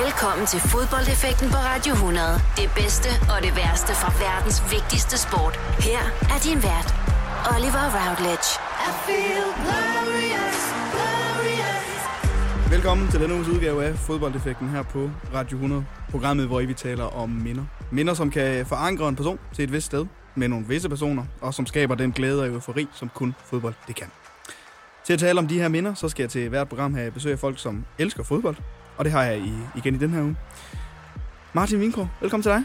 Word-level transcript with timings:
Velkommen 0.00 0.46
til 0.46 0.60
fodboldeffekten 0.60 1.48
på 1.54 1.56
Radio 1.70 1.92
100. 1.92 2.26
Det 2.60 2.68
bedste 2.80 3.08
og 3.32 3.38
det 3.46 3.52
værste 3.60 3.92
fra 4.00 4.10
verdens 4.24 4.58
vigtigste 4.74 5.16
sport. 5.26 5.54
Her 5.88 6.02
er 6.34 6.38
din 6.46 6.58
vært, 6.68 6.88
Oliver 7.52 7.86
Routledge. 7.98 8.48
I 8.88 8.90
feel 9.06 9.46
glorious, 9.64 10.60
glorious. 10.94 11.90
Velkommen 12.74 13.06
til 13.10 13.20
denne 13.20 13.34
uges 13.34 13.48
udgave 13.48 13.84
af 13.84 13.94
Fodboldeffekten 13.94 14.68
her 14.68 14.82
på 14.82 15.10
Radio 15.34 15.56
100. 15.56 15.84
Programmet, 16.10 16.46
hvor 16.46 16.60
vi 16.60 16.74
taler 16.74 17.04
om 17.04 17.28
minder. 17.28 17.64
Minder, 17.90 18.14
som 18.14 18.30
kan 18.30 18.66
forankre 18.66 19.08
en 19.08 19.16
person 19.16 19.38
til 19.54 19.62
et 19.64 19.72
vist 19.72 19.86
sted 19.86 20.06
med 20.34 20.48
nogle 20.48 20.66
visse 20.66 20.88
personer, 20.88 21.24
og 21.40 21.54
som 21.54 21.66
skaber 21.66 21.94
den 21.94 22.12
glæde 22.12 22.42
og 22.42 22.48
eufori, 22.48 22.88
som 22.92 23.10
kun 23.14 23.34
fodbold 23.44 23.74
det 23.88 23.96
kan. 23.96 24.10
Til 25.04 25.12
at 25.12 25.18
tale 25.18 25.38
om 25.38 25.46
de 25.48 25.58
her 25.58 25.68
minder, 25.68 25.94
så 25.94 26.08
skal 26.08 26.22
jeg 26.22 26.30
til 26.30 26.48
hvert 26.48 26.68
program 26.68 26.94
have 26.94 27.10
besøg 27.10 27.32
af 27.32 27.38
folk, 27.38 27.58
som 27.58 27.84
elsker 27.98 28.22
fodbold, 28.22 28.56
og 28.96 29.04
det 29.04 29.12
har 29.12 29.22
jeg 29.22 29.38
i, 29.38 29.52
igen 29.76 29.94
i 29.94 29.98
den 29.98 30.10
her 30.10 30.22
uge. 30.22 30.36
Martin 31.52 31.78
Winkro, 31.78 32.06
velkommen 32.20 32.42
til 32.42 32.52
dig. 32.52 32.62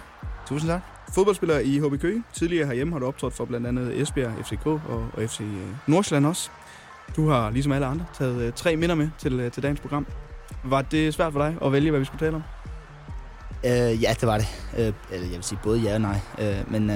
Tusind 0.47 0.71
tak. 0.71 0.81
Fodboldspiller 1.13 1.59
i 1.59 1.79
HB 1.79 2.01
Køge. 2.01 2.23
Tidligere 2.33 2.67
herhjemme 2.67 2.93
har 2.93 2.99
du 2.99 3.05
optrådt 3.05 3.33
for 3.33 3.45
blandt 3.45 3.67
andet 3.67 4.01
Esbjerg, 4.01 4.45
FCK 4.45 4.65
og, 4.65 4.81
og 4.89 5.29
FC 5.29 5.39
øh, 5.41 5.67
Nordsjælland 5.87 6.25
også. 6.25 6.49
Du 7.15 7.29
har, 7.29 7.49
ligesom 7.49 7.71
alle 7.71 7.85
andre, 7.85 8.05
taget 8.13 8.47
uh, 8.47 8.53
tre 8.53 8.75
minder 8.75 8.95
med 8.95 9.09
til, 9.17 9.45
uh, 9.45 9.51
til 9.51 9.63
dagens 9.63 9.79
program. 9.79 10.07
Var 10.63 10.81
det 10.81 11.13
svært 11.13 11.33
for 11.33 11.39
dig 11.39 11.57
at 11.65 11.71
vælge, 11.71 11.89
hvad 11.89 11.99
vi 11.99 12.05
skulle 12.05 12.25
tale 12.25 12.35
om? 12.35 12.43
Uh, 13.63 14.03
ja, 14.03 14.15
det 14.19 14.27
var 14.27 14.37
det. 14.37 14.47
Eller 14.77 14.93
jeg 15.11 15.35
vil 15.35 15.43
sige 15.43 15.59
både 15.63 15.79
ja 15.79 15.93
og 15.93 16.01
nej. 16.01 16.19
Uh, 16.37 16.71
men 16.71 16.89
uh, 16.89 16.95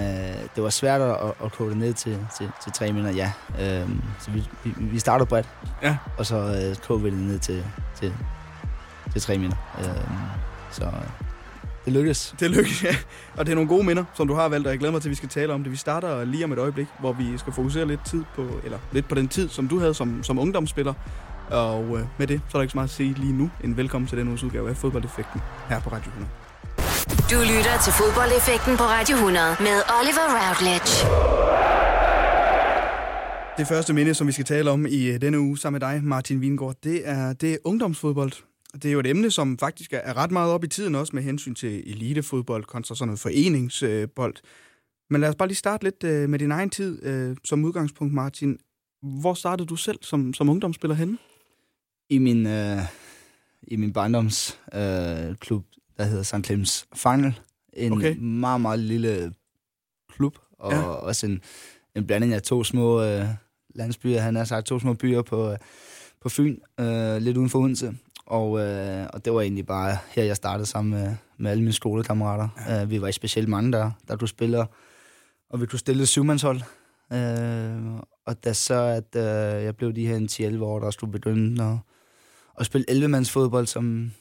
det 0.56 0.64
var 0.64 0.70
svært 0.70 1.02
at, 1.02 1.18
at 1.44 1.52
kode 1.52 1.70
det 1.70 1.78
ned 1.78 1.94
til, 1.94 2.28
til, 2.38 2.52
til 2.64 2.72
tre 2.72 2.92
minder, 2.92 3.12
ja. 3.12 3.32
Uh, 3.50 3.90
så 4.20 4.32
vi, 4.32 4.44
vi, 4.64 4.74
vi 4.78 5.00
startede 5.00 5.28
bredt, 5.28 5.50
ja. 5.84 5.98
og 6.18 6.26
så 6.26 6.38
uh, 6.38 6.84
kode 6.88 7.02
vi 7.02 7.10
det 7.10 7.20
ned 7.20 7.40
til, 7.40 7.66
til, 8.00 8.14
til 9.14 9.22
tre 9.22 9.38
minder. 9.38 9.56
Uh, 9.78 9.86
så 10.72 10.84
uh, 10.84 10.92
det 11.86 11.94
lykkedes. 11.94 12.36
Det 12.40 12.52
lykkedes, 12.52 12.84
ja. 12.84 12.96
Og 13.38 13.46
det 13.46 13.52
er 13.52 13.56
nogle 13.56 13.70
gode 13.70 13.84
minder, 13.84 14.04
som 14.14 14.28
du 14.28 14.34
har 14.34 14.50
valgt, 14.50 14.68
og 14.68 14.72
jeg 14.72 14.80
glæder 14.80 14.92
mig 14.92 15.02
til, 15.02 15.10
at 15.10 15.12
vi 15.12 15.16
skal 15.16 15.30
tale 15.30 15.54
om 15.54 15.64
det. 15.64 15.72
Vi 15.72 15.78
starter 15.78 16.26
lige 16.26 16.44
om 16.44 16.52
et 16.52 16.60
øjeblik, 16.60 16.88
hvor 17.00 17.14
vi 17.14 17.38
skal 17.38 17.54
fokusere 17.54 17.86
lidt, 17.88 18.06
tid 18.06 18.24
på, 18.36 18.48
eller 18.64 18.78
lidt 18.92 19.08
på 19.08 19.16
den 19.16 19.28
tid, 19.28 19.50
som 19.50 19.68
du 19.68 19.80
havde 19.80 19.94
som, 19.94 20.24
som 20.24 20.40
ungdomsspiller. 20.40 20.94
Og 21.50 21.90
uh, 21.90 22.00
med 22.18 22.28
det, 22.28 22.42
så 22.50 22.58
er 22.58 22.60
der 22.60 22.62
ikke 22.62 22.72
så 22.72 22.78
meget 22.78 22.88
at 22.88 22.94
sige 22.94 23.14
lige 23.14 23.34
nu, 23.34 23.50
en 23.64 23.78
velkommen 23.78 24.08
til 24.08 24.18
den 24.18 24.28
uges 24.28 24.44
udgave 24.44 24.70
af 24.70 24.78
Fodboldeffekten 24.78 25.42
her 25.70 25.80
på 25.80 25.90
Radio 25.90 26.10
100. 26.10 26.32
Du 27.32 27.40
lytter 27.40 27.76
til 27.84 27.94
fodboldeffekten 27.94 28.78
på 28.78 28.84
Radio 28.84 29.16
100 29.16 29.56
med 29.60 29.78
Oliver 29.98 30.28
Routledge. 30.40 30.92
Det 33.58 33.68
første 33.68 33.94
minde, 33.94 34.14
som 34.14 34.28
vi 34.28 34.32
skal 34.32 34.46
tale 34.46 34.72
om 34.72 34.86
i 34.86 35.18
denne 35.18 35.40
uge 35.40 35.58
sammen 35.58 35.80
med 35.80 35.90
dig, 35.90 36.04
Martin 36.04 36.42
Vingård, 36.42 36.76
det 36.84 37.02
er, 37.10 37.34
det 37.34 37.54
er 37.54 37.58
ungdomsfodbold. 37.64 38.32
Det 38.74 38.86
er 38.86 38.92
jo 38.92 39.00
et 39.00 39.08
emne, 39.08 39.32
som 39.32 39.58
faktisk 39.58 39.94
er 39.94 40.18
ret 40.18 40.32
meget 40.32 40.52
op 40.52 40.64
i 40.64 40.68
tiden 40.68 40.96
også 40.96 41.16
med 41.16 41.24
hensyn 41.24 41.56
til 41.56 41.92
elitefodbold 41.92 42.64
kontra 42.64 42.96
sådan 42.96 43.08
noget 43.08 43.20
foreningsbold. 43.20 44.36
Men 45.10 45.22
lad 45.22 45.30
os 45.30 45.36
bare 45.36 45.48
lige 45.48 45.58
starte 45.58 45.84
lidt 45.84 46.04
øh, 46.04 46.30
med 46.30 46.40
din 46.40 46.52
egen 46.52 46.70
tid 46.70 47.06
øh, 47.06 47.36
som 47.46 47.66
udgangspunkt, 47.66 48.14
Martin. 48.14 48.58
Hvor 49.02 49.34
startede 49.34 49.68
du 49.68 49.76
selv 49.76 50.00
som, 50.02 50.34
som 50.34 50.50
ungdomsspiller 50.50 50.96
henne? 50.96 51.18
I 52.10 52.18
min, 52.18 52.46
øh, 52.48 52.78
i 53.64 53.76
min 53.76 53.94
barndomsklub, 53.94 55.66
øh, 55.66 55.98
der 55.98 56.04
hedder 56.04 56.24
St. 56.24 56.46
Clemens 56.46 56.88
Final. 56.96 57.40
En 57.74 57.94
okay. 57.94 58.18
meget, 58.18 58.62
meget 58.62 58.80
lille 58.80 59.34
klub, 60.10 60.38
og 60.60 60.72
ja. 60.72 60.82
også 60.82 61.26
en, 61.26 61.42
en 61.96 62.08
blanding 62.08 62.34
af 62.34 62.42
to 62.42 62.64
små 62.64 63.04
øh, 63.04 63.26
landsbyer. 63.76 64.20
Han 64.20 64.36
har 64.36 64.44
sagt 64.44 64.66
to 64.66 64.80
små 64.80 64.94
byer 64.94 65.22
på, 65.22 65.56
på 66.22 66.30
Fyn, 66.30 66.58
øh, 66.80 67.18
lidt 67.18 67.38
uden 67.38 67.50
for 67.50 67.60
Odense. 67.60 67.98
Og, 68.32 68.60
øh, 68.60 69.08
og 69.14 69.26
det 69.26 69.34
var 69.34 69.42
egentlig 69.42 69.66
bare 69.66 69.98
her, 70.10 70.24
jeg 70.24 70.36
startede 70.36 70.66
sammen 70.66 71.00
med, 71.00 71.16
med 71.38 71.52
alle 71.52 71.64
mine 71.64 71.74
skolekammerater. 71.74 72.50
Ja. 72.68 72.84
Uh, 72.84 72.92
vi 72.92 73.02
var 73.02 73.08
i 73.08 73.12
specielt 73.12 73.50
mange, 73.50 73.72
der, 73.72 73.92
der 74.08 74.16
du 74.16 74.28
spiller, 74.28 74.66
og 75.50 75.62
vi 75.62 75.66
kunne 75.66 75.80
stille 75.80 76.06
syvmandshold. 76.06 76.62
Uh, 77.10 78.00
og 78.26 78.44
da 78.44 78.54
så, 78.54 78.74
at 78.74 79.16
uh, 79.16 79.64
jeg 79.64 79.76
blev 79.76 79.94
de 79.94 80.08
her 80.08 80.52
10-11 80.60 80.64
år, 80.64 80.80
der 80.80 80.92
skulle 80.92 81.12
begynde 81.12 81.64
at, 81.64 81.78
at 82.60 82.66
spille 82.66 82.86
11-mandsfodbold 82.92 83.66
som 83.66 84.12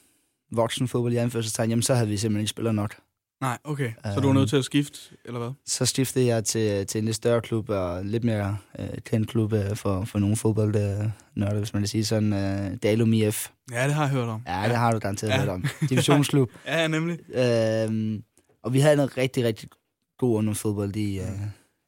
voksenfodbold 0.51 1.13
i 1.13 1.17
anførselstegn, 1.17 1.69
jamen 1.69 1.83
så 1.83 1.93
havde 1.93 2.07
vi 2.07 2.17
simpelthen 2.17 2.41
ikke 2.41 2.49
spillet 2.49 2.75
nok. 2.75 2.95
Nej, 3.41 3.57
okay. 3.63 3.91
Så 4.13 4.19
du 4.19 4.27
var 4.27 4.33
nødt 4.33 4.49
til 4.49 4.57
at 4.57 4.65
skifte, 4.65 4.99
eller 5.25 5.39
hvad? 5.39 5.51
Så 5.65 5.85
skiftede 5.85 6.25
jeg 6.25 6.45
til, 6.45 6.87
til 6.87 6.99
en 6.99 7.05
lidt 7.05 7.15
større 7.15 7.41
klub, 7.41 7.69
og 7.69 8.05
lidt 8.05 8.23
mere 8.23 8.57
øh, 8.79 8.87
kendt 9.05 9.29
klub 9.29 9.53
øh, 9.53 9.75
for, 9.75 10.05
for 10.05 10.19
nogle 10.19 10.35
fodboldnørder, 10.35 11.57
hvis 11.57 11.73
man 11.73 11.81
vil 11.81 11.89
sige 11.89 12.05
sådan. 12.05 12.33
Øh, 12.33 12.77
Dalum 12.83 13.13
IF. 13.13 13.49
Ja, 13.71 13.85
det 13.85 13.93
har 13.93 14.03
jeg 14.03 14.11
hørt 14.11 14.29
om. 14.29 14.41
Ja, 14.47 14.63
det 14.67 14.75
har 14.75 14.91
du 14.91 14.99
garanteret 14.99 15.31
ja. 15.31 15.39
hørt 15.39 15.49
om. 15.49 15.65
Divisionsklub. 15.89 16.51
ja, 16.67 16.87
nemlig. 16.87 17.19
Øh, 17.35 18.19
og 18.63 18.73
vi 18.73 18.79
havde 18.79 19.03
en 19.03 19.17
rigtig, 19.17 19.43
rigtig 19.43 19.69
god 20.17 20.37
ungdomsfodbold 20.37 20.95
i, 20.95 21.19
øh, 21.19 21.25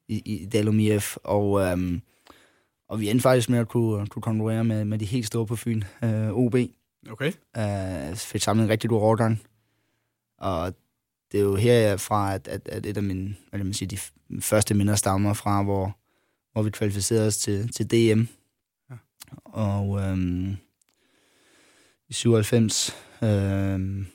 i, 0.07 0.21
i 0.25 0.45
Dalum 0.45 0.79
IF, 0.79 1.17
og, 1.23 1.61
øh, 1.61 1.99
og 2.89 2.99
vi 2.99 3.09
endte 3.09 3.21
faktisk 3.23 3.49
med 3.49 3.59
at 3.59 3.67
kunne, 3.67 4.07
kunne 4.07 4.21
konkurrere 4.21 4.63
med, 4.63 4.85
med 4.85 4.99
de 4.99 5.05
helt 5.05 5.27
store 5.27 5.45
på 5.45 5.55
Fyn, 5.55 5.81
øh, 6.03 6.29
OB. 6.29 6.55
Okay. 7.11 7.31
Øh, 7.57 8.15
fik 8.15 8.41
samlet 8.41 8.63
en 8.63 8.69
rigtig 8.69 8.89
god 8.89 9.01
overgang. 9.01 9.41
Og 10.37 10.73
det 11.33 11.39
er 11.39 11.43
jo 11.43 11.55
herfra, 11.55 12.33
at, 12.33 12.47
at, 12.47 12.67
at 12.67 12.85
et 12.85 12.97
af 12.97 13.03
mine, 13.03 13.35
hvad 13.49 13.59
kan 13.59 13.65
man 13.65 13.73
sige, 13.73 13.87
de 13.87 13.97
første 14.41 14.73
minder 14.73 14.95
stammer 14.95 15.33
fra, 15.33 15.63
hvor, 15.63 15.97
hvor 16.51 16.61
vi 16.61 16.69
kvalificerede 16.69 17.27
os 17.27 17.37
til, 17.37 17.71
til 17.71 17.91
DM. 17.91 18.21
Ja. 18.89 18.95
Og 19.45 20.01
øhm, 20.01 20.57
i 22.09 22.13
97, 22.13 22.95
øhm, 23.23 24.05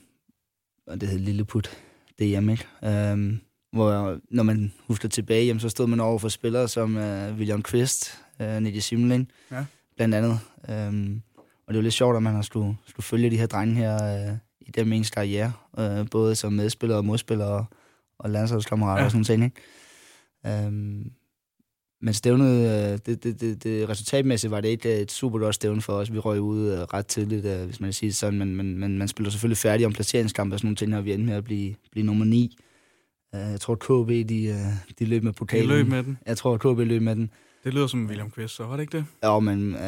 og 0.87 1.01
det 1.01 1.09
hed 1.09 1.19
Lilleput 1.19 1.71
DM, 2.19 2.49
ikke? 2.49 2.67
Øhm, 2.85 3.41
hvor 3.73 4.21
når 4.31 4.43
man 4.43 4.73
husker 4.87 5.09
tilbage, 5.09 5.47
jamen, 5.47 5.61
så 5.61 5.69
stod 5.69 5.87
man 5.87 6.01
over 6.01 6.19
for 6.19 6.29
spillere 6.29 6.69
som 6.69 6.97
uh, 6.97 7.37
William 7.37 7.63
Quist, 7.63 8.19
uh, 8.41 8.63
Nidia 8.63 8.81
Simling, 8.81 9.31
ja. 9.51 9.65
blandt 9.97 10.15
andet. 10.15 10.41
Øhm, 10.71 11.23
og 11.67 11.75
det 11.75 11.79
jo 11.79 11.83
lidt 11.83 11.95
sjovt, 11.95 12.17
at 12.17 12.23
man 12.23 12.35
har 12.35 12.43
skulle, 12.43 12.77
skulle 12.87 13.05
følge 13.05 13.31
de 13.31 13.39
her 13.39 13.47
drenge 13.47 13.75
her, 13.75 14.31
uh, 14.31 14.37
i 14.69 14.71
den 14.71 14.93
ens 14.93 15.11
karriere, 15.11 15.53
øh, 15.79 16.07
både 16.11 16.35
som 16.35 16.53
medspiller 16.53 16.97
og 16.97 17.05
modspiller 17.05 17.45
og, 17.45 17.65
og 18.19 18.31
landsholdskammerater 18.31 19.01
ja. 19.01 19.05
og 19.05 19.11
sådan 19.11 19.25
ting. 19.25 19.45
Ikke? 19.45 20.67
Øhm, 20.67 21.11
men 22.03 22.15
stævnet, 22.15 22.51
øh, 22.51 22.99
det, 23.07 23.25
det, 23.25 23.41
det, 23.41 23.65
det, 23.65 23.89
resultatmæssigt 23.89 24.51
var 24.51 24.61
det 24.61 24.69
ikke 24.69 25.01
et 25.01 25.13
super 25.13 25.39
godt 25.39 25.55
stævne 25.55 25.81
for 25.81 25.93
os. 25.93 26.13
Vi 26.13 26.19
røg 26.19 26.41
ud 26.41 26.73
øh, 26.73 26.79
ret 26.79 27.07
tidligt, 27.07 27.45
øh, 27.45 27.65
hvis 27.65 27.81
man 27.81 27.89
kan 27.89 27.93
sige 27.93 28.13
sådan, 28.13 28.39
men, 28.39 28.57
men, 28.57 28.79
men 28.79 28.99
man 28.99 29.09
spiller 29.09 29.31
selvfølgelig 29.31 29.59
færdig 29.59 29.87
om 29.87 29.93
placeringskampe 29.93 30.55
og 30.55 30.59
sådan 30.59 30.67
nogle 30.67 30.77
ting, 30.77 30.97
og 30.97 31.05
vi 31.05 31.13
endte 31.13 31.27
med 31.27 31.35
at 31.35 31.45
blive, 31.45 31.75
blive 31.91 32.07
nummer 32.07 32.25
9. 32.25 32.59
Uh, 33.33 33.41
jeg 33.41 33.61
tror, 33.61 33.75
KB 33.75 34.29
de, 34.29 34.73
de 34.99 35.05
løb 35.05 35.23
med 35.23 35.33
pokalen. 35.33 35.71
De 35.71 35.77
løb 35.77 35.89
med 35.89 36.03
den? 36.03 36.19
Jeg 36.27 36.37
tror, 36.37 36.57
KB 36.57 36.79
løb 36.79 37.03
med 37.03 37.17
den. 37.17 37.31
Det 37.65 37.75
lyder 37.75 37.87
som 37.87 38.07
William 38.07 38.31
Quist, 38.31 38.55
så 38.55 38.65
var 38.65 38.77
det 38.77 38.81
ikke 38.83 38.97
det? 38.97 39.05
Ja, 39.23 39.39
men 39.39 39.75
uh, 39.75 39.81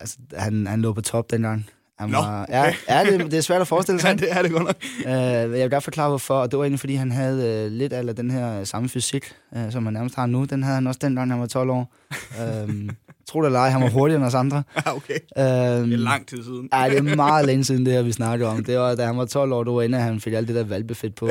altså, 0.00 0.18
han, 0.32 0.66
han 0.66 0.82
lå 0.82 0.92
på 0.92 1.00
top 1.00 1.30
dengang. 1.30 1.66
Han 1.98 2.12
var, 2.12 2.36
Nå, 2.36 2.42
okay. 2.42 2.52
ja, 2.52 2.74
ja 2.88 3.10
det, 3.10 3.30
det 3.30 3.38
er 3.38 3.40
svært 3.40 3.60
at 3.60 3.68
forestille 3.68 4.00
sig. 4.02 4.08
ja, 4.08 4.14
det 4.14 4.32
er 4.32 4.42
det 4.42 4.50
godt 4.50 4.64
nok. 4.64 4.76
Uh, 5.04 5.10
jeg 5.10 5.50
vil 5.50 5.70
godt 5.70 5.84
forklare, 5.84 6.08
hvorfor. 6.08 6.34
Og 6.34 6.50
det 6.50 6.58
var 6.58 6.64
egentlig, 6.64 6.80
fordi 6.80 6.94
han 6.94 7.12
havde 7.12 7.66
uh, 7.66 7.72
lidt 7.72 7.92
af 7.92 8.16
den 8.16 8.30
her 8.30 8.64
samme 8.64 8.88
fysik, 8.88 9.32
uh, 9.56 9.72
som 9.72 9.84
han 9.84 9.92
nærmest 9.92 10.16
har 10.16 10.26
nu. 10.26 10.44
Den 10.44 10.62
havde 10.62 10.74
han 10.74 10.86
også 10.86 10.98
dengang, 11.02 11.30
han 11.30 11.40
var 11.40 11.46
12 11.46 11.70
år. 11.70 11.94
Uh, 12.10 12.70
tro 13.28 13.40
det 13.40 13.46
eller 13.46 13.58
ej, 13.58 13.70
han 13.70 13.82
var 13.82 13.88
hurtigere 13.88 14.20
end 14.20 14.26
os 14.26 14.34
andre. 14.34 14.62
Ja, 14.76 14.94
okay. 14.96 15.18
Uh, 15.36 15.42
det 15.42 15.92
er 15.92 15.96
lang 15.96 16.26
tid 16.26 16.44
siden. 16.44 16.68
Ja, 16.72 16.88
det 16.90 16.98
er 16.98 17.16
meget 17.16 17.46
længe 17.46 17.64
siden, 17.64 17.86
det 17.86 17.92
her, 17.92 18.02
vi 18.02 18.12
snakker 18.12 18.48
om. 18.48 18.64
Det 18.64 18.78
var, 18.78 18.94
da 18.94 19.06
han 19.06 19.16
var 19.16 19.24
12 19.24 19.52
år, 19.52 19.64
det 19.64 19.72
var 19.72 19.82
inden, 19.82 20.00
han 20.00 20.20
fik 20.20 20.32
alt 20.32 20.48
det 20.48 20.56
der 20.56 20.64
valbefedt 20.64 21.14
på. 21.14 21.30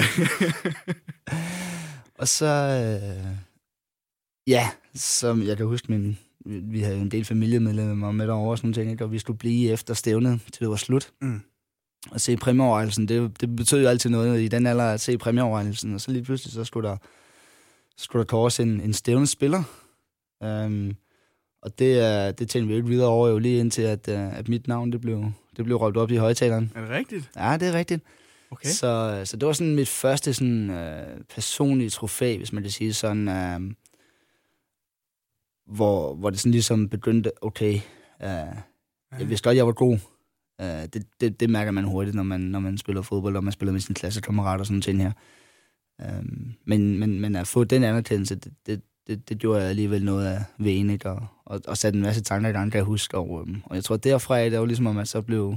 og 2.19 2.27
så... 2.27 2.81
Uh, 3.01 3.37
ja, 4.47 4.69
som 4.95 5.43
jeg 5.43 5.57
kan 5.57 5.65
huske, 5.65 5.91
min, 5.91 6.17
vi 6.47 6.81
havde 6.81 6.97
en 6.97 7.11
del 7.11 7.25
familiemedlemmer 7.25 8.11
med 8.11 8.27
derovre 8.27 8.51
og 8.51 8.57
sådan 8.57 8.73
ting, 8.73 8.91
ikke? 8.91 9.03
og 9.03 9.11
vi 9.11 9.19
skulle 9.19 9.37
blive 9.37 9.71
efter 9.71 9.93
stævnet, 9.93 10.41
til 10.53 10.59
det 10.59 10.69
var 10.69 10.75
slut. 10.75 11.11
Mm. 11.21 11.41
Og 12.11 12.21
se 12.21 12.37
præmieoverrejelsen, 12.37 13.07
det, 13.07 13.41
det 13.41 13.55
betød 13.55 13.81
jo 13.81 13.87
altid 13.87 14.09
noget 14.09 14.41
i 14.41 14.47
den 14.47 14.67
alder 14.67 14.83
at 14.83 15.01
se 15.01 15.17
præmieoverrejelsen, 15.17 15.93
og 15.93 16.01
så 16.01 16.11
lige 16.11 16.23
pludselig 16.23 16.53
så 16.53 16.63
skulle 16.63 16.89
der, 16.89 16.97
skulle 17.97 18.23
der 18.23 18.27
kåres 18.27 18.59
en, 18.59 18.81
en 18.81 18.93
stævnet 18.93 19.29
spiller. 19.29 19.63
Um, 20.45 20.95
og 21.61 21.79
det, 21.79 22.39
det 22.39 22.49
tænkte 22.49 22.67
vi 22.67 22.75
ikke 22.75 22.87
videre 22.87 23.07
over, 23.07 23.27
jo 23.27 23.37
lige 23.37 23.59
indtil, 23.59 23.81
at, 23.81 24.07
øh, 24.07 24.37
at 24.37 24.49
mit 24.49 24.67
navn 24.67 24.91
det 24.91 25.01
blev, 25.01 25.25
det 25.57 25.65
blev 25.65 25.77
råbt 25.77 25.97
op 25.97 26.11
i 26.11 26.15
højtaleren. 26.15 26.71
Er 26.75 26.81
det 26.81 26.89
rigtigt? 26.89 27.29
Ja, 27.35 27.57
det 27.59 27.67
er 27.67 27.73
rigtigt. 27.73 28.03
Okay. 28.51 28.69
Så, 28.69 29.21
så 29.25 29.37
det 29.37 29.47
var 29.47 29.53
sådan 29.53 29.75
mit 29.75 29.89
første 29.89 30.33
sådan, 30.33 30.69
uh, 30.69 31.21
personlige 31.35 31.89
trofæ, 31.89 32.37
hvis 32.37 32.53
man 32.53 32.63
kan 32.63 32.71
sige 32.71 32.93
sådan. 32.93 33.27
Uh, 33.27 33.71
hvor, 35.67 36.15
hvor 36.15 36.29
det 36.29 36.39
sådan 36.39 36.51
ligesom 36.51 36.89
begyndte, 36.89 37.43
okay, 37.43 37.73
uh, 38.19 38.57
jeg 39.19 39.29
vidste 39.29 39.43
godt, 39.49 39.57
jeg 39.57 39.65
var 39.65 39.73
god. 39.73 39.93
Uh, 40.63 40.65
det, 40.93 41.07
det, 41.21 41.39
det 41.39 41.49
mærker 41.49 41.71
man 41.71 41.83
hurtigt, 41.83 42.15
når 42.15 42.23
man, 42.23 42.41
når 42.41 42.59
man 42.59 42.77
spiller 42.77 43.01
fodbold, 43.01 43.35
og 43.35 43.43
man 43.43 43.53
spiller 43.53 43.73
med 43.73 43.81
sine 43.81 43.95
klassekammerater 43.95 44.59
og 44.59 44.65
sådan 44.65 44.81
ting 44.81 45.01
her. 45.01 45.11
Uh, 46.03 46.25
men, 46.65 46.99
men, 46.99 47.19
men 47.19 47.35
at 47.35 47.47
få 47.47 47.63
den 47.63 47.83
anerkendelse, 47.83 48.35
det, 48.35 48.53
det, 48.65 48.81
det, 49.07 49.29
det 49.29 49.37
gjorde 49.37 49.61
jeg 49.61 49.69
alligevel 49.69 50.05
noget 50.05 50.25
af 50.25 50.43
ved? 50.57 51.05
Og, 51.05 51.27
og, 51.45 51.61
og 51.67 51.77
satte 51.77 51.97
en 51.97 52.03
masse 52.03 52.21
tanker 52.21 52.49
i 52.49 52.53
gang, 52.53 52.71
kan 52.71 52.77
jeg 52.77 52.85
huske. 52.85 53.17
Og, 53.17 53.29
um, 53.29 53.61
og 53.65 53.75
jeg 53.75 53.83
tror, 53.83 53.97
derfra, 53.97 54.43
det 54.43 54.59
var 54.59 54.65
ligesom, 54.65 54.87
at 54.87 54.95
man 54.95 55.05
så 55.05 55.21
blev, 55.21 55.55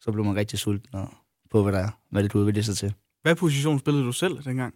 så 0.00 0.12
blev 0.12 0.24
man 0.24 0.36
rigtig 0.36 0.58
sulten 0.58 0.94
og 0.94 1.08
på 1.50 1.62
hvad, 1.62 1.72
der 1.72 1.78
er, 1.78 1.90
hvad 2.10 2.22
det 2.22 2.32
du 2.32 2.38
udvikler 2.38 2.62
sig 2.62 2.76
til. 2.76 2.94
Hvad 3.22 3.34
position 3.34 3.78
spillede 3.78 4.04
du 4.04 4.12
selv 4.12 4.44
dengang? 4.44 4.74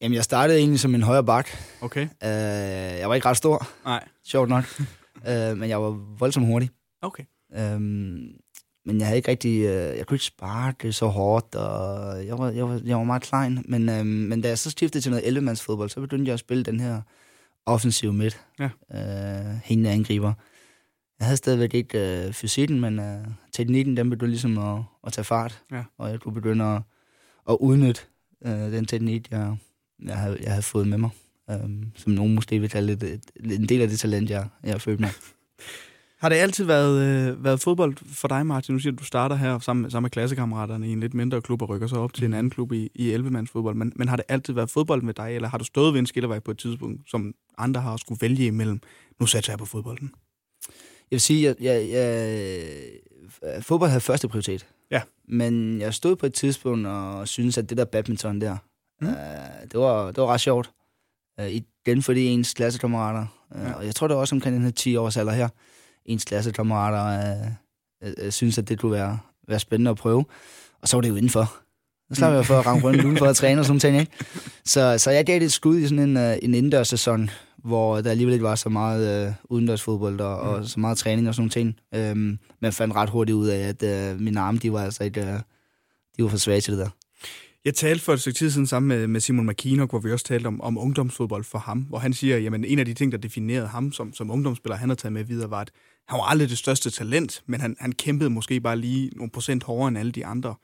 Jamen, 0.00 0.14
jeg 0.16 0.24
startede 0.24 0.58
egentlig 0.58 0.80
som 0.80 0.94
en 0.94 1.02
højre 1.02 1.24
bak. 1.24 1.48
Okay. 1.80 2.02
Uh, 2.04 2.98
jeg 3.00 3.08
var 3.08 3.14
ikke 3.14 3.28
ret 3.28 3.36
stor, 3.36 3.68
Nej. 3.84 4.08
sjovt 4.24 4.48
nok, 4.48 4.64
uh, 5.16 5.58
men 5.58 5.68
jeg 5.68 5.82
var 5.82 5.90
voldsomt 6.18 6.46
hurtig. 6.46 6.70
Okay. 7.02 7.24
Um, 7.58 8.32
men 8.84 8.98
jeg 8.98 9.06
havde 9.06 9.16
ikke 9.16 9.30
rigtig, 9.30 9.58
uh, 9.60 9.98
jeg 9.98 10.06
kunne 10.06 10.14
ikke 10.14 10.24
sparke 10.24 10.92
så 10.92 11.06
hårdt, 11.06 11.54
og 11.54 12.26
jeg 12.26 12.38
var, 12.38 12.50
jeg 12.50 12.68
var, 12.68 12.80
jeg 12.84 12.96
var 12.96 13.04
meget 13.04 13.22
klein. 13.22 13.64
Men, 13.68 13.88
um, 13.88 14.06
men 14.06 14.40
da 14.40 14.48
jeg 14.48 14.58
så 14.58 14.70
skiftede 14.70 15.02
til 15.02 15.10
noget 15.10 15.26
11 15.26 15.56
fodbold, 15.56 15.90
så 15.90 16.00
begyndte 16.00 16.28
jeg 16.28 16.34
at 16.34 16.40
spille 16.40 16.64
den 16.64 16.80
her 16.80 17.00
offensiv 17.66 18.12
midt. 18.12 18.40
Ja. 18.58 18.70
Uh, 18.94 19.56
hængende 19.64 19.90
angriber. 19.90 20.32
Jeg 21.18 21.26
havde 21.26 21.36
stadigvæk 21.36 21.74
ikke 21.74 22.24
uh, 22.28 22.32
fysikken, 22.34 22.80
men 22.80 22.98
uh, 22.98 23.32
teknikken, 23.52 23.96
den 23.96 24.10
begyndte 24.10 24.30
ligesom 24.30 24.58
at, 24.58 24.82
at 25.06 25.12
tage 25.12 25.24
fart. 25.24 25.62
Ja. 25.72 25.84
Og 25.98 26.10
jeg 26.10 26.20
kunne 26.20 26.34
begynde 26.34 26.64
at, 26.64 26.82
at 27.50 27.56
udnytte 27.60 28.00
uh, 28.40 28.50
den 28.50 28.84
teknik, 28.86 29.30
jeg, 29.30 29.56
jeg, 30.06 30.16
havde, 30.16 30.38
jeg 30.42 30.50
havde 30.50 30.62
fået 30.62 30.88
med 30.88 30.98
mig. 30.98 31.10
Um, 31.64 31.84
som 31.94 32.12
nogen 32.12 32.34
måske 32.34 32.58
vil 32.60 32.70
kalde 32.70 32.92
et, 32.92 33.02
et, 33.02 33.20
en 33.52 33.68
del 33.68 33.80
af 33.82 33.88
det 33.88 33.98
talent, 33.98 34.30
jeg, 34.30 34.48
jeg 34.64 34.72
har 34.72 34.78
følt 34.78 35.00
mig. 35.00 35.10
Har 36.18 36.28
det 36.28 36.36
altid 36.36 36.64
været, 36.64 37.02
øh, 37.30 37.44
været 37.44 37.60
fodbold 37.60 37.96
for 38.14 38.28
dig, 38.28 38.46
Martin? 38.46 38.72
Nu 38.74 38.78
siger 38.78 38.92
du, 38.92 38.96
du 38.98 39.04
starter 39.04 39.36
her 39.36 39.58
sammen, 39.58 39.82
med- 39.82 39.90
sammen 39.90 40.04
med 40.04 40.10
klassekammeraterne 40.10 40.88
i 40.88 40.92
en 40.92 41.00
lidt 41.00 41.14
mindre 41.14 41.42
klub 41.42 41.62
og 41.62 41.68
rykker 41.68 41.86
så 41.86 41.96
op 41.96 42.12
til 42.12 42.24
en 42.24 42.34
anden 42.34 42.50
klub 42.50 42.72
i, 42.72 42.90
i 42.94 43.14
11-mands 43.14 43.50
fodbold. 43.50 43.74
Men, 43.76 43.92
men 43.96 44.08
har 44.08 44.16
det 44.16 44.24
altid 44.28 44.54
været 44.54 44.70
fodbold 44.70 45.02
med 45.02 45.14
dig, 45.14 45.34
eller 45.34 45.48
har 45.48 45.58
du 45.58 45.64
stået 45.64 45.92
ved 45.92 46.00
en 46.00 46.06
skillevej 46.06 46.38
på 46.38 46.50
et 46.50 46.58
tidspunkt, 46.58 47.10
som 47.10 47.34
andre 47.58 47.80
har 47.80 47.96
skulle 47.96 48.20
vælge 48.20 48.46
imellem? 48.46 48.80
Nu 49.20 49.26
satser 49.26 49.52
jeg 49.52 49.58
på 49.58 49.64
fodbolden. 49.64 50.10
Jeg 51.10 51.16
vil 51.16 51.20
sige, 51.20 51.48
at 51.48 51.56
jeg, 51.60 51.88
jeg, 51.90 52.66
jeg, 53.42 53.62
fodbold 53.62 53.90
havde 53.90 54.00
første 54.00 54.28
prioritet. 54.28 54.66
Ja. 54.90 55.02
Men 55.28 55.80
jeg 55.80 55.94
stod 55.94 56.16
på 56.16 56.26
et 56.26 56.34
tidspunkt 56.34 56.86
og 56.86 57.28
syntes, 57.28 57.58
at 57.58 57.70
det 57.70 57.78
der 57.78 57.84
badminton 57.84 58.40
der, 58.40 58.56
Mm. 59.00 59.06
mm. 59.06 59.12
uh, 59.12 59.68
det, 59.72 59.80
var, 59.80 60.06
det 60.06 60.16
var 60.16 60.26
ret 60.26 60.40
sjovt. 60.40 60.70
Uh, 61.40 61.46
igen 61.48 62.02
fordi 62.02 62.26
ens 62.26 62.54
klassekammerater, 62.54 63.26
uh, 63.54 63.60
Ja. 63.62 63.72
og 63.72 63.86
jeg 63.86 63.94
tror 63.94 64.06
det 64.08 64.14
var 64.14 64.20
også 64.20 64.34
omkring 64.34 64.56
den 64.56 64.64
her 64.64 64.70
10 64.70 64.96
års 64.96 65.16
alder 65.16 65.32
her, 65.32 65.48
ens 66.04 66.24
klassekammerater 66.24 67.34
uh, 68.02 68.08
uh, 68.08 68.24
uh, 68.26 68.30
synes, 68.30 68.58
at 68.58 68.68
det 68.68 68.78
kunne 68.78 68.92
være, 68.92 69.18
være 69.48 69.58
spændende 69.60 69.90
at 69.90 69.96
prøve. 69.96 70.24
Og 70.82 70.88
så 70.88 70.96
var 70.96 71.00
det 71.00 71.08
jo 71.08 71.16
indenfor. 71.16 71.54
Så 72.08 72.14
slap 72.14 72.32
jeg 72.32 72.46
for 72.46 72.58
at 72.58 72.66
ramme 72.66 72.82
rundt 72.82 73.04
udenfor 73.04 73.26
at 73.26 73.36
træne 73.36 73.60
og 73.60 73.64
sådan 73.64 73.80
ting, 73.80 74.00
ikke? 74.00 74.12
Så, 74.64 74.98
så 74.98 75.10
jeg 75.10 75.26
gav 75.26 75.34
det 75.34 75.44
et 75.44 75.52
skud 75.52 75.78
i 75.78 75.88
sådan 75.88 75.98
en, 75.98 76.16
uh, 76.16 76.22
en 76.42 76.54
indendørssæson, 76.54 77.30
hvor 77.64 78.00
der 78.00 78.10
alligevel 78.10 78.32
ikke 78.32 78.44
var 78.44 78.54
så 78.54 78.68
meget 78.68 79.26
øh, 79.28 79.32
udendørsfodbold 79.44 80.20
og, 80.20 80.38
og 80.38 80.64
så 80.64 80.80
meget 80.80 80.98
træning 80.98 81.28
og 81.28 81.34
sådan 81.34 81.50
ting. 81.50 81.76
Øhm, 81.94 82.16
men 82.18 82.38
jeg 82.62 82.74
fandt 82.74 82.94
ret 82.94 83.10
hurtigt 83.10 83.36
ud 83.36 83.48
af, 83.48 83.58
at 83.68 83.82
øh, 83.82 84.20
mine 84.20 84.40
arme, 84.40 84.58
de 84.58 84.72
var 84.72 84.84
altså 84.84 85.04
ikke, 85.04 85.20
øh, 85.20 85.40
de 86.16 86.22
var 86.22 86.28
for 86.28 86.36
svage 86.36 86.60
til 86.60 86.72
det 86.72 86.80
der. 86.80 86.88
Jeg 87.64 87.74
talte 87.74 88.04
for 88.04 88.12
et 88.12 88.20
stykke 88.20 88.36
tid 88.36 88.50
siden 88.50 88.66
sammen 88.66 88.88
med, 88.88 89.06
med 89.06 89.20
Simon 89.20 89.46
McKinnock, 89.46 89.90
hvor 89.90 89.98
vi 89.98 90.12
også 90.12 90.24
talte 90.24 90.46
om, 90.46 90.60
om 90.60 90.78
ungdomsfodbold 90.78 91.44
for 91.44 91.58
ham, 91.58 91.78
hvor 91.78 91.98
han 91.98 92.12
siger, 92.12 92.36
at 92.36 92.64
en 92.64 92.78
af 92.78 92.84
de 92.84 92.94
ting, 92.94 93.12
der 93.12 93.18
definerede 93.18 93.66
ham 93.66 93.92
som, 93.92 94.12
som 94.12 94.30
ungdomsspiller, 94.30 94.76
han 94.76 94.88
har 94.88 94.96
taget 94.96 95.12
med 95.12 95.24
videre, 95.24 95.50
var, 95.50 95.60
at 95.60 95.70
han 96.08 96.18
var 96.18 96.24
aldrig 96.24 96.48
det 96.48 96.58
største 96.58 96.90
talent, 96.90 97.42
men 97.46 97.60
han, 97.60 97.76
han 97.80 97.92
kæmpede 97.92 98.30
måske 98.30 98.60
bare 98.60 98.76
lige 98.76 99.10
nogle 99.16 99.30
procent 99.30 99.64
hårdere 99.64 99.88
end 99.88 99.98
alle 99.98 100.12
de 100.12 100.26
andre. 100.26 100.54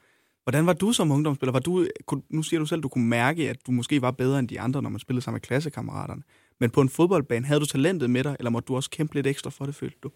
Hvordan 0.43 0.67
var 0.67 0.73
du 0.73 0.93
som 0.93 1.11
ungdomsspiller? 1.11 1.53
Var 1.53 1.61
du, 1.61 1.87
nu 2.31 2.43
siger 2.43 2.61
du 2.61 2.67
selv, 2.67 2.79
at 2.79 2.83
du 2.83 2.89
kunne 2.89 3.09
mærke, 3.09 3.51
at 3.51 3.57
du 3.67 3.73
måske 3.73 4.03
var 4.03 4.11
bedre 4.11 4.39
end 4.39 4.49
de 4.49 4.61
andre, 4.61 4.83
når 4.83 4.91
man 4.91 5.01
spillede 5.01 5.25
sammen 5.25 5.37
med 5.37 5.41
klassekammeraterne. 5.41 6.23
Men 6.61 6.71
på 6.71 6.81
en 6.81 6.89
fodboldbane, 6.89 7.47
havde 7.47 7.61
du 7.61 7.67
talentet 7.67 8.11
med 8.11 8.25
dig, 8.25 8.37
eller 8.39 8.51
måtte 8.51 8.67
du 8.67 8.77
også 8.77 8.91
kæmpe 8.91 9.15
lidt 9.15 9.27
ekstra 9.27 9.51
for 9.51 9.67
det, 9.67 9.75
følte 9.75 9.99
du? 10.03 10.11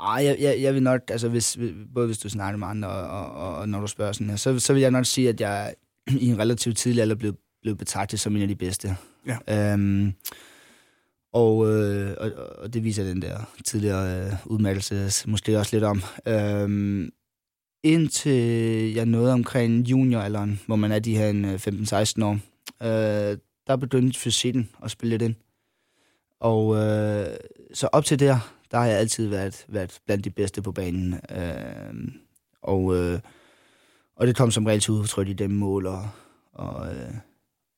Ej, 0.00 0.24
jeg, 0.24 0.36
jeg, 0.40 0.62
jeg 0.62 0.74
vil 0.74 0.82
nok, 0.82 1.00
altså 1.08 1.28
hvis, 1.28 1.58
både 1.94 2.06
hvis 2.06 2.18
du 2.18 2.28
snakker 2.28 2.58
med 2.58 2.68
andre, 2.68 2.88
og, 2.88 3.30
og, 3.32 3.56
og 3.56 3.68
når 3.68 3.80
du 3.80 3.86
spørger 3.86 4.12
sådan 4.12 4.30
her, 4.30 4.36
så, 4.36 4.58
så 4.58 4.72
vil 4.72 4.82
jeg 4.82 4.90
nok 4.90 5.06
sige, 5.06 5.28
at 5.28 5.40
jeg 5.40 5.74
i 6.10 6.26
en 6.26 6.38
relativt 6.38 6.76
tidlig 6.76 7.02
alder 7.02 7.14
blev, 7.14 7.34
blev 7.62 7.76
betragtet 7.76 8.20
som 8.20 8.36
en 8.36 8.42
af 8.42 8.48
de 8.48 8.56
bedste. 8.56 8.96
Ja. 9.26 9.72
Øhm, 9.72 10.12
og, 11.32 11.70
øh, 11.70 12.14
og, 12.18 12.32
og 12.58 12.74
det 12.74 12.84
viser 12.84 13.04
den 13.04 13.22
der 13.22 13.38
tidligere 13.64 14.26
øh, 14.26 14.32
udmattelse 14.46 15.28
måske 15.28 15.58
også 15.58 15.76
lidt 15.76 15.84
om. 15.84 16.02
Øhm, 16.26 17.10
indtil 17.82 18.94
jeg 18.94 19.06
nåede 19.06 19.32
omkring 19.32 19.88
junioralderen, 19.90 20.60
hvor 20.66 20.76
man 20.76 20.92
er 20.92 20.98
de 20.98 21.16
her 21.16 21.28
en, 21.28 21.44
øh, 21.44 21.54
15-16 21.54 22.24
år, 22.24 22.38
øh, 22.82 23.38
der 23.66 23.76
begyndte 23.76 24.18
fysikken 24.18 24.68
at 24.84 24.90
spille 24.90 25.10
lidt 25.10 25.22
ind. 25.22 25.34
Og 26.40 26.76
øh, 26.76 27.26
så 27.74 27.88
op 27.92 28.04
til 28.04 28.18
der, 28.18 28.52
der 28.70 28.78
har 28.78 28.86
jeg 28.86 28.98
altid 28.98 29.28
været, 29.28 29.64
været 29.68 29.98
blandt 30.06 30.24
de 30.24 30.30
bedste 30.30 30.62
på 30.62 30.72
banen. 30.72 31.14
Øh, 31.30 32.08
og, 32.62 32.96
øh, 32.96 33.20
og 34.18 34.26
det 34.26 34.36
kom 34.36 34.50
som 34.50 34.66
regel 34.66 34.80
til 34.80 34.92
udtryk 34.92 35.28
i 35.28 35.32
dem 35.32 35.50
mål 35.50 35.86
og, 35.86 36.08
og, 36.52 36.94
øh, 36.96 37.10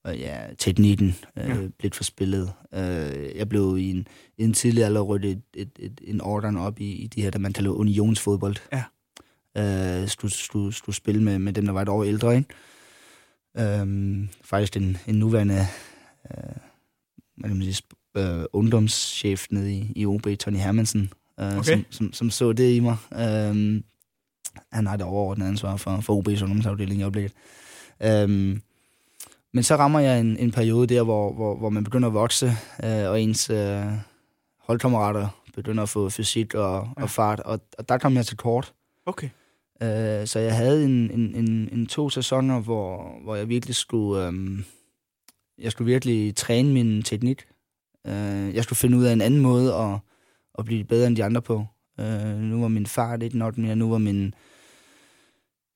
og 0.05 0.19
ja, 0.19 0.41
teknikken 0.59 1.15
øh, 1.39 1.49
Ja. 1.49 1.69
blev 1.79 1.91
forspillet. 1.93 2.53
Øh, 2.75 3.37
jeg 3.37 3.49
blev 3.49 3.77
i 3.79 3.91
en, 3.91 4.07
i 4.39 4.45
en 4.45 4.53
tidlig 4.53 4.85
alder 4.85 5.01
rødt 5.01 5.25
et, 5.25 5.43
et, 5.57 5.71
et, 5.79 6.01
en 6.05 6.21
ordren 6.21 6.57
op 6.57 6.81
i, 6.81 6.93
i 6.93 7.07
de 7.07 7.23
her, 7.23 7.31
der 7.31 7.39
man 7.39 7.53
kalder 7.53 7.71
unionsfodbold. 7.71 8.57
Ja. 8.73 8.83
Øh, 10.03 10.09
skulle, 10.09 10.35
skulle, 10.35 10.73
skulle 10.75 10.97
spille 10.97 11.23
med, 11.23 11.39
med 11.39 11.53
dem, 11.53 11.65
der 11.65 11.73
var 11.73 11.83
et 11.83 11.89
år 11.89 12.05
ældre, 12.05 12.37
ikke? 12.37 12.49
Øhm, 13.59 14.29
faktisk 14.45 14.77
en, 14.77 14.97
en 15.07 15.15
nuværende 15.15 15.67
øh, 16.31 16.55
kan 17.45 17.57
man 17.57 17.63
sige, 17.73 17.83
øh, 18.17 18.45
ungdomschef 18.53 19.47
nede 19.51 19.73
i, 19.75 19.93
i 19.97 20.07
OB, 20.07 20.27
Tony 20.41 20.57
Hermansen, 20.57 21.13
øh, 21.41 21.59
Okay. 21.59 21.63
som, 21.65 21.85
som, 21.91 22.13
som 22.13 22.31
så 22.31 22.53
det 22.53 22.73
i 22.75 22.81
mig. 22.81 22.97
Øhm, 23.15 23.85
han 24.73 24.87
har 24.87 24.97
det 24.97 25.07
overordnede 25.07 25.49
ansvar 25.49 25.77
for, 25.77 26.01
for 26.01 26.17
OB's 26.21 26.43
ungdomsafdeling 26.43 27.01
i 27.01 27.03
øjeblikket. 27.03 27.33
Øhm, 28.03 28.63
men 29.53 29.63
så 29.63 29.77
rammer 29.77 30.01
jeg 30.01 30.21
en, 30.21 30.37
en 30.37 30.51
periode 30.51 30.95
der, 30.95 31.03
hvor, 31.03 31.33
hvor, 31.33 31.57
hvor 31.57 31.69
man 31.71 31.85
begynder 31.85 32.09
at 32.09 32.15
vokse, 32.15 32.53
øh, 32.85 33.11
og 33.11 33.21
ens 33.23 33.51
øh, 33.51 33.85
holdkammerater 34.59 35.29
begynder 35.55 35.83
at 35.83 35.89
få 35.89 36.11
fysik 36.11 36.55
og, 36.55 36.89
Ja. 36.99 37.03
og 37.03 37.11
fart, 37.11 37.41
og, 37.41 37.61
og 37.79 37.89
der 37.89 37.99
kom 37.99 38.15
jeg 38.17 38.27
til 38.27 38.37
kort. 38.37 38.73
Okay. 39.07 39.29
Øh, 39.83 40.27
så 40.27 40.39
jeg 40.39 40.57
havde 40.57 40.85
en, 40.85 41.11
en, 41.11 41.35
en, 41.35 41.69
en 41.73 41.87
to 41.87 42.11
sæsoner, 42.11 42.61
hvor, 42.61 43.15
hvor 43.25 43.37
jeg 43.37 43.49
virkelig 43.49 43.75
skulle, 43.75 44.27
øhm, 44.27 44.65
jeg 45.59 45.73
skulle 45.73 45.93
virkelig 45.93 46.37
træne 46.37 46.73
min 46.73 47.03
teknik. 47.03 47.45
Øh, 48.07 48.55
jeg 48.55 48.65
skulle 48.65 48.77
finde 48.77 48.99
ud 48.99 49.05
af 49.05 49.13
en 49.13 49.21
anden 49.21 49.41
måde 49.41 49.75
at, 49.75 49.99
at 50.59 50.65
blive 50.65 50.85
bedre 50.85 51.07
end 51.07 51.17
de 51.17 51.25
andre 51.25 51.43
på. 51.43 51.67
Øh, 52.01 52.37
nu 52.37 52.61
var 52.61 52.69
min 52.69 52.87
fart 52.87 53.23
ikke 53.23 53.39
nok 53.39 53.59
mere, 53.59 53.77
nu 53.77 53.91
var 53.91 53.99
min... 53.99 54.35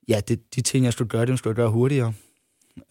Ja, 0.08 0.20
det, 0.28 0.54
de 0.54 0.60
ting, 0.60 0.84
jeg 0.84 0.92
skulle 0.92 1.08
gøre, 1.08 1.26
dem 1.26 1.36
skulle 1.36 1.50
jeg 1.50 1.56
gøre 1.56 1.70
hurtigere. 1.70 2.12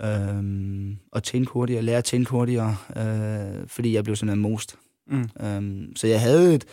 Øh, 0.01 0.95
og 1.11 1.23
tænke 1.23 1.51
hurtigere, 1.51 1.81
lære 1.81 1.97
at 1.97 2.03
tænke 2.03 2.31
hurtigere, 2.31 2.75
øh, 2.97 3.67
fordi 3.67 3.93
jeg 3.93 4.03
blev 4.03 4.15
sådan 4.15 4.33
en 4.33 4.41
most. 4.41 4.75
Mm. 5.07 5.29
Um, 5.57 5.95
så 5.95 6.07
jeg 6.07 6.21
havde 6.21 6.55
et, 6.55 6.65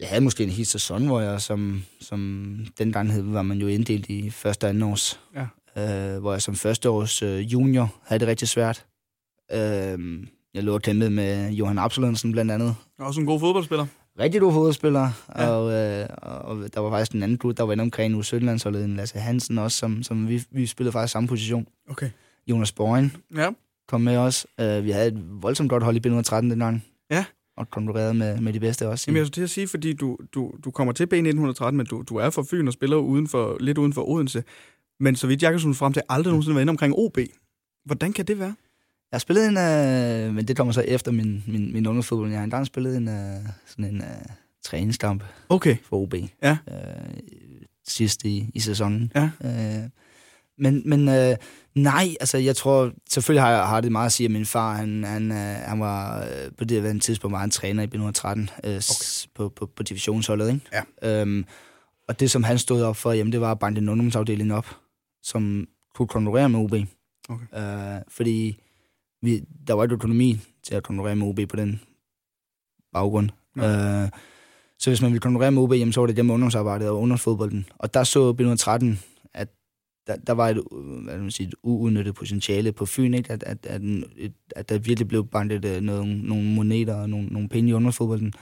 jeg 0.00 0.08
havde 0.08 0.20
måske 0.20 0.44
en 0.44 0.50
hel 0.50 0.66
sæson, 0.66 1.06
hvor 1.06 1.20
jeg 1.20 1.40
som, 1.40 1.82
som 2.00 2.58
dengang 2.78 3.12
hed, 3.12 3.22
var 3.22 3.42
man 3.42 3.58
jo 3.58 3.66
inddelt 3.66 4.06
i 4.08 4.30
første 4.30 4.64
og 4.64 4.68
anden 4.68 4.82
års. 4.82 5.20
Ja. 5.34 5.46
Uh, 5.76 6.20
hvor 6.20 6.32
jeg 6.32 6.42
som 6.42 6.54
første 6.54 6.90
års 6.90 7.22
uh, 7.22 7.38
junior 7.38 7.94
havde 8.02 8.20
det 8.20 8.28
rigtig 8.28 8.48
svært. 8.48 8.86
Uh, 9.52 9.58
jeg 10.54 10.64
lå 10.64 10.74
og 10.74 10.82
kæmpede 10.82 11.10
med 11.10 11.50
Johan 11.50 11.78
Absalonsen 11.78 12.32
blandt 12.32 12.50
andet. 12.50 12.76
Også 12.98 13.20
en 13.20 13.26
god 13.26 13.40
fodboldspiller. 13.40 13.86
Rigtig 14.18 14.40
god 14.40 14.52
fodboldspiller, 14.52 15.10
Ja. 15.36 15.48
og, 15.48 15.64
uh, 15.64 16.60
og 16.60 16.74
der 16.74 16.80
var 16.80 16.90
faktisk 16.90 17.12
en 17.12 17.22
anden 17.22 17.38
gut, 17.38 17.56
der 17.56 17.62
var 17.62 17.72
inde 17.72 17.82
omkring 17.82 18.16
u 18.16 18.22
17 18.22 18.46
landsholdet 18.46 18.84
en 18.84 18.96
Lasse 18.96 19.18
Hansen 19.18 19.58
også, 19.58 19.78
som, 19.78 20.02
som 20.02 20.28
vi, 20.28 20.42
vi 20.50 20.66
spillede 20.66 20.92
faktisk 20.92 21.12
samme 21.12 21.28
position. 21.28 21.66
Okay. 21.90 22.10
Jonas 22.50 22.72
Borgen 22.72 23.16
Ja. 23.36 23.50
kom 23.88 24.00
med 24.00 24.16
også. 24.16 24.46
Uh, 24.62 24.84
vi 24.84 24.90
havde 24.90 25.08
et 25.08 25.24
voldsomt 25.42 25.70
godt 25.70 25.82
hold 25.82 26.06
i 26.06 26.08
B113 26.08 26.34
dengang. 26.36 26.84
Ja. 27.10 27.24
Og 27.56 27.70
konkurrerede 27.70 28.14
med, 28.14 28.40
med 28.40 28.52
de 28.52 28.60
bedste 28.60 28.88
også. 28.88 29.04
Jamen, 29.08 29.16
jeg 29.18 29.26
skulle 29.26 29.34
til 29.34 29.42
at 29.42 29.50
sige, 29.50 29.68
fordi 29.68 29.92
du, 29.92 30.18
du, 30.34 30.52
du 30.64 30.70
kommer 30.70 30.92
til 30.92 31.04
B1913, 31.14 31.70
men 31.70 31.86
du, 31.86 32.02
du 32.08 32.16
er 32.16 32.30
fra 32.30 32.42
Fyn 32.50 32.66
og 32.66 32.72
spiller 32.72 32.96
uden 32.96 33.28
for, 33.28 33.56
lidt 33.60 33.78
uden 33.78 33.92
for 33.92 34.08
Odense. 34.08 34.44
Men 35.00 35.16
så 35.16 35.26
vidt 35.26 35.42
jeg 35.42 35.52
kan 35.60 35.74
frem 35.74 35.92
til, 35.92 36.02
aldrig 36.08 36.30
nogensinde 36.30 36.54
været 36.54 36.62
inde 36.62 36.70
omkring 36.70 36.94
OB. 36.96 37.18
Hvordan 37.84 38.12
kan 38.12 38.24
det 38.24 38.38
være? 38.38 38.54
Jeg 39.10 39.16
har 39.16 39.18
spillet 39.18 39.46
en, 39.48 39.56
øh, 39.58 40.34
men 40.34 40.48
det 40.48 40.56
kommer 40.56 40.72
så 40.72 40.80
efter 40.80 41.12
min, 41.12 41.44
min, 41.46 41.72
min 41.72 41.86
ungdomsfodbold. 41.86 42.30
Jeg 42.30 42.38
har 42.38 42.44
engang 42.44 42.66
spillet 42.66 42.96
en, 42.96 43.08
øh, 43.08 43.36
sådan 43.66 43.84
en 43.84 44.00
øh, 44.00 44.08
træningskamp 44.64 45.24
Okay. 45.48 45.76
for 45.84 45.96
OB. 45.96 46.14
Ja. 46.42 46.58
Øh, 46.70 47.16
sidst 47.88 48.24
i, 48.24 48.50
i 48.54 48.60
sæsonen. 48.60 49.12
Ja. 49.14 49.30
Øh, 49.44 49.88
men 50.58 50.82
men 50.84 51.08
øh, 51.08 51.36
nej, 51.74 52.08
altså 52.20 52.38
jeg 52.38 52.56
tror, 52.56 52.92
selvfølgelig 53.10 53.42
har, 53.42 53.50
jeg, 53.50 53.66
har 53.66 53.80
det 53.80 53.92
meget 53.92 54.06
at 54.06 54.12
sige, 54.12 54.24
at 54.24 54.30
min 54.30 54.46
far, 54.46 54.74
han, 54.74 55.04
han, 55.04 55.30
øh, 55.32 55.36
han 55.38 55.80
var 55.80 56.22
øh, 56.22 56.50
på 56.58 56.64
det 56.64 56.82
her 56.82 56.98
tidspunkt 56.98 57.32
var 57.32 57.38
han 57.38 57.50
træner 57.50 57.82
i 57.82 57.86
B113 57.86 58.28
øh, 58.68 58.76
okay. 58.76 59.28
på, 59.34 59.48
på, 59.48 59.66
på 59.76 59.82
divisionsholdet. 59.82 60.48
Ikke? 60.52 60.84
Ja. 61.02 61.20
Øhm, 61.20 61.44
og 62.08 62.20
det, 62.20 62.30
som 62.30 62.42
han 62.42 62.58
stod 62.58 62.82
op 62.82 62.96
for, 62.96 63.12
jamen, 63.12 63.32
det 63.32 63.40
var 63.40 63.50
at 63.50 63.58
banke 63.58 63.78
en 63.78 63.88
ungdomsafdeling 63.88 64.54
op, 64.54 64.76
som 65.22 65.66
kunne 65.94 66.08
konkurrere 66.08 66.48
med 66.48 66.60
OB. 66.60 66.74
Okay. 67.28 67.96
Øh, 67.96 68.02
fordi 68.08 68.60
vi, 69.22 69.44
der 69.66 69.74
var 69.74 69.82
ikke 69.82 69.94
økonomi 69.94 70.40
til 70.62 70.74
at 70.74 70.82
konkurrere 70.82 71.16
med 71.16 71.26
OB 71.26 71.40
på 71.48 71.56
den 71.56 71.80
baggrund. 72.92 73.30
Nej. 73.54 74.02
Øh, 74.02 74.08
så 74.78 74.90
hvis 74.90 75.02
man 75.02 75.10
ville 75.10 75.20
konkurrere 75.20 75.50
med 75.50 75.62
OB, 75.62 75.72
jamen, 75.72 75.92
så 75.92 76.00
var 76.00 76.06
det 76.06 76.16
gennem 76.16 76.30
ungdomsarbejdet 76.30 76.88
og 76.88 77.00
ungdomsfodbolden. 77.00 77.66
Og 77.78 77.94
der 77.94 78.04
så 78.04 78.32
B113, 78.32 79.04
at 79.34 79.48
der, 80.06 80.16
der 80.16 80.32
var 80.32 80.48
et, 80.48 80.62
hvad 81.04 81.18
man 81.18 81.30
sige, 81.30 81.48
et 81.48 81.54
uudnyttet 81.62 82.14
potentiale 82.14 82.72
på 82.72 82.86
Fyn, 82.86 83.14
ikke? 83.14 83.32
At, 83.32 83.42
at, 83.42 83.66
at, 83.66 83.82
at, 84.18 84.32
at 84.56 84.68
der 84.68 84.78
virkelig 84.78 85.08
blev 85.08 85.26
bandet 85.26 85.64
uh, 85.64 85.82
nogle, 85.82 86.22
nogle 86.22 86.44
moneter 86.44 86.94
og 86.94 87.10
nogle, 87.10 87.26
nogle 87.26 87.48
penge 87.48 87.70
i 87.70 87.72
ungdomsfodbolden. 87.72 88.32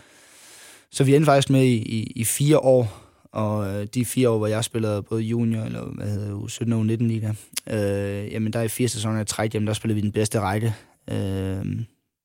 Så 0.91 1.05
vi 1.05 1.15
endte 1.15 1.27
faktisk 1.27 1.51
med 1.51 1.65
i, 1.65 1.77
i, 1.77 2.13
i 2.17 2.25
fire 2.25 2.59
år, 2.59 3.06
og 3.33 3.69
øh, 3.69 3.87
de 3.95 4.05
fire 4.05 4.31
år, 4.31 4.39
hvor 4.39 4.47
jeg 4.47 4.65
spillede 4.65 5.03
både 5.03 5.23
junior, 5.23 5.63
eller 5.63 5.85
hvad 5.85 6.11
hedder 6.11 6.41
det, 6.41 6.51
17 6.51 6.73
og 6.73 6.87
19 6.87 7.09
liga, 7.09 7.33
øh, 7.71 8.33
jamen 8.33 8.53
der 8.53 8.63
i 8.63 8.69
fire 8.69 8.89
sæsoner 8.89 9.21
af 9.21 9.27
træk, 9.27 9.55
jamen 9.55 9.67
der 9.67 9.73
spillede 9.73 9.95
vi 9.95 10.01
den 10.01 10.13
bedste 10.13 10.41
række 10.41 10.75
øh, 11.11 11.81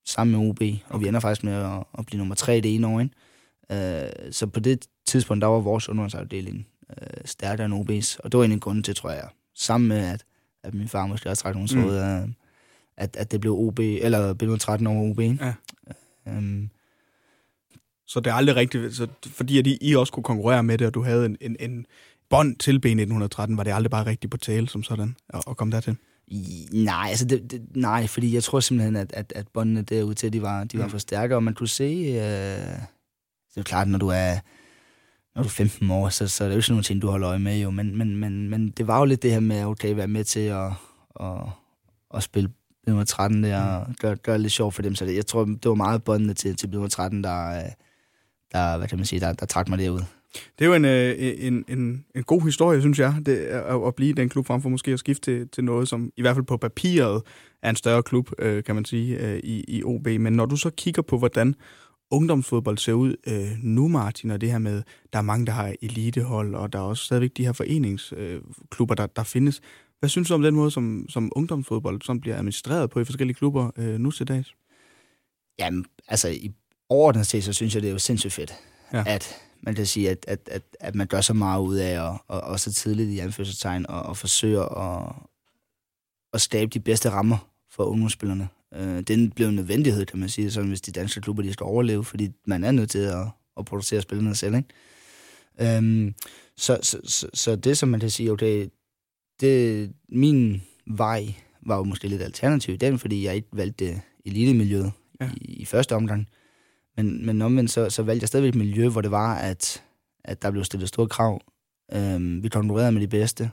sammen 0.06 0.40
med 0.40 0.50
OB, 0.50 0.62
og 0.90 1.02
vi 1.02 1.08
ender 1.08 1.20
faktisk 1.20 1.44
med 1.44 1.54
at, 1.54 1.84
at 1.98 2.06
blive 2.06 2.18
nummer 2.18 2.36
tre 2.36 2.62
det 2.62 2.76
ene 2.76 2.88
år. 2.88 3.00
Ikke? 3.00 4.06
Øh, 4.06 4.32
så 4.32 4.48
på 4.48 4.60
det 4.60 4.86
tidspunkt, 5.06 5.42
der 5.42 5.48
var 5.48 5.60
vores 5.60 5.90
undervandsafdeling 5.90 6.68
øh, 6.90 7.08
stærkere 7.26 7.66
end 7.66 7.74
OB's, 7.74 8.18
og 8.24 8.32
det 8.32 8.38
var 8.38 8.44
en 8.44 8.52
af 8.52 8.60
grunden 8.60 8.84
til, 8.84 8.96
tror 8.96 9.10
jeg, 9.10 9.28
sammen 9.56 9.88
med, 9.88 9.98
at, 9.98 10.26
at 10.64 10.74
min 10.74 10.88
far 10.88 11.08
måske 11.08 11.30
også 11.30 11.44
trækket 11.44 11.76
nogle 11.76 12.26
mm. 12.26 12.34
at, 12.98 13.16
at 13.16 13.32
det 13.32 13.42
blev 13.42 13.54
OB, 13.54 13.80
eller 13.80 14.34
blev 14.34 14.58
13 14.58 14.88
over 14.88 15.10
OB. 15.10 15.20
Ja. 15.20 15.54
Øh, 16.28 16.68
så 18.12 18.20
det 18.20 18.32
er 18.32 18.34
aldrig 18.34 18.56
rigtigt, 18.56 18.96
så 18.96 19.08
fordi 19.26 19.60
at 19.60 19.68
I, 19.68 19.78
I 19.82 19.96
også 19.96 20.14
kunne 20.14 20.24
konkurrere 20.24 20.64
med 20.64 20.78
det, 20.78 20.88
og 20.88 20.94
du 20.94 21.04
havde 21.04 21.26
en, 21.26 21.38
en, 21.42 21.56
en 21.60 21.86
bånd 22.30 22.56
til 22.56 22.82
B1913, 22.86 23.56
var 23.56 23.64
det 23.64 23.72
aldrig 23.72 23.92
bare 23.92 24.06
rigtigt 24.06 24.32
på 24.32 24.38
tale 24.38 24.70
som 24.70 24.84
sådan, 24.84 25.16
at, 25.30 25.44
at 25.50 25.58
komme 25.58 25.72
dertil? 25.72 25.98
Nej, 26.72 27.08
altså 27.10 27.26
det, 27.26 27.52
det, 27.52 27.62
nej, 27.76 28.08
fordi 28.08 28.34
jeg 28.34 28.44
tror 28.44 28.60
simpelthen, 28.60 28.96
at, 28.96 29.14
at, 29.14 29.34
at 29.36 29.48
båndene 29.48 29.82
derude 29.82 30.16
til, 30.16 30.34
de 30.34 30.42
var, 30.42 30.64
de 30.64 30.78
var 30.78 30.86
mm. 30.86 30.92
for 30.92 30.98
stærke, 30.98 31.36
og 31.36 31.44
man 31.44 31.54
kunne 31.54 31.68
se, 31.68 31.84
øh, 31.84 32.80
det 33.54 33.58
er 33.58 33.64
klart, 33.64 33.88
når 33.88 34.00
du 34.00 34.08
er, 34.08 34.34
når 35.36 35.44
du 35.44 35.48
er 35.48 35.52
15 35.52 35.92
år, 35.92 36.10
så, 36.10 36.28
så 36.28 36.44
er 36.44 36.48
det 36.48 36.56
jo 36.56 36.58
ikke 36.58 36.66
sådan 36.66 36.74
nogle 36.74 36.84
ting, 36.84 37.02
du 37.02 37.10
holder 37.10 37.30
øje 37.30 37.40
med, 37.40 37.60
jo, 37.60 37.70
men, 37.70 37.98
men, 37.98 38.16
men, 38.16 38.50
men 38.50 38.70
det 38.70 38.88
var 38.88 39.00
jo 39.00 39.06
lidt 39.06 39.24
det 39.24 39.32
her 39.32 39.40
med, 39.40 39.66
okay, 39.66 39.96
være 39.96 40.08
med 40.08 40.24
til 40.24 40.40
at, 40.40 40.72
at, 41.20 41.42
at 42.14 42.24
spille 42.24 42.50
nummer 42.88 43.04
13 43.04 43.44
der, 43.44 43.64
og 43.64 43.88
gøre, 44.00 44.16
gøre 44.16 44.34
det 44.34 44.42
lidt 44.42 44.54
sjovt 44.54 44.74
for 44.76 44.82
dem, 44.82 44.96
så 44.96 45.06
det, 45.06 45.16
jeg 45.16 45.26
tror, 45.26 45.46
det 45.46 45.66
var 45.66 45.76
meget 45.76 46.04
båndene 46.04 46.34
til, 46.34 46.56
til 46.56 46.70
nummer 46.70 46.90
13, 46.90 47.24
der, 47.24 47.58
øh, 47.58 47.72
der, 48.52 48.78
hvad 48.78 48.88
kan 48.88 48.98
man 48.98 49.06
sige, 49.06 49.20
der, 49.20 49.34
der 49.34 49.46
trak 49.46 49.70
mig 49.70 49.80
derud. 49.80 50.02
Det 50.34 50.66
er 50.66 50.66
jo 50.66 50.74
en, 50.74 50.86
øh, 50.86 51.16
en, 51.20 51.66
en, 51.68 52.06
en 52.16 52.24
god 52.24 52.42
historie, 52.42 52.82
synes 52.82 53.00
jeg, 53.00 53.16
det, 53.26 53.38
at, 53.38 53.88
at 53.88 53.96
blive 53.96 54.14
den 54.14 54.30
klub 54.30 54.48
frem 54.48 54.62
for 54.62 54.70
måske 54.70 54.92
at 54.92 55.00
skifte 55.00 55.32
til, 55.32 55.50
til 55.50 55.64
noget, 55.64 55.88
som 55.88 56.12
i 56.18 56.22
hvert 56.22 56.36
fald 56.36 56.46
på 56.46 56.58
papiret 56.58 57.22
er 57.64 57.70
en 57.70 57.76
større 57.76 58.04
klub, 58.04 58.32
øh, 58.40 58.64
kan 58.64 58.76
man 58.76 58.86
sige, 58.86 59.18
øh, 59.18 59.40
i, 59.44 59.64
i 59.68 59.84
OB. 59.84 60.08
Men 60.08 60.34
når 60.34 60.46
du 60.46 60.56
så 60.56 60.70
kigger 60.70 61.02
på, 61.02 61.18
hvordan 61.18 61.56
ungdomsfodbold 62.12 62.78
ser 62.78 62.94
ud 62.94 63.16
øh, 63.28 63.64
nu, 63.64 63.88
Martin, 63.88 64.32
og 64.32 64.42
det 64.42 64.52
her 64.52 64.60
med, 64.60 64.84
der 65.14 65.20
er 65.20 65.24
mange, 65.24 65.46
der 65.46 65.52
har 65.52 65.76
elitehold, 65.82 66.56
og 66.56 66.74
der 66.74 66.80
er 66.80 66.84
også 66.84 67.06
stadigvæk 67.06 67.38
de 67.38 67.46
her 67.46 67.54
foreningsklubber, 67.54 68.94
øh, 68.94 68.98
der, 68.98 69.06
der 69.06 69.24
findes. 69.24 69.62
Hvad 70.00 70.10
synes 70.10 70.28
du 70.28 70.34
om 70.34 70.42
den 70.42 70.56
måde, 70.56 70.72
som, 70.72 71.06
som 71.10 71.32
ungdomsfodbold 71.36 72.02
som 72.02 72.22
bliver 72.22 72.36
administreret 72.36 72.90
på 72.90 73.00
i 73.00 73.06
forskellige 73.06 73.36
klubber 73.36 73.72
øh, 73.78 74.00
nu 74.00 74.12
til 74.12 74.28
dags? 74.28 74.56
Jamen, 75.60 75.86
altså 76.08 76.30
i 76.30 76.52
overordnet 76.92 77.28
set, 77.28 77.44
så 77.44 77.54
synes 77.54 77.76
jeg, 77.76 77.82
det 77.82 77.88
er 77.88 77.92
jo 77.92 78.00
sindssygt 78.00 78.34
fedt, 78.34 78.54
ja. 78.94 79.04
at 79.08 79.36
man 79.62 79.76
kan 79.76 79.86
sige, 79.86 80.10
at, 80.10 80.26
at, 80.28 80.40
at, 80.52 80.62
at 80.80 80.96
man 80.96 81.08
gør 81.08 81.22
så 81.22 81.34
meget 81.34 81.62
ud 81.62 81.76
af, 81.76 82.00
og, 82.00 82.18
og, 82.28 82.42
og 82.42 82.60
så 82.60 82.74
tidligt 82.74 83.10
i 83.10 83.20
anførselstegn, 83.20 83.86
og, 83.90 84.04
og 84.04 84.18
forsøger 84.18 84.64
at, 84.64 85.16
at 86.34 86.42
skabe 86.42 86.70
de 86.70 86.80
bedste 86.80 87.10
rammer 87.10 87.38
for 87.70 87.84
ungdomsspillerne. 87.84 88.50
Øh, 88.74 89.02
det 89.02 89.34
blev 89.34 89.48
en 89.48 89.56
nødvendighed, 89.56 90.06
kan 90.06 90.20
man 90.20 90.30
sige, 90.30 90.52
sådan, 90.52 90.70
hvis 90.70 90.82
de 90.82 90.92
danske 90.92 91.22
klubber 91.22 91.44
de 91.44 91.54
skal 91.54 91.64
overleve, 91.64 92.04
fordi 92.04 92.32
man 92.46 92.64
er 92.64 92.72
nødt 92.72 92.90
til 92.90 93.00
at, 93.00 93.28
at 93.58 93.66
producere 93.66 94.02
spillerne 94.02 94.36
selv. 94.36 94.56
Ikke? 94.56 95.78
Øhm, 95.78 96.16
så, 96.58 96.80
så, 96.82 96.98
så, 97.04 97.28
så 97.34 97.56
det, 97.56 97.78
som 97.78 97.90
man 97.90 98.00
kan 98.00 98.10
sige, 98.10 98.32
okay, 98.32 98.68
det, 99.40 99.92
min 100.10 100.62
vej 100.88 101.34
var 101.66 101.78
jo 101.78 101.84
måske 101.84 102.08
lidt 102.08 102.22
alternativ 102.22 102.74
i 102.74 102.78
den, 102.78 103.00
fordi 103.00 103.26
jeg 103.26 103.36
ikke 103.36 103.48
valgte 103.54 104.02
elitemiljøet 104.26 104.92
ja. 105.22 105.30
i, 105.42 105.54
i 105.54 105.66
første 105.66 105.96
omgang. 105.96 106.28
Men, 107.04 107.26
men 107.26 107.42
omvendt, 107.42 107.72
så, 107.72 107.90
så 107.90 108.04
valgte 108.04 108.24
jeg 108.24 108.28
stadigvæk 108.28 108.50
et 108.50 108.56
miljø, 108.56 108.90
hvor 108.90 109.02
det 109.02 109.12
var, 109.12 109.36
at, 109.36 109.84
at 110.24 110.42
der 110.42 110.52
blev 110.52 110.64
stillet 110.64 110.90
store 110.90 111.08
krav. 111.08 111.42
Øhm, 111.94 112.44
vi 112.44 112.50
konkurrerede 112.50 112.92
med 112.92 113.02
de 113.02 113.08
bedste. 113.08 113.52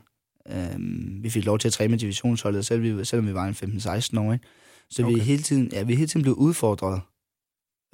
Øhm, 0.50 1.19
vi 1.23 1.31
fik 1.31 1.45
lov 1.45 1.59
til 1.59 1.69
at 1.69 1.73
træne 1.73 1.90
med 1.90 1.99
divisionsholdet, 1.99 2.67
selv 2.67 2.83
vi, 2.83 3.05
selvom 3.05 3.26
vi 3.26 3.35
var 3.35 3.45
en 3.45 3.55
15-16 3.55 4.21
år. 4.21 4.33
Ikke? 4.33 4.47
Så 4.90 5.05
okay. 5.05 5.14
vi 5.14 5.21
hele 5.21 5.43
tiden, 5.43 5.71
ja, 5.73 5.83
vi 5.83 5.95
hele 5.95 6.07
tiden 6.07 6.23
blev 6.23 6.35
udfordret, 6.35 7.00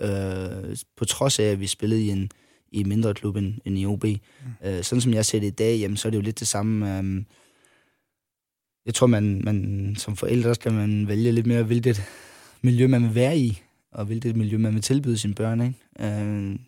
øh, 0.01 0.77
på 0.97 1.05
trods 1.05 1.39
af, 1.39 1.45
at 1.45 1.61
vi 1.61 1.67
spillede 1.67 2.05
i 2.05 2.09
en, 2.09 2.31
i 2.73 2.81
en 2.81 2.89
mindre 2.89 3.15
klub 3.15 3.37
end, 3.37 3.55
end 3.65 3.79
i 3.79 3.87
OB. 3.87 4.05
Mm. 4.05 4.19
Øh, 4.65 4.83
sådan 4.83 5.01
som 5.01 5.13
jeg 5.13 5.25
ser 5.25 5.41
det 5.41 5.47
i 5.47 5.51
dag, 5.51 5.79
jamen, 5.79 5.97
så 5.97 6.09
er 6.09 6.11
det 6.11 6.17
jo 6.17 6.23
lidt 6.23 6.41
det 6.41 6.49
samme. 6.49 6.99
Øh, 6.99 7.23
jeg 8.87 8.95
tror, 8.95 9.07
man, 9.07 9.41
man 9.45 9.95
som 9.99 10.17
forældre 10.17 10.55
skal 10.55 10.73
man 10.73 11.09
vælge 11.09 11.33
lidt 11.33 11.47
mere, 11.47 11.63
hvilket 11.63 12.03
miljø 12.63 12.87
man 12.87 13.03
vil 13.03 13.15
være 13.15 13.39
i 13.39 13.64
og 13.95 14.05
hvilket 14.05 14.37
miljø 14.37 14.59
man 14.59 14.75
vil 14.75 14.83
tilbyde 14.83 15.19
sine 15.19 15.35
børn. 15.35 15.61
Ikke? 15.61 15.75
Øh, 16.01 16.59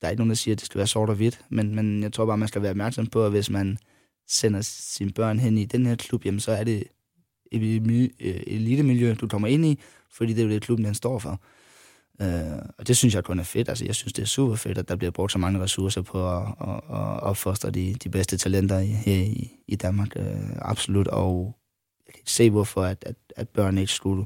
der 0.00 0.06
er 0.06 0.10
ikke 0.10 0.20
nogen, 0.20 0.30
der 0.30 0.36
siger, 0.36 0.54
at 0.54 0.58
det 0.58 0.66
skal 0.66 0.78
være 0.78 0.86
sort 0.86 1.08
og 1.08 1.16
hvidt, 1.16 1.40
men, 1.48 1.74
men 1.74 2.02
jeg 2.02 2.12
tror 2.12 2.26
bare, 2.26 2.38
man 2.38 2.48
skal 2.48 2.62
være 2.62 2.70
opmærksom 2.70 3.06
på, 3.06 3.24
at 3.24 3.30
hvis 3.30 3.50
man 3.50 3.78
sender 4.28 4.60
sine 4.60 5.12
børn 5.12 5.38
hen 5.38 5.58
i 5.58 5.64
den 5.64 5.86
her 5.86 5.96
klub, 5.96 6.24
jamen, 6.24 6.40
så 6.40 6.52
er 6.52 6.64
det 6.64 6.84
et 7.52 8.10
øh, 8.20 8.40
elitemiljø, 8.46 9.14
du 9.20 9.28
kommer 9.28 9.48
ind 9.48 9.64
i, 9.64 9.78
fordi 10.12 10.32
det 10.32 10.40
er 10.40 10.44
jo 10.44 10.50
det, 10.50 10.62
klubben 10.62 10.84
den 10.84 10.94
står 10.94 11.18
for. 11.18 11.40
Øh, 12.22 12.58
og 12.78 12.88
det 12.88 12.96
synes 12.96 13.14
jeg 13.14 13.24
kun 13.24 13.38
er 13.38 13.42
fedt. 13.42 13.68
Altså, 13.68 13.84
jeg 13.84 13.94
synes, 13.94 14.12
det 14.12 14.22
er 14.22 14.26
super 14.26 14.56
fedt, 14.56 14.78
at 14.78 14.88
der 14.88 14.96
bliver 14.96 15.10
brugt 15.10 15.32
så 15.32 15.38
mange 15.38 15.60
ressourcer 15.60 16.02
på 16.02 16.36
at, 16.36 16.42
at, 16.42 16.74
at 16.74 17.22
opfostre 17.22 17.70
de, 17.70 17.94
de 17.94 18.08
bedste 18.08 18.36
talenter 18.36 18.78
i, 18.78 18.86
her 18.86 19.16
i, 19.16 19.50
i 19.68 19.76
Danmark. 19.76 20.16
Øh, 20.16 20.50
absolut. 20.56 21.08
Og 21.08 21.56
jeg 22.06 22.14
kan 22.14 22.20
ikke 22.20 22.30
se, 22.30 22.50
hvorfor 22.50 22.82
at, 22.82 23.04
at, 23.06 23.16
at 23.36 23.48
børn 23.48 23.78
ikke 23.78 23.92
skulle 23.92 24.24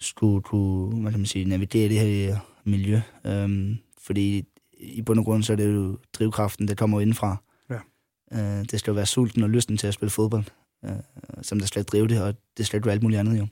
skulle 0.00 0.42
kunne 0.42 1.00
hvad 1.00 1.12
kan 1.12 1.20
man 1.20 1.26
sige, 1.26 1.44
navigere 1.44 1.88
det 1.88 1.98
her 1.98 2.38
miljø. 2.64 3.00
Øhm, 3.26 3.76
fordi 4.02 4.44
i 4.80 5.02
bund 5.02 5.18
og 5.18 5.24
grund, 5.24 5.42
så 5.42 5.52
er 5.52 5.56
det 5.56 5.74
jo 5.74 5.98
drivkraften, 6.12 6.68
der 6.68 6.74
kommer 6.74 7.00
indfra. 7.00 7.36
Ja. 7.70 7.78
Øh, 8.32 8.64
det 8.70 8.80
skal 8.80 8.90
jo 8.90 8.94
være 8.94 9.06
sulten 9.06 9.42
og 9.42 9.50
lysten 9.50 9.76
til 9.76 9.86
at 9.86 9.94
spille 9.94 10.10
fodbold, 10.10 10.44
øh, 10.84 10.90
som 11.42 11.58
der 11.58 11.66
skal 11.66 11.84
drive 11.84 12.08
det, 12.08 12.22
og 12.22 12.34
det 12.56 12.66
skal 12.66 12.82
jo 12.84 12.90
alt 12.90 13.02
muligt 13.02 13.20
andet 13.20 13.38
jo. 13.38 13.46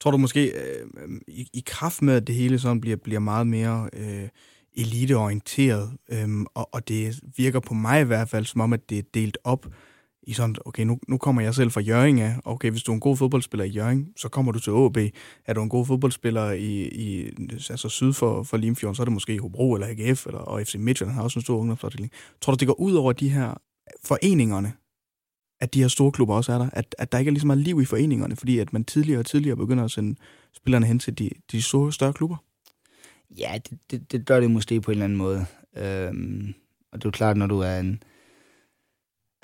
Tror 0.00 0.10
du 0.10 0.16
måske, 0.16 0.46
øh, 0.46 0.86
i, 1.28 1.48
i 1.52 1.62
kraft 1.66 2.02
med, 2.02 2.14
at 2.14 2.26
det 2.26 2.34
hele 2.34 2.58
sådan 2.58 2.80
bliver, 2.80 2.96
bliver 2.96 3.20
meget 3.20 3.46
mere 3.46 3.90
øh, 3.92 4.28
eliteorienteret, 4.76 5.96
øh, 6.08 6.28
og, 6.54 6.74
og 6.74 6.88
det 6.88 7.20
virker 7.36 7.60
på 7.60 7.74
mig 7.74 8.00
i 8.00 8.04
hvert 8.04 8.28
fald 8.28 8.44
som 8.44 8.60
om, 8.60 8.72
at 8.72 8.90
det 8.90 8.98
er 8.98 9.02
delt 9.14 9.38
op, 9.44 9.66
i 10.26 10.32
sådan, 10.32 10.56
okay, 10.64 10.82
nu, 10.82 10.98
nu 11.08 11.18
kommer 11.18 11.42
jeg 11.42 11.54
selv 11.54 11.70
fra 11.70 11.80
Jøring 11.80 12.20
af. 12.20 12.34
Okay, 12.44 12.70
hvis 12.70 12.82
du 12.82 12.92
er 12.92 12.94
en 12.94 13.00
god 13.00 13.16
fodboldspiller 13.16 13.64
i 13.64 13.68
Jøring, 13.68 14.08
så 14.16 14.28
kommer 14.28 14.52
du 14.52 14.58
til 14.60 14.70
AB. 14.70 14.96
Er 15.46 15.54
du 15.54 15.62
en 15.62 15.68
god 15.68 15.86
fodboldspiller 15.86 16.50
i, 16.50 16.88
i 16.88 17.30
altså 17.70 17.88
syd 17.88 18.12
for, 18.12 18.42
for 18.42 18.56
Limfjorden, 18.56 18.94
så 18.94 19.02
er 19.02 19.04
det 19.04 19.12
måske 19.12 19.38
Hobro 19.38 19.74
eller 19.74 19.86
AGF 19.86 20.26
eller, 20.26 20.40
og 20.40 20.62
FC 20.66 20.74
Midtjylland 20.78 21.14
har 21.14 21.22
også 21.22 21.38
en 21.38 21.42
stor 21.42 21.58
ungdomsafdeling. 21.58 22.12
Tror 22.40 22.52
du, 22.52 22.56
det 22.56 22.68
går 22.68 22.80
ud 22.80 22.94
over 22.94 23.12
de 23.12 23.28
her 23.28 23.54
foreningerne, 24.04 24.72
at 25.60 25.74
de 25.74 25.80
her 25.80 25.88
store 25.88 26.12
klubber 26.12 26.34
også 26.34 26.52
er 26.52 26.58
der? 26.58 26.70
At, 26.72 26.94
at 26.98 27.12
der 27.12 27.18
ikke 27.18 27.28
er 27.28 27.32
lige 27.32 27.40
så 27.40 27.46
meget 27.46 27.60
liv 27.60 27.80
i 27.80 27.84
foreningerne, 27.84 28.36
fordi 28.36 28.58
at 28.58 28.72
man 28.72 28.84
tidligere 28.84 29.18
og 29.18 29.26
tidligere 29.26 29.56
begynder 29.56 29.84
at 29.84 29.90
sende 29.90 30.20
spillerne 30.52 30.86
hen 30.86 30.98
til 30.98 31.18
de, 31.18 31.30
de 31.52 31.62
store, 31.62 31.92
større 31.92 32.12
klubber? 32.12 32.36
Ja, 33.38 33.58
det, 33.70 33.78
det, 33.90 34.12
det 34.12 34.26
gør 34.26 34.40
det 34.40 34.50
måske 34.50 34.80
på 34.80 34.90
en 34.90 34.92
eller 34.92 35.04
anden 35.04 35.18
måde. 35.18 35.46
Øhm, 35.76 36.54
og 36.92 36.98
det 36.98 37.04
er 37.04 37.08
jo 37.08 37.10
klart, 37.10 37.36
når 37.36 37.46
du 37.46 37.58
er 37.58 37.78
en 37.78 38.02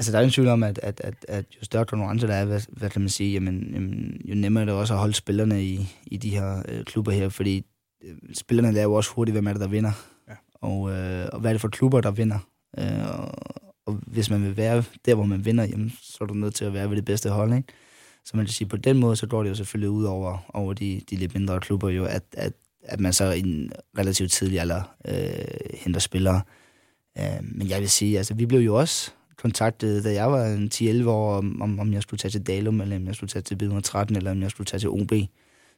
Altså, 0.01 0.13
der 0.13 0.19
er 0.19 0.23
ingen 0.23 0.33
tvivl 0.33 0.49
om, 0.49 0.63
at, 0.63 0.81
at, 0.83 1.01
at, 1.05 1.15
at 1.29 1.45
jo 1.61 1.65
større 1.65 1.85
konkurrence 1.85 2.27
der 2.27 2.35
er, 2.35 2.45
hvad, 2.45 2.61
hvad 2.69 2.91
kan 2.91 3.03
man 3.03 3.09
sige, 3.09 3.33
jamen, 3.33 3.71
jamen, 3.73 4.21
jo 4.25 4.35
nemmere 4.35 4.63
er 4.63 4.65
det 4.65 4.75
også 4.75 4.95
at 4.95 4.99
holde 5.01 5.15
spillerne 5.15 5.65
i, 5.65 5.87
i 6.07 6.17
de 6.17 6.31
her 6.31 6.63
øh, 6.69 6.85
klubber 6.85 7.13
her, 7.13 7.29
fordi 7.29 7.65
øh, 8.05 8.17
spillerne 8.35 8.73
lærer 8.73 8.85
jo 8.85 8.95
også 8.95 9.11
hurtigt, 9.11 9.35
hvem 9.35 9.47
er 9.47 9.53
det, 9.53 9.61
der 9.61 9.69
vinder. 9.69 9.93
Ja. 10.29 10.35
Og, 10.55 10.91
øh, 10.91 11.29
og 11.33 11.41
hvad 11.41 11.51
er 11.51 11.55
det 11.55 11.61
for 11.61 11.69
klubber, 11.69 12.01
der 12.01 12.11
vinder. 12.11 12.39
Øh, 12.79 13.21
og, 13.21 13.35
og 13.87 14.01
hvis 14.07 14.31
man 14.31 14.45
vil 14.45 14.57
være 14.57 14.85
der, 15.07 15.15
hvor 15.15 15.25
man 15.25 15.45
vinder, 15.45 15.65
jamen, 15.65 15.93
så 16.03 16.19
er 16.21 16.27
du 16.27 16.35
nødt 16.35 16.55
til 16.55 16.65
at 16.65 16.75
være 16.75 16.91
ved 16.91 16.97
det 16.97 17.05
bedste 17.05 17.31
hold, 17.31 17.55
ikke? 17.55 17.69
Så 18.25 18.37
man 18.37 18.47
kan 18.47 18.53
sige, 18.53 18.69
på 18.69 18.77
den 18.77 18.99
måde, 18.99 19.17
så 19.17 19.27
går 19.27 19.43
det 19.43 19.51
jo 19.51 19.55
selvfølgelig 19.55 19.91
ud 19.91 20.05
over, 20.05 20.51
over 20.55 20.73
de, 20.73 21.01
de 21.11 21.17
lidt 21.17 21.35
mindre 21.35 21.61
klubber 21.61 21.89
jo, 21.89 22.05
at, 22.05 22.25
at, 22.33 22.53
at 22.83 23.01
man 23.01 23.13
så 23.13 23.31
i 23.31 23.41
en 23.41 23.73
relativt 23.99 24.33
tidlig 24.33 24.61
alder 24.61 24.83
øh, 25.09 25.75
henter 25.75 26.01
spillere. 26.01 26.43
Øh, 27.19 27.25
men 27.43 27.69
jeg 27.69 27.81
vil 27.81 27.91
sige, 27.91 28.19
altså 28.19 28.35
vi 28.35 28.47
blev 28.47 28.61
jo 28.61 28.75
også 28.75 29.13
kontaktet, 29.43 30.05
da 30.05 30.13
jeg 30.13 30.33
var 30.33 30.69
10-11 30.75 31.09
år, 31.09 31.37
om, 31.37 31.79
om 31.79 31.93
jeg 31.93 32.03
skulle 32.03 32.19
tage 32.19 32.31
til 32.33 32.47
Dalum, 32.47 32.81
eller 32.81 32.97
om 32.97 33.07
jeg 33.07 33.15
skulle 33.15 33.31
tage 33.31 33.43
til 33.43 33.55
B113, 33.55 34.17
eller 34.17 34.31
om 34.31 34.43
jeg 34.43 34.51
skulle 34.51 34.67
tage 34.67 34.81
til 34.81 34.89
OB. 34.89 35.13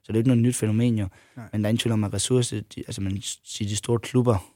Så 0.02 0.06
det 0.08 0.14
er 0.14 0.18
ikke 0.18 0.28
noget 0.28 0.42
nyt 0.42 0.56
fænomen 0.56 0.98
jo. 0.98 1.08
Nej. 1.36 1.46
Men 1.52 1.60
der 1.60 1.66
er 1.66 1.70
ingen 1.70 1.78
tvivl 1.78 1.92
om, 1.92 2.04
at 2.04 2.14
ressourcer, 2.14 2.60
de, 2.74 2.80
altså 2.86 3.00
man 3.00 3.18
siger, 3.44 3.68
de 3.68 3.76
store 3.76 3.98
klubber, 3.98 4.52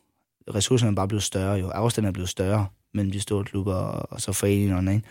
ressourcerne 0.55 0.91
er 0.91 0.95
bare 0.95 1.09
blevet 1.09 1.23
større 1.23 1.55
jo. 1.55 1.69
Afstanden 1.69 2.09
er 2.09 2.13
blevet 2.13 2.29
større 2.29 2.67
mellem 2.95 3.13
de 3.13 3.21
store 3.21 3.45
klubber 3.45 3.75
og, 3.75 4.13
og 4.13 4.21
så 4.21 4.33
foreningerne. 4.33 4.95
Ikke? 4.95 5.07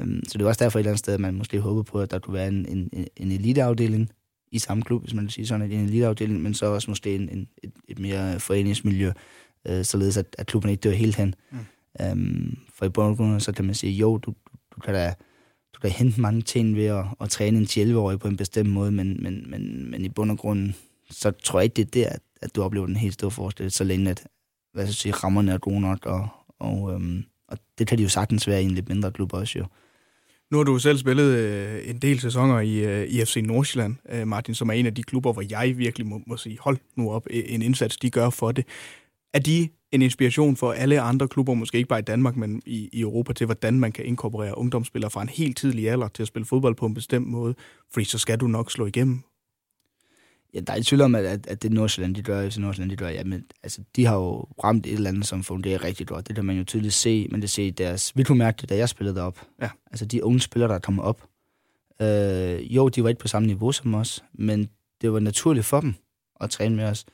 Um, 0.00 0.22
så 0.28 0.38
det 0.38 0.44
er 0.44 0.48
også 0.48 0.64
derfor 0.64 0.78
et 0.78 0.80
eller 0.80 0.90
andet 0.90 0.98
sted, 0.98 1.14
at 1.14 1.20
man 1.20 1.34
måske 1.34 1.60
håber 1.60 1.82
på, 1.82 2.00
at 2.00 2.10
der 2.10 2.18
kunne 2.18 2.34
være 2.34 2.48
en, 2.48 2.66
en, 2.68 3.06
en 3.16 3.32
eliteafdeling 3.32 4.10
i 4.52 4.58
samme 4.58 4.82
klub, 4.82 5.02
hvis 5.02 5.14
man 5.14 5.24
vil 5.24 5.32
sige 5.32 5.46
sådan, 5.46 5.72
en 5.72 5.84
eliteafdeling, 5.84 6.42
men 6.42 6.54
så 6.54 6.66
også 6.66 6.90
måske 6.90 7.14
en, 7.14 7.28
en, 7.28 7.48
et, 7.62 7.72
et 7.88 7.98
mere 7.98 8.40
foreningsmiljø, 8.40 9.12
øh, 9.66 9.84
således 9.84 10.16
at, 10.16 10.36
at 10.38 10.46
klubben 10.46 10.70
ikke 10.70 10.80
dør 10.80 10.90
helt 10.90 11.16
hen. 11.16 11.34
Mm. 11.50 11.58
Øhm, 12.00 12.58
for 12.74 12.86
i 12.86 12.88
bund 12.88 13.08
og 13.08 13.16
grund, 13.16 13.40
så 13.40 13.52
kan 13.52 13.64
man 13.64 13.74
sige, 13.74 13.92
jo, 13.92 14.16
du, 14.16 14.34
du, 14.74 14.80
kan 14.80 14.94
da, 14.94 15.14
du 15.74 15.80
kan 15.80 15.90
hente 15.90 16.20
mange 16.20 16.42
ting 16.42 16.76
ved 16.76 16.84
at, 16.84 17.04
at 17.20 17.30
træne 17.30 17.58
en 17.58 17.68
11 17.76 18.18
på 18.18 18.28
en 18.28 18.36
bestemt 18.36 18.70
måde, 18.70 18.92
men, 18.92 19.22
men, 19.22 19.50
men, 19.50 19.90
men 19.90 20.04
i 20.04 20.08
bund 20.08 20.30
og 20.30 20.38
grund, 20.38 20.72
så 21.10 21.30
tror 21.30 21.60
jeg 21.60 21.64
ikke, 21.64 21.74
det 21.74 21.84
er 21.84 22.08
der, 22.08 22.14
at, 22.14 22.20
at 22.42 22.56
du 22.56 22.62
oplever 22.62 22.86
den 22.86 22.96
helt 22.96 23.14
store 23.14 23.30
forskel, 23.30 23.70
så 23.70 23.84
længe 23.84 24.10
at 24.10 24.26
hvad 24.72 24.84
skal 24.84 24.90
jeg 24.90 24.94
sige, 24.94 25.12
rammerne 25.12 25.52
er 25.52 25.58
gode 25.58 25.80
nok, 25.80 26.06
og, 26.06 26.28
og, 26.58 26.92
øhm, 26.92 27.24
og 27.48 27.58
det 27.78 27.86
kan 27.86 27.98
de 27.98 28.02
jo 28.02 28.08
sagtens 28.08 28.48
være 28.48 28.62
i 28.62 28.64
en 28.64 28.70
lidt 28.70 28.88
mindre 28.88 29.12
klub 29.12 29.32
også 29.32 29.58
jo. 29.58 29.66
Nu 30.50 30.56
har 30.56 30.64
du 30.64 30.78
selv 30.78 30.98
spillet 30.98 31.38
øh, 31.38 31.90
en 31.90 31.98
del 31.98 32.20
sæsoner 32.20 32.60
i, 32.60 32.78
øh, 32.78 33.06
i 33.06 33.24
FC 33.24 33.36
Nordsjælland, 33.44 33.96
øh, 34.08 34.26
Martin, 34.26 34.54
som 34.54 34.68
er 34.68 34.72
en 34.72 34.86
af 34.86 34.94
de 34.94 35.02
klubber, 35.02 35.32
hvor 35.32 35.44
jeg 35.50 35.78
virkelig 35.78 36.06
må, 36.06 36.20
må 36.26 36.36
sige, 36.36 36.58
hold 36.60 36.78
nu 36.96 37.10
op, 37.10 37.26
øh, 37.30 37.42
en 37.46 37.62
indsats, 37.62 37.96
de 37.96 38.10
gør 38.10 38.30
for 38.30 38.52
det. 38.52 38.64
Er 39.34 39.38
de 39.38 39.68
en 39.92 40.02
inspiration 40.02 40.56
for 40.56 40.72
alle 40.72 41.00
andre 41.00 41.28
klubber, 41.28 41.54
måske 41.54 41.76
ikke 41.76 41.88
bare 41.88 41.98
i 41.98 42.02
Danmark, 42.02 42.36
men 42.36 42.62
i, 42.66 42.88
i 42.92 43.00
Europa, 43.00 43.32
til 43.32 43.44
hvordan 43.44 43.80
man 43.80 43.92
kan 43.92 44.04
inkorporere 44.04 44.58
ungdomsspillere 44.58 45.10
fra 45.10 45.22
en 45.22 45.28
helt 45.28 45.56
tidlig 45.56 45.90
alder 45.90 46.08
til 46.08 46.22
at 46.22 46.28
spille 46.28 46.46
fodbold 46.46 46.74
på 46.74 46.86
en 46.86 46.94
bestemt 46.94 47.26
måde? 47.26 47.54
Fordi 47.92 48.04
så 48.04 48.18
skal 48.18 48.40
du 48.40 48.46
nok 48.46 48.70
slå 48.70 48.86
igennem 48.86 49.22
Ja, 50.54 50.60
der 50.60 50.72
er 50.72 50.76
ikke 50.76 50.86
tvivl 50.86 51.02
om, 51.02 51.14
at, 51.14 51.24
at, 51.24 51.46
at 51.46 51.62
det 51.62 51.72
Nordsjælland, 51.72 52.14
de 52.14 52.22
gør, 52.22 52.48
FC 52.50 52.56
Nordsjælland, 52.56 52.90
de 52.90 52.96
gør, 52.96 53.08
ja, 53.08 53.24
men 53.24 53.44
altså, 53.62 53.80
de 53.96 54.06
har 54.06 54.16
jo 54.16 54.40
ramt 54.64 54.86
et 54.86 54.92
eller 54.92 55.10
andet, 55.10 55.26
som 55.26 55.44
fungerer 55.44 55.84
rigtig 55.84 56.06
godt. 56.06 56.28
Det 56.28 56.34
kan 56.34 56.44
man 56.44 56.56
jo 56.56 56.64
tydeligt 56.64 56.94
se, 56.94 57.28
men 57.30 57.42
det 57.42 57.50
ser 57.50 57.64
i 57.64 57.70
deres... 57.70 58.16
Vil 58.16 58.26
du 58.26 58.34
mærke 58.34 58.56
det, 58.60 58.68
da 58.68 58.76
jeg 58.76 58.88
spillede 58.88 59.16
derop? 59.16 59.46
Ja. 59.62 59.70
Altså, 59.90 60.04
de 60.06 60.24
unge 60.24 60.40
spillere, 60.40 60.68
der 60.68 60.74
er 60.74 60.78
kommet 60.78 61.04
op. 61.04 61.28
Øh, 62.02 62.76
jo, 62.76 62.88
de 62.88 63.02
var 63.02 63.08
ikke 63.08 63.20
på 63.20 63.28
samme 63.28 63.46
niveau 63.46 63.72
som 63.72 63.94
os, 63.94 64.24
men 64.34 64.68
det 65.00 65.12
var 65.12 65.20
naturligt 65.20 65.66
for 65.66 65.80
dem 65.80 65.94
at 66.40 66.50
træne 66.50 66.76
med 66.76 66.84
os. 66.84 67.04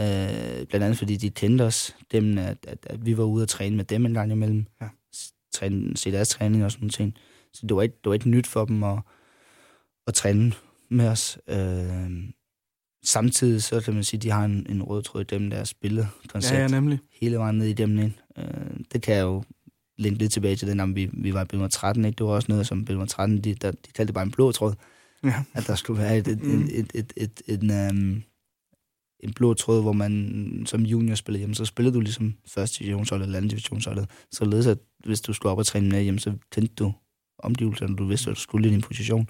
Øh, 0.00 0.66
blandt 0.66 0.84
andet 0.84 0.98
fordi 0.98 1.16
de 1.16 1.30
kendte 1.30 1.62
os, 1.62 1.96
dem, 2.12 2.38
at, 2.38 2.58
at, 2.68 2.78
at 2.86 3.06
vi 3.06 3.16
var 3.16 3.24
ude 3.24 3.42
og 3.42 3.48
træne 3.48 3.76
med 3.76 3.84
dem 3.84 4.06
en 4.06 4.14
gang 4.14 4.32
imellem. 4.32 4.66
Ja. 4.80 4.88
Træne, 5.52 5.96
se 5.96 6.12
deres 6.12 6.28
træning 6.28 6.64
og 6.64 6.72
sådan 6.72 6.88
ting. 6.88 7.14
Så 7.52 7.66
det 7.66 7.76
var 7.76 7.82
ikke, 7.82 7.96
det 8.04 8.08
var 8.08 8.14
ikke 8.14 8.30
nyt 8.30 8.46
for 8.46 8.64
dem 8.64 8.82
at, 8.82 8.98
at 10.06 10.14
træne 10.14 10.52
med 10.90 11.08
os. 11.08 11.38
Øh, 11.48 12.10
samtidig 13.04 13.62
så 13.62 13.80
kan 13.80 13.94
man 13.94 14.04
sige, 14.04 14.18
at 14.18 14.22
de 14.22 14.30
har 14.30 14.44
en, 14.44 14.66
en 14.68 14.82
rød 14.82 15.02
tråd 15.02 15.20
i 15.20 15.24
dem, 15.24 15.50
der 15.50 15.64
spillet 15.64 16.08
koncept. 16.28 16.54
Ja, 16.54 16.60
ja, 16.60 16.68
nemlig. 16.68 16.98
Hele 17.20 17.38
vejen 17.38 17.58
ned 17.58 17.66
i 17.66 17.72
dem 17.72 17.98
ind. 17.98 18.12
Øh, 18.38 18.44
det 18.92 19.02
kan 19.02 19.14
jeg 19.14 19.22
jo 19.22 19.42
linke 19.98 20.18
lidt 20.18 20.32
tilbage 20.32 20.56
til 20.56 20.68
den, 20.68 20.80
om 20.80 20.96
vi, 20.96 21.10
vi 21.12 21.34
var 21.34 21.42
i 21.42 21.46
Bilmer 21.46 21.68
13. 21.68 22.04
Ikke? 22.04 22.16
Det 22.16 22.26
var 22.26 22.32
også 22.32 22.52
noget, 22.52 22.66
som 22.66 22.84
Bilmer 22.84 23.06
13, 23.06 23.40
de, 23.40 23.54
der, 23.54 23.70
de 23.70 23.92
kaldte 23.94 24.06
det 24.06 24.14
bare 24.14 24.24
en 24.24 24.30
blå 24.30 24.52
tråd. 24.52 24.74
Ja. 25.24 25.44
At 25.54 25.66
der 25.66 25.74
skulle 25.74 26.02
være 26.02 26.18
et, 26.18 26.28
et, 26.28 26.42
mm. 26.42 26.64
et, 26.64 26.90
et, 26.94 27.12
et, 27.16 27.42
et, 27.46 27.62
en, 27.62 27.90
um, 27.90 28.22
en 29.24 29.32
blå 29.32 29.54
tråd, 29.54 29.82
hvor 29.82 29.92
man 29.92 30.62
som 30.66 30.82
junior 30.82 31.14
spillede 31.14 31.38
hjemme, 31.38 31.54
så 31.54 31.64
spillede 31.64 31.94
du 31.94 32.00
ligesom 32.00 32.34
første 32.46 32.78
divisionsholdet 32.78 33.24
eller 33.24 33.36
anden 33.36 33.48
divisionsholdet. 33.48 34.10
Således 34.32 34.66
at 34.66 34.78
hvis 35.04 35.20
du 35.20 35.32
skulle 35.32 35.52
op 35.52 35.58
og 35.58 35.66
træne 35.66 35.88
med 35.88 36.02
hjemme, 36.02 36.20
så 36.20 36.32
kendte 36.50 36.74
du 36.74 36.92
omgivelserne, 37.38 37.96
du 37.96 38.04
vidste, 38.04 38.30
at 38.30 38.36
du 38.36 38.40
skulle 38.40 38.68
i 38.68 38.72
din 38.72 38.80
position. 38.80 39.28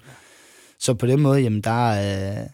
Så 0.79 0.93
på 0.93 1.07
den 1.07 1.21
måde, 1.21 1.39
jamen 1.39 1.61
der, 1.61 1.89
øh, 1.89 2.47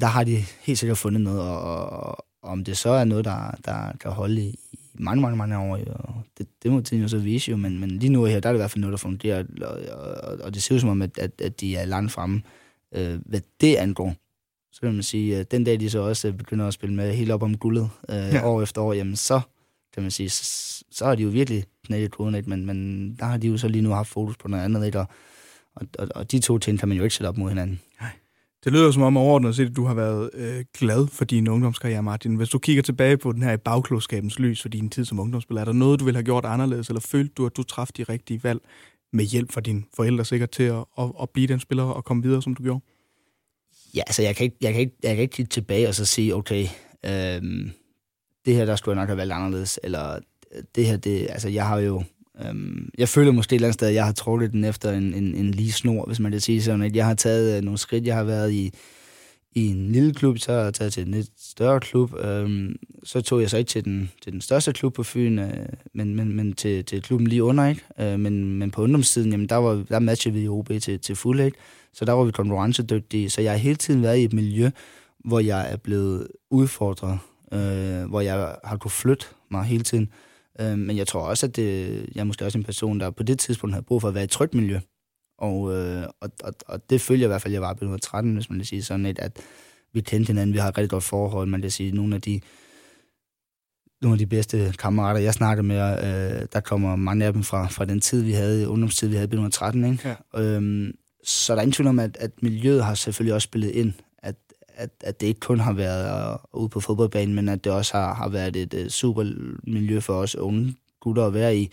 der 0.00 0.06
har 0.06 0.24
de 0.24 0.36
helt 0.60 0.78
sikkert 0.78 0.98
fundet 0.98 1.20
noget, 1.20 1.40
og, 1.40 1.90
og, 1.90 2.24
om 2.42 2.64
det 2.64 2.76
så 2.76 2.90
er 2.90 3.04
noget, 3.04 3.24
der, 3.24 3.50
der 3.64 3.92
kan 4.00 4.10
holde 4.10 4.42
i, 4.42 4.58
mange, 4.94 5.22
mange, 5.22 5.36
mange 5.36 5.58
år, 5.58 5.76
jo. 5.76 5.94
det, 6.38 6.46
det 6.62 6.72
må 6.72 6.80
tiden 6.80 7.02
jo 7.02 7.08
så 7.08 7.18
vise 7.18 7.50
jo, 7.50 7.56
men, 7.56 7.78
men 7.78 7.90
lige 7.90 8.12
nu 8.12 8.24
her, 8.24 8.40
der 8.40 8.48
er 8.48 8.52
det 8.52 8.58
i 8.58 8.60
hvert 8.60 8.70
fald 8.70 8.80
noget, 8.80 8.92
der 8.92 8.98
fungerer, 8.98 9.44
og, 9.62 9.80
og, 10.22 10.38
og 10.44 10.54
det 10.54 10.62
ser 10.62 10.74
ud 10.74 10.80
som 10.80 10.88
om, 10.88 11.02
at, 11.02 11.18
at, 11.18 11.40
at 11.40 11.60
de 11.60 11.76
er 11.76 11.84
langt 11.84 12.12
fremme, 12.12 12.42
øh, 12.94 13.20
hvad 13.26 13.40
det 13.60 13.76
angår. 13.76 14.14
Så 14.78 14.82
kan 14.82 14.94
man 14.94 15.02
sige, 15.02 15.36
at 15.36 15.50
den 15.50 15.64
dag, 15.64 15.80
de 15.80 15.90
så 15.90 15.98
også 15.98 16.32
begynder 16.32 16.66
at 16.66 16.74
spille 16.74 16.94
med 16.94 17.14
helt 17.14 17.30
op 17.30 17.42
om 17.42 17.56
guldet 17.56 17.90
øh, 18.10 18.16
ja. 18.16 18.46
år 18.46 18.62
efter 18.62 18.82
år, 18.82 18.92
jamen 18.92 19.16
så 19.16 19.40
kan 19.94 20.02
man 20.02 20.10
sige, 20.10 20.30
så, 20.30 20.84
så 20.90 21.04
har 21.04 21.14
de 21.14 21.22
jo 21.22 21.28
virkelig 21.28 21.64
knækket 21.86 22.10
koden, 22.10 22.34
ikke? 22.34 22.50
Men, 22.50 22.66
men 22.66 23.10
der 23.18 23.24
har 23.24 23.36
de 23.36 23.48
jo 23.48 23.56
så 23.56 23.68
lige 23.68 23.82
nu 23.82 23.90
haft 23.90 24.08
fokus 24.08 24.36
på 24.36 24.48
noget 24.48 24.64
andet, 24.64 24.86
ikke? 24.86 25.00
Og, 25.00 25.06
og, 25.74 25.86
og, 25.98 26.08
og 26.14 26.32
de 26.32 26.38
to 26.38 26.58
ting 26.58 26.78
kan 26.78 26.88
man 26.88 26.96
jo 26.96 27.02
ikke 27.02 27.14
sætte 27.14 27.28
op 27.28 27.36
mod 27.36 27.48
hinanden. 27.48 27.80
Nej. 28.00 28.10
Det 28.64 28.72
lyder 28.72 28.90
som 28.90 29.02
om 29.02 29.16
overordnet 29.16 29.56
set, 29.56 29.70
at 29.70 29.76
du 29.76 29.84
har 29.84 29.94
været 29.94 30.30
øh, 30.34 30.64
glad 30.78 31.06
for 31.06 31.24
din 31.24 31.48
ungdomskarriere, 31.48 32.02
Martin. 32.02 32.34
Hvis 32.34 32.48
du 32.48 32.58
kigger 32.58 32.82
tilbage 32.82 33.16
på 33.16 33.32
den 33.32 33.42
her 33.42 33.52
i 33.52 33.56
bagklodskabens 33.56 34.38
lys 34.38 34.62
for 34.62 34.68
din 34.68 34.90
tid 34.90 35.04
som 35.04 35.18
ungdomsspiller, 35.18 35.60
er 35.60 35.64
der 35.64 35.72
noget, 35.72 36.00
du 36.00 36.04
ville 36.04 36.16
have 36.16 36.24
gjort 36.24 36.44
anderledes, 36.44 36.88
eller 36.88 37.00
følte 37.00 37.34
du, 37.36 37.46
at 37.46 37.56
du 37.56 37.62
træffede 37.62 38.04
de 38.04 38.12
rigtige 38.12 38.44
valg 38.44 38.60
med 39.12 39.24
hjælp 39.24 39.52
fra 39.52 39.60
dine 39.60 39.82
forældre 39.96 40.24
sikkert 40.24 40.50
til 40.50 40.62
at, 40.62 40.84
at, 40.98 41.12
at 41.22 41.30
blive 41.30 41.46
den 41.46 41.60
spiller 41.60 41.84
og 41.84 42.04
komme 42.04 42.22
videre, 42.22 42.42
som 42.42 42.54
du 42.54 42.62
gjorde? 42.62 42.80
Ja, 43.94 44.02
altså 44.06 44.22
jeg 44.22 44.36
kan 44.36 44.44
ikke, 44.44 44.56
jeg 44.60 44.72
kan 44.72 44.80
ikke, 44.80 44.96
jeg 45.02 45.14
kan 45.14 45.22
ikke 45.22 45.32
kigge 45.32 45.48
tilbage 45.48 45.88
og 45.88 45.94
så 45.94 46.04
sige, 46.04 46.34
okay, 46.36 46.66
øhm, 47.06 47.70
det 48.44 48.54
her, 48.54 48.64
der 48.64 48.76
skulle 48.76 48.96
jeg 48.96 49.02
nok 49.02 49.08
have 49.08 49.16
valgt 49.16 49.32
anderledes, 49.32 49.80
eller 49.82 50.14
øh, 50.54 50.62
det 50.74 50.86
her, 50.86 50.96
det, 50.96 51.26
altså 51.30 51.48
jeg 51.48 51.66
har 51.66 51.78
jo, 51.78 52.02
øhm, 52.44 52.88
jeg 52.98 53.08
føler 53.08 53.32
måske 53.32 53.54
et 53.54 53.56
eller 53.56 53.68
andet 53.68 53.74
sted, 53.74 53.88
at 53.88 53.94
jeg 53.94 54.04
har 54.04 54.12
trukket 54.12 54.52
den 54.52 54.64
efter 54.64 54.92
en, 54.92 55.14
en, 55.14 55.34
en 55.34 55.50
lige 55.50 55.72
snor, 55.72 56.06
hvis 56.06 56.20
man 56.20 56.32
kan 56.32 56.40
sige 56.40 56.62
sådan, 56.62 56.82
at 56.82 56.96
jeg 56.96 57.06
har 57.06 57.14
taget 57.14 57.56
øh, 57.56 57.62
nogle 57.62 57.78
skridt, 57.78 58.06
jeg 58.06 58.16
har 58.16 58.24
været 58.24 58.52
i, 58.52 58.72
i 59.54 59.66
en 59.66 59.92
lille 59.92 60.14
klub, 60.14 60.38
så 60.38 60.52
har 60.52 60.60
jeg 60.60 60.74
taget 60.74 60.92
til 60.92 61.06
en 61.06 61.10
lidt 61.10 61.30
større 61.36 61.80
klub, 61.80 62.14
øhm, 62.18 62.76
så 63.04 63.20
tog 63.20 63.40
jeg 63.40 63.50
så 63.50 63.56
ikke 63.56 63.68
til 63.68 63.84
den, 63.84 64.10
til 64.22 64.32
den 64.32 64.40
største 64.40 64.72
klub 64.72 64.94
på 64.94 65.02
Fyn, 65.02 65.38
øh, 65.38 65.66
men, 65.94 66.14
men, 66.14 66.36
men 66.36 66.52
til, 66.52 66.84
til 66.84 67.02
klubben 67.02 67.26
lige 67.26 67.42
under, 67.42 67.66
ikke? 67.66 67.82
Øh, 68.00 68.20
men, 68.20 68.58
men 68.58 68.70
på 68.70 68.82
ungdomstiden, 68.82 69.30
jamen 69.30 69.48
der, 69.48 69.56
var, 69.56 69.84
der 69.88 69.98
matchede 69.98 70.34
vi 70.34 70.42
i 70.42 70.48
OB 70.48 70.68
til, 70.68 71.00
til 71.00 71.16
fuld, 71.16 71.40
ikke? 71.40 71.58
Så 71.92 72.04
der 72.04 72.12
var 72.12 72.24
vi 72.24 72.30
konkurrencedygtige, 72.30 73.30
så 73.30 73.42
jeg 73.42 73.52
har 73.52 73.58
hele 73.58 73.76
tiden 73.76 74.02
været 74.02 74.18
i 74.18 74.24
et 74.24 74.32
miljø, 74.32 74.70
hvor 75.24 75.40
jeg 75.40 75.72
er 75.72 75.76
blevet 75.76 76.28
udfordret, 76.50 77.18
øh, 77.52 78.04
hvor 78.08 78.20
jeg 78.20 78.56
har 78.64 78.76
kunnet 78.76 78.92
flytte 78.92 79.26
mig 79.50 79.64
hele 79.64 79.84
tiden. 79.84 80.08
Øh, 80.60 80.78
men 80.78 80.96
jeg 80.96 81.06
tror 81.06 81.20
også, 81.20 81.46
at 81.46 81.56
det, 81.56 81.88
jeg 82.14 82.20
er 82.20 82.24
måske 82.24 82.44
også 82.44 82.58
en 82.58 82.64
person, 82.64 83.00
der 83.00 83.10
på 83.10 83.22
det 83.22 83.38
tidspunkt 83.38 83.74
havde 83.74 83.84
brug 83.84 84.00
for 84.00 84.08
at 84.08 84.14
være 84.14 84.22
i 84.22 84.24
et 84.24 84.30
trygt 84.30 84.54
miljø. 84.54 84.80
Og, 85.38 85.76
øh, 85.76 86.04
og, 86.20 86.30
og, 86.44 86.54
og 86.66 86.90
det 86.90 87.00
følger 87.00 87.26
i 87.26 87.28
hvert 87.28 87.42
fald, 87.42 87.52
jeg 87.52 87.62
var 87.62 87.74
på 87.74 87.98
13, 87.98 88.34
hvis 88.34 88.50
man 88.50 88.58
vil 88.58 88.66
sige 88.66 88.82
sådan 88.82 89.06
et, 89.06 89.18
at 89.18 89.40
vi 89.92 90.00
kendte 90.00 90.26
hinanden, 90.26 90.54
vi 90.54 90.58
har 90.58 90.68
et 90.68 90.78
rigtig 90.78 90.90
godt 90.90 91.04
forhold, 91.04 91.48
man 91.48 91.60
kan 91.60 91.70
sige, 91.70 91.92
nogle 91.92 92.14
af 92.14 92.20
de 92.20 92.40
nogle 94.02 94.14
af 94.14 94.18
de 94.18 94.26
bedste 94.26 94.74
kammerater, 94.78 95.20
jeg 95.20 95.34
snakker 95.34 95.62
med, 95.62 95.76
øh, 95.76 96.46
der 96.52 96.60
kommer 96.60 96.96
mange 96.96 97.24
af 97.24 97.32
dem 97.32 97.42
fra, 97.42 97.66
fra 97.66 97.84
den 97.84 98.00
tid, 98.00 98.22
vi 98.22 98.32
havde, 98.32 98.68
ungdomstid, 98.68 99.08
vi 99.08 99.14
havde 99.16 99.46
i 99.48 99.50
13, 99.50 99.84
ikke? 99.84 100.16
Ja. 100.34 100.42
Øhm, 100.42 100.92
så 101.24 101.52
der 101.52 101.58
er 101.58 101.62
ingen 101.62 101.72
tvivl 101.72 101.88
om, 101.88 101.98
at, 101.98 102.16
at 102.20 102.42
miljøet 102.42 102.84
har 102.84 102.94
selvfølgelig 102.94 103.34
også 103.34 103.44
spillet 103.44 103.70
ind, 103.70 103.92
at, 104.18 104.34
at, 104.68 104.90
at 105.00 105.20
det 105.20 105.26
ikke 105.26 105.40
kun 105.40 105.60
har 105.60 105.72
været 105.72 106.38
uh, 106.52 106.60
ude 106.60 106.68
på 106.68 106.80
fodboldbanen, 106.80 107.34
men 107.34 107.48
at 107.48 107.64
det 107.64 107.72
også 107.72 107.96
har, 107.96 108.14
har 108.14 108.28
været 108.28 108.56
et 108.56 108.74
uh, 108.74 108.88
super 108.88 109.24
miljø 109.66 110.00
for 110.00 110.14
os 110.14 110.36
unge 110.36 110.74
gutter 111.00 111.26
at 111.26 111.34
være 111.34 111.56
i, 111.56 111.70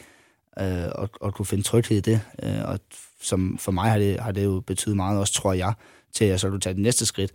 uh, 0.62 0.92
og, 1.02 1.10
og 1.22 1.34
kunne 1.34 1.46
finde 1.46 1.64
tryghed 1.64 1.98
i 1.98 2.02
det. 2.02 2.22
Uh, 2.44 2.70
og 2.70 2.80
som 3.22 3.58
for 3.58 3.72
mig 3.72 3.92
har 3.92 3.98
det, 3.98 4.20
har 4.20 4.32
det 4.32 4.44
jo 4.44 4.60
betydet 4.68 4.96
meget 4.96 5.20
også, 5.20 5.34
tror 5.34 5.54
jeg, 5.54 5.74
til 6.14 6.26
at 6.26 6.32
jeg 6.32 6.40
så 6.40 6.50
kunne 6.50 6.60
tage 6.60 6.74
det 6.74 6.82
næste 6.82 7.06
skridt. 7.06 7.32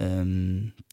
Uh, 0.00 0.06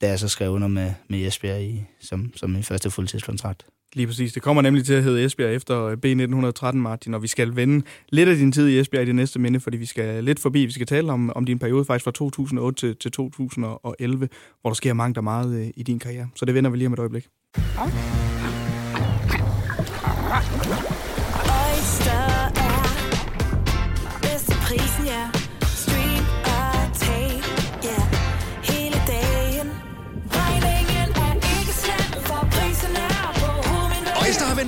da 0.02 0.08
jeg 0.10 0.20
så 0.20 0.28
skrev 0.28 0.52
under 0.52 0.68
med, 0.68 0.94
med 1.08 1.20
Jesper 1.20 1.56
i, 1.56 1.86
som, 2.02 2.32
som 2.36 2.50
min 2.50 2.64
første 2.64 2.92
fuldtidskontrakt. 2.92 3.66
Lige 3.94 4.08
præcis. 4.08 4.34
Det 4.34 4.42
kommer 4.42 4.62
nemlig 4.62 4.86
til 4.86 4.94
at 4.94 5.04
hedde 5.04 5.26
Esbjerg 5.26 5.56
efter 5.56 5.96
B1913, 5.96 6.76
Martin, 6.76 7.14
og 7.14 7.22
vi 7.22 7.28
skal 7.28 7.56
vende 7.56 7.86
lidt 8.10 8.30
af 8.30 8.36
din 8.36 8.52
tid 8.52 8.68
i 8.68 8.80
Esbjerg 8.80 9.04
i 9.04 9.06
det 9.06 9.16
næste 9.16 9.40
minde, 9.40 9.60
fordi 9.60 9.78
vi 9.78 9.86
skal 9.86 10.24
lidt 10.24 10.40
forbi. 10.40 10.66
Vi 10.66 10.72
skal 10.72 10.88
tale 10.88 11.12
om, 11.12 11.32
om 11.36 11.46
din 11.46 11.60
periode 11.60 11.86
faktisk 11.86 12.04
fra 12.04 12.12
2008 12.12 12.80
til, 12.80 12.96
til 12.96 13.12
2011, 13.12 14.30
hvor 14.62 14.70
der 14.70 14.76
sker 14.76 14.94
mange 14.94 15.16
der 15.16 15.22
meget 15.22 15.60
øh, 15.60 15.68
i 15.76 15.84
din 15.84 16.00
karriere. 16.00 16.28
Så 16.36 16.46
det 16.46 16.54
vender 16.54 16.70
vi 16.70 16.78
lige 16.78 16.88
om 16.88 16.94
et 16.94 17.00
øjeblik. 17.00 17.28
Oyster 17.58 18.27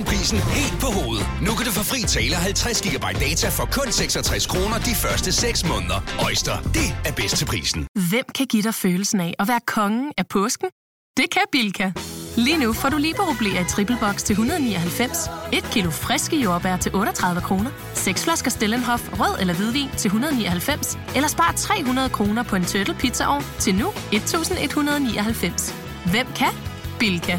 vendt 0.00 0.08
prisen 0.08 0.38
helt 0.38 0.80
på 0.80 0.86
hovedet. 0.86 1.26
Nu 1.42 1.50
kan 1.56 1.66
du 1.66 1.72
få 1.72 1.84
fri 1.84 2.00
tale 2.02 2.34
50 2.34 2.82
GB 2.82 3.04
data 3.20 3.48
for 3.48 3.68
kun 3.72 3.92
66 3.92 4.46
kroner 4.46 4.78
de 4.78 4.94
første 4.94 5.32
6 5.32 5.68
måneder. 5.68 6.00
Øjster, 6.24 6.56
det 6.62 6.88
er 7.04 7.12
bedst 7.12 7.36
til 7.36 7.46
prisen. 7.46 7.86
Hvem 8.10 8.24
kan 8.34 8.46
give 8.46 8.62
dig 8.62 8.74
følelsen 8.74 9.20
af 9.20 9.34
at 9.38 9.48
være 9.48 9.60
kongen 9.66 10.12
af 10.18 10.26
påsken? 10.28 10.68
Det 11.16 11.30
kan 11.30 11.42
Bilka! 11.52 11.92
Lige 12.36 12.58
nu 12.58 12.72
får 12.72 12.88
du 12.88 12.96
liberobleer 12.96 13.60
i 13.60 13.64
triple 13.64 13.96
box 14.00 14.22
til 14.22 14.32
199, 14.32 15.30
et 15.52 15.64
kilo 15.72 15.90
friske 15.90 16.36
jordbær 16.36 16.76
til 16.76 16.94
38 16.94 17.40
kroner, 17.40 17.70
seks 17.94 18.24
flasker 18.24 18.50
Stellenhof 18.50 19.08
rød 19.20 19.40
eller 19.40 19.54
hvidvin 19.54 19.88
til 19.96 20.08
199, 20.08 20.98
eller 21.16 21.28
spar 21.28 21.52
300 21.56 22.08
kroner 22.08 22.42
på 22.42 22.56
en 22.56 22.64
turtle 22.64 22.94
pizzaovn 22.94 23.44
til 23.58 23.74
nu 23.74 23.88
1199. 24.12 25.74
Hvem 26.10 26.26
kan? 26.36 26.52
Bilka. 26.98 27.38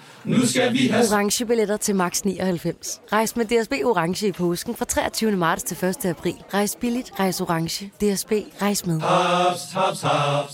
Nu 0.25 0.45
skal 0.45 0.73
vi 0.73 0.87
have... 0.87 1.05
Orange 1.11 1.45
billetter 1.45 1.77
til 1.77 1.95
max 1.95 2.21
99. 2.21 3.01
Rejs 3.11 3.35
med 3.35 3.45
DSB 3.45 3.71
Orange 3.85 4.27
i 4.27 4.31
påsken 4.31 4.75
fra 4.75 4.85
23. 4.85 5.31
marts 5.31 5.63
til 5.63 5.85
1. 5.85 6.05
april. 6.05 6.35
Rejs 6.53 6.77
billigt, 6.81 7.11
rejs 7.19 7.41
orange. 7.41 7.85
DSB, 7.85 8.31
rejs 8.61 8.85
med. 8.85 8.99
Haps, 9.01 9.61
haps, 9.73 10.01
haps. 10.01 10.53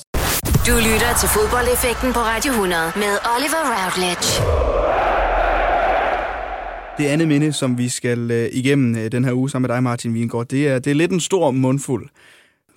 Du 0.68 0.72
lytter 0.76 1.12
til 1.20 1.30
fodboldeffekten 1.30 2.14
på 2.14 2.20
Radio 2.20 2.52
100 2.52 2.92
med 2.96 3.14
Oliver 3.36 3.64
Routledge. 3.76 4.28
Det 6.98 7.06
andet 7.06 7.28
minde, 7.28 7.54
som 7.54 7.78
vi 7.78 7.90
skal 7.90 8.32
øh, 8.32 8.50
igennem 8.54 8.96
øh, 8.98 9.12
den 9.12 9.26
her 9.26 9.34
uge 9.34 9.50
sammen 9.50 9.68
med 9.68 9.76
dig, 9.76 9.84
Martin 9.84 10.14
Wiengård, 10.14 10.48
det 10.48 10.68
er, 10.68 10.80
det 10.80 10.92
er 10.92 10.96
lidt 10.96 11.12
en 11.12 11.20
stor 11.20 11.52
mundfuld. 11.52 12.10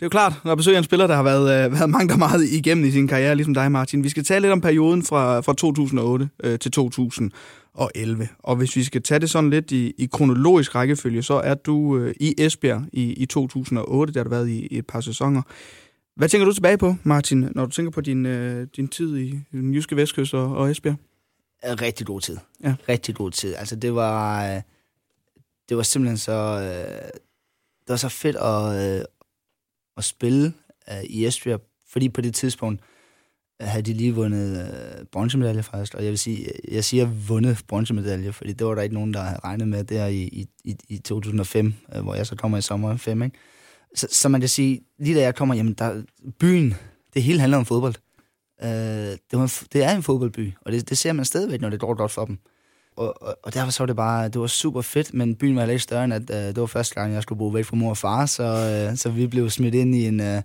Det 0.01 0.05
er 0.05 0.07
jo 0.07 0.11
klart, 0.11 0.33
når 0.45 0.51
jeg 0.51 0.57
besøger 0.57 0.79
en 0.79 0.85
spiller, 0.85 1.07
der 1.07 1.15
har 1.15 1.23
været, 1.23 1.65
øh, 1.65 1.73
været 1.73 1.91
mange 1.91 2.09
der 2.09 2.17
meget 2.17 2.45
igennem 2.45 2.85
i 2.85 2.91
sin 2.91 3.09
karriere, 3.09 3.35
ligesom 3.35 3.55
dig, 3.55 3.73
Martin. 3.73 4.05
Vi 4.05 4.09
skal 4.09 4.25
tale 4.25 4.41
lidt 4.41 4.53
om 4.53 4.61
perioden 4.61 5.03
fra, 5.03 5.41
fra 5.41 5.55
2008 5.55 6.29
øh, 6.45 6.59
til 6.59 6.71
2011. 6.71 8.29
Og 8.39 8.57
hvis 8.57 8.77
vi 8.77 8.85
skal 8.85 9.03
tage 9.03 9.19
det 9.19 9.31
sådan 9.31 9.51
lidt 9.51 9.71
i, 9.71 9.93
i 9.99 10.09
kronologisk 10.13 10.75
rækkefølge, 10.75 11.23
så 11.23 11.35
er 11.35 11.55
du 11.55 11.99
øh, 11.99 12.15
i 12.21 12.35
Esbjerg 12.39 12.85
i, 12.93 13.13
i 13.13 13.27
2008, 13.27 14.13
der 14.13 14.21
har 14.21 14.25
du 14.25 14.31
været 14.31 14.49
i, 14.49 14.67
i 14.67 14.79
et 14.79 14.87
par 14.87 15.01
sæsoner. 15.01 15.43
Hvad 16.17 16.29
tænker 16.29 16.45
du 16.45 16.53
tilbage 16.53 16.79
på, 16.79 16.95
Martin, 17.03 17.49
når 17.55 17.67
du 17.67 17.71
tænker 17.71 17.91
på 17.91 18.01
din, 18.01 18.27
øh, 18.27 18.67
din 18.77 18.89
tid 18.89 19.17
i 19.17 19.41
den 19.53 19.75
jyske 19.75 19.97
vestkyst 19.97 20.35
og, 20.35 20.57
og 20.57 20.71
Esbjerg? 20.71 20.97
Rigtig 21.65 22.07
god 22.07 22.21
tid. 22.21 22.37
Ja. 22.65 22.75
Rigtig 22.89 23.15
god 23.15 23.31
tid. 23.31 23.55
Altså, 23.55 23.77
det 23.77 23.95
var, 23.95 24.45
øh, 24.45 24.61
det 25.69 25.77
var 25.77 25.83
simpelthen 25.83 26.19
så... 26.19 26.33
Øh, 26.33 27.09
det 27.81 27.93
var 27.93 27.97
så 27.97 28.09
fedt 28.09 28.37
at, 28.37 28.99
øh, 28.99 29.05
at 29.97 30.05
spille 30.05 30.53
øh, 30.91 31.03
i 31.05 31.27
Esbjerg, 31.27 31.61
fordi 31.89 32.09
på 32.09 32.21
det 32.21 32.35
tidspunkt 32.35 32.83
øh, 33.63 33.69
havde 33.69 33.83
de 33.83 33.93
lige 33.93 34.15
vundet 34.15 34.61
øh, 34.61 35.07
bronzemedalje 35.07 35.63
faktisk, 35.63 35.95
og 35.95 36.03
jeg 36.03 36.11
vil 36.11 36.19
sige, 36.19 36.45
øh, 36.45 36.75
jeg 36.75 36.85
siger 36.85 37.07
vundet 37.07 37.63
bronzemedalje, 37.69 38.33
fordi 38.33 38.53
det 38.53 38.67
var 38.67 38.75
der 38.75 38.83
ikke 38.83 38.95
nogen, 38.95 39.15
der 39.15 39.21
havde 39.21 39.41
regnet 39.45 39.69
med 39.69 39.85
der 39.85 40.07
i, 40.07 40.47
i, 40.65 40.77
i 40.89 40.99
2005, 40.99 41.75
øh, 41.95 42.03
hvor 42.03 42.15
jeg 42.15 42.27
så 42.27 42.37
kommer 42.37 42.59
i 42.59 42.63
sommer 42.63 42.97
5, 42.97 43.23
ikke? 43.23 43.37
Så, 43.95 44.09
så 44.11 44.29
man 44.29 44.41
kan 44.41 44.49
sige, 44.49 44.81
lige 44.99 45.17
da 45.17 45.21
jeg 45.21 45.35
kommer, 45.35 45.55
jamen 45.55 45.73
der, 45.73 46.03
byen, 46.39 46.75
det 47.15 47.23
hele 47.23 47.41
handler 47.41 47.59
om 47.59 47.65
fodbold. 47.65 47.95
Øh, 48.63 48.69
det, 48.69 49.19
var, 49.33 49.63
det 49.73 49.83
er 49.83 49.97
en 49.97 50.03
fodboldby, 50.03 50.53
og 50.61 50.73
det, 50.73 50.89
det 50.89 50.99
ser 50.99 51.13
man 51.13 51.25
stadigvæk, 51.25 51.61
når 51.61 51.71
det 51.71 51.81
går 51.81 51.95
godt 51.95 52.13
for 52.13 52.25
dem. 52.25 52.39
Og, 53.01 53.23
og, 53.23 53.39
og 53.43 53.55
derfor 53.55 53.71
så 53.71 53.83
var 53.83 53.87
det 53.87 53.97
bare, 53.97 54.29
det 54.29 54.41
var 54.41 54.47
super 54.47 54.81
fedt, 54.81 55.15
men 55.15 55.35
byen 55.35 55.57
var 55.57 55.67
lidt 55.67 55.83
større 55.83 56.05
end, 56.05 56.15
at 56.15 56.31
uh, 56.31 56.37
det 56.37 56.61
var 56.61 56.67
første 56.67 56.95
gang, 56.95 57.15
jeg 57.15 57.23
skulle 57.23 57.39
bo 57.39 57.49
væk 57.49 57.65
fra 57.65 57.77
mor 57.77 57.91
og 57.91 57.97
far, 57.97 58.27
så, 58.27 58.89
uh, 58.91 58.97
så 58.97 59.11
vi 59.11 59.27
blev 59.27 59.51
smidt 59.51 59.75
ind 59.75 59.95
i 59.95 60.07
en, 60.07 60.21
uh, 60.21 60.41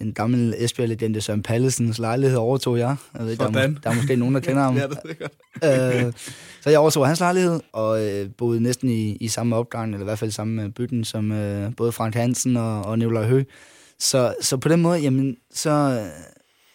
en 0.00 0.12
gammel 0.12 0.54
Esbjerg-legende, 0.58 1.20
Søren 1.20 1.42
Pallesens 1.42 1.98
lejlighed 1.98 2.38
overtog 2.38 2.78
jeg. 2.78 2.96
jeg 3.18 3.26
ved, 3.26 3.36
der, 3.36 3.44
er, 3.44 3.50
der 3.82 3.90
er 3.90 3.94
måske 3.94 4.16
nogen, 4.16 4.34
der 4.34 4.40
kender 4.40 4.62
ham. 4.68 4.76
ja, 4.76 4.86
det 4.86 5.16
er 5.62 6.06
uh, 6.06 6.12
så 6.60 6.70
jeg 6.70 6.78
overtog 6.78 7.06
hans 7.06 7.20
lejlighed, 7.20 7.60
og 7.72 8.02
uh, 8.02 8.30
boede 8.38 8.60
næsten 8.60 8.88
i, 8.88 9.16
i 9.16 9.28
samme 9.28 9.56
opgang, 9.56 9.92
eller 9.92 10.04
i 10.04 10.04
hvert 10.04 10.18
fald 10.18 10.30
samme 10.30 10.72
bygning, 10.72 11.06
som 11.06 11.30
uh, 11.30 11.74
både 11.76 11.92
Frank 11.92 12.14
Hansen 12.14 12.56
og, 12.56 12.82
og 12.82 12.98
Nicolai 12.98 13.28
Høgh. 13.28 13.44
Så, 13.98 14.34
så 14.40 14.56
på 14.56 14.68
den 14.68 14.82
måde, 14.82 14.98
jamen, 14.98 15.36
så, 15.54 16.06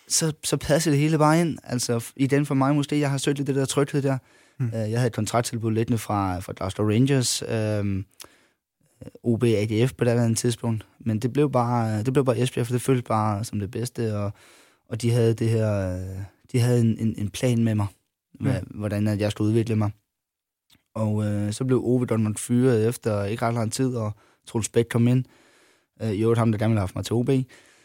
så, 0.07 0.33
så 0.43 0.57
passer 0.57 0.91
det 0.91 0.99
hele 0.99 1.17
bare 1.17 1.41
ind. 1.41 1.57
Altså, 1.63 2.05
i 2.15 2.27
den 2.27 2.45
for 2.45 2.55
mig 2.55 2.75
måske, 2.75 2.99
jeg 2.99 3.09
har 3.09 3.17
søgt 3.17 3.37
lidt 3.37 3.47
det 3.47 3.55
der 3.55 3.65
tryghed 3.65 4.01
der. 4.01 4.17
Mm. 4.59 4.69
Jeg 4.73 4.99
havde 4.99 5.07
et 5.07 5.13
kontrakttilbud 5.13 5.71
lidt 5.71 5.99
fra, 5.99 6.39
fra 6.39 6.53
Glasgow 6.55 6.89
Rangers, 6.89 7.43
øhm, 7.47 8.05
OB 9.23 9.43
AGF 9.43 9.93
på 9.93 10.03
det 10.03 10.11
andet 10.11 10.37
tidspunkt. 10.37 10.85
Men 10.99 11.19
det 11.19 11.33
blev 11.33 11.51
bare, 11.51 12.03
det 12.03 12.13
blev 12.13 12.25
bare 12.25 12.39
Esbjerg, 12.39 12.67
for 12.67 12.73
det 12.73 12.81
føltes 12.81 13.03
bare 13.07 13.43
som 13.43 13.59
det 13.59 13.71
bedste, 13.71 14.17
og, 14.17 14.31
og 14.89 15.01
de 15.01 15.11
havde 15.11 15.33
det 15.33 15.49
her, 15.49 15.99
de 16.51 16.59
havde 16.59 16.81
en, 16.81 16.97
en, 16.99 17.15
en 17.17 17.29
plan 17.29 17.63
med 17.63 17.75
mig, 17.75 17.87
med, 18.39 18.61
mm. 18.61 18.77
hvordan 18.79 19.07
at 19.07 19.19
jeg 19.19 19.31
skulle 19.31 19.49
udvikle 19.49 19.75
mig. 19.75 19.91
Og 20.95 21.25
øh, 21.25 21.53
så 21.53 21.65
blev 21.65 21.83
Ove 21.83 22.05
Donald 22.05 22.35
fyret 22.35 22.87
efter 22.87 23.23
ikke 23.23 23.45
ret 23.45 23.53
lang 23.53 23.73
tid, 23.73 23.95
og 23.95 24.11
Troels 24.47 24.69
Bæk 24.69 24.85
kom 24.89 25.07
ind. 25.07 25.25
Øh, 26.01 26.11
I 26.11 26.21
øvrigt 26.21 26.39
ham, 26.39 26.51
der 26.51 26.59
gerne 26.59 26.69
ville 26.69 26.79
have 26.79 26.87
haft 26.87 26.95
mig 26.95 27.05
til 27.05 27.13
OB 27.13 27.29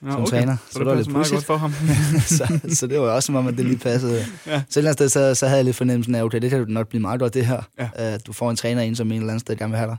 Ja, 0.03 0.11
som 0.11 0.23
okay. 0.23 0.31
træner. 0.31 0.57
Så, 0.57 0.73
så 0.73 0.79
det 0.79 0.87
var 0.87 0.95
lidt 0.95 1.13
meget 1.13 1.31
godt 1.31 1.45
for 1.45 1.57
ham. 1.57 1.73
så, 2.39 2.61
så 2.75 2.87
det 2.87 3.01
var 3.01 3.11
også 3.11 3.27
som 3.27 3.35
om, 3.35 3.47
at 3.47 3.57
det 3.57 3.65
lige 3.65 3.79
passede. 3.79 4.25
ja. 4.47 4.63
Så 4.69 4.81
et 4.81 4.81
eller 4.81 4.91
andet 4.91 4.93
sted, 4.93 5.09
så, 5.09 5.35
så 5.35 5.47
havde 5.47 5.57
jeg 5.57 5.65
lidt 5.65 5.77
fornemmelsen 5.77 6.15
af, 6.15 6.23
okay, 6.23 6.43
det 6.43 6.51
kan 6.51 6.65
nok 6.69 6.89
blive 6.89 7.01
meget 7.01 7.21
godt, 7.21 7.35
det 7.35 7.47
her. 7.47 7.63
Ja. 7.79 8.15
Uh, 8.15 8.21
du 8.27 8.33
får 8.33 8.51
en 8.51 8.57
træner 8.57 8.83
ind, 8.83 8.97
som 8.97 9.13
en 9.13 9.19
eller 9.19 9.29
anden 9.29 9.41
sted 9.41 9.57
gerne 9.57 9.71
vil 9.71 9.79
have 9.79 9.91
dig. 9.91 9.99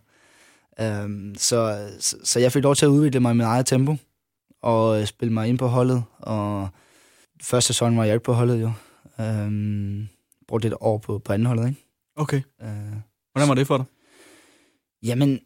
Um, 1.05 1.35
så, 1.37 1.87
så, 1.99 2.17
så 2.23 2.39
jeg 2.39 2.51
fik 2.51 2.63
lov 2.63 2.75
til 2.75 2.85
at 2.85 2.89
udvikle 2.89 3.19
mig 3.19 3.31
i 3.31 3.35
mit 3.35 3.45
eget 3.45 3.65
tempo, 3.65 3.95
og 4.61 5.07
spille 5.07 5.33
mig 5.33 5.47
ind 5.47 5.57
på 5.57 5.67
holdet. 5.67 6.03
Og 6.19 6.69
første 7.41 7.67
sæson 7.67 7.97
var 7.97 8.03
jeg 8.03 8.13
ikke 8.13 8.23
på 8.23 8.33
holdet, 8.33 8.61
jo. 8.61 8.71
Um, 9.19 10.07
brugte 10.47 10.67
et 10.67 10.73
år 10.79 10.97
på, 10.97 11.19
på 11.19 11.33
anden 11.33 11.45
holdet, 11.45 11.67
ikke? 11.67 11.85
Okay. 12.15 12.41
Uh, 12.61 12.67
Hvordan 13.31 13.49
var 13.49 13.55
det 13.55 13.67
for 13.67 13.77
dig? 13.77 13.85
Jamen, 15.03 15.39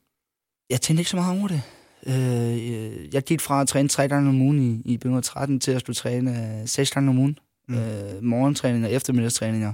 jeg 0.69 0.81
tænkte 0.81 1.01
ikke 1.01 1.09
så 1.09 1.15
meget 1.17 1.39
over 1.39 1.47
det. 1.47 1.61
Øh, 2.07 3.13
jeg 3.13 3.23
gik 3.23 3.41
fra 3.41 3.61
at 3.61 3.67
træne 3.67 3.89
tre 3.89 4.07
gange 4.07 4.29
om 4.29 4.41
ugen 4.41 4.59
i, 4.59 4.93
i 4.93 5.21
13 5.23 5.59
til 5.59 5.71
at 5.71 5.81
skulle 5.81 5.95
træne 5.95 6.59
øh, 6.61 6.67
seks 6.67 6.91
gange 6.91 7.09
om 7.09 7.17
ugen. 7.17 7.39
Mm. 7.67 7.75
Øh, 7.75 8.23
morgentræninger, 8.23 8.89
eftermiddagstræninger. 8.89 9.73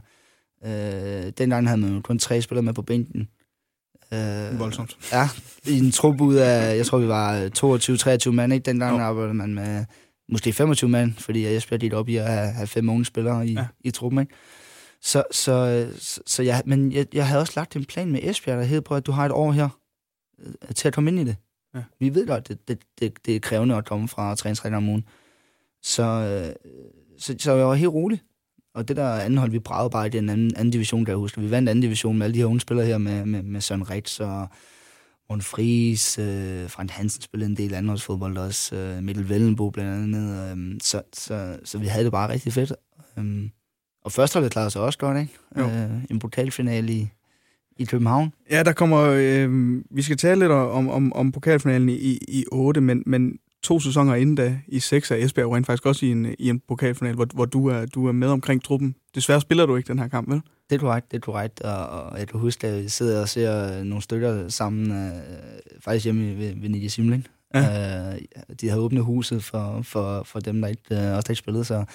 Øh, 0.65 1.31
dengang 1.37 1.67
havde 1.67 1.81
man 1.81 1.93
jo 1.95 2.01
kun 2.01 2.19
tre 2.19 2.41
spillere 2.41 2.63
med 2.63 2.73
på 2.73 2.81
bænken. 2.81 3.27
Øh, 4.13 4.59
Voldsomt. 4.59 4.97
Ja, 5.11 5.29
i 5.65 5.79
en 5.79 5.91
trup 5.91 6.21
ud 6.21 6.35
af, 6.35 6.77
jeg 6.77 6.85
tror 6.85 6.97
vi 6.97 7.07
var 7.07 7.49
22-23 8.27 8.31
mand, 8.31 8.53
ikke? 8.53 8.65
Dengang 8.65 8.95
oh. 8.95 9.01
arbejdede 9.01 9.33
man 9.33 9.53
med 9.53 9.85
måske 10.29 10.53
25 10.53 10.89
mand, 10.89 11.13
fordi 11.13 11.43
jeg 11.43 11.61
spillede 11.61 11.85
lidt 11.85 11.93
op 11.93 12.09
i 12.09 12.15
at 12.15 12.27
have, 12.27 12.51
have 12.51 12.67
fem 12.67 12.89
unge 12.89 13.05
spillere 13.05 13.47
i, 13.47 13.53
ja. 13.53 13.67
i 13.81 13.91
truppen, 13.91 14.19
ikke? 14.19 14.33
Så, 15.01 15.23
så, 15.31 15.87
så, 15.97 16.21
så 16.25 16.43
jeg, 16.43 16.63
men 16.65 16.91
jeg, 16.91 17.05
jeg 17.13 17.27
havde 17.27 17.41
også 17.41 17.53
lagt 17.55 17.75
en 17.75 17.85
plan 17.85 18.11
med 18.11 18.19
Esbjerg, 18.23 18.57
der 18.57 18.63
hed 18.63 18.81
på, 18.81 18.95
at 18.95 19.05
du 19.05 19.11
har 19.11 19.25
et 19.25 19.31
år 19.31 19.51
her 19.51 19.69
øh, 20.39 20.75
til 20.75 20.87
at 20.87 20.93
komme 20.93 21.11
ind 21.11 21.19
i 21.19 21.23
det. 21.23 21.35
Ja. 21.75 21.83
Vi 21.99 22.15
ved 22.15 22.27
godt, 22.27 22.47
det, 22.47 22.67
det, 22.67 22.79
det, 22.99 23.25
det 23.25 23.35
er 23.35 23.39
krævende 23.39 23.75
at 23.75 23.85
komme 23.85 24.07
fra 24.07 24.35
træningstræning 24.35 24.77
om 24.77 24.89
ugen. 24.89 25.05
Så, 25.81 26.03
øh, 26.03 26.71
så, 27.17 27.35
så 27.39 27.53
jeg 27.53 27.65
var 27.67 27.73
helt 27.73 27.89
rolig. 27.89 28.21
Og 28.73 28.87
det 28.87 28.97
der 28.97 29.09
anden 29.09 29.37
hold, 29.37 29.51
vi 29.51 29.59
bragede 29.59 29.89
bare 29.89 30.07
i 30.07 30.09
den 30.09 30.29
anden, 30.29 30.55
anden 30.55 30.71
division, 30.71 31.05
kan 31.05 31.11
jeg 31.11 31.17
huske. 31.17 31.41
Vi 31.41 31.51
vandt 31.51 31.69
anden 31.69 31.81
division 31.81 32.17
med 32.17 32.25
alle 32.25 32.33
de 32.33 32.39
her 32.39 32.45
unge 32.45 32.59
spillere 32.59 32.85
her, 32.85 32.97
med, 32.97 33.25
med, 33.25 33.43
med 33.43 33.61
Søren 33.61 33.89
Ritz 33.89 34.19
og 34.19 34.47
Morten 35.29 35.41
Friis, 35.41 36.19
øh, 36.19 36.69
Frank 36.69 36.91
Hansen 36.91 37.21
spillede 37.21 37.49
en 37.49 37.57
del 37.57 37.73
anholdsfodbold 37.73 38.37
også, 38.37 38.75
øh, 38.75 39.03
Mikkel 39.03 39.29
Vellenbo 39.29 39.69
blandt 39.69 40.15
andet. 40.15 40.57
Øh, 40.57 40.79
så, 40.81 41.01
så, 41.13 41.59
så 41.63 41.77
vi 41.77 41.87
havde 41.87 42.03
det 42.03 42.11
bare 42.11 42.29
rigtig 42.29 42.53
fedt. 42.53 42.73
Øh, 43.17 43.49
og 44.01 44.11
førsteholdet 44.11 44.51
klarede 44.51 44.71
sig 44.71 44.81
også 44.81 44.99
godt, 44.99 45.17
ikke? 45.19 45.33
Øh, 45.55 46.03
en 46.11 46.19
pokalfinale 46.19 46.93
i, 46.93 47.09
i 47.79 47.85
København. 47.85 48.33
Ja, 48.51 48.63
der 48.63 48.71
kommer... 48.71 48.99
Øh, 49.17 49.81
vi 49.91 50.01
skal 50.01 50.17
tale 50.17 50.39
lidt 50.39 50.51
om, 50.51 50.89
om, 50.89 51.13
om 51.13 51.31
pokalfinalen 51.31 51.89
i, 51.89 52.19
i 52.27 52.45
8, 52.51 52.81
men, 52.81 53.03
men 53.05 53.39
to 53.63 53.79
sæsoner 53.79 54.15
inden 54.15 54.35
da, 54.35 54.59
i 54.67 54.79
6 54.79 55.11
er 55.11 55.15
Esbjerg 55.15 55.51
rent 55.51 55.65
faktisk 55.65 55.85
også 55.85 56.05
i 56.05 56.09
en, 56.11 56.35
i 56.39 56.49
en 56.49 56.61
pokalfinal, 56.67 57.15
hvor, 57.15 57.27
hvor 57.33 57.45
du, 57.45 57.67
er, 57.67 57.85
du 57.85 58.07
er 58.07 58.11
med 58.11 58.27
omkring 58.27 58.63
truppen. 58.63 58.95
Desværre 59.15 59.41
spiller 59.41 59.65
du 59.65 59.75
ikke 59.75 59.87
den 59.87 59.99
her 59.99 60.07
kamp, 60.07 60.29
vel? 60.29 60.41
Det 60.69 60.75
er 60.75 60.79
korrekt, 60.79 61.11
det 61.11 61.17
er 61.17 61.21
korrekt. 61.21 61.61
Og, 61.61 61.87
og 61.87 62.19
jeg 62.19 62.27
kan 62.27 62.39
huske, 62.39 62.67
at 62.67 62.83
vi 62.83 62.89
sidder 62.89 63.21
og 63.21 63.29
ser 63.29 63.83
nogle 63.83 64.01
stykker 64.01 64.49
sammen, 64.49 64.91
øh, 64.91 65.11
faktisk 65.79 66.05
hjemme 66.05 66.37
ved, 66.37 66.53
ved 66.61 66.69
Nidia 66.69 66.87
Simling. 66.87 67.27
Ja. 67.53 68.13
Øh, 68.13 68.21
de 68.61 68.69
havde 68.69 68.81
åbnet 68.81 69.03
huset 69.03 69.43
for, 69.43 69.81
for, 69.83 70.23
for 70.23 70.39
dem, 70.39 70.61
der 70.61 70.67
ikke, 70.67 70.83
øh, 70.91 70.97
også 70.97 71.27
der 71.27 71.31
ikke 71.31 71.39
spillede, 71.39 71.65
så, 71.65 71.85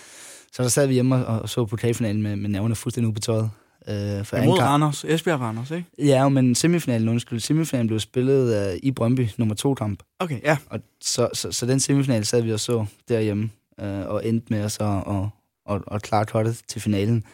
så 0.53 0.62
der 0.62 0.68
sad 0.68 0.87
vi 0.87 0.94
hjemme 0.94 1.27
og, 1.27 1.40
og 1.40 1.49
så 1.49 1.66
pokalfinalen 1.66 2.23
med, 2.23 2.37
med 2.37 2.49
nerverne 2.51 2.75
fuldstændig 2.75 3.09
ubetøjet. 3.09 3.51
Øh, 3.88 4.25
for 4.25 4.44
Mod 4.44 4.59
Randers, 4.59 5.05
Esbjerg 5.05 5.40
Randers, 5.40 5.70
ikke? 5.70 5.88
Ja, 5.99 6.29
men 6.29 6.55
semifinalen, 6.55 7.09
undskyld, 7.09 7.40
semifinalen 7.40 7.87
blev 7.87 8.01
spillet 8.01 8.73
uh, 8.73 8.79
i 8.83 8.90
Brøndby, 8.90 9.29
nummer 9.37 9.55
to 9.55 9.75
kamp. 9.75 10.03
Okay, 10.18 10.40
ja. 10.42 10.57
Og 10.70 10.81
så, 11.01 11.29
så, 11.33 11.53
så 11.53 11.66
den 11.66 11.81
semifinal 11.81 12.25
sad 12.25 12.42
vi 12.42 12.53
og 12.53 12.61
så 12.61 12.87
derhjemme, 13.09 13.51
uh, 13.83 13.88
og 13.88 14.29
endte 14.29 14.47
med 14.51 14.64
os 14.64 14.77
at 14.77 14.87
og, 14.87 15.31
og, 15.66 15.81
og 15.87 16.03
klare 16.03 16.27
kottet 16.27 16.62
til 16.68 16.81
finalen. 16.81 17.25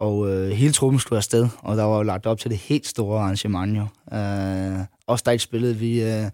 Og 0.00 0.18
uh, 0.18 0.48
hele 0.48 0.72
truppen 0.72 1.00
skulle 1.00 1.16
afsted, 1.16 1.48
og 1.58 1.76
der 1.76 1.84
var 1.84 1.96
jo 1.96 2.02
lagt 2.02 2.26
op 2.26 2.38
til 2.38 2.50
det 2.50 2.58
helt 2.58 2.86
store 2.86 3.20
arrangement 3.20 3.76
jo. 3.76 3.82
Uh, 4.12 4.84
også 5.06 5.22
der 5.26 5.30
ikke 5.30 5.44
spillede, 5.44 5.76
vi, 5.76 6.02
uh, 6.04 6.30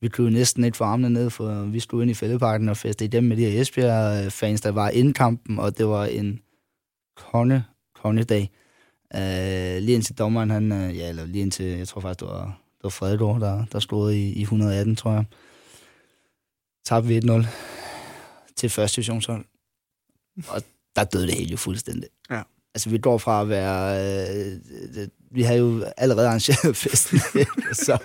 vi 0.00 0.08
kunne 0.08 0.30
næsten 0.30 0.64
ikke 0.64 0.76
få 0.76 0.84
armene 0.84 1.10
ned, 1.10 1.30
for 1.30 1.62
vi 1.62 1.80
skulle 1.80 2.02
ind 2.02 2.10
i 2.10 2.14
fældeparken 2.14 2.68
og 2.68 2.76
feste 2.76 3.04
i 3.04 3.08
dem 3.08 3.24
med 3.24 3.36
de 3.36 3.50
her 3.50 3.60
Esbjerg-fans, 3.60 4.60
der 4.60 4.70
var 4.70 4.88
inden 4.88 5.12
kampen, 5.12 5.58
og 5.58 5.78
det 5.78 5.86
var 5.86 6.04
en 6.04 6.40
konge, 7.16 7.64
kongedag. 8.02 8.50
Uh, 9.14 9.20
lige 9.82 9.94
indtil 9.94 10.18
dommeren, 10.18 10.50
han, 10.50 10.72
uh, 10.72 10.96
ja, 10.96 11.08
eller 11.08 11.26
lige 11.26 11.42
indtil, 11.42 11.64
jeg 11.66 11.88
tror 11.88 12.00
faktisk, 12.00 12.20
det 12.20 12.28
var, 12.28 12.44
det 12.44 12.82
var 12.82 12.90
Fredegård, 12.90 13.40
der, 13.40 13.64
der 13.72 13.78
scorede 13.78 14.20
i, 14.20 14.32
i 14.32 14.42
118, 14.42 14.96
tror 14.96 15.12
jeg. 15.12 15.24
Tabte 16.84 17.08
vi 17.08 17.18
1-0 17.18 17.46
til 18.56 18.70
første 18.70 18.96
divisionshold. 18.96 19.44
Og 20.48 20.62
der 20.96 21.04
døde 21.04 21.26
det 21.26 21.34
hele 21.34 21.50
jo 21.50 21.56
fuldstændig. 21.56 22.08
Ja. 22.30 22.42
Altså, 22.74 22.90
vi 22.90 22.98
går 22.98 23.18
fra 23.18 23.40
at 23.40 23.48
være... 23.48 24.46
Uh, 24.46 25.08
vi 25.30 25.42
havde 25.42 25.58
jo 25.58 25.84
allerede 25.96 26.26
arrangeret 26.26 26.76
festen. 26.86 27.18
så, 27.72 27.98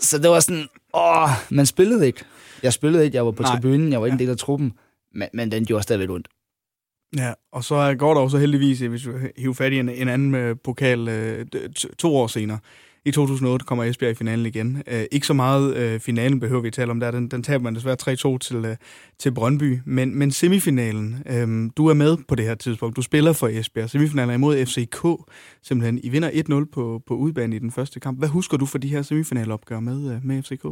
så 0.00 0.18
det 0.18 0.30
var 0.30 0.40
sådan, 0.40 0.68
Åh, 0.94 1.30
man 1.50 1.66
spillede 1.66 2.06
ikke. 2.06 2.24
Jeg 2.62 2.72
spillede 2.72 3.04
ikke, 3.04 3.16
jeg 3.16 3.26
var 3.26 3.32
på 3.32 3.42
Nej. 3.42 3.52
tribunen, 3.52 3.92
jeg 3.92 4.00
var 4.00 4.06
ikke 4.06 4.14
en 4.14 4.18
del 4.18 4.30
af 4.30 4.36
truppen, 4.36 4.72
men, 5.14 5.28
men 5.32 5.52
den 5.52 5.64
gjorde 5.64 5.82
stadigvæk 5.82 6.10
ondt. 6.10 6.28
Ja, 7.16 7.32
og 7.52 7.64
så 7.64 7.94
går 7.98 8.14
der 8.14 8.20
også 8.20 8.38
heldigvis, 8.38 8.80
hvis 8.80 9.02
du 9.02 9.12
hiver 9.36 9.54
fat 9.54 9.72
i 9.72 9.78
en, 9.78 9.88
en 9.88 10.08
anden 10.08 10.34
øh, 10.34 10.56
pokal 10.64 11.08
øh, 11.08 11.46
to 11.98 12.16
år 12.16 12.26
senere. 12.26 12.58
I 13.06 13.10
2008 13.10 13.64
kommer 13.64 13.84
Esbjerg 13.84 14.10
i 14.10 14.14
finalen 14.14 14.46
igen. 14.46 14.82
Øh, 14.86 15.04
ikke 15.12 15.26
så 15.26 15.34
meget 15.34 15.76
øh, 15.76 16.00
finalen 16.00 16.40
behøver 16.40 16.62
vi 16.62 16.68
at 16.68 16.74
tale 16.74 16.90
om 16.90 17.00
der. 17.00 17.10
Den, 17.10 17.28
den 17.28 17.42
taber 17.42 17.62
man 17.62 17.74
desværre 17.74 18.34
3-2 18.34 18.38
til, 18.38 18.56
øh, 18.56 18.76
til 19.18 19.34
Brøndby. 19.34 19.78
Men, 19.84 20.18
men 20.18 20.30
semifinalen, 20.30 21.22
øh, 21.26 21.70
du 21.76 21.86
er 21.86 21.94
med 21.94 22.16
på 22.28 22.34
det 22.34 22.44
her 22.44 22.54
tidspunkt. 22.54 22.96
Du 22.96 23.02
spiller 23.02 23.32
for 23.32 23.48
Esbjerg. 23.48 23.90
Semifinalen 23.90 24.30
er 24.30 24.34
imod 24.34 24.66
FCK. 24.66 25.30
Simpelthen, 25.62 26.00
I 26.02 26.08
vinder 26.08 26.64
1-0 26.64 26.70
på, 26.72 27.02
på 27.06 27.14
udbanen 27.14 27.52
i 27.52 27.58
den 27.58 27.70
første 27.70 28.00
kamp. 28.00 28.18
Hvad 28.18 28.28
husker 28.28 28.56
du 28.56 28.66
for 28.66 28.78
de 28.78 28.88
her 28.88 29.02
semifinalopgør 29.02 29.80
med, 29.80 30.14
øh, 30.14 30.24
med 30.24 30.42
FCK? 30.42 30.66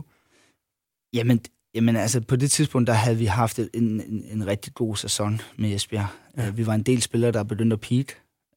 Jamen, 1.15 1.41
Jamen 1.75 1.97
altså, 1.97 2.21
på 2.21 2.37
det 2.37 2.51
tidspunkt, 2.51 2.87
der 2.87 2.93
havde 2.93 3.17
vi 3.19 3.25
haft 3.25 3.59
en, 3.59 3.69
en, 3.75 4.25
en 4.33 4.47
rigtig 4.47 4.75
god 4.75 4.97
sæson 4.97 5.41
med 5.57 5.75
Esbjerg. 5.75 6.07
Ja. 6.37 6.49
Uh, 6.49 6.59
vi 6.59 6.67
var 6.67 6.75
en 6.75 6.83
del 6.83 7.03
spillere, 7.03 7.33
der 7.33 7.43
begyndte 7.43 7.75
at 7.75 7.81
peak 7.81 8.07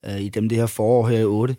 uh, 0.08 0.22
i 0.22 0.30
dem 0.30 0.50
det 0.50 0.58
her 0.58 0.66
forår 0.66 1.08
her 1.08 1.20
i 1.20 1.26
8 1.26 1.56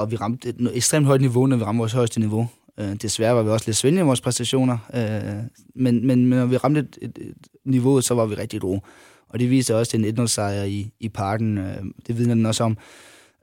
og 0.00 0.10
vi 0.10 0.16
ramte 0.16 0.48
et 0.48 0.70
ekstremt 0.74 1.06
højt 1.06 1.20
niveau, 1.20 1.46
når 1.46 1.56
vi 1.56 1.64
ramte 1.64 1.78
vores 1.78 1.92
højeste 1.92 2.20
niveau. 2.20 2.48
Øh, 2.78 2.94
desværre 2.94 3.36
var 3.36 3.42
vi 3.42 3.48
også 3.50 3.68
lidt 3.68 3.76
svindende 3.76 4.02
i 4.02 4.04
vores 4.04 4.20
præstationer, 4.20 4.78
øh, 4.94 5.44
men, 5.74 6.06
men 6.06 6.18
når 6.18 6.46
vi 6.46 6.56
ramte 6.56 6.80
et, 6.80 6.98
et, 7.02 7.18
et 7.18 7.34
niveau, 7.64 8.00
så 8.00 8.14
var 8.14 8.26
vi 8.26 8.34
rigtig 8.34 8.60
gode. 8.60 8.80
Og 9.28 9.40
det 9.40 9.50
viser 9.50 9.74
også 9.74 9.96
en 9.96 10.18
1-0-sejr 10.18 10.62
i, 10.62 10.90
i 11.00 11.08
parken. 11.08 11.58
Øh, 11.58 11.76
det 12.06 12.18
vidner 12.18 12.34
den 12.34 12.46
også 12.46 12.64
om. 12.64 12.78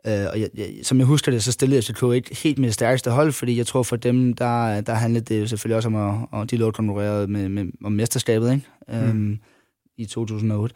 Øh, 0.07 0.25
og 0.31 0.39
jeg, 0.41 0.49
jeg, 0.57 0.69
som 0.83 0.97
jeg 0.97 1.05
husker 1.05 1.31
det, 1.31 1.43
så 1.43 1.51
stillede 1.51 1.81
FCK 1.81 2.03
ikke 2.13 2.35
helt 2.35 2.57
med 2.59 2.67
det 2.67 2.73
stærkeste 2.73 3.11
hold, 3.11 3.31
fordi 3.31 3.57
jeg 3.57 3.67
tror 3.67 3.83
for 3.83 3.95
dem, 3.95 4.33
der, 4.33 4.81
der 4.81 4.93
handlede 4.93 5.25
det 5.25 5.41
jo 5.41 5.47
selvfølgelig 5.47 5.75
også 5.75 5.89
om, 5.89 5.95
at, 5.95 6.41
at 6.41 6.51
de 6.51 6.57
lå 6.57 6.71
konkurreret 6.71 7.29
med, 7.29 7.49
med, 7.49 7.65
om 7.83 7.91
mesterskabet 7.91 8.51
ikke? 8.51 8.67
Mm. 8.87 9.09
Øhm, 9.09 9.39
i 9.97 10.05
2008. 10.05 10.75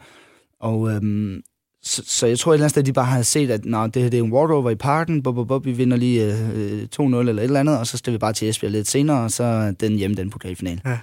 Og, 0.60 0.90
øhm, 0.90 1.42
så, 1.82 2.02
så 2.06 2.26
jeg 2.26 2.38
tror 2.38 2.52
et 2.52 2.54
eller 2.54 2.64
andet 2.64 2.70
sted, 2.70 2.82
de 2.82 2.92
bare 2.92 3.04
har 3.04 3.22
set, 3.22 3.50
at 3.50 3.64
Nå, 3.64 3.86
det 3.86 4.02
her 4.02 4.10
det 4.10 4.18
er 4.18 4.24
en 4.24 4.32
walkover 4.32 4.70
i 4.70 4.74
parken, 4.74 5.22
bob, 5.22 5.34
bob, 5.34 5.48
bob, 5.48 5.64
vi 5.64 5.72
vinder 5.72 5.96
lige 5.96 6.36
øh, 6.54 6.88
2-0 7.00 7.02
eller 7.02 7.32
et 7.32 7.42
eller 7.42 7.60
andet, 7.60 7.78
og 7.78 7.86
så 7.86 7.98
skal 7.98 8.12
vi 8.12 8.18
bare 8.18 8.32
til 8.32 8.48
Esbjerg 8.48 8.72
lidt 8.72 8.88
senere, 8.88 9.24
og 9.24 9.30
så 9.30 9.74
den 9.80 9.96
hjemme, 9.96 10.16
den 10.16 10.30
pokalfinal. 10.30 10.80
Ja. 10.84 10.98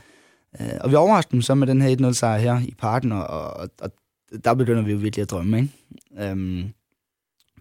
Øh, 0.62 0.80
og 0.82 0.92
vi 0.92 0.96
overrasker 0.96 1.32
dem 1.32 1.42
så 1.42 1.56
med 1.56 1.68
den 1.68 1.82
her 1.82 1.96
1-0-sejr 1.96 2.38
her 2.38 2.60
i 2.60 2.74
parken, 2.78 3.12
og, 3.12 3.28
og, 3.28 3.70
og 3.82 3.92
der 4.44 4.54
begynder 4.54 4.82
vi 4.82 4.92
jo 4.92 4.98
virkelig 4.98 5.24
at 5.24 5.32
drømme, 5.32 5.58
ikke? 5.58 5.70
Øhm, 6.20 6.64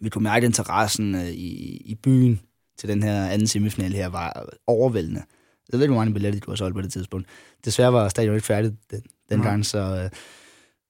vi 0.01 0.09
kunne 0.09 0.23
mærke 0.23 0.47
interessen 0.47 1.15
øh, 1.15 1.29
i, 1.29 1.77
i 1.77 1.95
byen 1.95 2.41
til 2.79 2.89
den 2.89 3.03
her 3.03 3.27
anden 3.27 3.47
semifinal 3.47 3.93
her 3.93 4.09
var 4.09 4.49
overvældende. 4.67 5.23
Jeg 5.73 5.79
ved 5.79 5.85
ikke, 5.85 5.93
hvor 5.93 6.01
mange 6.01 6.15
billetter 6.15 6.41
du 6.41 6.51
har 6.51 6.57
solgt 6.57 6.75
på 6.75 6.83
det 6.83 6.93
tidspunkt. 6.93 7.27
Desværre 7.65 7.93
var 7.93 8.09
stadion 8.09 8.35
ikke 8.35 8.47
færdigt 8.47 8.75
den, 8.91 9.03
dengang, 9.31 9.59
ja. 9.59 9.63
så... 9.63 9.79
Øh, 9.79 10.11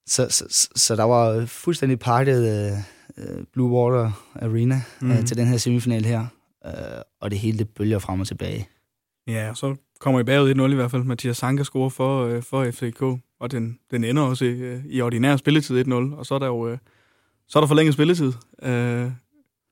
så, 0.08 0.26
så, 0.30 0.46
så, 0.50 0.68
så 0.76 0.96
der 0.96 1.02
var 1.02 1.46
fuldstændig 1.46 1.98
pakket 1.98 2.72
uh, 3.16 3.24
Blue 3.52 3.70
Water 3.70 4.10
Arena 4.34 4.82
mm. 5.00 5.10
uh, 5.10 5.24
til 5.24 5.36
den 5.36 5.46
her 5.46 5.56
semifinal 5.56 6.04
her, 6.04 6.26
uh, 6.66 7.02
og 7.20 7.30
det 7.30 7.38
hele 7.38 7.58
det 7.58 7.68
bølger 7.68 7.98
frem 7.98 8.20
og 8.20 8.26
tilbage. 8.26 8.68
Ja, 9.26 9.54
så 9.54 9.76
kommer 10.00 10.20
I 10.20 10.24
bagud 10.24 10.54
1-0 10.54 10.72
i 10.72 10.74
hvert 10.74 10.90
fald. 10.90 11.04
Mathias 11.04 11.36
Sanka 11.36 11.62
scorer 11.62 11.88
for, 11.88 12.36
uh, 12.36 12.42
for 12.42 12.70
FCK, 12.70 13.02
og 13.40 13.50
den, 13.50 13.78
den 13.90 14.04
ender 14.04 14.22
også 14.22 14.44
i, 14.44 14.74
uh, 14.74 14.86
i 14.86 15.00
ordinær 15.00 15.36
spilletid 15.36 15.86
1-0, 15.86 15.92
og 15.92 16.26
så 16.26 16.34
er 16.34 16.38
der 16.38 16.46
jo 16.46 16.72
uh, 16.72 16.78
så 17.48 17.58
er 17.58 17.60
der 17.60 17.68
forlænget 17.68 17.94
spilletid. 17.94 18.32
Uh, 18.62 19.12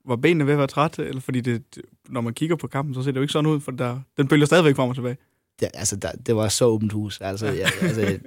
var 0.09 0.15
benene 0.15 0.45
ved 0.45 0.53
at 0.53 0.57
være 0.57 0.67
træt, 0.67 0.99
eller 0.99 1.21
fordi 1.21 1.41
det, 1.41 1.63
når 2.09 2.21
man 2.21 2.33
kigger 2.33 2.55
på 2.55 2.67
kampen, 2.67 2.95
så 2.95 3.03
ser 3.03 3.11
det 3.11 3.15
jo 3.15 3.21
ikke 3.21 3.33
sådan 3.33 3.49
ud, 3.49 3.59
for 3.59 3.71
der, 3.71 3.99
den 4.17 4.27
bølger 4.27 4.45
stadigvæk 4.45 4.75
frem 4.75 4.89
og 4.89 4.95
tilbage. 4.95 5.17
Ja, 5.61 5.67
altså, 5.73 5.95
der, 5.95 6.11
det 6.11 6.35
var 6.35 6.47
så 6.47 6.65
åbent 6.65 6.91
hus. 6.91 7.21
Altså, 7.21 7.47
ja, 7.47 7.69
altså, 7.81 8.19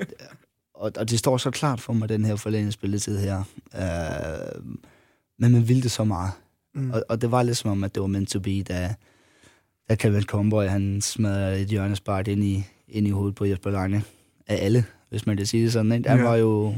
og, 0.74 0.92
og 0.96 1.10
det 1.10 1.18
står 1.18 1.36
så 1.36 1.50
klart 1.50 1.80
for 1.80 1.92
mig, 1.92 2.08
den 2.08 2.24
her 2.24 2.36
forlængede 2.36 2.72
spilletid 2.72 3.18
her. 3.18 3.38
Øh, 3.74 4.62
men 5.38 5.52
man 5.52 5.68
ville 5.68 5.82
det 5.82 5.90
så 5.90 6.04
meget. 6.04 6.32
Mm. 6.74 6.90
Og, 6.90 7.04
og 7.08 7.20
det 7.20 7.30
var 7.30 7.42
lidt 7.42 7.56
som 7.56 7.70
om, 7.70 7.84
at 7.84 7.94
det 7.94 8.00
var 8.00 8.06
meant 8.06 8.28
to 8.28 8.40
be, 8.40 8.62
da, 8.62 8.94
da 9.88 9.94
Kevin 9.94 10.22
Comboy, 10.22 10.64
han 10.64 11.00
smadrede 11.00 11.60
et 11.60 11.68
hjørnespark 11.68 12.28
ind 12.28 12.44
i, 12.44 12.64
ind 12.88 13.06
i 13.06 13.10
hovedet 13.10 13.34
på 13.34 13.44
Jesper 13.44 13.70
Lange. 13.70 14.04
Af 14.46 14.64
alle, 14.64 14.84
hvis 15.08 15.26
man 15.26 15.36
kan 15.36 15.46
sige 15.46 15.64
det 15.64 15.72
sådan. 15.72 15.92
Ikke? 15.92 16.08
Han 16.08 16.18
ja. 16.18 16.24
var 16.24 16.36
jo... 16.36 16.74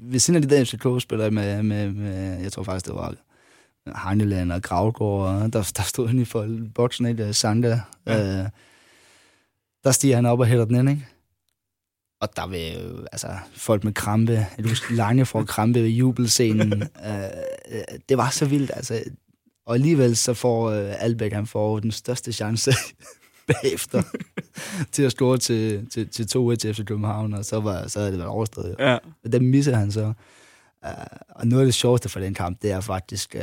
Ved 0.00 0.18
siden 0.18 0.42
af 0.42 0.48
de 0.48 0.56
der 0.56 0.64
FCK-spillere 0.64 1.30
med, 1.30 1.62
med, 1.62 1.92
med, 1.92 2.40
jeg 2.40 2.52
tror 2.52 2.62
faktisk, 2.62 2.86
det 2.86 2.94
var 2.94 3.14
Heineland 4.08 4.52
og 4.52 4.62
Gravgaard, 4.62 5.50
der, 5.50 5.72
der 5.76 5.82
stod 5.82 6.08
han 6.08 6.18
i 6.18 6.24
for 6.24 6.58
boksen, 6.74 7.06
ikke? 7.06 7.34
Sanda. 7.34 7.80
Ja. 8.06 8.42
Øh, 8.42 8.48
der 9.84 9.90
stiger 9.90 10.16
han 10.16 10.26
op 10.26 10.40
og 10.40 10.46
hætter 10.46 10.64
den 10.64 10.76
ind, 10.76 10.90
ikke? 10.90 11.06
Og 12.20 12.36
der 12.36 12.46
vil 12.46 13.06
altså, 13.12 13.28
folk 13.54 13.84
med 13.84 13.92
krampe, 13.92 14.46
husker, 14.64 14.94
Lange 14.94 15.26
får 15.26 15.44
krampe 15.44 15.82
ved 15.82 15.88
jubelscenen. 15.88 16.82
øh, 17.08 17.98
det 18.08 18.18
var 18.18 18.30
så 18.30 18.44
vildt, 18.46 18.70
altså. 18.74 19.02
Og 19.66 19.74
alligevel 19.74 20.16
så 20.16 20.34
får 20.34 20.70
øh, 20.70 20.94
Albæk, 20.98 21.32
han 21.32 21.46
får 21.46 21.80
den 21.80 21.90
største 21.90 22.32
chance 22.32 22.72
bagefter 23.48 24.02
til 24.92 25.02
at 25.02 25.12
score 25.12 25.38
til, 25.38 25.86
til, 25.90 26.08
til 26.08 26.22
2-1 26.22 26.54
til 26.54 26.74
FC 26.74 26.84
København, 26.84 27.34
og 27.34 27.44
så, 27.44 27.60
var, 27.60 27.86
så 27.88 27.98
havde 27.98 28.10
det 28.10 28.18
været 28.18 28.30
overstået. 28.30 28.76
Ja. 28.78 28.98
Og 29.24 29.32
den 29.32 29.50
misser 29.50 29.76
han 29.76 29.92
så. 29.92 30.12
Uh, 30.86 30.92
og 31.28 31.46
noget 31.46 31.62
af 31.62 31.66
det 31.66 31.74
sjoveste 31.74 32.08
for 32.08 32.20
den 32.20 32.34
kamp, 32.34 32.62
det 32.62 32.70
er 32.70 32.80
faktisk... 32.80 33.36
Uh, 33.38 33.42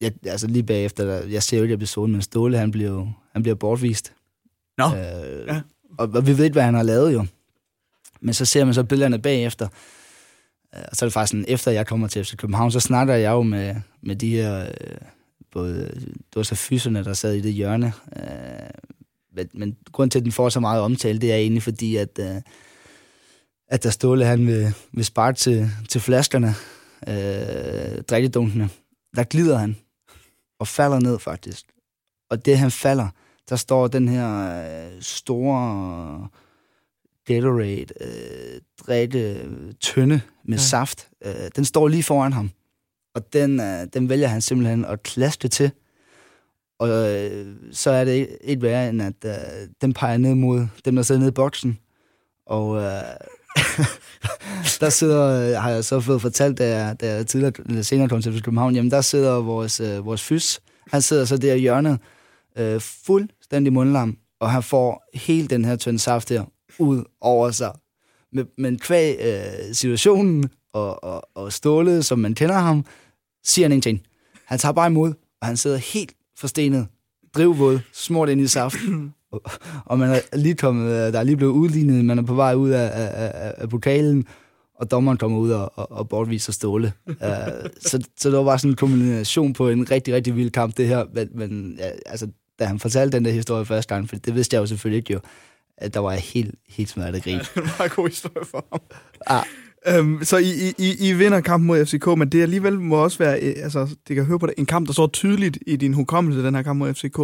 jeg, 0.00 0.12
altså 0.26 0.46
lige 0.46 0.62
bagefter, 0.62 1.04
der, 1.04 1.28
jeg 1.28 1.42
ser 1.42 1.56
jo 1.56 1.62
ikke 1.62 1.74
episoden, 1.74 2.12
men 2.12 2.22
Ståle, 2.22 2.58
han 2.58 2.70
bliver, 2.70 3.06
han 3.32 3.42
bliver 3.42 3.54
bortvist. 3.54 4.12
Nå, 4.78 4.88
no. 4.88 4.94
uh, 4.94 5.46
ja 5.46 5.60
og, 5.98 6.10
og 6.14 6.26
vi 6.26 6.38
ved 6.38 6.44
ikke, 6.44 6.54
hvad 6.54 6.62
han 6.62 6.74
har 6.74 6.82
lavet 6.82 7.12
jo. 7.12 7.26
Men 8.20 8.34
så 8.34 8.44
ser 8.44 8.64
man 8.64 8.74
så 8.74 8.84
billederne 8.84 9.18
bagefter, 9.18 9.68
øh, 10.74 10.82
og 10.90 10.96
så 10.96 11.04
er 11.04 11.06
det 11.06 11.12
faktisk 11.12 11.30
sådan, 11.30 11.44
efter 11.48 11.70
jeg 11.70 11.86
kommer 11.86 12.08
til 12.08 12.24
FC 12.24 12.36
København, 12.36 12.70
så 12.70 12.80
snakker 12.80 13.14
jeg 13.14 13.30
jo 13.30 13.42
med, 13.42 13.74
med 14.02 14.16
de 14.16 14.30
her, 14.30 14.66
øh, 14.66 14.96
både, 15.52 15.78
det 16.04 16.36
var 16.36 16.42
så 16.42 16.54
fyserne, 16.54 17.04
der 17.04 17.12
sad 17.12 17.34
i 17.34 17.40
det 17.40 17.52
hjørne. 17.52 17.92
Øh, 18.16 18.70
men, 19.34 19.48
men 19.54 19.76
grund 19.92 20.10
til, 20.10 20.18
at 20.18 20.24
den 20.24 20.32
får 20.32 20.48
så 20.48 20.60
meget 20.60 20.82
omtale, 20.82 21.18
det 21.18 21.32
er 21.32 21.36
egentlig 21.36 21.62
fordi, 21.62 21.96
at, 21.96 22.18
at 23.68 23.82
der 23.82 23.90
Ståle, 23.90 24.24
han 24.24 24.46
vil, 24.46 24.74
vil 24.92 25.04
spare 25.04 25.32
til, 25.32 25.70
til 25.88 26.00
flaskerne, 26.00 26.54
øh, 27.08 28.02
drikkedunkene. 28.02 28.70
Der 29.16 29.24
glider 29.24 29.58
han 29.58 29.76
og 30.60 30.68
falder 30.68 31.00
ned 31.00 31.18
faktisk. 31.18 31.64
Og 32.30 32.46
det, 32.46 32.58
han 32.58 32.70
falder, 32.70 33.08
der 33.48 33.56
står 33.56 33.88
den 33.88 34.08
her 34.08 34.28
øh, 34.94 35.02
store 35.02 36.28
Gatorade 37.26 37.86
øh, 38.00 38.60
drikke 38.86 39.48
tynde 39.80 40.20
med 40.44 40.58
ja. 40.58 40.62
saft. 40.62 41.08
Øh, 41.24 41.50
den 41.56 41.64
står 41.64 41.88
lige 41.88 42.02
foran 42.02 42.32
ham. 42.32 42.50
Og 43.14 43.32
den, 43.32 43.60
øh, 43.60 43.86
den 43.94 44.08
vælger 44.08 44.28
han 44.28 44.40
simpelthen 44.40 44.84
at 44.84 45.02
klaske 45.02 45.48
til. 45.48 45.70
Og 46.82 46.88
øh, 46.88 47.46
så 47.72 47.90
er 47.90 48.04
det 48.04 48.28
ikke 48.40 48.62
værre, 48.62 48.88
end 48.88 49.02
at 49.02 49.14
øh, 49.24 49.68
den 49.80 49.92
peger 49.92 50.16
ned 50.16 50.34
mod 50.34 50.66
dem, 50.84 50.96
der 50.96 51.02
sidder 51.02 51.18
nede 51.18 51.28
i 51.28 51.32
boksen. 51.32 51.78
Og 52.46 52.76
øh, 52.76 53.02
der 54.80 54.88
sidder, 54.88 55.50
øh, 55.50 55.62
har 55.62 55.70
jeg 55.70 55.84
så 55.84 56.00
fået 56.00 56.22
fortalt, 56.22 56.58
da 56.58 56.68
jeg, 56.68 57.00
da 57.00 57.14
jeg 57.14 57.26
tidligere, 57.26 57.52
eller 57.68 57.82
senere 57.82 58.08
kom 58.08 58.22
til 58.22 58.42
København, 58.42 58.74
jamen 58.74 58.90
der 58.90 59.00
sidder 59.00 59.40
vores, 59.40 59.80
øh, 59.80 60.06
vores 60.06 60.22
fys. 60.22 60.60
Han 60.90 61.02
sidder 61.02 61.24
så 61.24 61.36
der 61.36 61.54
i 61.54 61.58
hjørnet, 61.58 61.98
øh, 62.58 62.80
fuldstændig 62.80 63.72
mundlam, 63.72 64.16
og 64.40 64.50
han 64.50 64.62
får 64.62 65.04
hele 65.14 65.48
den 65.48 65.64
her 65.64 65.76
tynde 65.76 65.98
saft 65.98 66.28
her 66.28 66.44
ud 66.78 67.04
over 67.20 67.50
sig. 67.50 67.72
Men, 68.32 68.46
men 68.58 68.78
kvæg 68.78 69.16
øh, 69.20 69.74
situationen 69.74 70.50
og, 70.72 71.04
og, 71.04 71.28
og 71.34 71.52
stålet, 71.52 72.04
som 72.04 72.18
man 72.18 72.34
kender 72.34 72.58
ham, 72.58 72.84
siger 73.44 73.64
han 73.64 73.72
ingenting. 73.72 74.02
Han 74.44 74.58
tager 74.58 74.72
bare 74.72 74.86
imod, 74.86 75.12
og 75.40 75.46
han 75.46 75.56
sidder 75.56 75.76
helt 75.76 76.12
forstenet, 76.42 76.86
drivvåd, 77.34 77.80
smurt 77.92 78.28
ind 78.28 78.40
i 78.40 78.46
saften. 78.46 79.14
Og, 79.90 79.98
man 79.98 80.10
er 80.10 80.36
lige 80.36 80.54
kommet, 80.54 80.84
øh, 80.84 81.12
der 81.12 81.18
er 81.18 81.22
lige 81.22 81.36
blevet 81.36 81.52
udlignet, 81.52 82.04
man 82.04 82.18
er 82.18 82.22
på 82.22 82.34
vej 82.34 82.54
ud 82.54 82.70
af, 82.70 82.90
af, 82.94 83.54
af 83.56 83.68
pokalen, 83.68 84.26
og 84.74 84.90
dommeren 84.90 85.18
kommer 85.18 85.38
ud 85.38 85.50
og, 85.50 85.78
og, 85.78 85.92
og 85.92 86.08
bortviser 86.08 86.52
Ståle. 86.52 86.92
uh, 87.08 87.14
så, 87.90 88.04
så 88.18 88.30
det 88.30 88.38
var 88.38 88.44
bare 88.44 88.58
sådan 88.58 88.70
en 88.70 88.76
kombination 88.76 89.52
på 89.52 89.68
en 89.68 89.90
rigtig, 89.90 90.14
rigtig 90.14 90.36
vild 90.36 90.50
kamp, 90.50 90.76
det 90.76 90.88
her. 90.88 91.04
Men, 91.14 91.28
men 91.34 91.76
ja, 91.78 91.90
altså, 92.06 92.28
da 92.58 92.64
han 92.64 92.78
fortalte 92.78 93.16
den 93.16 93.24
der 93.24 93.30
historie 93.30 93.64
første 93.64 93.94
gang, 93.94 94.08
for 94.08 94.16
det 94.16 94.34
vidste 94.34 94.54
jeg 94.54 94.60
jo 94.60 94.66
selvfølgelig 94.66 94.98
ikke 94.98 95.12
jo, 95.12 95.20
at 95.76 95.94
der 95.94 96.00
var 96.00 96.12
helt, 96.12 96.54
helt 96.68 96.88
smadret 96.88 97.14
af 97.14 97.22
grin. 97.22 97.34
Ja, 97.34 97.38
det 97.38 97.56
var 97.56 97.62
en 97.62 97.70
meget 97.78 97.92
god 97.92 98.08
historie 98.08 98.46
for 98.46 98.66
ham. 98.72 98.80
Ah. 99.26 99.44
Øhm, 99.88 100.24
så 100.24 100.36
I, 100.36 100.74
I, 100.78 101.08
I 101.08 101.12
vinder 101.12 101.40
kampen 101.40 101.66
mod 101.66 101.86
FCK, 101.86 102.06
men 102.06 102.28
det 102.28 102.42
alligevel 102.42 102.80
må 102.80 102.96
også 102.96 103.18
være, 103.18 103.40
øh, 103.42 103.54
altså, 103.56 103.96
det 104.08 104.16
kan 104.16 104.24
høre 104.24 104.38
på 104.38 104.46
det, 104.46 104.54
en 104.58 104.66
kamp, 104.66 104.86
der 104.86 104.92
så 104.92 105.06
tydeligt 105.06 105.58
i 105.66 105.76
din 105.76 105.94
hukommelse, 105.94 106.42
den 106.42 106.54
her 106.54 106.62
kamp 106.62 106.78
mod 106.78 106.94
FCK. 106.94 107.18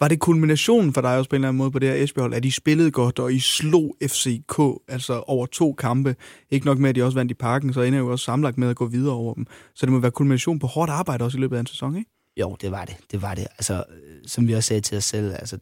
Var 0.00 0.08
det 0.08 0.20
kulminationen 0.20 0.92
for 0.92 1.00
dig 1.00 1.18
også 1.18 1.30
på 1.30 1.36
en 1.36 1.40
eller 1.40 1.48
anden 1.48 1.58
måde 1.58 1.70
på 1.70 1.78
det 1.78 1.88
her 1.88 2.04
Esbjerg, 2.04 2.34
at 2.34 2.44
I 2.44 2.50
spillede 2.50 2.90
godt, 2.90 3.18
og 3.18 3.32
I 3.32 3.38
slog 3.38 3.96
FCK, 4.02 4.58
altså 4.88 5.24
over 5.26 5.46
to 5.46 5.72
kampe. 5.72 6.16
Ikke 6.50 6.66
nok 6.66 6.78
med, 6.78 6.88
at 6.88 6.94
de 6.94 7.02
også 7.02 7.18
vandt 7.18 7.30
i 7.30 7.34
parken, 7.34 7.72
så 7.72 7.82
ender 7.82 7.98
I 7.98 8.02
jo 8.02 8.08
også 8.08 8.24
samlet 8.24 8.58
med 8.58 8.68
at 8.68 8.76
gå 8.76 8.86
videre 8.86 9.14
over 9.14 9.34
dem. 9.34 9.46
Så 9.74 9.86
det 9.86 9.92
må 9.92 9.98
være 9.98 10.10
kulmination 10.10 10.58
på 10.58 10.66
hårdt 10.66 10.90
arbejde 10.90 11.24
også 11.24 11.38
i 11.38 11.40
løbet 11.40 11.56
af 11.56 11.60
en 11.60 11.66
sæson, 11.66 11.96
ikke? 11.96 12.10
Jo, 12.40 12.56
det 12.60 12.70
var 12.70 12.84
det. 12.84 12.96
Det 13.12 13.22
var 13.22 13.34
det. 13.34 13.46
Altså, 13.58 13.74
øh, 13.74 14.22
som 14.26 14.48
vi 14.48 14.52
også 14.52 14.68
sagde 14.68 14.80
til 14.80 14.96
os 14.96 15.04
selv, 15.04 15.32
altså, 15.32 15.58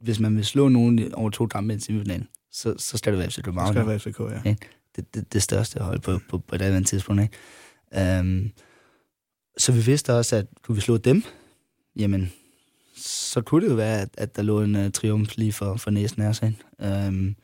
hvis 0.00 0.20
man 0.20 0.36
vil 0.36 0.44
slå 0.44 0.68
nogen 0.68 1.14
over 1.14 1.30
to 1.30 1.46
kampe 1.46 1.74
i 1.74 1.80
semifinalen, 1.80 2.28
så, 2.52 2.74
så 2.78 2.98
skal 2.98 3.12
det 3.12 3.18
være 3.18 3.30
FC 3.30 3.42
København. 3.42 3.74
Det 3.74 3.82
skal 3.82 3.88
være 3.88 3.98
FCK, 3.98 4.20
ja. 4.20 4.50
Ikke? 4.50 4.68
Det, 4.96 5.14
det, 5.14 5.32
det 5.32 5.42
største 5.42 5.80
hold 5.80 6.00
på, 6.00 6.18
på, 6.28 6.38
på 6.38 6.54
et 6.54 6.62
andet 6.62 6.86
tidspunkt. 6.86 7.22
Ikke? 7.22 8.20
Um, 8.20 8.50
så 9.58 9.72
vi 9.72 9.80
vidste 9.80 10.14
også, 10.14 10.36
at 10.36 10.46
kunne 10.62 10.74
vi 10.74 10.80
slå 10.80 10.96
dem, 10.96 11.22
jamen, 11.96 12.32
så 12.96 13.40
kunne 13.40 13.64
det 13.64 13.70
jo 13.70 13.76
være, 13.76 14.00
at, 14.00 14.08
at 14.18 14.36
der 14.36 14.42
lå 14.42 14.62
en 14.62 14.74
uh, 14.74 14.90
triumf 14.90 15.36
lige 15.36 15.52
for, 15.52 15.76
for 15.76 15.90
næsen 15.90 16.22
af 16.22 16.36
sig. 16.36 16.58
Um, 17.08 17.36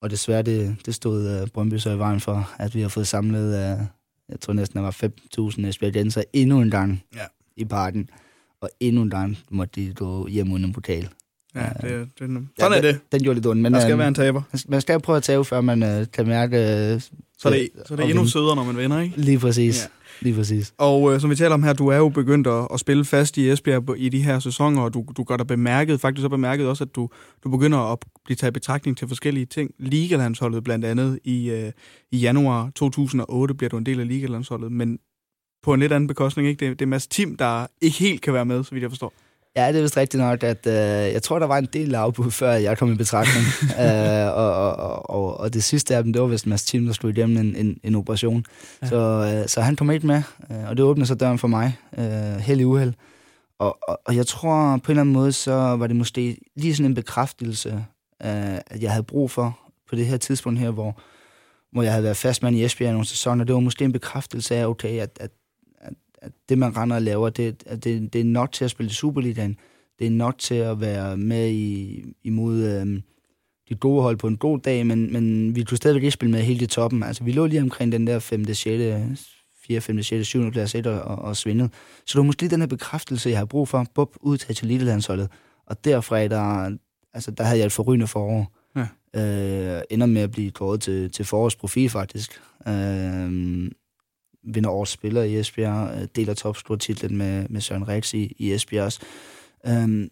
og 0.00 0.10
desværre, 0.10 0.42
det, 0.42 0.76
det 0.86 0.94
stod 0.94 1.42
uh, 1.42 1.48
Brøndby 1.48 1.76
så 1.76 1.90
i 1.90 1.98
vejen 1.98 2.20
for, 2.20 2.54
at 2.58 2.74
vi 2.74 2.80
har 2.80 2.88
fået 2.88 3.06
samlet, 3.06 3.46
uh, 3.48 3.86
jeg 4.28 4.40
tror 4.40 4.52
næsten, 4.52 4.76
der 4.76 4.82
var 4.82 5.50
5.000 5.60 5.66
Esbjergenser 5.66 6.22
endnu 6.32 6.60
en 6.60 6.70
gang 6.70 7.02
ja. 7.14 7.26
i 7.56 7.64
parken. 7.64 8.10
Og 8.60 8.70
endnu 8.80 9.02
en 9.02 9.10
gang 9.10 9.38
måtte 9.50 9.80
de 9.80 9.94
gå 9.94 10.26
hjem 10.26 10.52
uden 10.52 10.64
en 10.64 10.72
pokal. 10.72 11.08
Ja, 11.56 11.88
det, 11.88 11.90
det, 11.90 12.08
sådan 12.18 12.48
ja, 12.58 12.64
er 12.64 12.80
det. 12.80 13.00
Den 13.12 13.22
gjorde 13.22 13.34
lidt 13.34 13.46
ondt. 13.46 13.62
Men, 13.62 13.74
der 13.74 13.80
skal 13.80 13.90
øhm, 13.90 13.98
være 13.98 14.08
en 14.08 14.14
taber. 14.14 14.42
Man 14.68 14.80
skal 14.80 15.00
prøve 15.00 15.16
at 15.16 15.22
tage, 15.22 15.44
før 15.44 15.60
man 15.60 15.82
øh, 15.82 16.06
kan 16.12 16.26
mærke... 16.26 16.56
Øh, 16.56 17.00
så 17.38 17.48
er 17.48 17.52
det, 17.52 17.68
så 17.86 17.94
er 17.94 17.96
det 17.96 18.10
endnu 18.10 18.26
sødere, 18.26 18.56
når 18.56 18.64
man 18.64 18.76
vinder, 18.76 19.00
ikke? 19.00 19.20
Lige 19.20 19.38
præcis. 19.38 19.82
Ja. 19.82 19.88
Lige 20.20 20.34
præcis. 20.34 20.74
Og 20.78 21.14
øh, 21.14 21.20
som 21.20 21.30
vi 21.30 21.36
taler 21.36 21.54
om 21.54 21.62
her, 21.62 21.72
du 21.72 21.88
er 21.88 21.96
jo 21.96 22.08
begyndt 22.08 22.46
at, 22.46 22.68
at 22.72 22.80
spille 22.80 23.04
fast 23.04 23.36
i 23.36 23.50
Esbjerg 23.50 23.98
i 23.98 24.08
de 24.08 24.22
her 24.22 24.38
sæsoner, 24.38 24.82
og 24.82 24.94
du, 24.94 25.04
du 25.16 25.24
gør 25.24 25.36
dig 25.36 25.46
bemærket, 25.46 26.00
faktisk 26.00 26.22
så 26.22 26.28
bemærket 26.28 26.68
også, 26.68 26.84
at 26.84 26.94
du, 26.96 27.08
du 27.44 27.50
begynder 27.50 27.78
at 27.92 27.98
blive 28.24 28.36
taget 28.36 28.54
betragtning 28.54 28.96
til 28.96 29.08
forskellige 29.08 29.46
ting. 29.46 29.70
Ligalandsholdet 29.78 30.64
blandt 30.64 30.84
andet 30.84 31.18
i, 31.24 31.50
øh, 31.50 31.72
i 32.12 32.18
januar 32.18 32.70
2008 32.74 33.54
bliver 33.54 33.68
du 33.68 33.76
en 33.76 33.86
del 33.86 34.00
af 34.00 34.08
Ligalandsholdet, 34.08 34.72
men 34.72 34.98
på 35.62 35.74
en 35.74 35.80
lidt 35.80 35.92
anden 35.92 36.08
bekostning, 36.08 36.48
ikke? 36.48 36.66
Det, 36.66 36.78
det 36.78 36.84
er 36.84 36.88
Mads 36.88 37.06
Tim, 37.06 37.36
der 37.36 37.66
ikke 37.80 37.98
helt 37.98 38.22
kan 38.22 38.32
være 38.32 38.44
med, 38.44 38.64
så 38.64 38.70
vidt 38.70 38.82
jeg 38.82 38.90
forstår. 38.90 39.12
Ja, 39.56 39.68
det 39.68 39.76
er 39.76 39.82
vist 39.82 39.96
rigtigt 39.96 40.22
nok, 40.22 40.42
at 40.42 40.66
øh, 40.66 40.72
jeg 41.12 41.22
tror, 41.22 41.38
der 41.38 41.46
var 41.46 41.58
en 41.58 41.68
del 41.72 41.94
afbud, 41.94 42.30
før 42.30 42.52
jeg 42.52 42.78
kom 42.78 42.92
i 42.92 42.94
betragtning. 42.94 43.46
øh, 43.84 44.36
og, 44.36 44.54
og, 44.54 45.10
og, 45.10 45.40
og 45.40 45.54
det 45.54 45.64
sidste 45.64 45.96
af 45.96 46.02
dem, 46.04 46.12
det 46.12 46.22
var 46.22 46.28
vist 46.28 46.46
Mads 46.46 46.64
Tim, 46.64 46.86
der 46.86 46.92
stod 46.92 47.10
igennem 47.10 47.36
en, 47.36 47.56
en, 47.56 47.78
en 47.82 47.94
operation. 47.94 48.44
Ja. 48.82 48.86
Så, 48.86 48.96
øh, 48.96 49.48
så 49.48 49.60
han 49.60 49.76
kom 49.76 49.90
ikke 49.90 50.06
med, 50.06 50.22
øh, 50.50 50.68
og 50.68 50.76
det 50.76 50.84
åbnede 50.84 51.06
så 51.06 51.14
døren 51.14 51.38
for 51.38 51.48
mig. 51.48 51.76
Øh, 51.98 52.36
held 52.36 52.60
i 52.60 52.64
uheld. 52.64 52.92
Og, 53.58 53.78
og, 53.88 54.00
og 54.04 54.16
jeg 54.16 54.26
tror 54.26 54.76
på 54.76 54.92
en 54.92 54.92
eller 54.92 55.00
anden 55.00 55.12
måde, 55.12 55.32
så 55.32 55.52
var 55.52 55.86
det 55.86 55.96
måske 55.96 56.38
lige 56.56 56.74
sådan 56.74 56.90
en 56.90 56.94
bekræftelse, 56.94 57.84
øh, 58.22 58.58
at 58.66 58.82
jeg 58.82 58.90
havde 58.90 59.04
brug 59.04 59.30
for 59.30 59.58
på 59.88 59.96
det 59.96 60.06
her 60.06 60.16
tidspunkt 60.16 60.58
her, 60.58 60.70
hvor, 60.70 61.00
hvor 61.72 61.82
jeg 61.82 61.92
havde 61.92 62.04
været 62.04 62.16
fastmand 62.16 62.56
i 62.56 62.64
Esbjerg 62.64 62.88
i 62.88 62.92
nogle 62.92 63.06
sæsoner. 63.06 63.44
Det 63.44 63.54
var 63.54 63.60
måske 63.60 63.84
en 63.84 63.92
bekræftelse 63.92 64.56
af, 64.56 64.66
okay, 64.66 65.00
at, 65.00 65.18
at 65.20 65.30
at 66.22 66.32
det, 66.48 66.58
man 66.58 66.76
render 66.76 66.96
og 66.96 67.02
laver, 67.02 67.30
det, 67.30 67.62
at 67.66 67.84
det, 67.84 68.12
det 68.12 68.20
er 68.20 68.24
nok 68.24 68.52
til 68.52 68.64
at 68.64 68.70
spille 68.70 68.92
Superligaen. 68.92 69.56
Det 69.98 70.06
er 70.06 70.10
nok 70.10 70.38
til 70.38 70.54
at 70.54 70.80
være 70.80 71.16
med 71.16 71.50
i, 71.50 72.04
imod 72.24 72.64
øhm, 72.64 73.02
de 73.68 73.74
gode 73.74 74.02
hold 74.02 74.16
på 74.16 74.26
en 74.26 74.36
god 74.36 74.58
dag, 74.58 74.86
men, 74.86 75.12
men 75.12 75.54
vi 75.56 75.62
kunne 75.62 75.76
stadigvæk 75.76 76.02
ikke 76.02 76.10
spille 76.10 76.32
med 76.32 76.42
helt 76.42 76.62
i 76.62 76.66
toppen. 76.66 77.02
Altså, 77.02 77.24
vi 77.24 77.32
lå 77.32 77.46
lige 77.46 77.62
omkring 77.62 77.92
den 77.92 78.06
der 78.06 78.18
5., 78.18 78.54
6., 78.54 78.66
4., 79.66 79.80
5., 79.80 80.02
6., 80.02 80.26
7. 80.26 80.50
plads 80.50 80.74
og, 80.74 80.84
og, 80.84 81.18
og 81.18 81.36
svindede. 81.36 81.68
Så 81.98 82.12
det 82.12 82.16
var 82.16 82.22
måske 82.22 82.48
den 82.48 82.60
her 82.60 82.66
bekræftelse, 82.66 83.30
jeg 83.30 83.38
har 83.38 83.44
brug 83.44 83.68
for, 83.68 83.86
bup, 83.94 84.16
ud 84.20 84.36
til 84.36 84.64
elitelandsholdet. 84.64 85.28
Og 85.66 85.84
derfra, 85.84 86.28
der, 86.28 86.76
altså, 87.14 87.30
der 87.30 87.44
havde 87.44 87.58
jeg 87.58 87.66
et 87.66 87.72
forrygende 87.72 88.06
forår. 88.06 88.52
Ja. 88.76 88.86
Øh, 89.16 89.82
ender 89.90 90.06
med 90.06 90.22
at 90.22 90.30
blive 90.30 90.50
kåret 90.50 90.80
til, 90.80 91.10
til 91.10 91.24
forårsprofil, 91.24 91.90
faktisk. 91.90 92.40
Øh, 92.68 93.70
vinder 94.46 94.70
årets 94.70 94.90
spiller 94.90 95.22
i 95.22 95.36
Esbjerg, 95.38 96.00
øh, 96.00 96.08
deler 96.16 96.34
topscore-titlen 96.34 97.16
med, 97.16 97.46
med 97.48 97.60
Søren 97.60 97.88
Rex 97.88 98.14
i, 98.14 98.34
i 98.38 98.52
Esbjerg 98.52 98.84
også. 98.84 99.00
Um, 99.68 100.08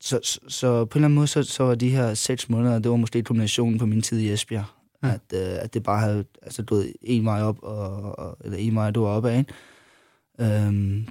så, 0.00 0.20
så, 0.22 0.40
så 0.48 0.84
på 0.84 0.98
en 0.98 1.00
eller 1.00 1.06
anden 1.06 1.14
måde, 1.14 1.26
så, 1.26 1.42
så 1.42 1.64
var 1.64 1.74
de 1.74 1.90
her 1.90 2.14
seks 2.14 2.48
måneder, 2.48 2.78
det 2.78 2.90
var 2.90 2.96
måske 2.96 3.22
kombinationen 3.22 3.78
på 3.78 3.86
min 3.86 4.02
tid 4.02 4.18
i 4.18 4.32
Esbjerg. 4.32 4.64
Ja. 5.02 5.08
At, 5.08 5.20
uh, 5.32 5.64
at 5.64 5.74
det 5.74 5.82
bare 5.82 6.00
havde 6.00 6.24
altså, 6.42 6.62
gået 6.62 6.92
en 7.02 7.24
vej 7.24 7.42
op, 7.42 7.58
og, 7.62 8.18
og, 8.18 8.36
eller 8.44 8.58
en 8.58 8.74
vej, 8.74 8.90
du 8.90 9.04
var 9.04 9.10
oppe 9.10 9.30
af, 9.30 9.44
um, 10.68 11.08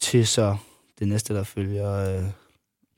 til 0.00 0.26
så 0.26 0.56
det 0.98 1.08
næste, 1.08 1.34
der 1.34 1.42
følger... 1.42 2.18
Uh... 2.18 2.24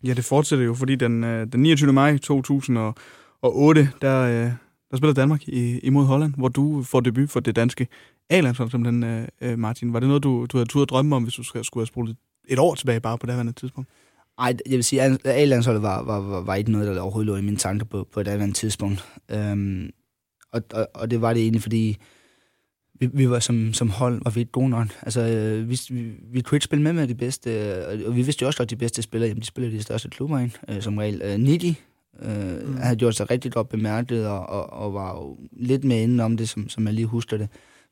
Ja, 0.08 0.14
det 0.14 0.24
fortsætter 0.24 0.64
jo, 0.64 0.74
fordi 0.74 0.94
den, 0.94 1.22
den 1.22 1.60
29. 1.60 1.92
maj 1.92 2.18
2008, 2.18 3.88
der, 4.00 4.50
der 4.90 4.96
spiller 4.96 5.14
Danmark 5.14 5.48
i, 5.48 5.78
imod 5.78 6.04
Holland, 6.04 6.34
hvor 6.36 6.48
du 6.48 6.82
får 6.82 7.00
debut 7.00 7.30
for 7.30 7.40
det 7.40 7.56
danske 7.56 7.88
A-landshold, 8.30 8.70
simpelthen, 8.70 9.26
øh, 9.40 9.58
Martin. 9.58 9.92
Var 9.92 10.00
det 10.00 10.08
noget, 10.08 10.22
du, 10.22 10.46
du 10.46 10.56
havde 10.56 10.68
tur 10.68 10.82
at 10.82 10.90
drømme 10.90 11.16
om, 11.16 11.22
hvis 11.22 11.34
du 11.34 11.42
skulle 11.42 11.60
have 11.72 11.86
spolet 11.86 12.16
et 12.48 12.58
år 12.58 12.74
tilbage 12.74 13.00
bare 13.00 13.18
på 13.18 13.26
det 13.26 13.34
her 13.34 13.52
tidspunkt? 13.52 13.90
Nej, 14.38 14.56
jeg 14.66 14.76
vil 14.76 14.84
sige, 14.84 15.02
at 15.02 15.20
A-landsholdet 15.24 15.82
var, 15.82 16.02
var, 16.02 16.20
var, 16.20 16.40
var 16.40 16.54
ikke 16.54 16.72
noget, 16.72 16.86
der 16.86 17.00
overhovedet 17.00 17.26
lå 17.26 17.36
i 17.36 17.42
mine 17.42 17.56
tanker 17.56 17.86
på, 17.86 18.08
på 18.12 18.20
et 18.20 18.28
andet 18.28 18.56
tidspunkt. 18.56 19.04
Øhm, 19.30 19.90
og, 20.52 20.62
og, 20.72 20.88
og 20.94 21.10
det 21.10 21.20
var 21.20 21.32
det 21.32 21.42
egentlig, 21.42 21.62
fordi 21.62 21.96
vi, 23.00 23.10
vi 23.12 23.30
var 23.30 23.38
som, 23.38 23.72
som 23.72 23.90
hold, 23.90 24.20
var 24.24 24.30
vi 24.30 24.40
ikke 24.40 24.52
gode 24.52 24.68
nok. 24.68 24.88
Altså, 25.02 25.20
øh, 25.20 25.70
vi, 25.70 25.80
vi, 25.90 26.12
vi 26.32 26.40
kunne 26.40 26.56
ikke 26.56 26.64
spille 26.64 26.82
med 26.82 26.92
med 26.92 27.08
de 27.08 27.14
bedste, 27.14 27.50
øh, 27.50 28.06
og 28.06 28.16
vi 28.16 28.22
vidste 28.22 28.42
jo 28.42 28.46
også 28.46 28.58
godt, 28.58 28.66
at 28.66 28.70
de 28.70 28.76
bedste 28.76 29.02
spillere, 29.02 29.28
jamen, 29.28 29.40
de 29.40 29.46
spiller 29.46 29.70
de 29.70 29.82
største 29.82 30.08
klubber 30.08 30.38
ind, 30.38 30.50
øh, 30.68 30.82
som 30.82 30.98
regel. 30.98 31.22
Øh, 31.24 31.38
Nidi 31.38 31.80
øh, 32.22 32.66
mm. 32.66 32.76
havde 32.76 32.96
gjort 32.96 33.14
sig 33.14 33.30
rigtig 33.30 33.52
godt 33.52 33.68
bemærket, 33.68 34.26
og, 34.26 34.46
og, 34.46 34.72
og 34.72 34.94
var 34.94 35.10
jo 35.10 35.38
lidt 35.52 35.84
med 35.84 36.02
inden 36.02 36.20
om 36.20 36.36
det, 36.36 36.48
som, 36.48 36.68
som 36.68 36.86
jeg 36.86 36.94
lige 36.94 37.06
husker 37.06 37.36
det 37.36 37.48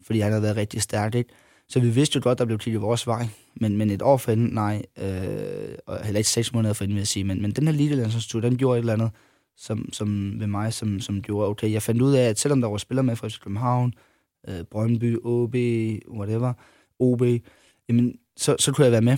fordi 0.07 0.21
han 0.21 0.33
havde 0.33 0.43
været 0.43 0.57
rigtig 0.57 0.83
stærk. 0.83 1.15
Ikke? 1.15 1.31
Så 1.69 1.81
vi 1.81 1.91
vidste 1.91 2.17
jo 2.17 2.21
godt, 2.23 2.39
der 2.39 2.45
blev 2.45 2.59
kigget 2.59 2.83
vores 2.83 3.07
vej. 3.07 3.27
Men, 3.55 3.77
men 3.77 3.91
et 3.91 4.03
år 4.03 4.17
for 4.17 4.33
inden, 4.33 4.55
nej. 4.55 4.83
Øh, 4.99 5.75
og 5.87 6.05
heller 6.05 6.19
ikke 6.19 6.31
seks 6.31 6.53
måneder 6.53 6.75
for 6.75 6.85
inden, 6.85 6.95
vil 6.95 7.01
jeg 7.01 7.09
sige. 7.09 7.25
Men, 7.25 7.43
men 7.43 7.51
den 7.51 7.67
her 7.67 7.75
lille 7.75 8.11
den 8.33 8.57
gjorde 8.57 8.79
et 8.79 8.81
eller 8.81 8.93
andet 8.93 9.11
som, 9.57 9.93
som 9.93 10.41
ved 10.41 10.47
mig, 10.47 10.73
som, 10.73 11.01
som 11.01 11.23
gjorde, 11.23 11.49
okay, 11.49 11.73
jeg 11.73 11.83
fandt 11.83 12.03
ud 12.03 12.13
af, 12.13 12.29
at 12.29 12.39
selvom 12.39 12.61
der 12.61 12.69
var 12.69 12.77
spillere 12.77 13.05
med 13.05 13.17
fra 13.17 13.29
København, 13.43 13.95
øh, 14.49 14.65
Brøndby, 14.65 15.19
OB, 15.25 15.55
whatever, 16.19 16.53
OB, 16.99 17.23
jamen, 17.89 18.19
så, 18.37 18.57
så 18.59 18.73
kunne 18.73 18.85
jeg 18.85 18.93
være 18.93 19.03
med. 19.03 19.17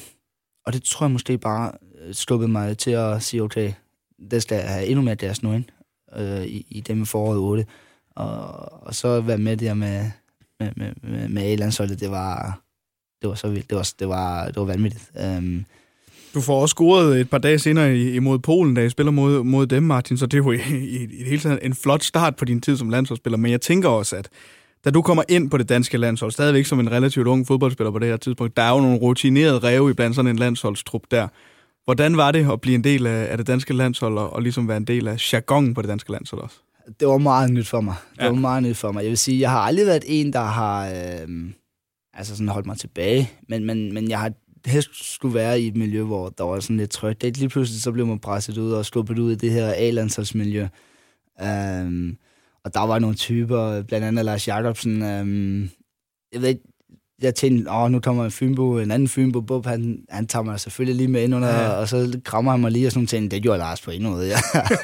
Og 0.66 0.73
det 0.73 0.83
tror 0.83 1.07
jeg 1.07 1.11
måske 1.12 1.38
bare 1.38 1.73
øh, 2.01 2.14
skubbede 2.14 2.51
mig 2.51 2.79
til 2.79 2.90
at 2.90 3.23
sige, 3.23 3.42
okay, 3.42 3.73
der 4.31 4.38
skal 4.38 4.57
jeg 4.57 4.68
have 4.68 4.87
endnu 4.87 5.03
mere 5.03 5.14
deres 5.14 5.42
nu 5.42 5.53
ind, 5.53 5.64
øh, 6.16 6.44
i, 6.44 6.66
i 6.68 6.81
dem 6.81 7.07
foråret 7.07 7.38
8. 7.38 7.66
Og, 8.11 8.47
og 8.83 8.94
så 8.94 9.20
være 9.20 9.38
med 9.38 9.57
der 9.57 9.75
med, 9.75 10.11
med, 10.77 10.92
med, 11.03 11.11
med, 11.11 11.29
med 11.29 11.42
A-landsholdet, 11.42 12.00
det 12.00 12.11
var, 12.11 12.61
det 13.22 13.29
var 13.29 13.35
så 13.35 13.48
vildt. 13.48 13.70
Det 13.70 13.77
var, 13.77 13.92
det 13.98 14.09
var, 14.09 14.46
det 14.46 14.57
var 14.57 14.64
vanvittigt. 14.64 15.11
Um, 15.38 15.64
du 16.35 16.40
får 16.40 16.61
også 16.61 16.72
scoret 16.72 17.20
et 17.20 17.31
par 17.31 17.38
dage 17.38 17.59
senere 17.59 17.98
imod 17.98 18.38
Polen, 18.38 18.74
da 18.74 18.85
I 18.85 18.88
spiller 18.88 19.12
mod, 19.12 19.42
mod 19.42 19.66
dem, 19.66 19.83
Martin, 19.83 20.18
så 20.18 20.27
det 20.27 20.35
er 20.35 20.42
jo 20.44 20.53
i, 20.53 20.57
i, 20.57 21.03
i 21.03 21.07
det 21.07 21.27
hele 21.27 21.40
taget 21.40 21.59
en 21.62 21.74
flot 21.74 22.05
start 22.05 22.37
på 22.37 22.44
din 22.44 22.61
tid 22.61 22.77
som 22.77 22.90
landsholdsspiller. 22.90 23.37
Men 23.37 23.50
jeg 23.50 23.61
tænker 23.61 23.88
også, 23.88 24.16
at 24.16 24.29
da 24.85 24.90
du 24.90 25.03
kommer 25.03 25.22
ind 25.29 25.50
på 25.50 25.59
det 25.59 25.68
danske 25.68 25.98
landshold, 25.98 26.33
stadigvæk 26.33 26.66
som 26.66 26.81
en 26.81 26.90
relativt 26.90 27.27
ung 27.27 27.46
fodboldspiller 27.46 27.90
på 27.90 27.98
det 27.98 28.09
her 28.09 28.16
tidspunkt, 28.16 28.57
der 28.57 28.62
er 28.62 28.70
jo 28.70 28.81
nogle 28.81 28.98
rutinerede 28.98 29.59
ræve 29.59 29.90
i 29.90 29.92
blandt 29.92 30.16
sådan 30.16 30.31
en 30.31 30.37
landsholdstrup 30.37 31.03
der. 31.11 31.29
Hvordan 31.85 32.16
var 32.16 32.33
det 32.33 32.53
at 32.53 32.61
blive 32.61 32.74
en 32.74 32.85
del 32.85 33.07
af, 33.07 33.27
af 33.31 33.37
det 33.38 33.46
danske 33.46 33.74
landshold, 33.74 34.18
og, 34.18 34.33
og 34.33 34.42
ligesom 34.42 34.68
være 34.68 34.77
en 34.77 34.85
del 34.85 35.09
af 35.09 35.33
jargonen 35.33 35.74
på 35.74 35.83
det 35.83 35.88
danske 35.88 36.12
landshold 36.12 36.42
også? 36.42 36.57
Det 37.01 37.09
var 37.09 37.18
meget 37.18 37.51
nyt 37.51 37.66
for 37.66 37.81
mig. 37.81 37.94
Det 38.16 38.23
ja. 38.23 38.29
var 38.29 38.35
meget 38.35 38.62
nyt 38.62 38.77
for 38.77 38.92
mig. 38.92 39.03
Jeg 39.03 39.11
vil 39.11 39.18
sige, 39.18 39.40
jeg 39.40 39.51
har 39.51 39.59
aldrig 39.59 39.87
været 39.87 40.05
en, 40.07 40.33
der 40.33 40.40
har 40.40 40.88
øh, 40.88 41.29
altså 42.14 42.37
sådan 42.37 42.49
holdt 42.49 42.66
mig 42.66 42.79
tilbage, 42.79 43.31
men, 43.49 43.64
men, 43.64 43.94
men 43.94 44.11
jeg 44.11 44.20
har 44.20 44.33
helst 44.66 45.14
skulle 45.14 45.35
være 45.35 45.61
i 45.61 45.66
et 45.66 45.77
miljø, 45.77 46.03
hvor 46.03 46.29
der 46.29 46.44
var 46.44 46.61
sådan 46.61 46.77
lidt 46.77 46.90
trygt. 46.90 47.23
Det 47.23 47.37
lige 47.37 47.49
pludselig 47.49 47.83
så 47.83 47.92
blev 47.92 48.07
man 48.07 48.18
presset 48.18 48.59
ud 48.59 48.73
og 48.73 48.87
skubbet 48.87 49.18
ud 49.18 49.33
i 49.33 49.35
det 49.35 49.51
her 49.51 49.73
A-landsholdsmiljø. 49.77 50.68
Um, 51.42 52.16
og 52.64 52.75
der 52.75 52.87
var 52.87 52.99
nogle 52.99 53.16
typer, 53.16 53.83
blandt 53.83 54.07
andet 54.07 54.25
Lars 54.25 54.49
Jacobsen. 54.49 55.03
Um, 55.03 55.70
jeg 56.33 56.42
ved 56.42 56.49
ikke, 56.49 56.62
jeg 57.22 57.35
tænkte, 57.35 57.70
åh, 57.70 57.90
nu 57.90 58.00
kommer 58.00 58.24
en 58.24 58.31
Fynbo, 58.31 58.79
en 58.79 58.90
anden 58.90 59.08
Fynbo, 59.08 59.40
Bob, 59.40 59.67
han, 59.67 59.98
han 60.10 60.27
tager 60.27 60.42
mig 60.42 60.60
selvfølgelig 60.60 60.96
lige 60.96 61.08
med 61.08 61.23
ind 61.23 61.35
under, 61.35 61.48
ja. 61.48 61.69
og 61.69 61.88
så 61.88 62.21
krammer 62.25 62.50
han 62.50 62.60
mig 62.60 62.71
lige 62.71 62.87
og 62.87 62.92
sådan 62.92 63.06
ting. 63.06 63.31
Det 63.31 63.42
gjorde 63.42 63.58
Lars 63.58 63.81
på 63.81 63.90
en 63.90 64.02
måde, 64.02 64.27
ja. 64.27 64.37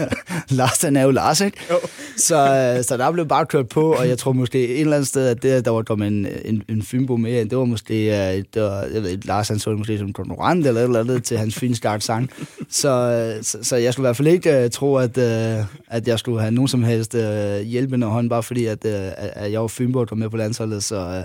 Lars, 0.59 0.83
han 0.83 0.97
er 0.97 1.03
jo 1.03 1.11
Lars, 1.11 1.41
ikke? 1.41 1.59
Jo. 1.71 1.77
Så, 2.17 2.85
så 2.89 2.97
der 2.97 3.11
blev 3.13 3.27
bare 3.27 3.47
kørt 3.47 3.69
på, 3.69 3.93
og 3.93 4.09
jeg 4.09 4.19
tror 4.19 4.33
måske 4.33 4.69
et 4.69 4.81
eller 4.81 4.97
andet 4.97 5.09
sted, 5.09 5.27
at 5.27 5.43
det, 5.43 5.65
der 5.65 5.71
var 5.71 5.83
kommet 5.83 6.09
en, 6.09 6.27
en, 6.45 6.63
en 6.69 6.83
Fynbo 6.83 7.17
med, 7.17 7.47
det 7.47 7.59
var 7.59 7.65
måske, 7.65 8.07
det 8.55 8.63
var, 8.63 8.83
jeg 8.95 9.03
ved 9.03 9.19
Lars 9.19 9.49
han 9.49 9.59
så 9.59 9.71
det 9.71 9.79
måske 9.79 9.99
som 9.99 10.13
konkurrent 10.13 10.67
eller 10.67 10.81
et 10.81 10.85
eller 10.85 11.01
andet 11.01 11.25
til 11.25 11.39
hans 11.39 11.55
finskart 11.55 12.03
sang. 12.03 12.31
Så, 12.69 13.39
så, 13.43 13.59
så, 13.63 13.77
jeg 13.77 13.93
skulle 13.93 14.05
i 14.05 14.09
hvert 14.09 14.17
fald 14.17 14.29
ikke 14.29 14.65
uh, 14.65 14.71
tro, 14.71 14.97
at, 14.97 15.19
uh, 15.19 15.67
at 15.89 16.09
jeg 16.09 16.19
skulle 16.19 16.41
have 16.41 16.51
nogen 16.51 16.69
som 16.69 16.83
helst 16.83 17.15
uh, 17.15 17.61
hjælpende 17.61 18.07
hånd, 18.07 18.31
bare 18.31 18.43
fordi, 18.43 18.67
at, 18.67 18.85
uh, 18.85 18.91
at 19.17 19.53
jeg 19.53 19.61
var 19.61 19.69
Fynbo, 19.69 20.05
der 20.05 20.15
med 20.15 20.31
på 20.31 20.37
landsholdet, 20.37 20.85
så... 20.85 21.19
Uh, 21.19 21.25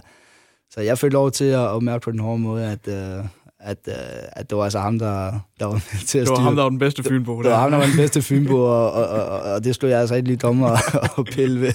så 0.76 0.82
jeg 0.82 0.98
fik 0.98 1.14
lov 1.14 1.32
til 1.32 1.46
at, 1.46 1.76
at 1.76 1.84
mærke 1.84 2.04
på 2.04 2.12
den 2.12 2.20
hårde 2.20 2.40
måde, 2.40 2.66
at, 2.66 2.88
uh, 3.20 3.26
at, 3.60 3.78
øh, 3.88 3.94
at 4.32 4.50
det 4.50 4.58
var 4.58 4.64
altså 4.64 4.80
ham, 4.80 5.00
der, 5.00 5.32
der 5.60 5.66
var 5.66 5.74
med 5.74 6.06
til 6.06 6.18
at 6.20 6.22
Det 6.22 6.30
var 6.30 6.36
styre. 6.36 6.44
ham, 6.44 6.56
der 6.56 6.64
var 6.64 6.70
den 6.70 6.80
bedste 6.80 7.04
Fynbo. 7.04 7.42
Det 7.42 7.52
var 7.52 7.60
ham, 7.60 7.72
der 7.72 7.78
var 7.78 7.86
den 7.86 7.96
bedste 7.98 8.22
Fynbo, 8.22 8.56
og, 8.62 8.92
og, 8.92 9.08
og, 9.08 9.40
og, 9.42 9.64
det 9.64 9.76
stod 9.76 9.90
jeg 9.90 10.00
altså 10.00 10.16
ikke 10.16 10.28
lige 10.28 10.38
dommer 10.38 10.78
og 11.18 11.26
pille 11.26 11.62
ved. 11.62 11.72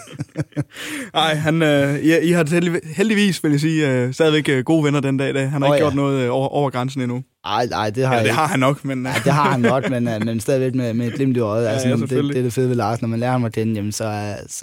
Nej, 1.15 1.35
han, 1.35 1.63
øh, 1.63 1.99
I, 1.99 2.19
I 2.19 2.31
har 2.33 2.47
heldig, 2.55 2.81
heldigvis, 2.97 3.45
vil 3.45 3.51
jeg 3.51 3.61
sige, 3.61 3.91
øh, 3.91 4.15
stadigvæk 4.15 4.49
øh, 4.49 4.65
gode 4.65 4.85
venner 4.85 5.01
den 5.01 5.17
dag 5.17 5.31
i 5.31 5.33
dag. 5.33 5.51
Han 5.51 5.63
har 5.63 5.69
Nå, 5.69 5.75
ikke 5.75 5.85
ja. 5.85 5.91
gjort 5.91 5.95
noget 5.95 6.21
øh, 6.25 6.35
over, 6.35 6.49
over 6.49 6.71
grænsen 6.71 7.01
endnu. 7.01 7.23
Ej, 7.45 7.67
nej, 7.67 7.91
det 7.91 8.07
har 8.07 8.13
Ja, 8.13 8.19
jeg 8.19 8.27
det 8.27 8.35
har 8.35 8.47
han 8.47 8.61
nok, 8.61 8.85
men... 8.85 9.07
Ja, 9.07 9.13
det 9.25 9.33
har 9.33 9.51
han 9.51 9.63
godt, 9.63 9.91
men, 9.91 10.05
men 10.27 10.41
stadigvæk 10.41 10.75
med, 10.75 10.95
med 10.95 11.07
et 11.07 11.15
glimt 11.15 11.37
i 11.37 11.41
øjet. 11.41 11.65
Ja, 11.65 11.71
Altså, 11.71 11.89
ja, 11.89 11.93
det, 11.95 12.01
det, 12.01 12.09
selvfølgelig. 12.09 12.39
er 12.39 12.43
det 12.43 12.53
fede 12.53 12.69
ved 12.69 12.77
Lars. 12.77 13.01
Når 13.03 13.09
man 13.09 13.21
lærer 13.21 13.33
ham 13.33 13.45
at 13.45 13.53
kende, 13.53 13.75
jamen, 13.75 13.93
så, 13.93 14.05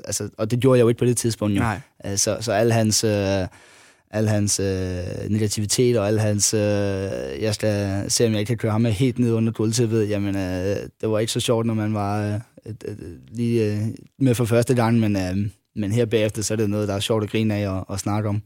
altså, 0.05 0.29
og 0.37 0.51
det 0.51 0.59
gjorde 0.59 0.77
jeg 0.77 0.83
jo 0.83 0.87
ikke 0.89 0.99
på 0.99 1.05
det 1.05 1.17
tidspunkt. 1.17 1.55
Jo. 1.55 1.61
Nej. 1.61 1.79
Uh, 2.05 2.15
så, 2.15 2.37
så 2.41 2.51
al 2.51 2.71
hans, 2.71 3.03
uh, 3.03 3.11
al 4.11 4.27
hans 4.27 4.59
øh, 4.59 5.29
negativitet 5.29 5.99
og 5.99 6.07
al 6.07 6.19
hans... 6.19 6.53
øh, 6.53 6.59
jeg 7.41 7.55
skal 7.55 8.05
se, 8.11 8.25
om 8.25 8.31
jeg 8.31 8.39
ikke 8.39 8.49
kan 8.49 8.57
køre 8.57 8.71
ham 8.71 8.81
med 8.81 8.91
helt 8.91 9.19
ned 9.19 9.33
under 9.33 9.51
gulvtæppet. 9.51 10.09
Jamen, 10.09 10.35
øh, 10.35 10.75
det 11.01 11.09
var 11.09 11.19
ikke 11.19 11.31
så 11.31 11.39
sjovt, 11.39 11.65
når 11.65 11.73
man 11.73 11.93
var 11.93 12.33
øh, 12.33 12.39
et, 12.65 12.83
et, 12.87 13.19
lige 13.31 13.73
øh, 13.73 13.81
med 14.19 14.35
for 14.35 14.45
første 14.45 14.75
gang, 14.75 14.99
men, 14.99 15.15
øh, 15.15 15.49
men 15.75 15.91
her 15.91 16.05
bagefter, 16.05 16.41
så 16.41 16.53
er 16.53 16.55
det 16.55 16.69
noget, 16.69 16.87
der 16.87 16.93
er 16.93 16.99
sjovt 16.99 17.23
at 17.23 17.29
grine 17.29 17.55
af 17.55 17.69
og, 17.69 17.89
og 17.89 17.99
snakke 17.99 18.29
om. 18.29 18.41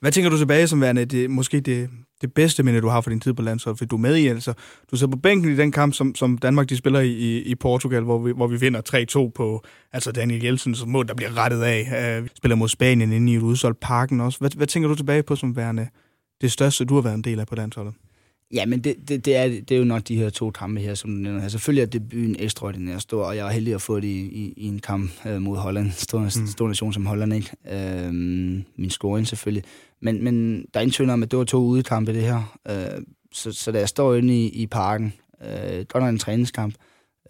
Hvad 0.00 0.12
tænker 0.12 0.30
du 0.30 0.38
tilbage 0.38 0.66
som 0.66 0.80
værende 0.80 1.04
det, 1.04 1.30
måske 1.30 1.60
det, 1.60 1.88
det 2.22 2.34
bedste 2.34 2.62
minde, 2.62 2.80
du 2.80 2.88
har 2.88 3.00
for 3.00 3.10
din 3.10 3.20
tid 3.20 3.34
på 3.34 3.42
landsholdet? 3.42 3.78
For 3.78 3.84
du 3.84 3.96
er 3.96 4.00
med 4.00 4.16
i, 4.16 4.26
altså. 4.26 4.52
Du 4.90 4.96
sidder 4.96 5.10
på 5.10 5.18
bænken 5.18 5.52
i 5.52 5.56
den 5.56 5.72
kamp, 5.72 5.94
som, 5.94 6.14
som 6.14 6.38
Danmark 6.38 6.68
de 6.68 6.76
spiller 6.76 7.00
i, 7.00 7.38
i, 7.38 7.54
Portugal, 7.54 8.02
hvor 8.02 8.18
vi, 8.18 8.32
hvor 8.32 8.46
vi 8.46 8.56
vinder 8.60 9.26
3-2 9.28 9.32
på 9.34 9.64
altså 9.92 10.12
Daniel 10.12 10.44
Jelsens 10.44 10.86
mål, 10.86 11.08
der 11.08 11.14
bliver 11.14 11.38
rettet 11.38 11.62
af. 11.62 12.20
Uh, 12.20 12.28
spiller 12.36 12.56
mod 12.56 12.68
Spanien 12.68 13.12
inde 13.12 13.32
i 13.32 13.36
et 13.36 13.42
udsolgt 13.42 13.80
parken 13.80 14.20
også. 14.20 14.38
Hvad, 14.38 14.50
hvad 14.56 14.66
tænker 14.66 14.88
du 14.88 14.94
tilbage 14.94 15.22
på 15.22 15.36
som 15.36 15.56
værende 15.56 15.88
det 16.40 16.52
største, 16.52 16.84
du 16.84 16.94
har 16.94 17.02
været 17.02 17.14
en 17.14 17.24
del 17.24 17.40
af 17.40 17.46
på 17.46 17.54
landsholdet? 17.54 17.94
Ja, 18.52 18.66
men 18.66 18.80
det, 18.80 19.08
det, 19.08 19.24
det, 19.24 19.36
er, 19.36 19.48
det 19.48 19.70
er 19.70 19.78
jo 19.78 19.84
nok 19.84 20.08
de 20.08 20.16
her 20.16 20.30
to 20.30 20.50
kampe 20.50 20.80
her, 20.80 20.94
som 20.94 21.10
du 21.10 21.16
nævner 21.16 21.40
her. 21.40 21.48
Selvfølgelig 21.48 21.82
er 21.82 21.86
debuten 21.86 22.36
ekstraordinært 22.38 23.02
stor, 23.02 23.24
og 23.24 23.36
jeg 23.36 23.46
er 23.46 23.50
heldig 23.50 23.74
at 23.74 23.82
få 23.82 24.00
det 24.00 24.08
i, 24.08 24.20
i, 24.20 24.54
i 24.56 24.66
en 24.66 24.78
kamp 24.78 25.10
øh, 25.26 25.42
mod 25.42 25.56
Holland. 25.56 25.90
Stor, 25.90 26.20
mm. 26.20 26.46
stor 26.46 26.68
nation 26.68 26.92
som 26.92 27.06
Holland, 27.06 27.34
ikke? 27.34 27.50
Øhm, 27.72 28.64
min 28.76 28.90
scoring 28.90 29.26
selvfølgelig. 29.26 29.64
Men, 30.00 30.24
men 30.24 30.56
der 30.74 30.80
er 30.80 30.80
ingen 30.80 30.92
tvivl 30.92 31.10
om, 31.10 31.22
at 31.22 31.30
det 31.30 31.38
var 31.38 31.44
to 31.44 31.58
udekampe, 31.58 32.12
det 32.12 32.22
her. 32.22 32.58
Øh, 32.68 33.02
så, 33.32 33.52
så 33.52 33.72
da 33.72 33.78
jeg 33.78 33.88
står 33.88 34.14
inde 34.14 34.44
i, 34.44 34.48
i 34.48 34.66
parken, 34.66 35.12
øh, 35.44 35.84
godt 35.88 36.04
nok 36.04 36.08
en 36.08 36.18
træningskamp, 36.18 36.74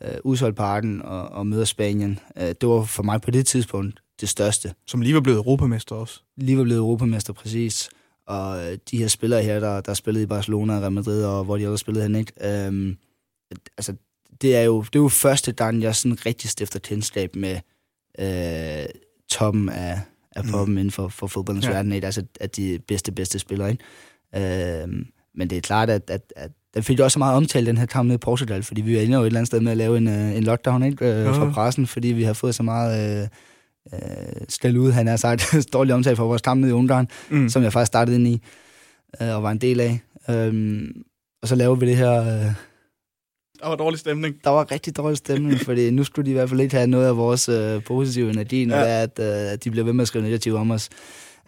øh, 0.03 0.17
udsolgt 0.25 0.57
parken 0.57 1.03
og, 1.03 1.29
og 1.29 1.47
møder 1.47 1.65
Spanien, 1.65 2.19
øh, 2.37 2.49
det 2.49 2.69
var 2.69 2.85
for 2.85 3.03
mig 3.03 3.21
på 3.21 3.31
det 3.31 3.47
tidspunkt 3.47 4.01
det 4.21 4.29
største. 4.29 4.75
Som 4.87 5.01
lige 5.01 5.15
var 5.15 5.21
blevet 5.21 5.39
europamester 5.39 5.95
også. 5.95 6.21
Lige 6.37 6.59
var 6.59 6.65
blevet 6.65 6.79
europamester, 6.79 7.33
præcis. 7.33 7.91
Og 8.33 8.65
øh, 8.73 8.79
de 8.91 8.99
her 8.99 9.09
spillere 9.09 9.43
her, 9.43 9.61
der, 9.61 9.81
der 9.81 9.95
spillede 9.95 10.23
i 10.23 10.27
Barcelona 10.27 10.75
og 10.77 10.81
Real 10.83 10.93
Madrid, 10.93 11.25
og 11.25 11.45
hvor 11.45 11.57
de 11.57 11.63
ellers 11.63 11.81
spillede 11.81 12.05
hen, 12.05 12.15
ikke? 12.15 12.67
Øhm, 12.67 12.97
altså, 13.79 13.95
det 14.43 14.57
er, 14.57 14.63
jo, 14.63 14.81
det 14.81 14.97
er 14.99 15.03
jo 15.03 15.09
første 15.09 15.53
gang, 15.53 15.83
jeg 15.83 15.95
sådan 15.97 16.27
rigtig 16.27 16.51
stifter 16.51 16.79
kendskab 16.79 17.37
med 17.37 17.57
øh, 18.19 18.87
toppen 19.31 19.69
af, 19.69 20.01
af 20.37 20.45
poppen 20.45 20.75
mm. 20.75 20.79
inden 20.79 20.91
for, 20.91 21.09
for 21.09 21.27
fodboldens 21.27 21.67
Ja. 21.67 21.71
verden, 21.73 21.93
ikke? 21.93 22.05
Altså, 22.05 22.23
at 22.41 22.57
de 22.57 22.79
bedste, 22.89 23.13
bedste 23.13 23.39
spillere, 23.39 23.71
ikke? 23.71 24.83
Øhm, 24.83 25.07
men 25.35 25.51
det 25.51 25.59
er 25.59 25.63
klart, 25.63 25.91
at, 25.91 26.11
at, 26.11 26.33
at 26.37 26.51
den 26.75 26.83
fik 26.83 26.99
jo 26.99 27.05
også 27.05 27.13
så 27.13 27.19
meget 27.19 27.37
omtale, 27.37 27.67
den 27.67 27.79
her 27.79 27.87
kamp 27.87 28.07
nede 28.07 28.15
i 28.15 28.19
Portugal, 28.19 28.63
fordi 28.63 28.81
vi 28.81 28.95
var 28.97 29.01
inde 29.03 29.17
jo 29.17 29.23
et 29.23 29.27
eller 29.27 29.41
andet 29.41 29.47
sted 29.47 29.61
med 29.61 29.73
at 29.73 29.79
lave 29.79 29.97
en, 29.97 30.09
øh, 30.09 30.37
en 30.37 30.45
lockdown 30.45 30.83
ikke? 30.83 31.05
Øh, 31.05 31.25
Ja. 31.25 31.31
fra 31.33 31.51
pressen, 31.51 31.87
fordi 31.87 32.09
vi 32.09 32.23
har 32.23 32.33
fået 32.33 32.55
så 32.55 32.63
meget... 32.63 33.23
Øh, 33.23 33.29
øh, 33.95 34.01
skæld 34.49 34.77
ud, 34.77 34.91
han 34.91 35.07
har 35.07 35.17
sagt, 35.17 35.57
dårlig 35.73 35.95
omtale 35.95 36.17
for 36.17 36.27
vores 36.27 36.43
kamp 36.43 36.61
nede 36.61 36.71
i 36.71 36.75
Ungarn, 36.75 37.09
Mm. 37.31 37.49
som 37.49 37.63
jeg 37.63 37.73
faktisk 37.73 37.87
startede 37.87 38.17
ind 38.17 38.27
i 38.29 38.41
øh, 39.23 39.37
og 39.37 39.43
var 39.43 39.51
en 39.51 39.59
del 39.59 39.81
af. 39.81 40.01
Øhm, 40.31 40.93
og 41.43 41.49
så 41.49 41.55
lavede 41.55 41.81
vi 41.81 41.87
det 41.87 41.97
her... 41.97 42.13
Øh, 42.21 42.53
Der 43.63 43.69
var 43.69 43.77
dårlig 43.77 43.99
stemning. 43.99 44.35
der 44.45 44.51
var 44.51 44.73
rigtig 44.73 44.97
dårlig 44.97 45.17
stemning, 45.19 45.61
fordi 45.69 45.91
nu 45.91 46.05
skulle 46.05 46.27
de 46.27 46.31
i 46.31 46.35
hvert 46.35 46.49
fald 46.49 46.61
ikke 46.61 46.77
have 46.77 46.87
noget 46.87 47.07
af 47.07 47.17
vores 47.17 47.49
øh, 47.49 47.85
positive 47.85 48.31
energi, 48.31 48.65
når 48.65 48.77
Ja. 48.77 49.03
det 49.03 49.21
at, 49.21 49.47
øh, 49.47 49.53
at 49.53 49.65
de 49.65 49.71
bliver 49.71 49.85
ved 49.85 49.93
med 49.93 50.03
at 50.03 50.09
skrive 50.09 50.25
negativt 50.25 50.57
om 50.57 50.71
os. 50.71 50.89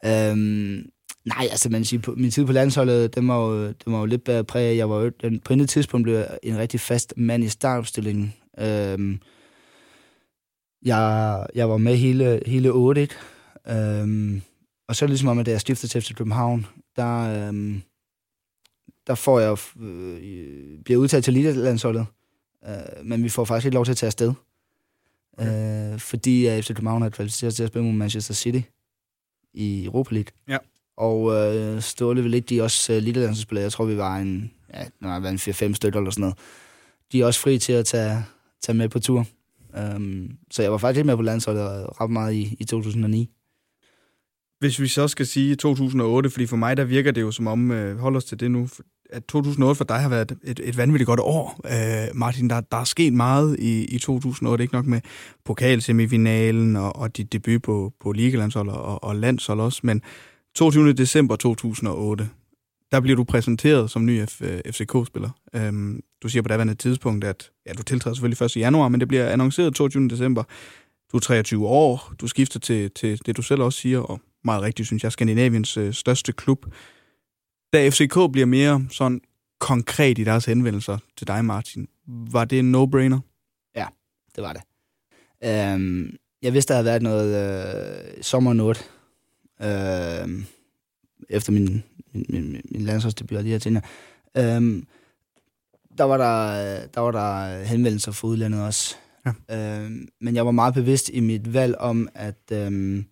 Øhm, 0.07 0.87
nej, 1.27 1.49
altså 1.51 1.69
man 1.69 1.85
siger, 1.85 2.15
min 2.17 2.31
tid 2.31 2.45
på 2.47 2.53
landsholdet, 2.53 3.15
den 3.15 3.29
var 3.29 3.39
jo, 3.39 3.67
den 3.67 3.93
var 3.93 3.99
jo 3.99 4.05
lidt 4.05 4.25
bedre 4.25 4.45
præg. 4.45 4.77
Jeg 4.77 4.91
var 4.91 5.01
jo, 5.01 5.09
den, 5.23 5.41
på 5.41 5.53
et 5.53 5.69
tidspunkt 5.69 6.05
blev 6.05 6.25
en 6.43 6.59
rigtig 6.59 6.81
fast 6.81 7.15
mand 7.17 7.45
i 7.45 7.49
startopstillingen. 7.49 8.35
Øhm, 8.61 9.19
jeg, 10.85 11.47
jeg 11.55 11.71
var 11.71 11.77
med 11.77 11.97
hele, 11.97 12.43
hele 12.47 12.71
8, 12.71 13.03
ikke? 13.03 13.15
Øhm, 13.69 14.43
og 14.89 14.97
så 14.97 15.07
ligesom 15.07 15.29
om, 15.29 15.39
at 15.39 15.47
da 15.47 15.51
jeg 15.51 15.61
skiftede 15.61 15.93
til 15.93 16.03
FC 16.03 16.15
København, 16.15 16.67
der, 16.97 17.49
øhm, 17.49 17.83
der 19.07 19.15
får 19.15 19.41
jeg, 19.41 19.59
øh, 19.83 20.83
bliver 20.85 21.01
udtaget 21.01 21.25
til 21.25 21.33
Liga-landsholdet, 21.33 22.07
øh, 22.67 23.07
men 23.07 23.25
vi 23.25 23.29
får 23.29 23.45
faktisk 23.45 23.67
ikke 23.67 23.75
lov 23.75 23.85
til 23.85 23.93
at 23.93 23.97
tage 23.97 24.09
afsted. 24.09 24.33
Okay. 25.39 25.93
Øh, 25.93 25.99
fordi 25.99 26.47
at 26.47 26.65
FC 26.65 26.69
København 26.69 27.03
har 27.03 27.09
kvalificeret 27.09 27.55
til 27.55 27.63
at 27.63 27.69
spille 27.69 27.85
mod 27.85 27.95
Manchester 27.95 28.35
City 28.35 28.61
i 29.55 29.85
Europa 29.85 30.15
League. 30.15 30.33
Ja. 30.49 30.59
Og 30.97 31.33
øh, 31.33 31.83
Ståle 31.83 32.23
vil 32.23 32.35
ikke, 32.35 32.47
de 32.47 32.63
også 32.63 32.93
øh, 32.93 33.03
Liga-landsholdsspillere. 33.03 33.63
Jeg 33.63 33.73
tror, 33.73 33.85
vi 33.85 33.97
var 33.97 34.17
en, 34.17 34.53
ja, 34.75 34.85
været 35.01 35.49
en 35.49 35.71
4-5 35.71 35.75
stykker 35.75 36.01
eller 36.01 36.11
sådan 36.11 36.21
noget. 36.21 36.39
De 37.13 37.21
er 37.21 37.27
også 37.27 37.41
fri 37.41 37.59
til 37.59 37.73
at 37.73 37.87
tage, 37.87 38.25
tage 38.63 38.77
med 38.77 38.89
på 38.89 38.99
tur. 38.99 39.27
Um, 39.97 40.29
så 40.51 40.63
jeg 40.63 40.73
var 40.73 40.79
faktisk 40.79 40.99
ikke 40.99 41.07
med 41.07 41.17
på 41.17 41.23
landsholdet 41.23 41.87
ret 42.01 42.11
meget 42.11 42.35
i, 42.35 42.57
i 42.61 42.65
2009. 42.65 43.31
Hvis 44.59 44.81
vi 44.81 44.89
så 44.89 45.09
skal 45.09 45.27
sige 45.27 45.57
2008, 45.57 46.31
fordi 46.31 46.47
for 46.47 46.57
mig 46.57 46.77
der 46.77 46.85
virker 46.85 47.11
det 47.11 47.21
jo 47.21 47.31
som 47.31 47.47
om, 47.47 47.71
øh, 47.71 47.99
hold 47.99 48.17
os 48.17 48.25
til 48.25 48.41
det 48.41 48.51
nu, 48.51 48.69
at 49.11 49.25
2008 49.25 49.77
for 49.77 49.85
dig 49.85 49.97
har 49.97 50.09
været 50.09 50.37
et, 50.45 50.61
et 50.65 50.77
vanvittigt 50.77 51.07
godt 51.07 51.21
år. 51.21 51.61
Øh, 51.67 52.17
Martin, 52.17 52.51
der, 52.51 52.61
der 52.61 52.77
er 52.77 52.85
sket 52.85 53.13
meget 53.13 53.57
i, 53.59 53.85
i 53.85 53.99
2008, 53.99 54.65
ikke 54.65 54.75
nok 54.75 54.87
med 54.87 55.01
pokalsemifinalen 55.45 56.77
og, 56.77 56.97
og 56.97 57.17
dit 57.17 57.33
debut 57.33 57.63
på, 57.63 57.93
på 58.01 58.13
ligelandshold 58.13 58.69
og, 58.69 59.05
og 59.05 59.17
landshold 59.17 59.61
også, 59.61 59.81
men 59.83 60.03
22. 60.55 60.93
december 60.93 61.37
2008, 61.37 62.29
der 62.95 63.01
bliver 63.01 63.17
du 63.17 63.25
præsenteret 63.25 63.91
som 63.91 64.05
ny 64.07 64.25
F, 64.27 64.43
øh, 64.43 64.61
FCK-spiller. 64.71 65.31
Øhm, 65.55 66.01
du 66.23 66.29
siger 66.29 66.43
på 66.43 66.49
daværende 66.49 66.75
tidspunkt, 66.75 67.25
at 67.25 67.51
ja, 67.67 67.73
du 67.73 67.83
tiltræder 67.83 68.15
selvfølgelig 68.15 68.45
1. 68.45 68.57
januar, 68.57 68.89
men 68.89 69.01
det 69.01 69.09
bliver 69.09 69.29
annonceret 69.29 69.75
22. 69.75 70.09
december. 70.09 70.43
Du 71.13 71.17
er 71.17 71.21
23 71.21 71.67
år, 71.67 72.13
du 72.21 72.27
skifter 72.27 72.61
til, 72.61 72.91
til 72.91 73.21
det, 73.27 73.37
du 73.37 73.43
selv 73.43 73.63
også 73.63 73.79
siger, 73.79 73.99
og 73.99 74.21
meget 74.45 74.63
rigtigt, 74.63 74.87
synes 74.87 75.05
jeg, 75.05 75.13
Skandinaviens 75.13 75.77
øh, 75.77 75.93
største 75.93 76.33
klub. 76.33 76.67
Da 77.73 77.89
FCK 77.89 78.19
bliver 78.33 78.47
mere 78.47 78.87
sådan 78.91 79.21
konkret 79.61 80.19
i 80.19 80.25
deres 80.25 80.45
henvendelser 80.45 80.99
til 81.17 81.27
dig, 81.27 81.45
Martin, 81.45 81.89
var 82.07 82.45
det 82.45 82.59
en 82.59 82.75
no-brainer? 82.75 83.19
Ja, 83.77 83.87
det 84.37 84.43
var 84.43 84.53
det. 84.53 84.63
Øhm, 85.45 86.17
jeg 86.43 86.53
vidste, 86.53 86.69
der 86.69 86.75
havde 86.75 86.87
været 86.87 87.03
noget 87.03 87.29
øh, 88.17 88.23
sommer 88.23 88.75
øh, 89.61 90.45
efter 91.29 91.53
min, 91.53 91.83
min, 92.15 92.27
min, 92.29 92.61
min 92.71 92.83
landsholdsdebut 92.83 93.39
og 93.39 93.45
de 93.45 93.49
her 93.49 93.59
ting. 93.59 93.81
her. 94.37 94.57
Um, 94.57 94.87
der 95.99 96.05
var 96.05 96.17
der, 96.17 96.87
der 96.87 97.01
var 97.01 97.11
der 97.11 97.63
henvendelser 97.65 98.13
fra 98.13 98.29
udlandet 98.29 98.63
også. 98.63 98.97
Ja. 99.27 99.85
Um, 99.85 100.09
men 100.21 100.35
jeg 100.35 100.47
var 100.47 100.53
meget 100.53 100.75
bevidst 100.75 101.11
i 101.13 101.21
mit 101.21 101.55
valg 101.55 101.79
om, 101.79 102.09
at 102.15 102.67
um, 102.67 103.07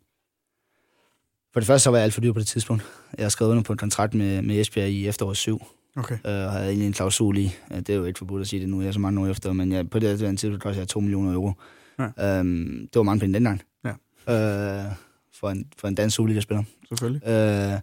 for 1.52 1.60
det 1.60 1.66
første 1.66 1.84
så 1.84 1.90
var 1.90 1.98
jeg 1.98 2.04
alt 2.04 2.14
for 2.14 2.20
dyr 2.20 2.32
på 2.32 2.38
det 2.38 2.46
tidspunkt. 2.46 2.84
Jeg 3.18 3.24
har 3.24 3.30
skrevet 3.30 3.50
under 3.50 3.62
på 3.62 3.72
en 3.72 3.78
kontrakt 3.78 4.14
med, 4.14 4.42
med 4.42 4.60
Esbjerg 4.60 4.88
i 4.88 5.08
efteråret 5.08 5.36
7. 5.36 5.62
Okay. 5.96 6.14
Øh, 6.14 6.46
og 6.46 6.52
havde 6.52 6.66
egentlig 6.66 6.86
en 6.86 6.92
klausul 6.92 7.38
i. 7.38 7.54
Det 7.70 7.90
er 7.90 7.94
jo 7.94 8.04
ikke 8.04 8.18
forbudt 8.18 8.40
at 8.40 8.48
sige 8.48 8.60
det 8.60 8.68
nu, 8.68 8.80
jeg 8.80 8.88
er 8.88 8.92
så 8.92 9.00
mange 9.00 9.20
år 9.20 9.26
efter, 9.26 9.52
men 9.52 9.72
jeg, 9.72 9.90
på 9.90 9.98
det 9.98 10.08
her 10.08 10.16
tidspunkt 10.16 10.62
kostede 10.62 10.80
jeg 10.80 10.88
2 10.88 11.00
millioner 11.00 11.32
euro. 11.34 11.52
Ja. 11.98 12.40
Um, 12.40 12.88
det 12.92 12.96
var 12.96 13.02
mange 13.02 13.20
penge 13.20 13.34
dengang. 13.34 13.62
Ja. 13.84 13.90
Øh, 14.28 14.92
for, 15.34 15.50
en, 15.50 15.66
for 15.78 15.88
en 15.88 15.94
dansk 15.94 16.16
Superliga-spiller. 16.16 16.64
Selvfølgelig. 16.88 17.28
Øh, 17.28 17.80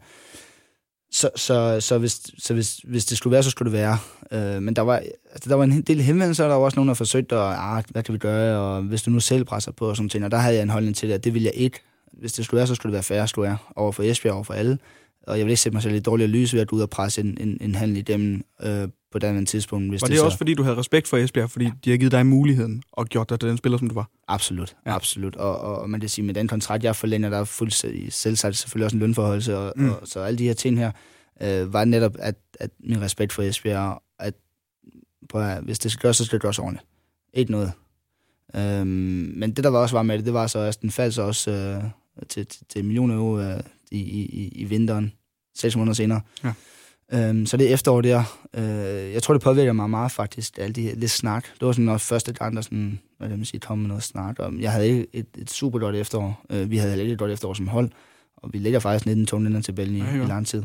så, 1.11 1.29
så, 1.35 1.77
så, 1.79 1.97
hvis, 1.97 2.21
så 2.37 2.53
hvis, 2.53 2.77
hvis 2.83 3.05
det 3.05 3.17
skulle 3.17 3.31
være, 3.31 3.43
så 3.43 3.49
skulle 3.49 3.71
det 3.71 3.79
være. 3.79 3.97
Øh, 4.31 4.61
men 4.61 4.75
der 4.75 4.81
var, 4.81 4.95
altså, 5.33 5.49
der 5.49 5.55
var 5.55 5.63
en 5.63 5.81
del 5.81 6.01
henvendelser, 6.01 6.43
og 6.43 6.49
der 6.49 6.55
var 6.55 6.63
også 6.65 6.75
nogen, 6.75 6.87
der 6.87 6.93
forsøgte, 6.93 7.35
at, 7.35 7.55
ah, 7.57 7.83
hvad 7.89 8.03
kan 8.03 8.13
vi 8.13 8.19
gøre, 8.19 8.59
og 8.59 8.81
hvis 8.81 9.01
du 9.01 9.11
nu 9.11 9.19
selv 9.19 9.45
presser 9.45 9.71
på, 9.71 9.89
og 9.89 9.95
sådan 9.95 10.09
ting, 10.09 10.25
og 10.25 10.31
der 10.31 10.37
havde 10.37 10.55
jeg 10.55 10.63
en 10.63 10.69
holdning 10.69 10.95
til 10.95 11.09
det, 11.09 11.15
at 11.15 11.23
det 11.23 11.33
ville 11.33 11.45
jeg 11.45 11.53
ikke. 11.55 11.79
Hvis 12.11 12.33
det 12.33 12.45
skulle 12.45 12.57
være, 12.57 12.67
så 12.67 12.75
skulle 12.75 12.89
det 12.89 12.93
være 12.93 13.03
færre, 13.03 13.27
skulle 13.27 13.49
jeg, 13.49 13.57
over 13.75 13.91
for 13.91 14.03
Esbjerg, 14.03 14.33
over 14.33 14.43
for 14.43 14.53
alle. 14.53 14.77
Og 15.27 15.37
jeg 15.37 15.45
vil 15.45 15.51
ikke 15.51 15.61
sætte 15.61 15.75
mig 15.75 15.83
selv 15.83 15.95
i 15.95 15.99
dårligere 15.99 16.31
lys 16.31 16.53
ved 16.53 16.61
at 16.61 16.67
gå 16.67 16.75
ud 16.75 16.81
og 16.81 16.89
presse 16.89 17.21
en, 17.21 17.37
en, 17.41 17.57
en 17.61 17.75
handel 17.75 17.97
igennem 17.97 18.43
øh, 18.63 18.87
på 19.11 19.19
den 19.19 19.45
tidspunkt. 19.45 19.89
Hvis 19.89 20.01
Var 20.01 20.07
det, 20.07 20.17
så... 20.17 20.25
også, 20.25 20.37
fordi 20.37 20.53
du 20.53 20.63
havde 20.63 20.77
respekt 20.77 21.07
for 21.07 21.17
Esbjerg, 21.17 21.49
fordi 21.49 21.69
de 21.85 21.89
har 21.89 21.97
givet 21.97 22.11
dig 22.11 22.25
muligheden 22.25 22.83
og 22.91 23.05
gjort 23.07 23.29
dig 23.29 23.39
til 23.39 23.49
den 23.49 23.57
spiller, 23.57 23.77
som 23.77 23.87
du 23.89 23.95
var? 23.95 24.09
Absolut, 24.27 24.75
ja. 24.85 24.95
absolut. 24.95 25.35
Og, 25.35 25.59
og, 25.59 25.75
og 25.81 25.89
man 25.89 25.99
kan 25.99 26.09
sige, 26.09 26.25
med 26.25 26.33
den 26.33 26.47
kontrakt, 26.47 26.83
jeg 26.83 26.95
forlænger, 26.95 27.29
der 27.29 27.37
er 27.37 27.43
fuldstændig 27.43 28.13
selvsagt 28.13 28.57
selvfølgelig 28.57 28.85
også 28.85 28.95
en 28.95 28.99
lønforholdelse, 28.99 29.57
og, 29.57 29.73
Mm. 29.75 29.89
og, 29.89 29.99
så 30.05 30.19
alle 30.19 30.37
de 30.37 30.43
her 30.43 30.53
ting 30.53 30.77
her, 30.77 30.91
øh, 31.41 31.73
var 31.73 31.85
netop, 31.85 32.15
at, 32.19 32.35
at 32.59 32.69
min 32.79 33.01
respekt 33.01 33.33
for 33.33 33.43
Esbjerg, 33.43 34.01
at 34.19 34.33
prøv 35.29 35.41
at, 35.41 35.63
hvis 35.63 35.79
det 35.79 35.91
skal 35.91 36.01
gøres, 36.01 36.17
så 36.17 36.25
skal 36.25 36.35
det 36.35 36.41
gøres 36.41 36.59
ordentligt. 36.59 36.87
Ikke 37.33 37.51
noget. 37.51 37.71
Øhm, 38.55 38.87
men 39.35 39.51
det, 39.51 39.63
der 39.63 39.69
var 39.69 39.79
også 39.79 39.95
var 39.95 40.03
med 40.03 40.17
det, 40.17 40.25
det 40.25 40.33
var 40.33 40.47
så 40.47 40.59
også, 40.59 40.79
den 40.81 40.91
faldt 40.91 41.15
så 41.15 41.21
også 41.21 41.51
øh, 41.51 41.83
til, 42.29 42.45
til, 42.45 42.65
til 42.69 42.79
en 42.79 42.85
million 42.87 43.11
euro 43.11 43.39
øh, 43.39 43.59
i, 43.91 43.97
i, 43.99 44.25
i- 44.25 44.47
i 44.55 44.63
vinteren, 44.63 45.13
seks 45.55 45.75
måneder 45.75 45.93
senere. 45.93 46.21
Ja. 46.43 46.53
Øhm, 47.13 47.45
så 47.45 47.57
det 47.57 47.73
efterår 47.73 48.01
der, 48.01 48.39
øh, 48.53 49.13
jeg 49.13 49.23
tror, 49.23 49.33
det 49.33 49.43
påvirker 49.43 49.73
mig 49.73 49.89
meget 49.89 50.11
faktisk, 50.11 50.57
alt 50.57 50.75
det 50.75 50.83
her 50.83 50.95
lidt 50.95 51.11
snak. 51.11 51.43
Det 51.59 51.65
var 51.65 51.71
sådan 51.71 51.85
noget 51.85 52.01
første 52.01 52.33
gang, 52.33 52.55
der 52.55 52.61
sådan, 52.61 52.99
hvad 53.17 53.29
man 53.29 53.45
sige, 53.45 53.59
kom 53.59 53.77
med 53.77 53.87
noget 53.87 54.03
snak. 54.03 54.39
Og 54.39 54.53
jeg 54.59 54.71
havde 54.71 54.87
ikke 54.87 55.07
et, 55.13 55.25
et 55.37 55.49
super 55.51 55.79
godt 55.79 55.95
efterår. 55.95 56.45
Øh, 56.49 56.69
vi 56.71 56.77
havde 56.77 56.91
heller 56.91 57.03
ikke 57.03 57.13
et 57.13 57.19
godt 57.19 57.31
efterår 57.31 57.53
som 57.53 57.67
hold, 57.67 57.89
og 58.37 58.49
vi 58.53 58.57
ligger 58.57 58.79
faktisk 58.79 59.05
19 59.05 59.25
tunge 59.25 59.61
til 59.61 59.71
i, 59.95 59.99
ja, 59.99 60.23
i 60.23 60.27
lang 60.27 60.47
tid. 60.47 60.63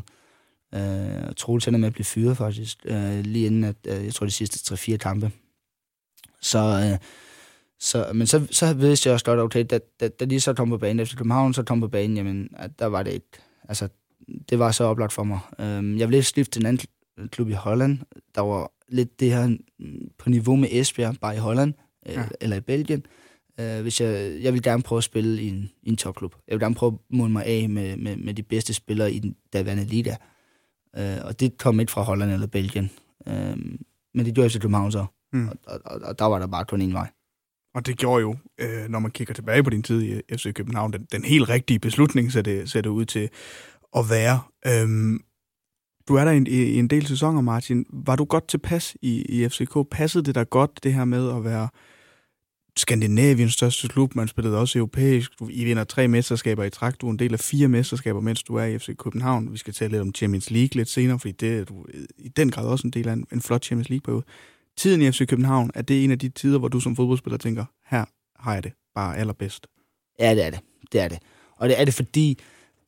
Øh, 0.75 1.33
Troels 1.37 1.67
ender 1.67 1.79
med 1.79 1.87
at 1.87 1.93
blive 1.93 2.05
fyret 2.05 2.37
faktisk, 2.37 2.77
øh, 2.85 3.19
lige 3.19 3.45
inden, 3.45 3.63
at, 3.63 3.75
øh, 3.87 4.05
jeg 4.05 4.13
tror, 4.13 4.25
de 4.25 4.31
sidste 4.31 4.75
3-4 4.75 4.97
kampe. 4.97 5.31
Så, 6.41 6.59
øh, 6.59 6.97
så, 7.79 8.11
men 8.13 8.27
så, 8.27 8.47
så 8.51 8.73
vidste 8.73 9.07
jeg 9.07 9.13
også 9.13 9.25
godt, 9.25 9.39
okay, 9.39 9.65
da, 9.69 9.79
da, 9.99 10.07
da 10.07 10.25
de 10.25 10.39
så 10.39 10.53
kom 10.53 10.69
på 10.69 10.77
banen 10.77 10.99
efter 10.99 11.17
København, 11.17 11.53
så 11.53 11.63
kom 11.63 11.79
på 11.79 11.87
banen, 11.87 12.17
jamen, 12.17 12.49
at 12.55 12.79
der 12.79 12.85
var 12.85 13.03
det 13.03 13.15
et, 13.15 13.23
altså, 13.69 13.87
det 14.49 14.59
var 14.59 14.71
så 14.71 14.83
oplagt 14.83 15.13
for 15.13 15.23
mig. 15.23 15.39
Øh, 15.59 15.99
jeg 15.99 16.07
ville 16.07 16.17
ikke 16.17 16.29
skifte 16.29 16.51
til 16.51 16.61
en 16.61 16.65
anden 16.65 16.87
klub 17.27 17.49
i 17.49 17.53
Holland, 17.53 17.99
der 18.35 18.41
var 18.41 18.71
lidt 18.89 19.19
det 19.19 19.31
her 19.31 19.47
mm, 19.79 20.09
på 20.17 20.29
niveau 20.29 20.55
med 20.55 20.69
Esbjerg, 20.71 21.15
bare 21.21 21.35
i 21.35 21.39
Holland, 21.39 21.73
øh, 22.05 22.13
ja. 22.13 22.23
eller 22.41 22.57
i 22.57 22.61
Belgien. 22.61 23.05
Øh, 23.59 23.81
hvis 23.81 24.01
jeg, 24.01 24.37
jeg 24.41 24.53
vil 24.53 24.61
gerne 24.61 24.83
prøve 24.83 24.97
at 24.97 25.03
spille 25.03 25.41
i 25.41 25.49
en, 25.49 25.71
i 25.83 25.89
en 25.89 25.97
topklub. 25.97 26.35
Jeg 26.47 26.53
vil 26.53 26.59
gerne 26.59 26.75
prøve 26.75 26.91
at 26.93 27.17
måle 27.17 27.31
mig 27.31 27.45
af 27.45 27.69
med, 27.69 27.97
med, 27.97 28.17
med 28.17 28.33
de 28.33 28.43
bedste 28.43 28.73
spillere 28.73 29.11
i 29.11 29.19
den 29.19 29.35
daværende 29.53 29.85
liga. 29.85 30.15
Øh, 30.97 31.17
og 31.23 31.39
det 31.39 31.57
kom 31.57 31.79
ikke 31.79 31.91
fra 31.91 32.01
Holland 32.01 32.31
eller 32.31 32.47
Belgien. 32.47 32.91
Øh, 33.27 33.57
men 34.13 34.25
det 34.25 34.33
gjorde 34.33 34.45
efter 34.45 34.59
København 34.59 34.91
så. 34.91 35.05
Mm. 35.33 35.47
Og, 35.47 35.55
og, 35.67 35.81
og, 35.85 36.01
og 36.03 36.19
der 36.19 36.25
var 36.25 36.39
der 36.39 36.47
bare 36.47 36.65
kun 36.65 36.81
en 36.81 36.93
vej. 36.93 37.09
Og 37.75 37.85
det 37.85 37.97
gjorde 37.97 38.21
jo, 38.21 38.35
øh, 38.59 38.89
når 38.89 38.99
man 38.99 39.11
kigger 39.11 39.33
tilbage 39.33 39.63
på 39.63 39.69
din 39.69 39.83
tid 39.83 40.01
i 40.01 40.11
øh, 40.11 40.21
FC 40.37 40.53
København, 40.53 40.93
den, 40.93 41.07
den 41.11 41.23
helt 41.23 41.49
rigtige 41.49 41.79
beslutning 41.79 42.31
ser 42.31 42.41
det, 42.41 42.69
ser 42.69 42.81
det 42.81 42.89
ud 42.89 43.05
til 43.05 43.29
at 43.95 44.05
være. 44.09 44.39
Øhm, 44.67 45.19
du 46.07 46.15
er 46.15 46.25
der 46.25 46.31
i, 46.31 46.43
i 46.47 46.79
en 46.79 46.87
del 46.87 47.05
sæsoner, 47.07 47.41
Martin. 47.41 47.85
Var 47.89 48.15
du 48.15 48.25
godt 48.25 48.47
tilpas 48.47 48.97
i, 49.01 49.21
i 49.21 49.49
FCK? 49.49 49.77
Passede 49.91 50.23
det 50.23 50.35
dig 50.35 50.49
godt, 50.49 50.83
det 50.83 50.93
her 50.93 51.05
med 51.05 51.35
at 51.35 51.43
være 51.43 51.67
Skandinaviens 52.77 53.53
største 53.53 53.87
klub? 53.87 54.15
Man 54.15 54.27
spillede 54.27 54.57
også 54.57 54.79
europæisk. 54.79 55.31
Du, 55.39 55.49
I 55.51 55.63
vinder 55.63 55.83
tre 55.83 56.07
mesterskaber 56.07 56.63
i 56.63 56.69
træk. 56.69 57.01
Du 57.01 57.07
er 57.07 57.11
en 57.11 57.19
del 57.19 57.33
af 57.33 57.39
fire 57.39 57.67
mesterskaber, 57.67 58.21
mens 58.21 58.43
du 58.43 58.55
er 58.55 58.65
i 58.65 58.79
FC 58.79 58.97
København. 58.97 59.51
Vi 59.53 59.57
skal 59.57 59.73
tale 59.73 59.91
lidt 59.91 60.01
om 60.01 60.15
Champions 60.15 60.51
League 60.51 60.75
lidt 60.75 60.89
senere, 60.89 61.19
fordi 61.19 61.31
det 61.31 61.59
er 61.59 61.63
du 61.63 61.85
i 62.17 62.27
den 62.27 62.51
grad 62.51 62.67
også 62.67 62.87
en 62.87 62.91
del 62.91 63.07
af 63.07 63.13
en, 63.13 63.27
en 63.33 63.41
flot 63.41 63.65
Champions 63.65 63.89
League-periode. 63.89 64.23
Tiden 64.77 65.01
i 65.01 65.11
FC 65.11 65.27
København, 65.27 65.71
er 65.73 65.81
det 65.81 66.03
en 66.03 66.11
af 66.11 66.19
de 66.19 66.29
tider, 66.29 66.59
hvor 66.59 66.67
du 66.67 66.79
som 66.79 66.95
fodboldspiller 66.95 67.37
tænker, 67.37 67.65
her 67.89 68.05
har 68.39 68.53
jeg 68.53 68.63
det 68.63 68.71
bare 68.95 69.17
allerbedst? 69.17 69.67
Ja, 70.19 70.35
det 70.35 70.45
er 70.45 70.49
det. 70.49 70.59
Det 70.91 71.01
er 71.01 71.07
det. 71.07 71.19
Og 71.57 71.69
det 71.69 71.81
er 71.81 71.85
det, 71.85 71.93
fordi 71.93 72.39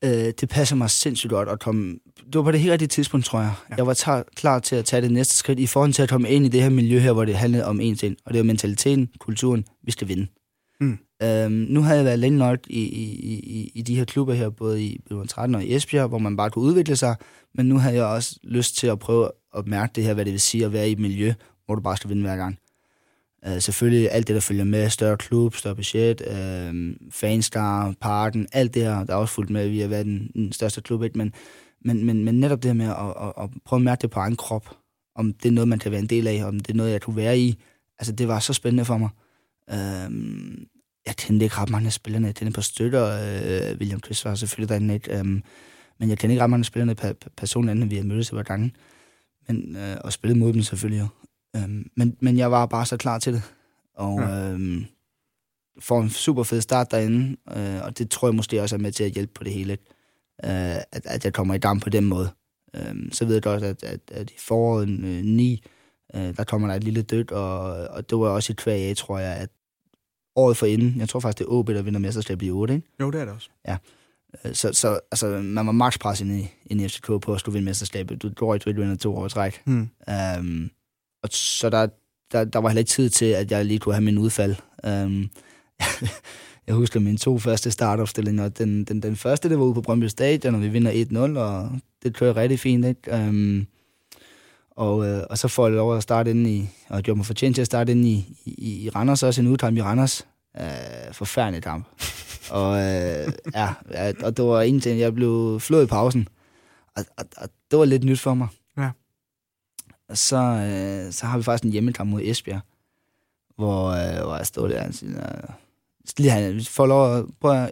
øh, 0.04 0.10
det 0.10 0.48
passer 0.48 0.76
mig 0.76 0.90
sindssygt 0.90 1.30
godt 1.30 1.48
at 1.48 1.60
komme... 1.60 1.98
Det 2.16 2.34
var 2.34 2.42
på 2.42 2.52
det 2.52 2.60
helt 2.60 2.72
rigtige 2.72 2.88
tidspunkt, 2.88 3.26
tror 3.26 3.40
jeg. 3.40 3.52
Ja. 3.70 3.74
Jeg 3.76 3.86
var 3.86 3.94
tar, 3.94 4.24
klar 4.36 4.58
til 4.58 4.76
at 4.76 4.84
tage 4.84 5.02
det 5.02 5.10
næste 5.10 5.36
skridt 5.36 5.58
i 5.58 5.66
forhold 5.66 5.92
til 5.92 6.02
at 6.02 6.08
komme 6.08 6.30
ind 6.30 6.44
i 6.44 6.48
det 6.48 6.62
her 6.62 6.70
miljø 6.70 6.98
her, 6.98 7.12
hvor 7.12 7.24
det 7.24 7.36
handlede 7.36 7.64
om 7.64 7.80
én 7.80 7.96
ting. 7.96 8.16
Og 8.24 8.32
det 8.32 8.38
var 8.38 8.44
mentaliteten, 8.44 9.08
kulturen, 9.18 9.64
vi 9.82 9.90
skal 9.90 10.08
vinde. 10.08 10.26
Mm. 10.80 10.98
Øhm, 11.22 11.52
nu 11.52 11.82
har 11.82 11.94
jeg 11.94 12.04
været 12.04 12.18
længe 12.18 12.38
nok 12.38 12.58
i, 12.66 12.82
i, 12.82 13.04
i, 13.32 13.72
i 13.74 13.82
de 13.82 13.96
her 13.96 14.04
klubber 14.04 14.34
her, 14.34 14.50
både 14.50 14.82
i 14.82 15.00
13 15.28 15.54
og 15.54 15.64
i 15.64 15.74
Esbjerg, 15.74 16.08
hvor 16.08 16.18
man 16.18 16.36
bare 16.36 16.50
kunne 16.50 16.64
udvikle 16.64 16.96
sig, 16.96 17.16
men 17.54 17.66
nu 17.66 17.78
har 17.78 17.90
jeg 17.90 18.04
også 18.04 18.38
lyst 18.42 18.76
til 18.76 18.86
at 18.86 18.98
prøve 18.98 19.30
at 19.56 19.66
mærke 19.66 19.92
det 19.94 20.04
her, 20.04 20.14
hvad 20.14 20.24
det 20.24 20.32
vil 20.32 20.40
sige 20.40 20.64
at 20.64 20.72
være 20.72 20.88
i 20.88 20.92
et 20.92 20.98
miljø, 20.98 21.32
hvor 21.68 21.74
du 21.74 21.80
bare 21.80 21.96
skal 21.96 22.10
vinde 22.10 22.22
hver 22.22 22.36
gang. 22.36 22.58
Uh, 23.46 23.58
selvfølgelig 23.58 24.10
alt 24.12 24.28
det, 24.28 24.34
der 24.34 24.40
følger 24.40 24.64
med, 24.64 24.90
større 24.90 25.16
klub, 25.16 25.54
større 25.54 25.74
budget, 25.74 26.22
øh, 26.26 26.68
uh, 26.68 27.12
fanstar, 27.12 27.94
parken, 28.00 28.46
alt 28.52 28.74
det 28.74 28.82
her, 28.82 29.04
der 29.04 29.12
er 29.12 29.16
også 29.16 29.34
fulgt 29.34 29.50
med, 29.50 29.68
vi 29.68 29.80
har 29.80 29.88
været 29.88 30.06
den, 30.06 30.30
den 30.34 30.52
største 30.52 30.80
klub, 30.80 31.02
ikke? 31.02 31.18
Men, 31.18 31.32
men, 31.84 32.04
men, 32.04 32.24
men 32.24 32.40
netop 32.40 32.62
det 32.62 32.68
her 32.68 32.74
med 32.74 32.86
at, 32.86 33.28
at, 33.28 33.44
at 33.44 33.50
prøve 33.64 33.78
at 33.78 33.84
mærke 33.84 34.02
det 34.02 34.10
på 34.10 34.20
egen 34.20 34.36
krop, 34.36 34.76
om 35.14 35.32
det 35.32 35.48
er 35.48 35.52
noget, 35.52 35.68
man 35.68 35.78
kan 35.78 35.92
være 35.92 36.00
en 36.00 36.06
del 36.06 36.26
af, 36.26 36.44
om 36.44 36.60
det 36.60 36.70
er 36.70 36.76
noget, 36.76 36.92
jeg 36.92 37.00
kunne 37.00 37.16
være 37.16 37.38
i, 37.38 37.58
altså 37.98 38.12
det 38.12 38.28
var 38.28 38.38
så 38.38 38.52
spændende 38.52 38.84
for 38.84 38.98
mig. 38.98 39.10
Uh, 39.72 40.14
jeg 41.06 41.16
kendte 41.16 41.44
ikke 41.44 41.56
ret 41.56 41.70
mange 41.70 41.86
af 41.86 41.92
spillerne, 41.92 42.26
jeg 42.26 42.34
kendte 42.34 42.54
på 42.54 42.62
støtter, 42.62 43.04
uh, 43.72 43.78
William 43.78 44.00
Chris 44.04 44.24
var 44.24 44.34
selvfølgelig 44.34 44.68
derinde, 44.68 44.94
ikke? 44.94 45.20
Um, 45.20 45.42
men 46.00 46.08
jeg 46.08 46.18
kendte 46.18 46.32
ikke 46.32 46.42
ret 46.42 46.50
mange 46.50 46.62
af 46.62 46.66
spillerne 46.66 47.14
personligt, 47.36 47.90
vi 47.90 47.96
har 47.96 48.04
mødtes 48.04 48.28
et 48.28 48.36
par 48.36 48.42
gange, 48.42 48.72
men, 49.48 49.76
øh, 49.76 49.96
og 50.04 50.12
spillet 50.12 50.38
mod 50.38 50.52
dem 50.52 50.62
selvfølgelig. 50.62 51.08
Øhm, 51.56 51.90
men, 51.96 52.16
men 52.20 52.38
jeg 52.38 52.50
var 52.50 52.66
bare 52.66 52.86
så 52.86 52.96
klar 52.96 53.18
til 53.18 53.32
det. 53.32 53.42
Og 53.94 54.20
ja. 54.20 54.50
øhm, 54.50 54.84
får 55.80 56.00
en 56.00 56.10
super 56.10 56.42
fed 56.42 56.60
start 56.60 56.90
derinde, 56.90 57.36
øh, 57.56 57.84
og 57.84 57.98
det 57.98 58.10
tror 58.10 58.28
jeg 58.28 58.34
måske 58.34 58.62
også 58.62 58.76
er 58.76 58.80
med 58.80 58.92
til 58.92 59.04
at 59.04 59.10
hjælpe 59.10 59.32
på 59.34 59.44
det 59.44 59.52
hele. 59.52 59.72
Øh, 60.44 60.76
at, 60.76 61.06
at 61.06 61.24
jeg 61.24 61.32
kommer 61.32 61.54
i 61.54 61.58
damp 61.58 61.82
på 61.82 61.90
den 61.90 62.04
måde. 62.04 62.30
Øh, 62.74 62.94
så 63.12 63.24
ved 63.24 63.34
jeg 63.34 63.42
godt, 63.42 63.62
at, 63.62 63.82
at, 63.82 64.00
at 64.10 64.30
i 64.30 64.34
foråret 64.38 64.88
øh, 64.88 65.24
9, 65.24 65.64
øh, 66.14 66.36
der 66.36 66.44
kommer 66.44 66.68
der 66.68 66.74
et 66.74 66.84
lille 66.84 67.02
dødt, 67.02 67.30
og, 67.30 67.62
og 67.88 68.10
det 68.10 68.18
var 68.18 68.28
også 68.28 68.52
et 68.52 68.56
kvæg 68.56 68.82
af, 68.82 68.96
tror 68.96 69.18
jeg, 69.18 69.36
at 69.36 69.50
året 70.36 70.56
for 70.56 70.66
inden, 70.66 71.00
jeg 71.00 71.08
tror 71.08 71.20
faktisk, 71.20 71.38
det 71.38 71.44
er 71.44 71.52
OB, 71.52 71.68
der 71.68 71.82
vinder 71.82 72.00
mesterskab 72.00 72.42
i 72.42 72.50
8, 72.50 72.74
ikke? 72.74 72.86
Jo, 73.00 73.10
det 73.10 73.20
er 73.20 73.24
det 73.24 73.34
også. 73.34 73.50
Ja. 73.68 73.76
Øh, 74.44 74.54
så, 74.54 74.72
så 74.72 75.00
altså, 75.12 75.26
man 75.26 75.66
var 75.66 75.72
max 75.72 75.98
pres 75.98 76.20
ind 76.20 76.32
i, 76.32 76.50
ind 76.66 76.80
i 76.80 76.88
FCK 76.88 77.06
på 77.06 77.34
at 77.34 77.40
skulle 77.40 77.52
vinde 77.52 77.64
mesterskabet. 77.64 78.22
Du 78.22 78.34
tror 78.34 78.54
ikke, 78.54 78.72
du 78.72 78.80
vinder 78.80 78.96
to 78.96 79.16
år 79.16 79.26
i 79.26 79.28
træk. 79.28 79.62
Hmm. 79.64 79.90
Um, 80.38 80.70
og 81.22 81.28
så 81.32 81.70
der, 81.70 81.86
der, 82.32 82.44
der 82.44 82.58
var 82.58 82.68
heller 82.68 82.78
ikke 82.78 82.88
tid 82.88 83.10
til, 83.10 83.24
at 83.24 83.50
jeg 83.50 83.64
lige 83.64 83.78
kunne 83.78 83.94
have 83.94 84.04
min 84.04 84.18
udfald. 84.18 84.54
Um, 84.86 85.30
jeg 86.66 86.74
husker 86.74 87.00
mine 87.00 87.18
to 87.18 87.38
første 87.38 87.70
startopstillinger. 87.70 88.48
Den, 88.48 88.84
den, 88.84 89.02
den 89.02 89.16
første, 89.16 89.48
det 89.48 89.58
var 89.58 89.64
ude 89.64 89.74
på 89.74 89.80
Brøndby 89.80 90.04
Stadion, 90.04 90.54
og 90.54 90.62
vi 90.62 90.68
vinder 90.68 91.32
1-0, 91.34 91.38
og 91.38 91.70
det 92.02 92.14
kører 92.14 92.36
rigtig 92.36 92.60
fint. 92.60 92.84
Ikke? 92.84 93.12
Um, 93.12 93.66
og, 94.70 95.06
øh, 95.06 95.22
og 95.30 95.38
så 95.38 95.48
får 95.48 95.66
jeg 95.66 95.76
lov 95.76 95.96
at 95.96 96.02
starte 96.02 96.30
ind 96.30 96.46
i, 96.46 96.68
og 96.88 97.02
gjorde 97.02 97.16
mig 97.16 97.26
fortjent 97.26 97.54
til 97.54 97.60
at 97.60 97.66
starte 97.66 97.92
ind 97.92 98.06
i, 98.06 98.38
i, 98.44 98.84
i 98.84 98.90
Randers, 98.90 99.22
også 99.22 99.40
en 99.40 99.46
udkamp 99.46 99.76
i 99.76 99.82
Randers. 99.82 100.26
Uh, 100.60 100.64
forfærdelig 101.12 101.62
kamp. 101.62 101.86
og, 102.50 102.70
uh, 102.70 103.32
ja, 103.54 103.72
og 104.22 104.36
det 104.36 104.44
var 104.44 104.62
en 104.62 104.80
ting, 104.80 105.00
jeg 105.00 105.14
blev 105.14 105.60
flået 105.60 105.84
i 105.84 105.86
pausen. 105.86 106.28
Og, 106.96 107.04
og, 107.16 107.24
og 107.36 107.48
det 107.70 107.78
var 107.78 107.84
lidt 107.84 108.04
nyt 108.04 108.20
for 108.20 108.34
mig 108.34 108.48
så, 110.14 110.36
øh, 110.36 111.12
så 111.12 111.26
har 111.26 111.38
vi 111.38 111.44
faktisk 111.44 111.64
en 111.64 111.72
hjemmekamp 111.72 112.10
mod 112.10 112.20
Esbjerg, 112.24 112.60
hvor, 113.56 113.88
øh, 113.88 114.24
hvor 114.24 114.36
jeg 114.36 114.46
stod 114.46 114.68
der 114.68 114.86
og 114.86 114.94
siger, 114.94 115.20
øh, 115.20 115.54
lige 116.18 116.30
han 116.30 116.60
får 116.64 116.86
lov 116.86 117.16
at 117.16 117.24
prøve 117.40 117.70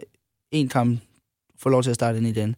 en 0.51 0.69
kamp, 0.69 0.99
får 1.59 1.69
lov 1.69 1.83
til 1.83 1.89
at 1.89 1.95
starte 1.95 2.17
ind 2.17 2.27
i 2.27 2.31
den. 2.31 2.55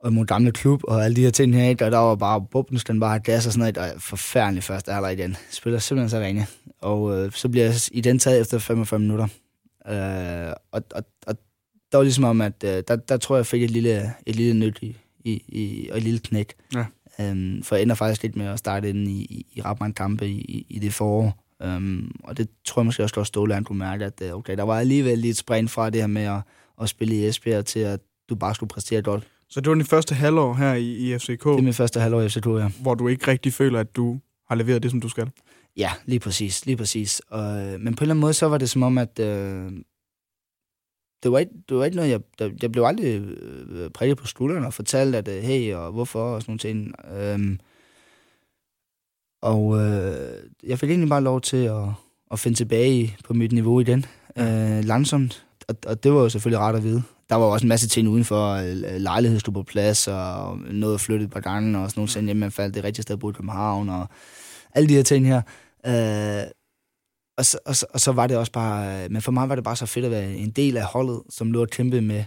Og 0.00 0.12
mod 0.12 0.26
gamle 0.26 0.52
klub 0.52 0.80
og 0.84 1.04
alle 1.04 1.16
de 1.16 1.22
her 1.22 1.30
ting 1.30 1.54
her, 1.54 1.70
og 1.70 1.92
der 1.92 1.98
var 1.98 2.14
bare 2.14 2.46
bubben, 2.50 2.78
den 2.78 3.00
bare 3.00 3.18
gas 3.18 3.46
og 3.46 3.52
sådan 3.52 3.74
noget, 3.74 3.92
og 3.94 4.02
forfærdelig 4.02 4.62
først 4.62 4.88
er 4.88 5.08
i 5.08 5.16
den. 5.16 5.36
Spiller 5.50 5.78
simpelthen 5.78 6.10
så 6.10 6.20
ringe. 6.20 6.46
Og 6.80 7.16
øh, 7.16 7.32
så 7.32 7.48
bliver 7.48 7.64
jeg 7.64 7.74
i 7.92 8.00
den 8.00 8.18
taget 8.18 8.40
efter 8.40 8.58
45 8.58 9.00
minutter. 9.00 9.28
Øh, 9.88 10.52
og, 10.72 10.82
og, 10.94 11.04
og 11.26 11.36
der 11.92 11.98
var 11.98 12.02
ligesom 12.02 12.24
om, 12.24 12.40
at 12.40 12.64
øh, 12.64 12.82
der, 12.88 12.96
der 12.96 13.16
tror 13.16 13.36
jeg, 13.36 13.38
jeg 13.38 13.46
fik 13.46 13.62
et 13.62 13.70
lille, 13.70 14.14
et 14.26 14.36
lille 14.36 14.54
nyt 14.54 14.78
i, 14.82 14.96
i, 15.24 15.32
i, 15.48 15.88
og 15.92 15.96
et 15.96 16.02
lille 16.02 16.18
knæk. 16.18 16.54
Ja. 16.74 16.84
Um, 17.22 17.62
for 17.62 17.76
jeg 17.76 17.82
ender 17.82 17.94
faktisk 17.94 18.22
lidt 18.22 18.36
med 18.36 18.46
at 18.46 18.58
starte 18.58 18.88
ind 18.88 19.08
i, 19.08 19.46
i, 19.54 19.60
ret 19.64 19.80
mange 19.80 19.94
kampe 19.94 20.28
i, 20.28 20.66
i 20.68 20.78
det 20.78 20.94
forår. 20.94 21.44
Um, 21.64 22.10
og 22.24 22.36
det 22.36 22.48
tror 22.64 22.82
jeg 22.82 22.86
måske 22.86 23.02
også, 23.02 23.20
at 23.20 23.26
Ståle 23.26 23.54
han 23.54 23.64
kunne 23.64 23.78
mærke, 23.78 24.04
at 24.04 24.22
øh, 24.22 24.32
okay, 24.32 24.56
der 24.56 24.62
var 24.62 24.78
alligevel 24.78 25.18
lidt 25.18 25.36
spring 25.36 25.70
fra 25.70 25.90
det 25.90 26.00
her 26.00 26.06
med 26.06 26.22
at, 26.22 26.40
at 26.82 26.88
spille 26.88 27.14
i 27.14 27.26
Esbjerg 27.26 27.64
til, 27.64 27.80
at 27.80 28.00
du 28.28 28.34
bare 28.34 28.54
skulle 28.54 28.70
præstere 28.70 29.02
godt. 29.02 29.28
Så 29.50 29.60
det 29.60 29.68
var 29.68 29.74
din 29.74 29.84
første 29.84 30.14
halvår 30.14 30.54
her 30.54 30.74
i, 30.74 31.14
i 31.14 31.18
FCK? 31.18 31.44
Det 31.44 31.58
er 31.58 31.62
min 31.62 31.74
første 31.74 32.00
halvår 32.00 32.22
i 32.22 32.28
FCK, 32.28 32.46
ja. 32.46 32.70
Hvor 32.82 32.94
du 32.94 33.08
ikke 33.08 33.30
rigtig 33.30 33.52
føler, 33.52 33.80
at 33.80 33.96
du 33.96 34.20
har 34.48 34.54
leveret 34.54 34.82
det, 34.82 34.90
som 34.90 35.00
du 35.00 35.08
skal? 35.08 35.30
Ja, 35.76 35.90
lige 36.06 36.20
præcis, 36.20 36.66
lige 36.66 36.76
præcis. 36.76 37.22
Og, 37.30 37.54
men 37.54 37.80
på 37.80 37.80
en 37.80 37.86
eller 37.86 38.02
anden 38.02 38.20
måde, 38.20 38.32
så 38.32 38.48
var 38.48 38.58
det 38.58 38.70
som 38.70 38.82
om, 38.82 38.98
at 38.98 39.18
øh, 39.18 39.72
det 41.22 41.32
var 41.32 41.38
ikke, 41.38 41.52
det 41.68 41.76
var 41.76 41.84
ikke 41.84 41.96
noget, 41.96 42.10
jeg, 42.10 42.20
der, 42.38 42.50
jeg 42.62 42.72
blev 42.72 42.84
aldrig 42.84 43.20
øh, 43.20 43.90
præget 43.90 44.16
på 44.16 44.26
skulderen 44.26 44.64
og 44.64 44.74
fortalt, 44.74 45.14
at 45.14 45.28
øh, 45.28 45.42
hey, 45.42 45.74
og 45.74 45.92
hvorfor, 45.92 46.22
og 46.22 46.42
sådan 46.42 46.50
nogle 46.50 46.58
ting. 46.58 46.92
Øhm, 47.20 47.60
og 49.42 49.80
øh, 49.80 50.42
jeg 50.66 50.78
fik 50.78 50.90
egentlig 50.90 51.08
bare 51.08 51.22
lov 51.22 51.40
til 51.40 51.64
at, 51.64 51.84
at 52.30 52.38
finde 52.38 52.56
tilbage 52.56 53.16
på 53.24 53.34
mit 53.34 53.52
niveau 53.52 53.80
igen, 53.80 54.06
øh, 54.38 54.84
langsomt. 54.84 55.46
Og, 55.68 55.76
og 55.86 56.04
det 56.04 56.12
var 56.12 56.20
jo 56.20 56.28
selvfølgelig 56.28 56.60
rart 56.60 56.74
at 56.74 56.82
vide. 56.82 57.02
Der 57.28 57.34
var 57.34 57.46
også 57.46 57.64
en 57.64 57.68
masse 57.68 57.88
ting 57.88 58.08
udenfor. 58.08 58.52
Øh, 58.52 59.00
lejlighed 59.00 59.40
stod 59.40 59.54
på 59.54 59.62
plads, 59.62 60.08
og 60.08 60.58
noget 60.58 60.94
at 60.94 61.00
flytte 61.00 61.24
et 61.24 61.30
par 61.30 61.40
gange, 61.40 61.78
og 61.78 61.90
sådan 61.90 62.00
nogle 62.00 62.08
ting 62.08 62.24
hjemme, 62.26 62.40
man 62.40 62.52
faldt 62.52 62.74
det 62.74 62.84
rigtige 62.84 63.02
sted 63.02 63.16
på 63.16 63.30
i 63.30 63.32
København, 63.32 63.88
og 63.88 64.08
alle 64.74 64.88
de 64.88 64.94
her 64.94 65.02
ting 65.02 65.26
her. 65.26 65.42
Øh, 65.86 66.50
og 67.38 67.46
så, 67.46 67.58
og, 67.64 67.76
så, 67.76 67.86
og 67.94 68.00
så 68.00 68.12
var 68.12 68.26
det 68.26 68.36
også 68.36 68.52
bare... 68.52 69.08
Men 69.08 69.22
for 69.22 69.32
mig 69.32 69.48
var 69.48 69.54
det 69.54 69.64
bare 69.64 69.76
så 69.76 69.86
fedt 69.86 70.04
at 70.04 70.10
være 70.10 70.32
en 70.32 70.50
del 70.50 70.76
af 70.76 70.84
holdet, 70.84 71.22
som 71.30 71.52
lå 71.52 71.62
at 71.62 71.70
kæmpe 71.70 72.00
med 72.00 72.24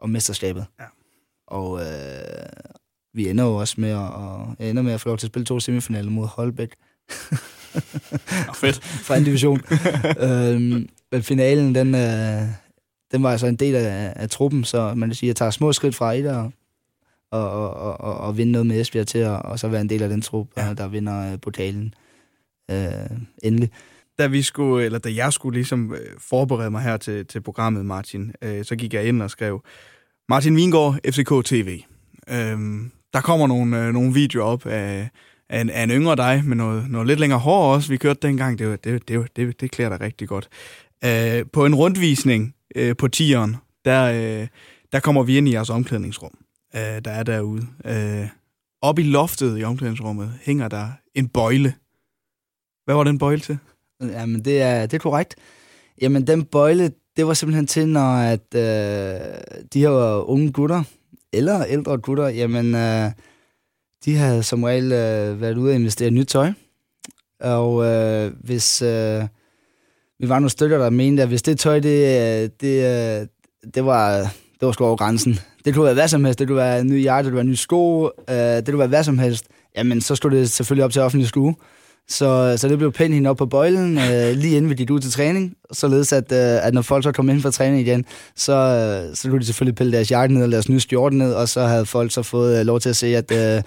om 0.00 0.10
mesterskabet. 0.10 0.66
Ja. 0.80 0.84
Og 1.46 1.80
øh, 1.80 1.86
vi 3.14 3.28
ender 3.28 3.44
jo 3.44 3.56
også 3.56 3.74
med 3.78 3.90
at, 3.90 4.12
og 4.12 4.56
ender 4.60 4.82
med 4.82 4.92
at 4.92 5.00
få 5.00 5.08
lov 5.08 5.18
til 5.18 5.26
at 5.26 5.30
spille 5.30 5.46
to 5.46 5.60
semifinaler 5.60 6.10
mod 6.10 6.26
Holbæk. 6.26 6.74
Nå, 8.46 8.52
fedt. 8.54 8.84
Fra 9.06 9.16
en 9.16 9.24
division. 9.24 9.60
øhm, 10.20 10.88
men 11.12 11.22
finalen, 11.22 11.74
den, 11.74 11.94
øh, 11.94 12.42
den 13.12 13.22
var 13.22 13.30
altså 13.30 13.46
en 13.46 13.56
del 13.56 13.74
af, 13.74 14.12
af 14.16 14.30
truppen, 14.30 14.64
så 14.64 14.94
man 14.94 15.08
kan 15.08 15.16
sige, 15.16 15.28
at 15.28 15.30
jeg 15.30 15.36
tager 15.36 15.50
små 15.50 15.72
skridt 15.72 15.94
fra 15.94 16.14
et 16.14 16.26
og, 16.26 16.52
og, 17.30 17.50
og, 17.50 17.74
og, 17.74 18.00
og, 18.00 18.16
og 18.16 18.36
vinde 18.36 18.52
noget 18.52 18.66
med 18.66 18.80
Esbjerg 18.80 19.06
til, 19.06 19.24
og, 19.24 19.38
og 19.38 19.58
så 19.58 19.68
være 19.68 19.80
en 19.80 19.88
del 19.88 20.02
af 20.02 20.08
den 20.08 20.22
trup, 20.22 20.46
ja. 20.56 20.74
der 20.74 20.88
vinder 20.88 21.32
øh, 21.32 21.38
pokalen 21.40 21.94
øh, 22.70 23.10
endelig. 23.42 23.70
Da, 24.18 24.26
vi 24.26 24.42
skulle, 24.42 24.84
eller 24.84 24.98
da 24.98 25.14
jeg 25.14 25.32
skulle 25.32 25.54
ligesom 25.54 25.94
øh, 25.94 26.00
forberede 26.18 26.70
mig 26.70 26.82
her 26.82 26.96
til, 26.96 27.26
til 27.26 27.40
programmet, 27.40 27.86
Martin, 27.86 28.32
øh, 28.42 28.64
så 28.64 28.76
gik 28.76 28.94
jeg 28.94 29.08
ind 29.08 29.22
og 29.22 29.30
skrev, 29.30 29.64
Martin 30.28 30.56
Vingård, 30.56 30.98
FCK 31.12 31.44
TV. 31.44 31.80
Øhm, 32.30 32.90
der 33.12 33.20
kommer 33.20 33.46
nogle, 33.46 33.86
øh, 33.86 33.92
nogle 33.92 34.14
videoer 34.14 34.44
op 34.44 34.66
af, 34.66 35.08
af, 35.48 35.60
en, 35.60 35.70
af 35.70 35.82
en 35.82 35.90
yngre 35.90 36.16
dig, 36.16 36.42
med 36.44 36.56
noget, 36.56 36.90
noget 36.90 37.06
lidt 37.06 37.20
længere 37.20 37.38
hår 37.38 37.74
også. 37.74 37.88
Vi 37.88 37.96
kørte 37.96 38.28
dengang, 38.28 38.58
det, 38.58 38.84
det, 38.84 39.08
det, 39.08 39.36
det, 39.36 39.60
det 39.60 39.70
klæder 39.70 39.90
dig 39.90 40.00
rigtig 40.00 40.28
godt. 40.28 40.48
Øh, 41.04 41.44
på 41.52 41.66
en 41.66 41.74
rundvisning 41.74 42.54
øh, 42.76 42.96
på 42.96 43.08
tieren, 43.08 43.56
der, 43.84 44.04
øh, 44.04 44.48
der 44.92 45.00
kommer 45.00 45.22
vi 45.22 45.38
ind 45.38 45.48
i 45.48 45.52
jeres 45.52 45.70
omklædningsrum, 45.70 46.38
øh, 46.74 46.80
der 46.80 47.10
er 47.10 47.22
derude. 47.22 47.66
Øh, 47.84 48.28
op 48.82 48.98
i 48.98 49.02
loftet 49.02 49.60
i 49.60 49.64
omklædningsrummet 49.64 50.32
hænger 50.42 50.68
der 50.68 50.88
en 51.14 51.28
bøjle. 51.28 51.74
Hvad 52.84 52.94
var 52.94 53.04
den 53.04 53.18
bøjle 53.18 53.40
til? 53.40 53.58
Jamen, 54.02 54.44
det 54.44 54.62
er, 54.62 54.86
det 54.86 54.94
er 54.94 54.98
korrekt. 54.98 55.34
Jamen, 56.02 56.26
den 56.26 56.44
bøjle, 56.44 56.90
det 57.16 57.26
var 57.26 57.34
simpelthen 57.34 57.66
til, 57.66 57.88
når 57.88 58.14
at, 58.14 58.54
øh, 58.54 59.20
de 59.72 59.80
her 59.80 60.28
unge 60.30 60.52
gutter, 60.52 60.82
eller 61.32 61.64
ældre 61.64 61.98
gutter, 61.98 62.28
jamen, 62.28 62.74
øh, 62.74 63.10
de 64.04 64.16
havde 64.16 64.42
som 64.42 64.62
regel 64.62 64.92
øh, 64.92 65.40
været 65.40 65.56
ude 65.56 65.70
og 65.70 65.74
investere 65.74 66.08
i 66.08 66.10
nyt 66.10 66.26
tøj. 66.26 66.52
Og 67.40 67.84
øh, 67.84 68.32
hvis 68.40 68.82
øh, 68.82 69.22
vi 70.20 70.28
var 70.28 70.38
nogle 70.38 70.50
stykker, 70.50 70.78
der 70.78 70.90
mente, 70.90 71.22
at 71.22 71.28
hvis 71.28 71.42
det 71.42 71.58
tøj, 71.58 71.80
det, 71.80 71.98
øh, 71.98 72.50
det, 72.60 73.20
øh, 73.20 73.26
det 73.74 73.84
var, 73.84 74.18
det 74.60 74.66
var 74.66 74.72
sgu 74.72 74.84
over 74.84 74.96
grænsen. 74.96 75.38
Det 75.64 75.74
kunne 75.74 75.84
være 75.84 75.94
hvad 75.94 76.08
som 76.08 76.24
helst. 76.24 76.38
Det 76.38 76.46
kunne 76.46 76.56
være 76.56 76.80
en 76.80 76.86
ny 76.86 77.04
jakke, 77.04 77.26
det 77.26 77.30
kunne 77.32 77.36
være 77.36 77.44
en 77.44 77.50
ny 77.50 77.54
sko, 77.54 78.04
øh, 78.04 78.36
det 78.36 78.66
kunne 78.66 78.78
være 78.78 78.88
hvad 78.88 79.04
som 79.04 79.18
helst. 79.18 79.46
Jamen, 79.76 80.00
så 80.00 80.14
skulle 80.14 80.38
det 80.38 80.50
selvfølgelig 80.50 80.84
op 80.84 80.92
til 80.92 81.02
offentlig 81.02 81.28
skue. 81.28 81.54
Så, 82.10 82.54
så 82.56 82.68
det 82.68 82.78
blev 82.78 82.92
pænt 82.92 83.14
hende 83.14 83.30
op 83.30 83.36
på 83.36 83.46
bøjlen, 83.46 83.98
øh, 83.98 84.36
lige 84.36 84.56
inden 84.56 84.70
vi 84.70 84.74
gik 84.74 84.90
ud 84.90 85.00
til 85.00 85.10
træning, 85.10 85.54
således 85.72 86.12
at, 86.12 86.32
øh, 86.32 86.66
at 86.66 86.74
når 86.74 86.82
folk 86.82 87.04
så 87.04 87.12
kom 87.12 87.28
ind 87.28 87.42
for 87.42 87.50
træning 87.50 87.80
igen, 87.80 88.04
så, 88.36 88.52
øh, 88.52 89.16
så 89.16 89.28
kunne 89.28 89.40
de 89.40 89.44
selvfølgelig 89.44 89.74
pille 89.74 89.92
deres 89.92 90.10
jakke 90.10 90.34
ned 90.34 90.44
og 90.44 90.52
deres 90.52 90.68
nye 90.68 90.80
skjorte 90.80 91.16
ned, 91.16 91.32
og 91.32 91.48
så 91.48 91.66
havde 91.66 91.86
folk 91.86 92.12
så 92.12 92.22
fået 92.22 92.60
øh, 92.60 92.66
lov 92.66 92.80
til 92.80 92.88
at 92.88 92.96
se, 92.96 93.16
at, 93.16 93.32
øh, 93.32 93.62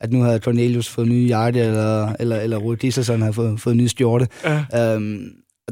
at 0.00 0.12
nu 0.12 0.22
havde 0.22 0.38
Cornelius 0.38 0.88
fået 0.88 1.08
nye 1.08 1.26
jakke, 1.28 1.60
eller, 1.60 2.12
eller, 2.20 2.40
eller 2.40 2.56
Rudi 2.56 2.76
Gislason 2.76 3.20
havde 3.20 3.34
fået, 3.34 3.60
fået 3.60 3.76
nye 3.76 3.88
skjorte. 3.88 4.28
Ja. 4.44 4.94
Øhm, 4.94 5.26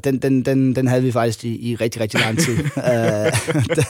den, 0.04 0.18
den, 0.18 0.44
den, 0.44 0.76
den 0.76 0.86
havde 0.86 1.02
vi 1.02 1.12
faktisk 1.12 1.44
i, 1.44 1.70
i 1.70 1.76
rigtig, 1.76 2.00
rigtig 2.00 2.20
lang 2.20 2.38
tid. 2.38 2.56
det, 3.76 3.86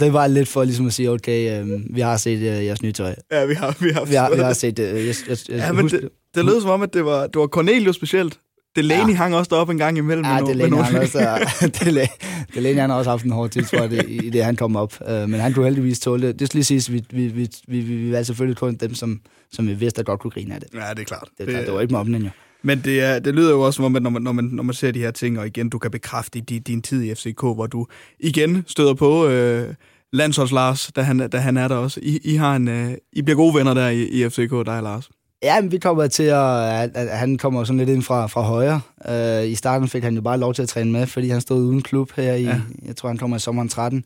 det 0.00 0.12
var 0.12 0.26
lidt 0.26 0.48
for 0.48 0.64
ligesom 0.64 0.86
at 0.86 0.92
sige, 0.92 1.10
okay, 1.10 1.62
um, 1.62 1.86
vi 1.90 2.00
har 2.00 2.16
set 2.16 2.36
uh, 2.36 2.44
jeres 2.44 2.82
nye 2.82 2.92
tøj. 2.92 3.14
Ja, 3.32 3.44
vi 3.44 3.54
har, 3.54 3.76
vi 3.80 3.90
har, 3.90 4.04
vi 4.04 4.14
har, 4.14 4.30
vi 4.34 4.40
har 4.40 4.52
set 4.52 4.76
det. 4.76 4.92
Uh, 4.92 5.06
jeg, 5.06 5.14
jeg, 5.28 5.38
jeg, 5.48 5.58
ja, 5.58 5.72
men 5.72 5.88
det, 5.88 6.08
det 6.34 6.44
lød 6.44 6.60
som 6.60 6.70
om, 6.70 6.82
at 6.82 6.94
det 6.94 7.04
var, 7.04 7.26
det 7.26 7.36
var 7.36 7.46
Cornelius 7.46 7.96
specielt. 7.96 8.38
Delaney 8.76 9.12
ja. 9.12 9.16
hang 9.16 9.34
også 9.34 9.48
deroppe 9.48 9.72
en 9.72 9.78
gang 9.78 9.98
imellem. 9.98 10.24
Ja, 10.24 10.40
Delaney 10.46 10.76
hang 10.76 10.98
også, 10.98 11.18
Delaney, 11.80 12.06
Delaney 12.54 12.80
han 12.80 12.90
har 12.90 12.96
også 12.96 13.10
haft 13.10 13.24
en 13.24 13.30
hård 13.30 13.50
tid, 13.50 13.62
tror 13.62 13.78
jeg, 13.78 13.90
det, 13.90 14.04
i 14.08 14.30
det, 14.30 14.44
han 14.44 14.56
kom 14.56 14.76
op. 14.76 14.94
Uh, 15.00 15.08
men 15.08 15.34
han 15.34 15.52
kunne 15.52 15.64
heldigvis 15.64 16.00
tåle 16.00 16.26
det. 16.26 16.38
Det 16.38 16.48
skal 16.48 16.58
lige 16.58 16.64
siges, 16.64 16.92
vi, 16.92 17.04
vi, 17.10 17.26
vi, 17.26 17.48
vi, 17.68 17.80
vi, 17.80 18.12
var 18.12 18.22
selvfølgelig 18.22 18.56
kun 18.56 18.74
dem, 18.74 18.94
som, 18.94 19.20
som 19.52 19.68
vi 19.68 19.74
vidste, 19.74 20.00
at 20.00 20.06
godt 20.06 20.20
kunne 20.20 20.30
grine 20.30 20.54
af 20.54 20.60
det. 20.60 20.68
Ja, 20.74 20.90
det 20.90 20.98
er 20.98 21.04
klart. 21.04 21.28
Det, 21.38 21.46
det, 21.46 21.66
det 21.66 21.74
var 21.74 21.80
ikke 21.80 21.94
mobning, 21.94 22.24
jo. 22.24 22.30
Men 22.62 22.80
det, 22.84 23.02
er, 23.02 23.18
det 23.18 23.34
lyder 23.34 23.50
jo 23.50 23.60
også 23.60 23.76
som 23.76 23.84
om, 23.84 23.96
at 23.96 24.02
når 24.02 24.10
man, 24.10 24.22
når, 24.22 24.32
man, 24.32 24.44
når 24.44 24.62
man 24.62 24.74
ser 24.74 24.90
de 24.90 24.98
her 24.98 25.10
ting, 25.10 25.38
og 25.38 25.46
igen, 25.46 25.68
du 25.68 25.78
kan 25.78 25.90
bekræfte 25.90 26.38
i 26.38 26.42
din, 26.42 26.62
din 26.62 26.82
tid 26.82 27.02
i 27.02 27.14
FCK, 27.14 27.40
hvor 27.40 27.66
du 27.66 27.86
igen 28.20 28.64
støder 28.66 28.94
på 28.94 29.26
øh, 29.26 29.74
landsholds 30.12 30.52
Lars, 30.52 30.90
da 30.96 31.02
han, 31.02 31.28
da 31.30 31.38
han 31.38 31.56
er 31.56 31.68
der 31.68 31.76
også. 31.76 32.00
I, 32.02 32.18
I, 32.24 32.34
har 32.34 32.56
en, 32.56 32.68
øh, 32.68 32.94
I 33.12 33.22
bliver 33.22 33.36
gode 33.36 33.54
venner 33.54 33.74
der 33.74 33.88
i, 33.88 34.02
i 34.02 34.28
FCK, 34.28 34.50
dig 34.50 34.76
og 34.76 34.82
Lars. 34.82 35.10
Ja, 35.42 35.60
men 35.60 35.72
vi 35.72 35.78
kommer 35.78 36.06
til 36.06 36.22
at, 36.22 36.62
at, 36.62 36.90
at 36.94 37.18
han 37.18 37.38
kommer 37.38 37.64
sådan 37.64 37.78
lidt 37.78 37.88
ind 37.88 38.02
fra, 38.02 38.26
fra 38.26 38.42
højre. 38.42 38.80
Uh, 39.08 39.50
I 39.50 39.54
starten 39.54 39.88
fik 39.88 40.02
han 40.02 40.14
jo 40.14 40.20
bare 40.20 40.38
lov 40.38 40.54
til 40.54 40.62
at 40.62 40.68
træne 40.68 40.92
med, 40.92 41.06
fordi 41.06 41.28
han 41.28 41.40
stod 41.40 41.62
uden 41.62 41.82
klub 41.82 42.12
her 42.16 42.34
i, 42.34 42.42
ja. 42.42 42.60
jeg 42.86 42.96
tror 42.96 43.08
han 43.08 43.18
kommer 43.18 43.36
i 43.36 43.40
sommeren 43.40 43.68
13, 43.68 44.04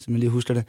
som 0.00 0.12
jeg 0.12 0.20
lige 0.20 0.30
husker 0.30 0.54
det. 0.54 0.64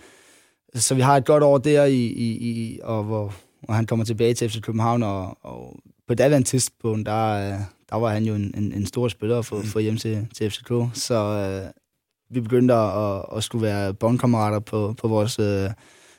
Så 0.76 0.96
vi 0.96 1.02
har 1.02 1.18
et 1.18 1.26
godt 1.26 1.44
år 1.44 1.58
der, 1.58 1.86
i, 1.86 1.96
i, 1.96 2.38
i 2.38 2.80
og 2.84 3.04
hvor, 3.04 3.34
hvor 3.62 3.74
han 3.74 3.86
kommer 3.86 4.06
tilbage 4.06 4.34
til 4.34 4.50
FC 4.50 4.62
København, 4.62 5.04
og, 5.04 5.38
og 5.42 5.80
på 6.08 6.14
daværende 6.14 6.48
tidspunkt, 6.48 7.06
der, 7.06 7.58
der 7.90 7.96
var 7.96 8.10
han 8.10 8.24
jo 8.24 8.36
en, 8.36 8.54
en, 8.58 8.74
en 8.74 8.86
stor 8.86 9.08
spiller 9.08 9.42
for, 9.42 9.62
for 9.62 9.80
hjem 9.80 9.98
til, 9.98 10.28
til 10.36 10.52
FCK. 10.52 10.72
Så 10.94 11.16
uh, 11.64 11.72
vi 12.36 12.42
begyndte 12.42 12.74
at, 12.74 13.26
at 13.36 13.44
skulle 13.44 13.62
være 13.62 13.94
bondkammerater 13.94 14.60
på, 14.60 14.96
på 15.02 15.08
vores 15.08 15.40
uh, 15.40 15.72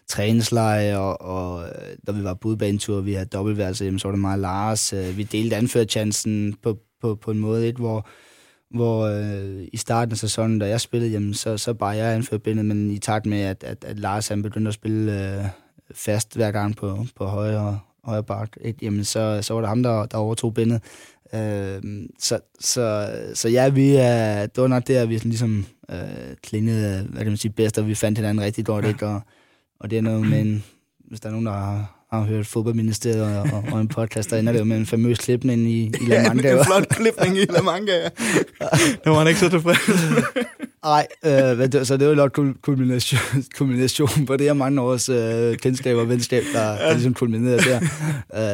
træningsleje, 0.09 0.99
og, 0.99 1.21
og 1.21 1.69
da 2.07 2.13
vi 2.13 2.25
var 2.25 2.35
på 2.35 2.49
udbanetur, 2.49 3.01
vi 3.01 3.13
havde 3.13 3.27
dobbeltværelse, 3.27 3.85
jamen, 3.85 3.99
så 3.99 4.09
var 4.09 4.17
det 4.17 4.25
og 4.25 4.39
Lars. 4.39 4.93
Uh, 4.93 5.17
vi 5.17 5.23
delte 5.23 5.57
anførchancen 5.57 6.55
på, 6.63 6.79
på, 7.01 7.15
på 7.15 7.31
en 7.31 7.39
måde, 7.39 7.69
et, 7.69 7.77
hvor, 7.77 8.09
hvor 8.71 9.09
uh, 9.09 9.63
i 9.73 9.77
starten 9.77 10.13
af 10.13 10.19
sæsonen, 10.19 10.59
da 10.59 10.69
jeg 10.69 10.81
spillede, 10.81 11.11
jamen, 11.11 11.35
så, 11.35 11.59
så 11.59 11.75
bare 11.75 11.97
jeg 11.97 12.15
anførte 12.15 12.55
men 12.55 12.91
i 12.91 12.99
takt 12.99 13.27
med, 13.27 13.41
at, 13.41 13.65
at, 13.65 13.85
at 13.85 13.99
Lars 13.99 14.29
han 14.29 14.43
begyndte 14.43 14.69
at 14.69 14.75
spille 14.75 15.39
uh, 15.39 15.47
fast 15.95 16.37
hver 16.37 16.51
gang 16.51 16.77
på, 16.77 17.07
på 17.17 17.25
højre 17.25 17.79
højre 18.05 18.23
bak, 18.23 18.57
ikke? 18.61 18.79
jamen 18.83 19.05
så, 19.05 19.39
så 19.43 19.55
var 19.55 19.61
det 19.61 19.69
ham, 19.69 19.83
der, 19.83 20.07
der 20.07 20.19
overtog 20.19 20.55
bindet. 20.55 20.83
Øh, 21.35 21.83
så, 22.19 22.39
så, 22.61 23.11
så 23.35 23.49
ja, 23.49 23.69
vi 23.69 23.97
er, 23.97 24.47
det 24.47 24.63
var 24.63 24.69
nok 24.69 24.87
der, 24.87 25.07
vi 25.07 25.17
ligesom 25.17 25.67
øh, 25.91 25.99
klingede, 26.43 27.07
hvad 27.11 27.23
kan 27.23 27.31
man 27.31 27.37
sige, 27.37 27.53
bedst, 27.53 27.79
og 27.79 27.87
vi 27.89 27.95
fandt 27.95 28.19
hinanden 28.19 28.45
rigtig 28.45 28.65
godt, 28.67 28.85
ikke? 28.85 29.07
Og, 29.07 29.21
og 29.81 29.91
det 29.91 29.99
er 29.99 30.03
noget 30.03 30.27
med 30.27 30.41
en, 30.41 30.65
hvis 31.09 31.21
der 31.21 31.29
er 31.29 31.31
nogen, 31.31 31.47
der 31.47 31.53
har, 31.53 32.07
har 32.11 32.23
hørt 32.25 32.47
fodboldministeriet 32.47 33.23
og, 33.23 33.47
og, 33.53 33.65
og 33.73 33.81
en 33.81 33.89
podcast, 33.89 34.31
der 34.31 34.39
ender 34.39 34.53
det 34.53 34.61
jo 34.61 34.65
med 34.65 34.77
en 34.77 34.87
famøs 34.87 35.19
klipning 35.19 35.71
i, 35.71 35.87
i 36.01 36.07
La 36.07 36.23
Manga. 36.23 36.49
Ja, 36.49 36.59
en 36.59 36.65
flot 36.65 36.89
klipning 36.89 37.37
i 37.37 37.45
La 37.45 37.63
Manga, 37.63 37.93
ja. 37.93 38.09
Det 39.05 39.13
var 39.13 39.19
han 39.19 39.29
ikke 39.29 39.41
så 39.41 39.49
tilfreds 39.49 39.79
Nej, 40.85 41.07
øh, 41.25 41.85
så 41.85 41.97
det 41.97 42.09
var 42.09 42.15
nok 42.15 42.39
kulmination, 42.63 43.21
kulmination 43.59 44.27
på 44.27 44.37
det 44.37 44.47
her 44.47 44.53
mange 44.53 44.81
års 44.81 45.09
øh, 45.09 45.57
kendskab 45.57 45.97
og 45.97 46.09
venskab, 46.09 46.43
der 46.55 46.73
ja. 46.73 46.93
ligesom 46.93 47.15
kulminerede 47.15 47.59
der. 47.59 47.81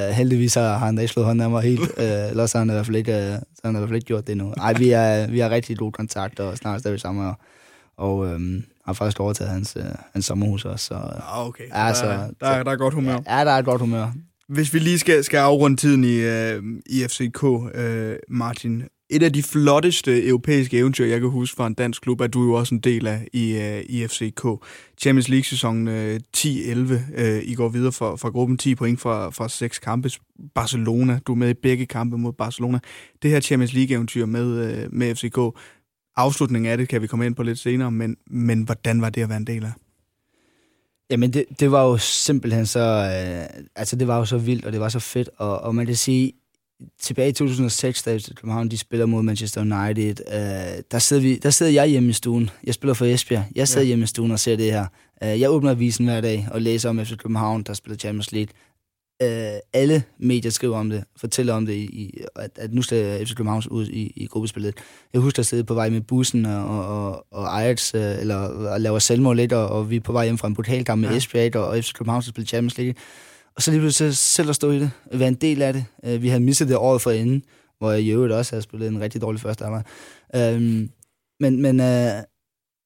Øh, 0.08 0.14
heldigvis 0.14 0.54
har 0.54 0.78
han 0.78 0.98
ikke 0.98 1.12
slået 1.12 1.26
hånden 1.26 1.44
af 1.44 1.50
mig 1.50 1.62
helt, 1.62 1.92
øh, 1.98 2.30
ellers 2.30 2.52
har 2.52 2.58
han 2.58 2.70
i 2.70 2.72
hvert 2.72 2.86
fald 2.86 2.96
ikke, 2.96 3.12
øh, 3.12 3.32
så 3.32 3.60
han 3.64 3.74
i 3.74 3.78
hvert 3.78 3.88
fald 3.88 3.96
ikke 3.96 4.06
gjort 4.06 4.26
det 4.26 4.32
endnu. 4.32 4.52
Nej, 4.56 4.72
vi 4.72 4.90
er, 4.90 5.26
vi 5.26 5.38
har 5.38 5.50
rigtig 5.50 5.78
god 5.78 5.92
kontakt, 5.92 6.40
og 6.40 6.56
snart 6.56 6.80
stadig 6.80 7.00
sammen, 7.00 7.26
og, 7.26 7.34
og 7.96 8.26
øh, 8.26 8.40
har 8.86 8.92
faktisk 8.92 9.20
overtaget 9.20 9.50
hans, 9.50 9.76
øh, 9.76 9.84
hans 10.12 10.24
sommerhus 10.24 10.64
også. 10.64 10.86
Så, 10.86 10.94
ah, 10.94 11.48
okay. 11.48 11.64
Ja, 11.74 11.94
så, 11.94 12.06
der, 12.06 12.30
der, 12.40 12.46
er, 12.46 12.62
der 12.62 12.70
er 12.70 12.76
godt 12.76 12.94
humør. 12.94 13.18
Ja, 13.28 13.44
der 13.44 13.50
er 13.50 13.58
et 13.58 13.64
godt 13.64 13.80
humør. 13.80 14.12
Hvis 14.48 14.74
vi 14.74 14.78
lige 14.78 14.98
skal, 14.98 15.24
skal 15.24 15.38
afrunde 15.38 15.76
tiden 15.76 16.04
i, 16.04 16.16
øh, 16.16 16.62
i 16.86 17.06
FCK, 17.08 17.44
øh, 17.74 18.16
Martin, 18.28 18.82
et 19.10 19.22
af 19.22 19.32
de 19.32 19.42
flotteste 19.42 20.26
europæiske 20.26 20.78
eventyr, 20.78 21.04
jeg 21.04 21.20
kan 21.20 21.30
huske 21.30 21.56
fra 21.56 21.66
en 21.66 21.74
dansk 21.74 22.02
klub, 22.02 22.20
er 22.20 22.26
du 22.26 22.44
jo 22.44 22.52
også 22.52 22.74
en 22.74 22.80
del 22.80 23.06
af 23.06 23.28
i, 23.32 23.56
uh, 23.56 23.94
i 23.94 24.06
FCK. 24.06 24.46
Champions 25.00 25.28
League-sæsonen 25.28 25.88
uh, 25.88 26.20
10-11. 26.36 26.42
Uh, 27.22 27.42
I 27.42 27.54
går 27.54 27.68
videre 27.68 27.92
fra, 27.92 28.16
fra 28.16 28.28
gruppen 28.28 28.58
10 28.58 28.74
point 28.74 29.00
fra, 29.00 29.30
fra 29.30 29.48
seks 29.48 29.78
kampe. 29.78 30.10
Barcelona, 30.54 31.20
du 31.26 31.32
er 31.32 31.36
med 31.36 31.50
i 31.50 31.54
begge 31.54 31.86
kampe 31.86 32.18
mod 32.18 32.32
Barcelona. 32.32 32.78
Det 33.22 33.30
her 33.30 33.40
Champions 33.40 33.72
League-eventyr 33.72 34.26
med, 34.26 34.84
uh, 34.84 34.92
med 34.94 35.14
FCK, 35.14 35.38
afslutningen 36.16 36.72
af 36.72 36.78
det 36.78 36.88
kan 36.88 37.02
vi 37.02 37.06
komme 37.06 37.26
ind 37.26 37.34
på 37.34 37.42
lidt 37.42 37.58
senere, 37.58 37.90
men, 37.90 38.16
men 38.26 38.62
hvordan 38.62 39.00
var 39.00 39.10
det 39.10 39.22
at 39.22 39.28
være 39.28 39.38
en 39.38 39.46
del 39.46 39.64
af? 39.64 39.72
Jamen, 41.10 41.32
det, 41.32 41.44
det 41.60 41.70
var 41.70 41.84
jo 41.84 41.96
simpelthen 41.98 42.66
så... 42.66 42.80
Øh, 42.80 43.64
altså, 43.76 43.96
det 43.96 44.08
var 44.08 44.18
jo 44.18 44.24
så 44.24 44.38
vildt, 44.38 44.64
og 44.64 44.72
det 44.72 44.80
var 44.80 44.88
så 44.88 45.00
fedt, 45.00 45.30
og, 45.36 45.60
og 45.60 45.74
man 45.74 45.86
kan 45.86 45.96
sige, 45.96 46.32
tilbage 47.00 47.28
i 47.28 47.32
2006, 47.32 48.02
da 48.02 48.18
København 48.34 48.68
de 48.68 48.78
spiller 48.78 49.06
mod 49.06 49.22
Manchester 49.22 49.60
United, 49.60 50.16
øh, 50.32 50.82
der, 50.90 50.98
sidder 50.98 51.22
vi, 51.22 51.36
der 51.36 51.50
sidder 51.50 51.72
jeg 51.72 51.86
hjemme 51.86 52.08
i 52.08 52.12
stuen. 52.12 52.50
Jeg 52.64 52.74
spiller 52.74 52.94
for 52.94 53.04
Esbjerg. 53.04 53.44
Jeg 53.54 53.68
sidder 53.68 53.82
ja. 53.82 53.86
hjemme 53.86 54.02
i 54.02 54.06
stuen 54.06 54.30
og 54.30 54.40
ser 54.40 54.56
det 54.56 54.72
her. 54.72 54.86
Øh, 55.22 55.40
jeg 55.40 55.50
åbner 55.50 55.70
avisen 55.70 56.04
hver 56.04 56.20
dag 56.20 56.48
og 56.50 56.62
læser 56.62 56.88
om 56.88 57.04
FC 57.04 57.16
København, 57.16 57.62
der 57.62 57.74
spiller 57.74 57.96
Champions 57.96 58.32
League. 58.32 58.48
Øh, 59.22 59.58
alle 59.72 60.02
medier 60.18 60.50
skriver 60.50 60.78
om 60.78 60.90
det, 60.90 61.04
fortæller 61.16 61.54
om 61.54 61.66
det, 61.66 61.74
i, 61.74 62.20
at, 62.36 62.50
at 62.56 62.74
nu 62.74 62.82
skal 62.82 63.26
FC 63.26 63.34
København 63.34 63.62
ud 63.70 63.86
i, 63.86 64.12
i 64.16 64.26
gruppespillet. 64.26 64.74
Jeg 65.12 65.20
husker 65.20 65.40
at 65.40 65.46
sidde 65.46 65.64
på 65.64 65.74
vej 65.74 65.88
med 65.90 66.00
bussen 66.00 66.46
og, 66.46 66.88
og, 66.88 67.26
og 67.30 67.60
Ajax, 67.60 67.94
øh, 67.94 68.20
eller 68.20 68.36
og 68.36 68.80
laver 68.80 68.98
selvmål 68.98 69.36
lidt, 69.36 69.52
og, 69.52 69.68
og 69.68 69.90
vi 69.90 69.96
er 69.96 70.00
på 70.00 70.12
vej 70.12 70.24
hjem 70.24 70.38
fra 70.38 70.48
en 70.48 70.54
brutalkamp 70.54 71.00
med 71.00 71.10
ja. 71.10 71.16
Esbjerg, 71.16 71.56
og, 71.56 71.66
og 71.66 71.84
FC 71.84 71.92
København 71.92 72.22
skal 72.22 72.30
spille 72.30 72.46
Champions 72.48 72.78
League. 72.78 72.94
Og 73.56 73.62
så 73.62 73.70
lige 73.70 73.80
pludselig 73.80 74.16
selv 74.16 74.48
at 74.48 74.56
stå 74.56 74.70
i 74.70 74.78
det, 74.78 74.90
være 75.12 75.28
en 75.28 75.34
del 75.34 75.62
af 75.62 75.72
det. 75.72 75.84
Uh, 76.02 76.22
vi 76.22 76.28
havde 76.28 76.42
misset 76.42 76.68
det 76.68 76.76
året 76.76 77.02
forinden, 77.02 77.44
hvor 77.78 77.90
jeg 77.90 78.00
i 78.00 78.10
øvrigt 78.10 78.32
også 78.32 78.52
havde 78.52 78.62
spillet 78.62 78.88
en 78.88 79.00
rigtig 79.00 79.20
dårlig 79.20 79.40
første 79.40 79.64
halvleg. 79.64 79.84
Um, 80.56 80.90
men, 81.40 81.62
men, 81.62 81.80
uh, 81.80 82.22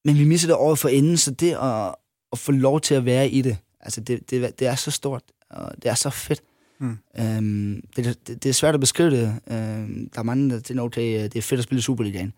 men 0.05 0.17
vi 0.17 0.23
missede 0.23 0.51
det 0.51 0.59
året 0.59 0.79
forinden, 0.79 1.17
så 1.17 1.31
det 1.31 1.57
at, 1.61 1.95
at 2.31 2.39
få 2.39 2.51
lov 2.51 2.81
til 2.81 2.95
at 2.95 3.05
være 3.05 3.29
i 3.29 3.41
det, 3.41 3.57
altså 3.81 4.01
det, 4.01 4.31
det, 4.31 4.59
det 4.59 4.67
er 4.67 4.75
så 4.75 4.91
stort, 4.91 5.23
og 5.49 5.71
det 5.83 5.85
er 5.91 5.95
så 5.95 6.09
fedt. 6.09 6.41
Mm. 6.79 6.97
Um, 7.19 7.81
det, 7.95 8.27
det, 8.27 8.43
det 8.43 8.49
er 8.49 8.53
svært 8.53 8.73
at 8.73 8.79
beskrive 8.79 9.11
det. 9.11 9.27
Um, 9.27 10.09
der 10.13 10.19
er 10.19 10.23
mange, 10.23 10.49
der 10.49 10.59
tænker, 10.59 10.83
okay, 10.83 11.23
det 11.23 11.35
er 11.35 11.41
fedt 11.41 11.59
at 11.59 11.63
spille 11.63 11.81
Superligaen. 11.81 12.33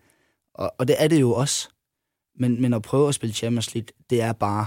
Og, 0.54 0.74
og 0.78 0.88
det 0.88 0.96
er 0.98 1.08
det 1.08 1.20
jo 1.20 1.32
også. 1.32 1.68
Men, 2.38 2.62
men 2.62 2.74
at 2.74 2.82
prøve 2.82 3.08
at 3.08 3.14
spille 3.14 3.34
Champions 3.34 3.74
League, 3.74 3.88
det 4.10 4.20
er 4.20 4.32
bare 4.32 4.66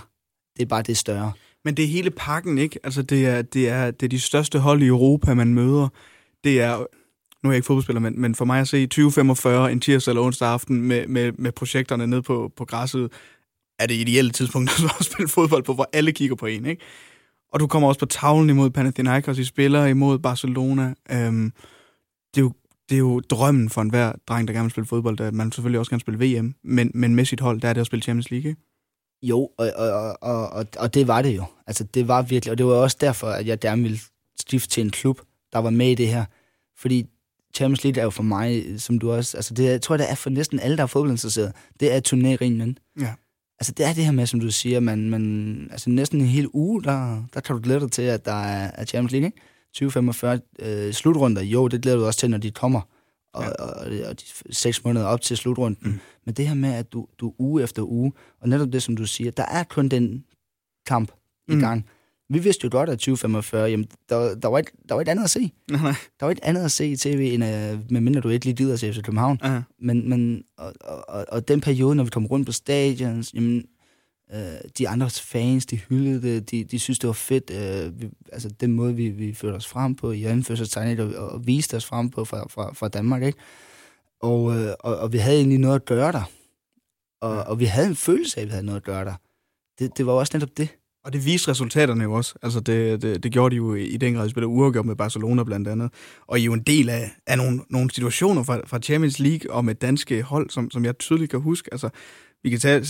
det, 0.57 0.61
er 0.61 0.68
bare 0.68 0.82
det 0.82 0.97
større. 0.97 1.32
Men 1.66 1.78
det 1.78 1.86
er 1.86 1.89
hele 1.89 2.09
pakken, 2.09 2.57
ikke? 2.57 2.80
Altså, 2.84 3.01
det 3.01 3.26
er, 3.26 3.41
det 3.41 3.70
er, 3.70 3.91
det 3.91 4.05
er 4.05 4.09
de 4.09 4.20
største 4.20 4.59
hold 4.59 4.82
i 4.82 4.88
Europa, 4.88 5.34
man 5.34 5.53
møder. 5.53 5.88
Det 6.43 6.61
er, 6.61 6.78
nu 7.43 7.49
er 7.49 7.53
jeg 7.53 7.55
ikke 7.55 7.66
fodboldspiller, 7.66 7.99
men, 7.99 8.22
men 8.22 8.36
for 8.36 8.45
mig 8.45 8.59
at 8.59 8.68
se 8.68 8.86
2045 8.86 9.72
en 9.72 9.80
tirsdag 9.80 10.11
eller 10.11 10.22
onsdag 10.22 10.47
aften 10.49 10.82
med, 10.82 11.07
med, 11.07 11.32
med 11.32 11.51
projekterne 11.51 12.07
ned 12.07 12.22
på, 12.22 12.51
på 12.57 12.66
græsset, 12.66 13.11
er 13.80 13.88
det 13.88 13.95
ideelle 13.95 14.32
tidspunkt 14.32 14.72
at 14.99 15.05
spille 15.05 15.30
fodbold 15.30 15.63
på, 15.63 15.74
hvor 15.74 15.89
alle 15.93 16.11
kigger 16.11 16.36
på 16.36 16.45
en, 16.45 16.66
ikke? 16.66 16.82
Og 17.53 17.59
du 17.59 17.68
kommer 17.68 17.88
også 17.88 17.99
på 17.99 18.05
tavlen 18.05 18.49
imod 18.49 18.70
Panathinaikos, 18.70 19.38
I 19.38 19.43
spiller 19.43 19.86
imod 19.86 20.20
Barcelona. 20.20 20.93
Øhm, 21.11 21.51
det, 22.36 22.38
er 22.38 22.41
jo, 22.41 22.51
det 22.89 22.95
er 22.95 22.99
jo 22.99 23.20
drømmen 23.20 23.70
for 23.70 23.82
enhver 23.82 24.13
dreng, 24.28 24.47
der 24.47 24.53
gerne 24.53 24.63
vil 24.63 24.72
spille 24.72 24.88
fodbold, 24.88 25.22
at 25.22 25.34
man 25.34 25.51
selvfølgelig 25.51 25.80
også 25.80 25.89
gerne 25.89 26.01
spille 26.01 26.39
VM, 26.39 26.55
men, 26.63 26.91
men 26.93 27.16
med 27.16 27.26
sit 27.26 27.39
hold, 27.39 27.61
der 27.61 27.70
er 27.70 27.74
det 27.74 27.82
at 27.82 27.88
spille 27.88 28.03
Champions 28.03 28.32
League, 28.32 28.49
ikke? 28.49 28.61
Jo, 29.24 29.49
og, 29.57 29.72
og, 29.76 30.18
og, 30.22 30.49
og, 30.49 30.66
og 30.80 30.93
det 30.93 31.07
var 31.07 31.22
det 31.22 31.36
jo. 31.36 31.43
Altså, 31.68 31.84
det 31.84 32.07
var 32.07 32.22
virkelig, 32.22 32.51
og 32.51 32.57
det 32.57 32.66
var 32.66 32.74
også 32.74 32.97
derfor, 33.01 33.28
at 33.28 33.47
jeg 33.47 33.59
gerne 33.59 33.82
ville 33.82 33.99
stifte 34.39 34.70
til 34.70 34.84
en 34.84 34.89
klub, 34.89 35.22
der 35.53 35.59
var 35.59 35.70
med 35.70 35.91
i 35.91 35.95
det 35.95 36.07
her. 36.07 36.26
Fordi 36.78 37.05
Champions 37.55 37.84
League 37.84 37.99
er 37.99 38.03
jo 38.03 38.09
for 38.09 38.24
mig, 38.24 38.66
som 38.78 38.99
du 38.99 39.11
også... 39.11 39.38
Altså, 39.38 39.53
det, 39.53 39.63
jeg 39.63 39.82
tror, 39.82 39.97
det 39.97 40.11
er 40.11 40.16
for 40.16 40.30
næsten 40.30 40.59
alle, 40.59 40.78
der 40.78 40.84
er 40.84 40.88
fodboldinteresseret. 40.88 41.53
Det 41.80 41.93
er 41.93 41.99
turneringen. 41.99 42.78
Ja. 42.99 43.13
Altså, 43.59 43.72
det 43.72 43.86
er 43.86 43.93
det 43.93 44.05
her 44.05 44.11
med, 44.11 44.26
som 44.26 44.39
du 44.39 44.51
siger, 44.51 44.80
man, 44.80 45.09
man, 45.09 45.68
altså 45.72 45.89
næsten 45.89 46.22
en 46.22 46.28
hel 46.28 46.47
uge, 46.53 46.84
der, 46.84 47.24
der 47.34 47.39
kan 47.39 47.55
du 47.55 47.61
glæde 47.61 47.80
dig 47.80 47.91
til, 47.91 48.01
at 48.01 48.26
der 48.26 48.32
er, 48.32 48.72
er 48.74 48.86
Champions 48.86 49.11
League, 49.11 49.26
ikke? 49.26 49.38
2045 49.74 50.39
øh, 50.59 50.93
slutrunder, 50.93 51.41
jo, 51.41 51.68
det 51.68 51.82
glæder 51.82 51.97
du 51.97 52.05
også 52.05 52.20
til, 52.20 52.30
når 52.30 52.38
de 52.38 52.51
kommer. 52.51 52.82
Og, 53.34 53.43
ja. 53.43 53.49
og, 53.49 53.70
og, 53.70 53.86
og 54.09 54.20
de 54.20 54.26
seks 54.49 54.84
måneder 54.84 55.05
op 55.05 55.22
til 55.22 55.38
slutrunden. 55.38 55.91
Mm. 55.91 55.99
Men 56.26 56.36
det 56.36 56.47
her 56.47 56.55
med, 56.55 56.74
at 56.74 56.93
du, 56.93 57.07
du 57.20 57.34
uge 57.38 57.63
efter 57.63 57.82
uge, 57.84 58.13
og 58.41 58.49
netop 58.49 58.74
det, 58.74 58.84
som 58.84 58.95
du 58.95 59.05
siger, 59.05 59.32
der 59.32 59.45
er 59.45 59.63
kun 59.63 59.89
den 59.89 60.26
kamp 60.86 61.11
i 61.48 61.54
mm. 61.54 61.60
gang. 61.60 61.86
Vi 62.30 62.39
vidste 62.39 62.66
jo 62.66 62.70
godt, 62.72 62.89
at 62.89 63.00
2045, 63.00 63.70
jamen, 63.70 63.88
der, 64.10 64.36
der, 64.36 64.48
var 64.48 64.60
et, 64.60 64.70
der 64.89 64.96
var 64.96 65.02
et 65.02 65.08
andet 65.08 65.24
at 65.24 65.30
se. 65.30 65.52
Nej. 65.72 65.96
Der 66.20 66.26
var 66.26 66.32
et 66.32 66.39
andet 66.43 66.66
at 66.66 66.72
se 66.72 66.88
i 66.88 66.96
tv, 66.96 67.32
end 67.34 67.43
uh, 67.43 67.91
medmindre 67.91 68.22
du 68.22 68.30
ikke 68.30 68.46
lige 68.46 68.56
gider 68.56 68.78
til 68.78 68.93
FC 68.93 69.02
København. 69.02 69.39
Uh-huh. 69.43 69.62
Men, 69.80 70.10
men 70.10 70.43
og, 70.58 70.74
og, 70.82 71.26
og, 71.30 71.48
den 71.48 71.62
periode, 71.62 71.96
når 71.96 72.04
vi 72.04 72.10
kom 72.10 72.26
rundt 72.26 72.46
på 72.46 72.52
stadions, 72.52 73.34
jamen, 73.34 73.66
øh, 74.34 74.39
de 74.78 74.89
andre 74.89 75.10
fans, 75.10 75.66
de 75.66 75.78
hyldede 75.78 76.22
det, 76.22 76.52
de, 76.52 76.64
de 76.64 76.80
synes, 76.80 77.00
det 77.00 77.08
var 77.08 77.14
fedt. 77.14 77.52
Øh, 77.52 78.02
vi, 78.02 78.10
altså 78.32 78.50
den 78.50 78.72
måde, 78.72 78.96
vi, 78.96 79.10
vi 79.10 79.34
førte 79.34 79.56
os 79.56 79.68
frem 79.68 79.96
på, 79.96 80.12
i 80.12 80.24
anførselstegnet, 80.24 81.00
og, 81.00 81.30
og 81.30 81.48
viste 81.48 81.78
os 81.78 81.86
frem 81.86 82.10
på 82.10 82.26
fra, 82.26 82.46
fra, 82.50 82.74
fra 82.74 82.88
Danmark, 82.88 83.24
ikke? 83.24 83.39
Og, 84.22 84.56
øh, 84.58 84.74
og, 84.80 84.98
og 84.98 85.14
vi 85.14 85.18
havde 85.18 85.38
egentlig 85.38 85.60
noget 85.60 85.76
at 85.76 85.86
gøre 85.86 86.12
der. 86.12 86.32
Og, 87.22 87.43
og 87.43 87.60
vi 87.60 87.66
havde 87.66 87.88
en 87.88 87.96
følelse 87.96 88.38
af, 88.38 88.41
at 88.41 88.48
vi 88.48 88.52
havde 88.52 88.66
noget 88.66 88.80
at 88.80 88.84
gøre 88.84 89.06
der. 89.06 89.16
Det, 89.80 89.98
det 89.98 90.06
var 90.06 90.12
også 90.12 90.38
netop 90.38 90.58
det. 90.58 90.70
Og 91.06 91.14
det 91.14 91.26
viste 91.26 91.51
resultaterne 91.51 92.03
jo 92.03 92.14
også. 92.14 92.36
Altså 92.41 92.60
det, 92.60 93.01
det, 93.01 93.24
det 93.24 93.32
gjorde 93.32 93.51
de 93.51 93.58
jo 93.58 93.76
i 93.76 93.97
den 93.97 94.14
grad, 94.14 94.26
de 94.26 94.30
spillede 94.30 94.47
uafgjort 94.47 94.86
med 94.86 94.95
Barcelona 94.95 95.43
blandt 95.43 95.68
andet. 95.68 95.91
Og 96.28 96.39
I 96.39 96.41
er 96.41 96.45
jo 96.45 96.53
en 96.53 96.64
del 96.64 96.89
af, 96.89 97.12
af 97.28 97.38
nogle, 97.38 97.60
nogle 97.70 97.91
situationer 97.91 98.43
fra, 98.43 98.62
fra 98.68 98.80
Champions 98.80 99.20
League 99.20 99.51
og 99.51 99.66
med 99.66 99.76
danske 99.76 100.22
hold, 100.22 100.49
som, 100.49 100.72
som 100.72 100.86
jeg 100.86 100.97
tydeligt 100.97 101.32
kan 101.32 101.41
huske. 101.41 101.70
Altså, 101.72 101.89
vi 102.46 102.50
kan 102.50 102.60
tage 102.60 102.86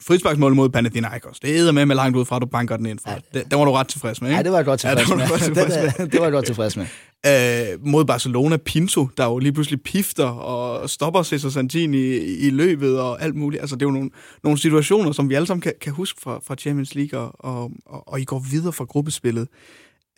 frisparksmål 0.00 0.54
mod 0.54 0.68
Panathinaikos. 0.68 1.40
Det 1.40 1.58
er 1.58 1.72
med 1.72 1.86
med 1.86 1.96
langt 1.96 2.16
ud 2.16 2.24
fra, 2.24 2.36
at 2.36 2.42
du 2.42 2.46
banker 2.46 2.76
den 2.76 2.86
ind 2.86 2.98
fra. 2.98 3.14
Det, 3.14 3.50
det 3.50 3.58
var 3.58 3.64
du 3.64 3.72
ret 3.72 3.88
tilfreds 3.88 4.20
med, 4.20 4.30
ikke? 4.30 4.36
Ja, 4.36 4.42
det 4.42 4.52
var 4.52 4.58
jeg 4.58 4.64
godt 4.64 4.80
tilfreds 4.80 5.10
ja, 5.10 5.14
med. 5.14 5.28
Godt 5.28 5.40
tilfreds 5.54 5.98
med. 5.98 6.08
det 6.08 6.20
var 6.20 6.26
jeg 6.26 6.32
godt 6.32 6.46
tilfreds 6.46 6.76
med. 6.76 6.86
Øh, 7.26 7.86
mod 7.86 8.04
Barcelona, 8.04 8.56
Pinto, 8.56 9.08
der 9.16 9.24
jo 9.24 9.38
lige 9.38 9.52
pludselig 9.52 9.82
pifter 9.82 10.24
og 10.24 10.90
stopper 10.90 11.22
Cesar 11.22 11.48
Santini 11.48 11.98
i, 11.98 12.46
i 12.46 12.50
løbet 12.50 13.00
og 13.00 13.22
alt 13.22 13.34
muligt. 13.34 13.60
Altså, 13.60 13.76
det 13.76 13.82
er 13.82 13.86
jo 13.86 13.92
nogle, 13.92 14.10
nogle 14.42 14.58
situationer, 14.58 15.12
som 15.12 15.28
vi 15.28 15.34
alle 15.34 15.46
sammen 15.46 15.60
kan, 15.60 15.72
kan 15.80 15.92
huske 15.92 16.20
fra, 16.20 16.40
fra 16.46 16.54
Champions 16.54 16.94
League, 16.94 17.20
og, 17.20 17.32
og, 17.38 17.70
og, 17.86 18.08
og 18.08 18.20
I 18.20 18.24
går 18.24 18.38
videre 18.50 18.72
fra 18.72 18.84
gruppespillet. 18.84 19.48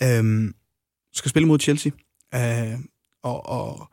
Øh, 0.03 0.51
skal 1.13 1.29
spille 1.29 1.49
mod 1.49 1.59
Chelsea. 1.59 1.93
Øh, 2.35 2.79
og, 3.23 3.47
og 3.47 3.89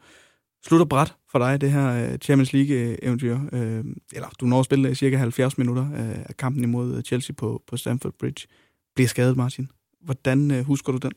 slutter 0.67 0.85
bræt 0.85 1.13
for 1.35 1.39
dig, 1.39 1.61
det 1.61 1.71
her 1.71 2.11
øh, 2.11 2.17
Champions 2.17 2.53
League-eventyr. 2.53 3.39
Øh, 3.51 3.85
eller 4.13 4.27
du 4.39 4.45
når 4.45 4.59
at 4.59 4.65
spille 4.65 4.95
cirka 4.95 5.17
70 5.17 5.57
minutter 5.57 5.91
øh, 5.93 6.19
af 6.29 6.37
kampen 6.37 6.63
imod 6.63 7.03
Chelsea 7.03 7.33
på, 7.37 7.63
på 7.67 7.77
Stamford 7.77 8.13
Bridge. 8.19 8.47
Bliver 8.95 9.07
skadet, 9.07 9.37
Martin. 9.37 9.69
Hvordan 10.01 10.63
husker 10.63 10.91
du 10.91 10.97
den? 10.97 11.11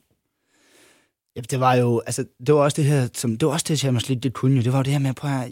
Ja, 1.37 1.41
det 1.41 1.61
var 1.61 1.75
jo, 1.75 2.03
altså, 2.07 2.25
det 2.47 2.55
var 2.55 2.61
også 2.61 2.77
det 2.77 2.85
her, 2.85 3.09
som, 3.15 3.37
det 3.37 3.47
var 3.47 3.53
også 3.53 3.67
det, 3.69 3.79
Champions 3.79 4.09
League, 4.09 4.21
det 4.21 4.33
kunne 4.33 4.57
jo. 4.57 4.63
Det 4.63 4.73
var 4.73 4.79
jo 4.79 4.83
det 4.83 4.93
her 4.93 4.99
med, 4.99 5.11
at 5.11 5.21
her, 5.23 5.51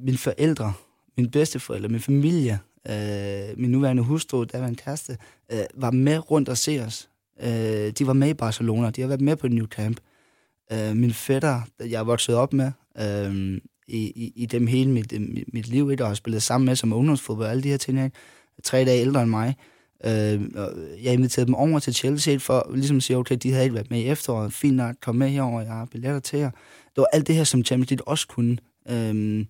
mine 0.00 0.18
forældre, 0.18 0.72
mine 1.16 1.30
bedsteforældre, 1.30 1.88
min 1.88 2.00
familie, 2.00 2.58
øh, 2.90 3.58
min 3.58 3.70
nuværende 3.70 4.02
hustru, 4.02 4.44
der 4.44 4.60
var 4.60 4.68
en 4.68 4.76
kæreste, 4.76 5.16
øh, 5.52 5.58
var 5.74 5.90
med 5.90 6.30
rundt 6.30 6.48
og 6.48 6.58
se 6.58 6.80
os. 6.86 7.08
Øh, 7.42 7.90
de 7.90 8.06
var 8.06 8.12
med 8.12 8.28
i 8.28 8.34
Barcelona, 8.34 8.90
de 8.90 9.00
har 9.00 9.08
været 9.08 9.20
med 9.20 9.36
på 9.36 9.48
New 9.48 9.66
Camp. 9.66 10.00
Øh, 10.72 10.96
min 10.96 11.12
fætter, 11.12 11.60
jeg 11.80 12.00
er 12.00 12.04
vokset 12.04 12.34
op 12.34 12.52
med, 12.52 12.72
øh, 12.98 13.60
i, 13.88 13.98
i, 13.98 14.32
i 14.36 14.46
dem 14.46 14.66
hele 14.66 14.90
mit, 14.90 15.12
mit, 15.20 15.54
mit 15.54 15.68
liv, 15.68 15.90
ikke? 15.90 16.04
og 16.04 16.08
har 16.08 16.14
spillet 16.14 16.42
sammen 16.42 16.66
med 16.66 16.76
som 16.76 16.92
ungdomsfodbold 16.92 17.48
alle 17.48 17.62
de 17.62 17.68
her 17.68 17.76
ting, 17.76 18.04
ikke? 18.04 18.16
tre 18.64 18.84
dage 18.84 19.00
ældre 19.00 19.22
end 19.22 19.30
mig. 19.30 19.56
Øh, 20.04 20.40
jeg 21.04 21.12
inviterede 21.12 21.46
dem 21.46 21.54
over 21.54 21.78
til 21.78 21.94
Chelsea 21.94 22.36
for 22.36 22.70
ligesom 22.74 22.96
at 22.96 23.02
sige, 23.02 23.16
okay, 23.16 23.36
de 23.36 23.52
havde 23.52 23.64
ikke 23.64 23.74
været 23.74 23.90
med 23.90 23.98
i 23.98 24.06
efteråret, 24.06 24.52
fint 24.52 24.76
nok, 24.76 24.96
kom 25.02 25.16
med 25.16 25.28
herover, 25.28 25.60
jeg 25.60 25.72
har 25.72 25.84
billetter 25.84 26.20
til 26.20 26.38
jer. 26.38 26.50
Det 26.88 26.96
var 26.96 27.06
alt 27.12 27.26
det 27.26 27.34
her, 27.34 27.44
som 27.44 27.64
Champions 27.64 27.90
League 27.90 28.08
også 28.08 28.28
kunne. 28.28 28.58
Øh, 28.90 29.44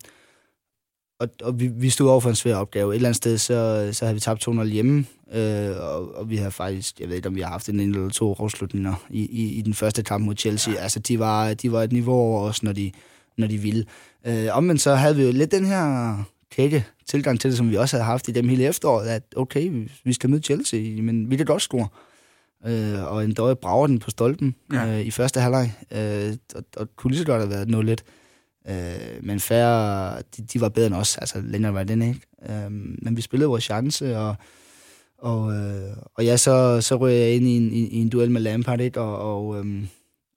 og, 1.19 1.27
og 1.43 1.59
vi, 1.59 1.67
vi 1.67 1.89
stod 1.89 2.09
over 2.09 2.19
for 2.19 2.29
en 2.29 2.35
svær 2.35 2.55
opgave. 2.55 2.91
Et 2.91 2.95
eller 2.95 3.09
andet 3.09 3.17
sted, 3.17 3.37
så, 3.37 3.89
så 3.93 4.05
havde 4.05 4.13
vi 4.13 4.19
tabt 4.19 4.41
200 4.41 4.69
hjemme, 4.69 5.05
øh, 5.33 5.69
og, 5.79 6.15
og 6.15 6.29
vi 6.29 6.37
havde 6.37 6.51
faktisk, 6.51 6.99
jeg 6.99 7.09
ved 7.09 7.15
ikke, 7.15 7.27
om 7.27 7.35
vi 7.35 7.41
har 7.41 7.49
haft 7.49 7.69
en 7.69 7.79
eller 7.79 8.09
to 8.09 8.35
afslutninger 8.39 9.05
i, 9.09 9.21
i, 9.21 9.53
i 9.53 9.61
den 9.61 9.73
første 9.73 10.03
kamp 10.03 10.25
mod 10.25 10.35
Chelsea. 10.35 10.73
Ja. 10.73 10.79
Altså, 10.79 10.99
de 10.99 11.19
var, 11.19 11.53
de 11.53 11.71
var 11.71 11.83
et 11.83 11.91
niveau 11.91 12.15
over 12.15 12.41
os, 12.41 12.63
når 12.63 12.71
de, 12.71 12.91
når 13.39 13.47
de 13.47 13.57
ville. 13.57 13.85
Øh, 14.27 14.47
omvendt 14.51 14.81
så 14.81 14.95
havde 14.95 15.15
vi 15.15 15.23
jo 15.23 15.31
lidt 15.31 15.51
den 15.51 15.65
her 15.65 16.15
kække 16.51 16.85
tilgang 17.05 17.39
til 17.39 17.49
det, 17.49 17.57
som 17.57 17.71
vi 17.71 17.75
også 17.75 17.97
havde 17.97 18.05
haft 18.05 18.27
i 18.27 18.31
dem 18.31 18.49
hele 18.49 18.65
efteråret, 18.65 19.07
at 19.07 19.23
okay, 19.35 19.87
vi 20.03 20.13
skal 20.13 20.29
møde 20.29 20.41
Chelsea, 20.41 21.01
men 21.01 21.31
vi 21.31 21.37
kan 21.37 21.45
godt 21.45 21.61
score. 21.61 21.87
Øh, 22.65 23.13
og 23.13 23.23
en 23.23 23.33
døje 23.33 23.55
brager 23.55 23.87
den 23.87 23.99
på 23.99 24.09
stolpen 24.09 24.55
ja. 24.73 24.87
øh, 24.87 25.01
i 25.01 25.11
første 25.11 25.39
halvleg, 25.39 25.73
øh, 25.91 26.33
og, 26.55 26.63
og 26.77 26.87
kunne 26.95 27.11
lige 27.11 27.19
så 27.19 27.25
godt 27.25 27.41
have 27.41 27.49
været 27.49 27.69
0 27.69 27.95
Øh, 28.69 29.23
men 29.23 29.39
færre, 29.39 30.15
de, 30.37 30.41
de, 30.53 30.61
var 30.61 30.69
bedre 30.69 30.87
end 30.87 30.95
os, 30.95 31.17
altså 31.17 31.41
længere 31.41 31.73
var 31.73 31.83
den 31.83 32.01
ikke. 32.01 32.21
Øh, 32.49 32.71
men 32.71 33.17
vi 33.17 33.21
spillede 33.21 33.49
vores 33.49 33.63
chance, 33.63 34.17
og, 34.17 34.35
og, 35.17 35.53
øh, 35.53 35.97
og 36.15 36.25
ja, 36.25 36.37
så, 36.37 36.81
så 36.81 36.95
røg 36.95 37.13
jeg 37.13 37.35
ind 37.35 37.47
i 37.47 37.57
en, 37.57 37.73
i, 37.73 37.87
i 37.87 37.97
en 37.97 38.09
duel 38.09 38.31
med 38.31 38.41
Lampard, 38.41 38.81
ikke? 38.81 39.01
og, 39.01 39.17
og 39.17 39.59
øh, 39.59 39.83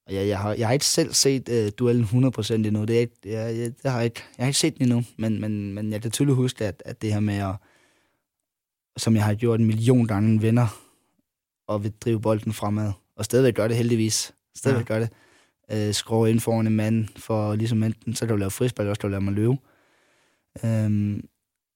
og 0.07 0.15
jeg, 0.15 0.29
jeg, 0.29 0.39
har, 0.39 0.55
jeg 0.55 0.67
har 0.67 0.73
ikke 0.73 0.85
selv 0.85 1.13
set 1.13 1.49
uh, 1.49 1.69
duellen 1.79 2.05
100% 2.05 2.55
endnu. 2.55 2.85
Det, 2.85 2.97
er 2.97 3.01
ikke, 3.01 3.17
jeg, 3.25 3.57
jeg, 3.57 3.73
det 3.83 3.91
har 3.91 3.99
jeg, 3.99 4.05
ikke, 4.05 4.23
jeg 4.39 4.45
har 4.45 4.49
ikke 4.49 4.59
set 4.59 4.79
den 4.79 4.83
endnu, 4.83 5.05
men, 5.17 5.41
men, 5.41 5.73
men 5.75 5.93
jeg 5.93 6.03
kan 6.03 6.11
tydeligt 6.11 6.37
huske, 6.37 6.65
at, 6.65 6.83
at 6.87 7.03
det 7.03 7.13
her 7.13 7.21
med 7.21 7.35
at, 7.35 7.55
som 8.97 9.17
jeg 9.17 9.25
har 9.25 9.35
gjort 9.35 9.61
en 9.61 9.67
million 9.67 10.07
gange, 10.07 10.43
venner 10.43 10.67
og 11.67 11.83
vil 11.83 11.93
drive 12.01 12.21
bolden 12.21 12.53
fremad. 12.53 12.93
Og 13.17 13.25
stadigvæk 13.25 13.55
gør 13.55 13.69
det 13.69 13.77
heldigvis. 13.77 14.35
Stadigvæk 14.57 14.91
ja. 14.91 14.95
gør 14.95 15.01
det. 15.01 15.11
Uh, 15.89 15.95
skrue 15.95 16.31
ind 16.31 16.41
foran 16.41 16.67
en 16.67 16.77
mand, 16.77 17.09
for 17.17 17.55
ligesom 17.55 17.83
enten, 17.83 18.15
så 18.15 18.27
kan 18.27 18.33
du 18.33 18.39
lave 18.39 18.51
frisball, 18.51 18.85
eller 18.85 18.91
også 18.91 19.01
kan 19.01 19.11
du 19.11 19.13
lave 19.13 19.23
mig 19.23 19.35
løbe. 19.35 19.57
Um, 20.63 21.25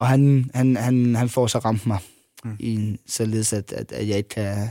og 0.01 0.07
han, 0.07 0.51
han, 0.55 0.77
han, 0.77 1.15
han 1.15 1.29
får 1.29 1.47
så 1.47 1.59
ramt 1.59 1.87
mig, 1.87 1.99
mm. 2.45 2.57
i, 2.59 2.99
således 3.07 3.53
at, 3.53 3.73
at, 3.73 3.93
at 3.93 4.09
jeg 4.09 4.17
ikke 4.17 4.29
kan... 4.29 4.69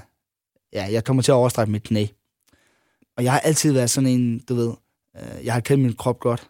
Ja, 0.74 0.88
jeg 0.91 1.03
kommer 1.03 1.24
til 1.24 1.32
at 1.32 1.36
overstrække 1.36 1.72
mit 1.72 1.84
knæ. 1.84 2.06
Og 3.18 3.24
jeg 3.24 3.32
har 3.32 3.39
altid 3.39 3.72
været 3.72 3.89
sådan 3.89 4.09
en, 4.09 4.39
du 4.39 4.55
ved, 4.55 4.74
øh, 5.16 5.45
jeg 5.45 5.53
har 5.53 5.59
kendt 5.59 5.84
min 5.84 5.95
krop 5.95 6.20
godt. 6.20 6.49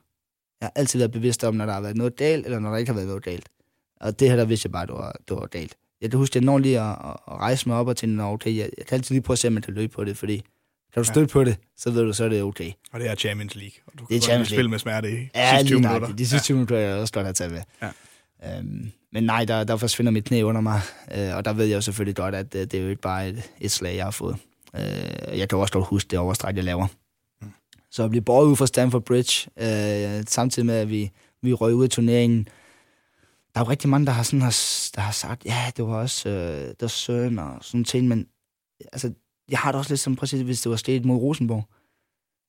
Jeg 0.62 0.66
har 0.66 0.72
altid 0.76 1.00
været 1.00 1.12
bevidst 1.12 1.44
om, 1.44 1.56
når 1.56 1.66
der 1.66 1.74
har 1.74 1.82
været 1.82 1.98
noget 1.98 2.16
galt, 2.16 2.46
eller 2.46 2.60
når 2.60 2.70
der 2.70 2.78
ikke 2.78 2.90
har 2.90 2.96
været 2.96 3.08
noget 3.08 3.24
galt. 3.24 3.50
Og 4.02 4.20
det 4.20 4.30
her, 4.30 4.36
der 4.36 4.46
vidste 4.46 4.68
jeg 4.68 4.72
bare, 4.72 4.84
at 4.84 4.88
det 4.88 4.96
var, 4.96 5.16
det 5.30 5.38
var 5.38 5.48
galt. 5.48 5.76
Jeg 6.02 6.10
kan 6.12 6.18
huske, 6.18 6.32
at 6.32 6.36
jeg 6.36 6.46
når 6.46 6.58
lige 6.58 6.80
at, 6.80 6.90
at, 6.90 7.16
rejse 7.28 7.70
mig 7.70 7.78
op 7.78 7.88
og 7.88 7.98
tænke, 7.98 8.24
okay, 8.24 8.58
jeg, 8.58 8.70
jeg 8.78 8.86
kan 8.86 8.96
altid 8.96 9.16
lige 9.16 9.22
prøve 9.22 9.36
at 9.36 9.40
se, 9.40 9.48
om 9.48 9.54
man 9.54 9.64
kan 9.64 9.74
løbe 9.74 9.94
på 9.94 10.04
det, 10.04 10.18
fordi 10.18 10.36
kan 10.94 11.04
du 11.04 11.04
støtte 11.04 11.22
ja. 11.22 11.34
på 11.34 11.44
det, 11.44 11.58
så 11.78 11.92
ved 11.92 12.04
du, 12.04 12.14
så 12.14 12.26
er 12.26 12.30
det 12.30 12.44
okay. 12.44 12.72
Og 12.92 13.00
det 13.00 13.10
er 13.10 13.16
Champions 13.16 13.56
League, 13.56 13.80
og 13.88 13.94
du 14.00 14.06
det 14.10 14.16
er 14.16 14.28
kan 14.28 14.38
godt 14.38 14.48
spille 14.48 14.70
med 14.70 14.80
smerte 14.80 15.12
i 15.12 15.30
ja, 15.36 15.58
sidste 15.58 15.68
20 15.68 15.80
minutter. 15.80 16.16
De 16.16 16.28
sidste 16.28 16.46
20 16.46 16.56
minutter 16.56 16.78
er 16.78 16.80
jeg 16.80 16.96
også 16.96 17.14
godt 17.14 17.28
at 17.28 17.36
tage 17.36 17.50
med. 17.50 17.62
Ja. 17.82 18.58
Øhm, 18.58 18.92
men 19.12 19.24
nej, 19.24 19.46
der, 19.46 19.64
der 19.64 19.78
forsvinder 19.78 20.12
mit 20.12 20.24
knæ 20.24 20.42
under 20.42 20.62
mig, 20.62 20.82
øh, 21.18 21.36
og 21.36 21.46
der 21.46 21.54
ved 21.54 21.66
jeg 21.66 21.76
jo 21.76 21.82
selvfølgelig 21.82 22.16
godt, 22.16 22.36
at 22.36 22.56
øh, 22.56 22.62
det 22.62 22.74
er 22.74 22.82
jo 22.82 22.90
ikke 22.90 23.02
bare 23.02 23.30
et, 23.30 23.52
et 23.62 23.72
slag, 23.72 23.96
jeg 23.96 24.04
har 24.04 24.12
fået. 24.12 24.38
Øh, 24.76 25.40
jeg 25.40 25.50
kan 25.50 25.58
også 25.58 25.74
godt 25.74 25.88
huske 25.88 26.08
det 26.08 26.20
overstræk, 26.20 26.56
jeg 26.56 26.64
laver. 26.64 26.88
Mm. 27.42 27.52
Så 27.92 28.04
at 28.04 28.10
blive 28.10 28.22
båret 28.22 28.48
ud 28.48 28.56
fra 28.56 28.68
Stamford 28.68 29.02
Bridge, 29.02 29.50
øh, 29.58 30.24
samtidig 30.28 30.66
med, 30.66 30.76
at 30.76 30.90
vi, 30.90 31.12
vi 31.42 31.54
røg 31.54 31.74
ud 31.76 31.84
af 31.84 31.90
turneringen, 31.90 32.48
der 33.54 33.62
er 33.62 33.66
jo 33.66 33.70
rigtig 33.70 33.90
mange, 33.90 34.06
der 34.06 34.12
har, 34.12 34.24
sådan, 34.24 34.42
har, 34.42 34.58
der 34.96 35.02
har 35.02 35.12
sagt, 35.12 35.46
ja, 35.46 35.72
det 35.78 35.86
var 35.86 35.96
også 35.96 36.30
øh, 36.30 36.74
der 36.80 36.88
søn 36.88 37.40
og 37.40 37.58
sådan 37.62 37.84
ting, 37.84 38.08
men 38.08 38.28
altså, 38.94 39.14
jeg 39.50 39.60
har 39.60 39.72
det 39.72 39.80
også 39.80 39.92
lidt 39.92 40.00
som 40.00 40.16
præcis, 40.16 40.42
hvis 40.42 40.62
det 40.62 40.70
var 40.70 40.76
sket 40.76 41.06
mod 41.06 41.18
Rosenborg. 41.18 41.64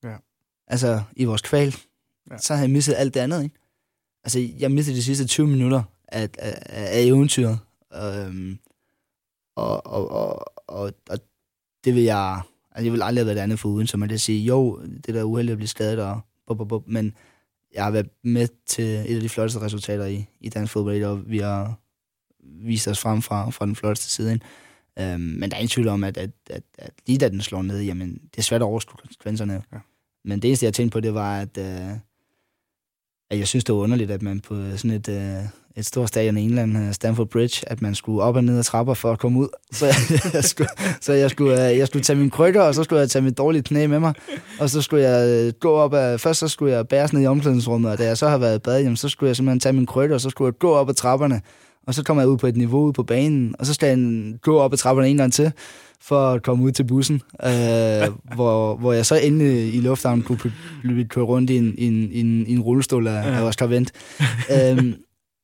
Ja. 0.03 0.17
Altså, 0.67 1.03
i 1.15 1.25
vores 1.25 1.41
kval, 1.41 1.75
ja. 2.31 2.37
så 2.37 2.53
havde 2.53 2.63
jeg 2.63 2.71
misset 2.71 2.95
alt 2.97 3.13
det 3.13 3.19
andet, 3.19 3.43
ikke? 3.43 3.55
Altså, 4.23 4.49
jeg 4.59 4.71
mistede 4.71 4.97
de 4.97 5.03
sidste 5.03 5.27
20 5.27 5.47
minutter 5.47 5.83
af, 6.07 6.29
af, 6.37 6.63
af 6.69 7.01
eventyret. 7.01 7.59
Øhm, 7.93 8.59
og, 9.55 9.87
og, 9.87 10.11
og, 10.11 10.53
og, 10.67 10.93
og 11.09 11.19
det 11.87 11.95
vil 11.95 12.03
jeg... 12.03 12.41
Altså, 12.71 12.85
jeg 12.85 12.93
vil 12.93 13.01
aldrig 13.01 13.21
have 13.21 13.25
været 13.25 13.35
det 13.35 13.41
andet 13.41 13.59
for 13.59 13.69
uden, 13.69 13.87
så 13.87 13.97
man 13.97 14.09
det 14.09 14.21
sige, 14.21 14.45
jo, 14.45 14.81
det 15.05 15.13
der 15.13 15.19
er 15.19 15.23
uheldigt 15.23 15.51
at 15.51 15.57
blive 15.57 15.67
skadet, 15.67 15.99
og 15.99 16.21
bup, 16.47 16.57
bup, 16.57 16.67
bup, 16.67 16.83
men 16.87 17.13
jeg 17.73 17.83
har 17.83 17.91
været 17.91 18.09
med 18.23 18.47
til 18.65 18.85
et 18.85 19.15
af 19.15 19.21
de 19.21 19.29
flotteste 19.29 19.61
resultater 19.61 20.05
i, 20.05 20.25
i 20.41 20.49
dansk 20.49 20.73
fodbold, 20.73 21.03
og 21.03 21.29
vi 21.29 21.37
har 21.37 21.79
vist 22.39 22.87
os 22.87 22.99
frem 22.99 23.21
fra, 23.21 23.49
fra 23.49 23.65
den 23.65 23.75
flotteste 23.75 24.09
side. 24.09 24.33
Ikke? 24.33 24.45
Øhm, 24.99 25.21
men 25.21 25.51
der 25.51 25.55
er 25.55 25.59
ingen 25.59 25.69
tvivl 25.69 25.87
om, 25.87 26.03
at, 26.03 26.17
at, 26.17 26.29
at, 26.49 26.63
at 26.77 26.91
lige 27.07 27.17
da 27.17 27.29
den 27.29 27.41
slår 27.41 27.61
ned, 27.61 27.81
jamen, 27.81 28.13
det 28.13 28.37
er 28.37 28.41
svært 28.41 28.61
at 28.61 28.65
overskue 28.65 28.97
konsekvenserne. 28.97 29.63
Ja. 29.73 29.77
Men 30.25 30.41
det 30.41 30.47
eneste, 30.47 30.65
jeg 30.65 30.73
tænkte 30.73 30.95
på, 30.95 30.99
det 30.99 31.13
var, 31.13 31.39
at, 31.39 31.57
øh, 31.57 31.97
at 33.31 33.39
jeg 33.39 33.47
synes, 33.47 33.63
det 33.63 33.75
var 33.75 33.81
underligt, 33.81 34.11
at 34.11 34.21
man 34.21 34.39
på 34.39 34.55
sådan 34.75 34.91
et, 34.91 35.09
øh, 35.09 35.43
et 35.75 35.85
stort 35.85 36.07
stadion 36.07 36.37
i 36.37 36.43
England, 36.43 36.77
øh, 36.77 36.93
Stamford 36.93 37.29
Bridge, 37.29 37.69
at 37.69 37.81
man 37.81 37.95
skulle 37.95 38.23
op 38.23 38.35
og 38.35 38.43
ned 38.43 38.57
ad 38.57 38.63
trapper 38.63 38.93
for 38.93 39.11
at 39.11 39.19
komme 39.19 39.39
ud. 39.39 39.47
Så 39.71 39.85
jeg, 39.85 39.95
jeg, 40.33 40.43
skulle, 40.43 40.69
så 41.01 41.13
jeg, 41.13 41.29
skulle, 41.29 41.69
øh, 41.69 41.77
jeg 41.77 41.87
skulle 41.87 42.03
tage 42.03 42.17
mine 42.17 42.31
krykker, 42.31 42.61
og 42.61 42.75
så 42.75 42.83
skulle 42.83 42.99
jeg 42.99 43.09
tage 43.09 43.21
mit 43.21 43.37
dårlige 43.37 43.63
knæ 43.63 43.87
med 43.87 43.99
mig. 43.99 44.13
Og 44.59 44.69
så 44.69 44.81
skulle 44.81 45.09
jeg 45.09 45.45
øh, 45.47 45.53
gå 45.59 45.71
op 45.71 45.93
ad, 45.93 46.17
først 46.17 46.39
så 46.39 46.47
skulle 46.47 46.73
jeg 46.73 46.87
bæres 46.87 47.13
ned 47.13 47.21
i 47.21 47.25
omklædningsrummet, 47.25 47.91
og 47.91 47.97
da 47.97 48.03
jeg 48.03 48.17
så 48.17 48.27
har 48.27 48.37
været 48.37 48.55
i 48.55 48.59
bad, 48.59 48.81
jamen, 48.81 48.97
så 48.97 49.09
skulle 49.09 49.27
jeg 49.27 49.35
simpelthen 49.35 49.59
tage 49.59 49.73
mine 49.73 49.87
krykker, 49.87 50.15
og 50.15 50.21
så 50.21 50.29
skulle 50.29 50.45
jeg 50.45 50.59
gå 50.59 50.73
op 50.73 50.89
ad 50.89 50.93
trapperne. 50.93 51.41
Og 51.87 51.93
så 51.93 52.03
kom 52.03 52.19
jeg 52.19 52.27
ud 52.27 52.37
på 52.37 52.47
et 52.47 52.57
niveau 52.57 52.79
ude 52.79 52.93
på 52.93 53.03
banen, 53.03 53.55
og 53.59 53.65
så 53.65 53.73
skal 53.73 53.99
jeg 53.99 54.33
gå 54.41 54.59
op 54.59 54.73
ad 54.73 54.77
trapperne 54.77 55.09
en 55.09 55.17
gang 55.17 55.33
til 55.33 55.51
for 56.01 56.27
at 56.27 56.43
komme 56.43 56.63
ud 56.63 56.71
til 56.71 56.83
bussen, 56.83 57.21
øh, 57.43 57.51
hvor, 58.35 58.75
hvor 58.75 58.93
jeg 58.93 59.05
så 59.05 59.15
inde 59.15 59.69
i 59.69 59.79
lufthavnen 59.79 60.23
kunne 60.23 60.39
blive 60.83 61.05
kørt 61.05 61.27
rundt 61.27 61.49
i 61.49 61.57
en, 61.57 61.75
i 61.77 61.85
en, 61.85 62.11
i 62.11 62.19
en, 62.19 62.47
i 62.47 62.53
en 62.53 62.61
rullestol 62.61 63.07
af, 63.07 63.11
ja. 63.11 63.35
af 63.35 63.41
Oscar 63.41 63.67
Vendt. 63.67 63.91
øhm, 64.51 64.95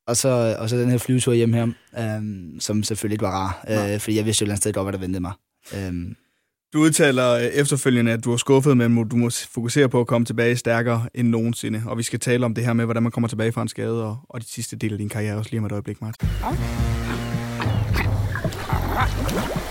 og, 0.08 0.18
så, 0.18 0.56
og 0.60 0.70
så 0.70 0.78
den 0.78 0.90
her 0.90 0.98
flyvetur 0.98 1.34
hjem 1.34 1.54
her, 1.54 1.68
øhm, 2.00 2.60
som 2.60 2.84
selvfølgelig 2.84 3.14
ikke 3.14 3.26
var 3.26 3.32
rar, 3.32 3.66
øh, 3.94 4.00
fordi 4.00 4.18
jeg 4.18 4.26
vidste 4.26 4.42
jo 4.42 4.46
et 4.46 4.48
eller 4.48 4.54
andet 4.54 4.64
sted 4.64 4.74
godt, 4.74 4.86
hvad 4.86 4.94
der 4.94 5.00
ventede 5.00 5.22
mig. 5.22 5.34
Øhm, 5.78 6.16
du 6.74 6.80
udtaler 6.80 7.32
øh, 7.32 7.44
efterfølgende, 7.44 8.12
at 8.12 8.24
du 8.24 8.34
er 8.34 8.38
skuffet, 8.38 8.78
men 8.78 9.10
du 9.10 9.16
må 9.16 9.30
fokusere 9.30 9.90
på 9.90 10.00
at 10.00 10.08
komme 10.08 10.26
tilbage 10.26 10.56
stærkere 10.56 11.10
end 11.16 11.28
nogensinde. 11.28 11.84
Og 11.86 11.98
vi 11.98 12.04
skal 12.04 12.20
tale 12.20 12.46
om 12.46 12.54
det 12.54 12.66
her 12.66 12.74
med, 12.74 12.86
hvordan 12.86 13.04
man 13.04 13.12
kommer 13.12 13.28
tilbage 13.28 13.52
fra 13.52 13.62
en 13.62 13.68
skade, 13.68 14.06
og, 14.06 14.18
og 14.30 14.42
de 14.42 14.46
sidste 14.46 14.76
del 14.76 14.92
af 14.92 14.98
din 14.98 15.10
karriere 15.10 15.38
også 15.38 15.52
lige 15.52 15.60
om 15.60 15.66
et 15.66 15.72
øjeblik, 15.72 16.02
Martin. 16.02 16.30
vendt 19.36 19.63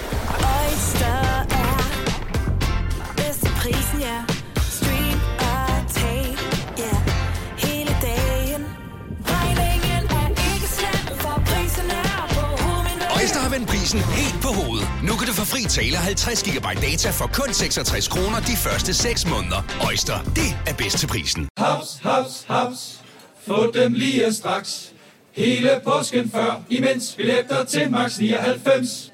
prisen 13.92 14.10
helt 14.10 14.42
på 14.42 14.48
hovedet. 14.48 14.88
Nu 15.02 15.12
kan 15.18 15.26
du 15.26 15.32
få 15.32 15.44
fri 15.44 15.62
tale 15.62 15.96
50 15.96 16.42
GB 16.42 16.66
data 16.82 17.10
for 17.10 17.30
kun 17.38 17.54
66 17.54 18.08
kroner 18.08 18.40
de 18.40 18.56
første 18.56 18.94
6 18.94 19.26
måneder. 19.30 19.62
Øjster, 19.86 20.18
det 20.22 20.50
er 20.66 20.74
bedst 20.74 20.98
til 20.98 21.06
prisen. 21.06 21.48
Haps, 21.58 22.00
haps, 22.02 22.44
haps. 22.48 23.00
Få 23.46 23.70
dem 23.74 23.92
lige 23.92 24.32
straks. 24.32 24.92
Hele 25.32 25.80
påsken 25.84 26.30
før, 26.30 26.60
imens 26.68 27.14
billetter 27.16 27.64
til 27.64 27.90
max 27.90 28.18
99. 28.18 29.12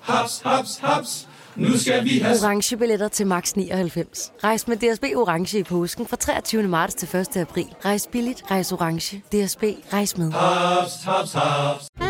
Haps, 0.00 0.40
haps, 0.44 0.78
haps. 0.82 1.26
Nu 1.56 1.78
skal 1.78 2.04
vi 2.04 2.18
have... 2.18 2.36
Orange 2.44 2.76
billetter 2.76 3.08
til 3.08 3.26
max 3.26 3.52
99. 3.52 4.32
Rejs 4.44 4.68
med 4.68 4.76
DSB 4.76 5.04
Orange 5.16 5.58
i 5.58 5.62
påsken 5.62 6.06
fra 6.06 6.16
23. 6.16 6.62
marts 6.62 6.94
til 6.94 7.16
1. 7.16 7.36
april. 7.36 7.66
Rejs 7.84 8.08
billigt, 8.12 8.42
rejs 8.50 8.72
orange. 8.72 9.16
DSB, 9.16 9.62
rejs 9.92 10.16
med. 10.18 10.32
Hops, 10.32 10.92
hops, 11.04 11.32
hops. 11.32 12.09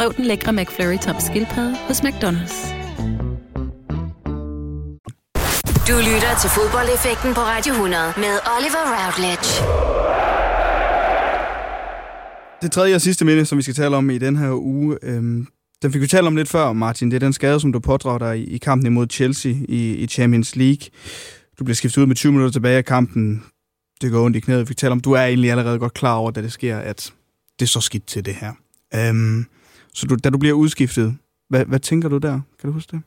Prøv 0.00 0.14
den 0.16 0.24
lækre 0.24 0.52
McFlurry 0.52 0.98
tom 0.98 1.16
skildpadde 1.18 1.76
hos 1.76 2.00
McDonald's. 2.00 2.56
Du 5.88 5.96
lytter 6.08 6.32
til 6.40 6.50
fodboldeffekten 6.50 7.34
på 7.34 7.40
Radio 7.40 7.72
100 7.72 8.02
med 8.16 8.34
Oliver 8.56 8.84
Routledge. 8.96 9.50
Det 12.62 12.72
tredje 12.72 12.94
og 12.94 13.00
sidste 13.00 13.24
minde, 13.24 13.46
som 13.46 13.58
vi 13.58 13.62
skal 13.62 13.74
tale 13.74 13.96
om 13.96 14.10
i 14.10 14.18
den 14.18 14.36
her 14.36 14.52
uge, 14.52 14.98
øhm, 15.02 15.46
den 15.82 15.92
fik 15.92 16.00
vi 16.00 16.06
talt 16.06 16.26
om 16.26 16.36
lidt 16.36 16.48
før, 16.48 16.72
Martin. 16.72 17.10
Det 17.10 17.16
er 17.16 17.20
den 17.20 17.32
skade, 17.32 17.60
som 17.60 17.72
du 17.72 17.78
pådrager 17.80 18.18
dig 18.18 18.52
i, 18.52 18.58
kampen 18.58 18.86
imod 18.86 19.06
Chelsea 19.10 19.52
i, 19.68 19.94
i 19.94 20.06
Champions 20.06 20.56
League. 20.56 20.88
Du 21.58 21.64
bliver 21.64 21.74
skiftet 21.74 22.02
ud 22.02 22.06
med 22.06 22.16
20 22.16 22.32
minutter 22.32 22.52
tilbage 22.52 22.76
af 22.76 22.84
kampen. 22.84 23.44
Det 24.00 24.10
går 24.10 24.24
ondt 24.24 24.36
i 24.36 24.40
knæet. 24.40 24.68
Vi 24.68 24.74
taler 24.74 24.92
om, 24.92 25.00
du 25.00 25.12
er 25.12 25.22
egentlig 25.22 25.50
allerede 25.50 25.78
godt 25.78 25.94
klar 25.94 26.14
over, 26.14 26.30
da 26.30 26.42
det 26.42 26.52
sker, 26.52 26.78
at 26.78 27.12
det 27.58 27.66
er 27.66 27.68
så 27.68 27.80
skidt 27.80 28.06
til 28.06 28.24
det 28.24 28.34
her. 28.34 28.52
Øhm, 28.94 29.46
så 29.94 30.06
du, 30.06 30.16
da 30.24 30.30
du 30.30 30.38
bliver 30.38 30.54
udskiftet, 30.54 31.16
hvad, 31.48 31.64
hvad 31.64 31.80
tænker 31.80 32.08
du 32.08 32.18
der? 32.18 32.40
Kan 32.60 32.68
du 32.68 32.72
huske 32.72 32.96
det? 32.96 33.02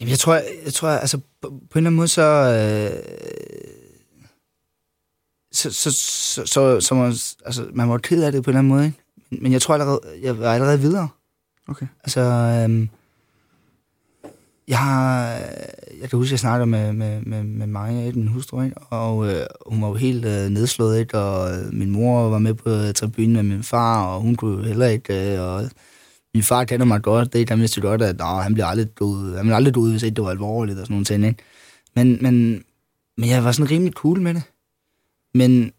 Jamen, 0.00 0.10
jeg 0.10 0.18
tror, 0.18 0.34
jeg 0.64 0.72
tror 0.72 0.88
altså, 0.88 1.18
på, 1.18 1.48
på 1.48 1.48
en 1.48 1.58
eller 1.74 1.88
anden 1.88 1.96
måde, 1.96 2.08
så... 2.08 2.22
Øh, 2.22 3.02
så, 5.52 5.70
så, 5.70 5.90
så, 5.92 6.46
så, 6.46 6.80
så 6.80 6.94
man, 6.94 7.14
altså, 7.46 7.70
man 7.74 7.88
var 7.88 7.98
ked 7.98 8.22
af 8.22 8.32
det 8.32 8.44
på 8.44 8.50
en 8.50 8.52
eller 8.52 8.58
anden 8.58 8.72
måde, 8.72 8.86
ikke? 8.86 8.98
Men 9.42 9.52
jeg 9.52 9.62
tror 9.62 9.74
allerede, 9.74 10.00
jeg 10.22 10.38
var 10.38 10.54
allerede 10.54 10.80
videre. 10.80 11.08
Okay. 11.68 11.86
Altså, 12.04 12.20
øhm, 12.20 12.88
jeg 14.68 14.78
har, 14.78 15.28
jeg 16.00 16.10
kan 16.10 16.18
huske, 16.18 16.32
jeg 16.32 16.38
snakkede 16.38 16.66
med, 16.66 16.92
med, 16.92 17.20
med, 17.22 17.42
med 17.42 17.66
Maja, 17.66 18.10
den 18.10 18.28
hustru, 18.28 18.62
ikke? 18.62 18.78
og 18.78 19.32
øh, 19.32 19.46
hun 19.66 19.82
var 19.82 19.88
jo 19.88 19.94
helt 19.94 20.24
øh, 20.24 20.48
nedslået, 20.48 21.00
ikke? 21.00 21.18
og 21.18 21.50
øh, 21.50 21.72
min 21.72 21.90
mor 21.90 22.28
var 22.28 22.38
med 22.38 22.54
på 22.54 22.70
øh, 22.70 22.94
tribunen 22.94 23.32
med 23.32 23.42
min 23.42 23.62
far, 23.62 24.06
og 24.06 24.20
hun 24.20 24.34
kunne 24.36 24.66
heller 24.66 24.86
ikke, 24.86 25.34
øh, 25.34 25.40
og 25.40 25.70
min 26.34 26.42
far 26.42 26.64
kender 26.64 26.86
mig 26.86 27.02
godt, 27.02 27.32
det 27.32 27.48
der 27.48 27.56
vidste 27.56 27.80
godt, 27.80 28.02
at 28.02 28.20
han 28.20 28.54
bliver 28.54 28.66
aldrig 28.66 28.98
død, 28.98 29.36
han 29.36 29.44
bliver 29.44 29.56
aldrig 29.56 29.74
død, 29.74 29.90
hvis 29.90 30.02
ikke 30.02 30.14
det 30.14 30.24
var 30.24 30.30
alvorligt, 30.30 30.78
og 30.78 30.86
sådan 30.86 30.94
nogle 30.94 31.04
ting, 31.04 31.26
ikke? 31.26 31.42
Men, 31.96 32.18
men, 32.20 32.64
men 33.16 33.28
jeg 33.28 33.44
var 33.44 33.52
sådan 33.52 33.70
rimelig 33.70 33.92
cool 33.92 34.20
med 34.20 34.34
det. 34.34 34.42
Men, 35.34 35.72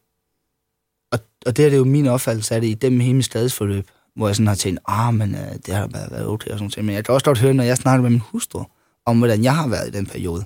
og, 1.11 1.19
og 1.45 1.57
det 1.57 1.65
er 1.65 1.69
det 1.69 1.77
jo 1.77 1.83
min 1.83 2.07
opfattelse 2.07 2.55
af 2.55 2.61
det 2.61 2.67
i 2.67 2.73
dem 2.73 2.99
hele 2.99 3.15
mit 3.15 3.25
stadsforløb 3.25 3.87
hvor 4.15 4.27
jeg 4.27 4.35
sådan 4.35 4.47
har 4.47 4.55
tænkt, 4.55 4.79
ah, 4.87 5.13
men 5.13 5.35
uh, 5.35 5.55
det 5.65 5.73
har 5.75 5.87
bare 5.87 6.11
været 6.11 6.27
okay 6.27 6.51
og 6.51 6.57
sådan 6.57 6.71
noget. 6.75 6.85
Men 6.85 6.95
jeg 6.95 7.05
kan 7.05 7.13
også 7.13 7.25
godt 7.25 7.39
høre, 7.39 7.53
når 7.53 7.63
jeg 7.63 7.77
snakker 7.77 8.01
med 8.01 8.09
min 8.09 8.19
hustru, 8.19 8.63
om 9.05 9.17
hvordan 9.17 9.43
jeg 9.43 9.55
har 9.55 9.67
været 9.67 9.87
i 9.87 9.91
den 9.91 10.05
periode, 10.05 10.45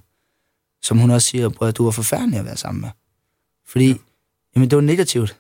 som 0.82 0.98
hun 0.98 1.12
også 1.12 1.28
siger, 1.28 1.62
at 1.62 1.78
du 1.78 1.84
var 1.84 1.92
forfærdelig 1.92 2.40
at 2.40 2.46
være 2.46 2.58
sammen 2.58 2.82
med. 2.82 2.90
Fordi, 3.68 3.88
ja. 3.88 3.96
jamen, 4.56 4.70
det 4.70 4.76
var 4.76 4.82
negativt. 4.82 5.40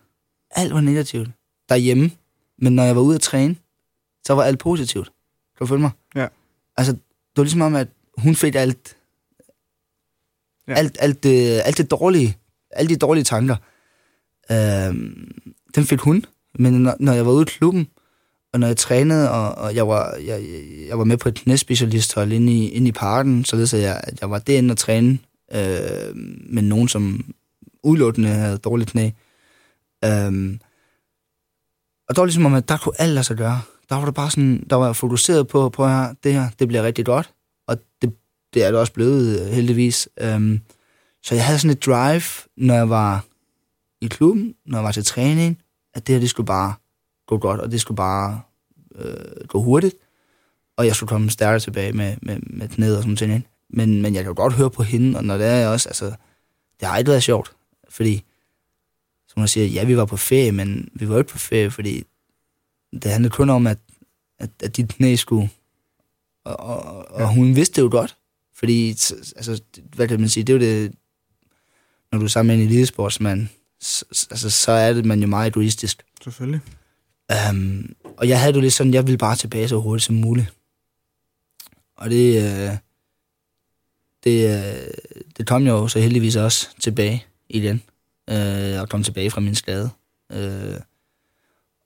Alt 0.52 0.74
var 0.74 0.82
negativt 0.82 1.30
derhjemme. 1.70 2.12
Men 2.58 2.74
når 2.74 2.84
jeg 2.84 2.96
var 2.96 3.02
ude 3.02 3.16
at 3.16 3.22
træne, 3.22 3.56
så 4.26 4.34
var 4.34 4.44
alt 4.44 4.60
positivt. 4.60 5.06
Kan 5.58 5.60
du 5.60 5.66
følge 5.66 5.82
mig? 5.82 5.92
Ja. 6.16 6.28
Altså, 6.78 6.94
det 6.94 7.38
var 7.38 7.44
ligesom 7.44 7.62
om, 7.62 7.76
at 7.76 7.88
hun 8.18 8.36
fik 8.36 8.56
alt, 8.56 8.98
ja. 10.68 10.74
alt, 10.74 10.98
alt, 11.00 11.24
det, 11.24 11.62
alt 11.66 11.78
det 11.78 11.92
dårlige, 11.92 12.38
alle 12.72 12.90
de 12.90 12.98
dårlige 12.98 13.24
tanker, 13.24 13.56
øh, 14.52 14.96
den 15.76 15.86
fik 15.86 16.00
hun. 16.00 16.26
Men 16.60 16.74
når, 16.74 16.96
når 17.00 17.14
jeg 17.14 17.26
var 17.26 17.32
ude 17.32 17.42
i 17.42 17.46
klubben, 17.46 17.88
og 18.54 18.60
når 18.60 18.68
jeg 18.68 18.78
trænede, 18.78 19.32
og, 19.32 19.56
og 19.56 19.76
jeg, 19.76 19.88
var, 19.88 20.16
jeg, 20.16 20.43
jeg 20.88 20.98
var 20.98 21.04
med 21.04 21.18
på 21.18 21.30
et 21.30 21.36
knæspecialisthold 21.36 22.32
inde 22.32 22.54
i, 22.54 22.70
inde 22.70 22.88
i 22.88 22.91
parken, 22.91 23.45
så 23.45 23.58
det 23.58 23.74
jeg, 23.74 24.02
at 24.04 24.22
jeg 24.22 24.32
var 24.32 24.39
derinde 24.39 24.72
og 24.72 24.78
træne 24.78 25.20
øh, 25.54 26.16
med 26.50 26.62
nogen, 26.62 26.88
som 26.88 27.34
udelukkende 27.84 28.30
havde 28.30 28.58
dårligt 28.58 28.89
knæ. 28.89 29.06
Øh, 30.06 30.60
og 32.10 32.16
der 32.16 32.22
var 32.22 32.26
ligesom 32.26 32.45
om, 32.45 32.54
at 32.54 32.70
der 32.70 32.78
kunne 32.78 33.02
alt 33.02 33.14
lade 33.14 33.24
sig 33.24 33.38
gøre. 33.38 33.62
Der 33.89 33.95
var 33.95 34.06
det 34.06 34.14
bare 34.14 34.32
sådan, 34.32 34.66
der 34.70 34.76
var 34.76 34.93
fokuseret 34.93 35.48
på, 35.48 35.70
på 35.70 35.88
her, 35.88 36.14
det 36.24 36.34
her, 36.34 36.50
det 36.60 36.68
bliver 36.68 36.84
rigtig 36.84 37.06
godt. 37.06 37.34
Og 37.68 37.78
det, 38.02 38.14
det 38.54 38.64
er 38.64 38.72
det 38.72 38.80
også 38.80 38.93
blevet, 38.93 39.39
øh, 39.39 39.48
heldigvis. 39.48 40.10
Øh, 40.22 40.60
så 41.24 41.36
jeg 41.36 41.45
havde 41.45 41.60
sådan 41.60 41.72
et 41.72 41.86
drive, 41.86 42.24
når 42.58 42.74
jeg 42.74 42.89
var 42.89 43.26
i 44.02 44.08
klubben, 44.08 44.56
når 44.66 44.78
jeg 44.78 44.84
var 44.84 44.91
til 44.91 45.06
træning, 45.06 45.62
at 45.93 46.08
det 46.08 46.16
her, 46.16 46.20
det 46.20 46.30
skulle 46.30 46.48
bare 46.48 46.74
gå 47.28 47.38
godt, 47.38 47.62
og 47.62 47.72
det 47.72 47.82
skulle 47.82 47.96
bare 47.96 48.42
øh, 48.96 49.48
gå 49.48 49.62
hurtigt, 49.62 49.96
og 50.78 50.86
jeg 50.86 50.96
skulle 50.96 51.08
komme 51.08 51.30
stærkere 51.30 51.60
tilbage 51.60 51.94
med, 51.94 52.16
med, 52.22 52.40
med 52.40 52.68
knæet 52.68 52.98
og 52.98 53.04
sådan 53.04 53.30
noget. 53.30 53.44
Men, 53.70 54.02
men 54.02 54.16
jeg 54.16 54.24
kan 54.24 54.30
jo 54.30 54.36
godt 54.36 54.54
høre 54.54 54.70
på 54.70 54.84
hende, 54.84 55.18
og 55.18 55.24
når 55.26 55.38
det 55.38 55.48
er 55.48 55.68
også, 55.68 55.90
altså, 55.90 56.06
det 56.80 56.88
har 56.88 56.90
aldrig 56.96 57.12
været 57.12 57.24
sjovt, 57.24 57.52
fordi, 57.90 58.24
som 59.28 59.42
hun 59.42 59.48
siger, 59.48 59.68
ja, 59.68 59.84
vi 59.84 59.98
var 59.98 60.06
på 60.06 60.18
ferie, 60.18 60.52
men 60.52 60.90
vi 60.94 61.10
var 61.10 61.18
ikke 61.18 61.32
på 61.32 61.38
ferie, 61.38 61.72
fordi 61.72 62.04
det 62.94 63.12
handlede 63.12 63.34
kun 63.34 63.50
om, 63.50 63.68
at, 63.68 63.78
at, 64.40 64.50
at 64.64 64.78
dit 64.78 64.90
knæ 64.90 65.16
skulle, 65.16 65.50
og, 66.44 66.60
og, 66.60 67.12
og 67.12 67.34
hun 67.34 67.56
vidste 67.56 67.76
det 67.76 67.82
jo 67.82 67.92
godt, 67.92 68.18
Fordi, 68.56 68.90
altså, 69.36 69.62
hvad 69.96 70.08
kan 70.08 70.20
man 70.20 70.30
sige, 70.30 70.44
det 70.44 70.54
er 70.54 70.58
jo 70.58 70.66
det, 70.66 70.96
når 72.12 72.20
du 72.20 72.26
er 72.26 72.30
sammen 72.30 72.58
med 72.58 72.66
en 72.66 72.72
elitesportsmand, 72.72 73.48
så, 73.82 74.06
altså, 74.32 74.50
så 74.50 74.72
er 74.72 74.94
det 74.94 75.06
man 75.06 75.22
jo 75.22 75.28
meget 75.28 75.48
egoistisk. 75.48 76.04
Selvfølgelig. 76.24 76.62
Um, 77.50 77.96
og 78.18 78.28
jeg 78.28 78.40
havde 78.40 78.54
det 78.54 78.62
lidt 78.62 78.74
sådan, 78.74 78.94
jeg 78.94 79.08
ville 79.08 79.18
bare 79.18 79.36
tilbage 79.36 79.68
så 79.68 79.80
hurtigt 79.80 80.06
som 80.06 80.16
muligt. 80.16 80.54
Og 81.96 82.10
det, 82.10 82.44
øh, 82.44 82.78
det, 84.24 84.50
øh, 84.50 84.88
det 85.38 85.48
kom 85.48 85.66
jeg 85.66 85.72
jo 85.72 85.88
så 85.88 86.00
heldigvis 86.00 86.36
også 86.36 86.70
tilbage 86.80 87.26
igen. 87.50 87.82
Øh, 88.30 88.82
og 88.82 88.90
kom 88.90 89.04
tilbage 89.04 89.32
fra 89.32 89.42
min 89.42 89.56
skade. 89.56 89.90
Øh, 90.32 90.80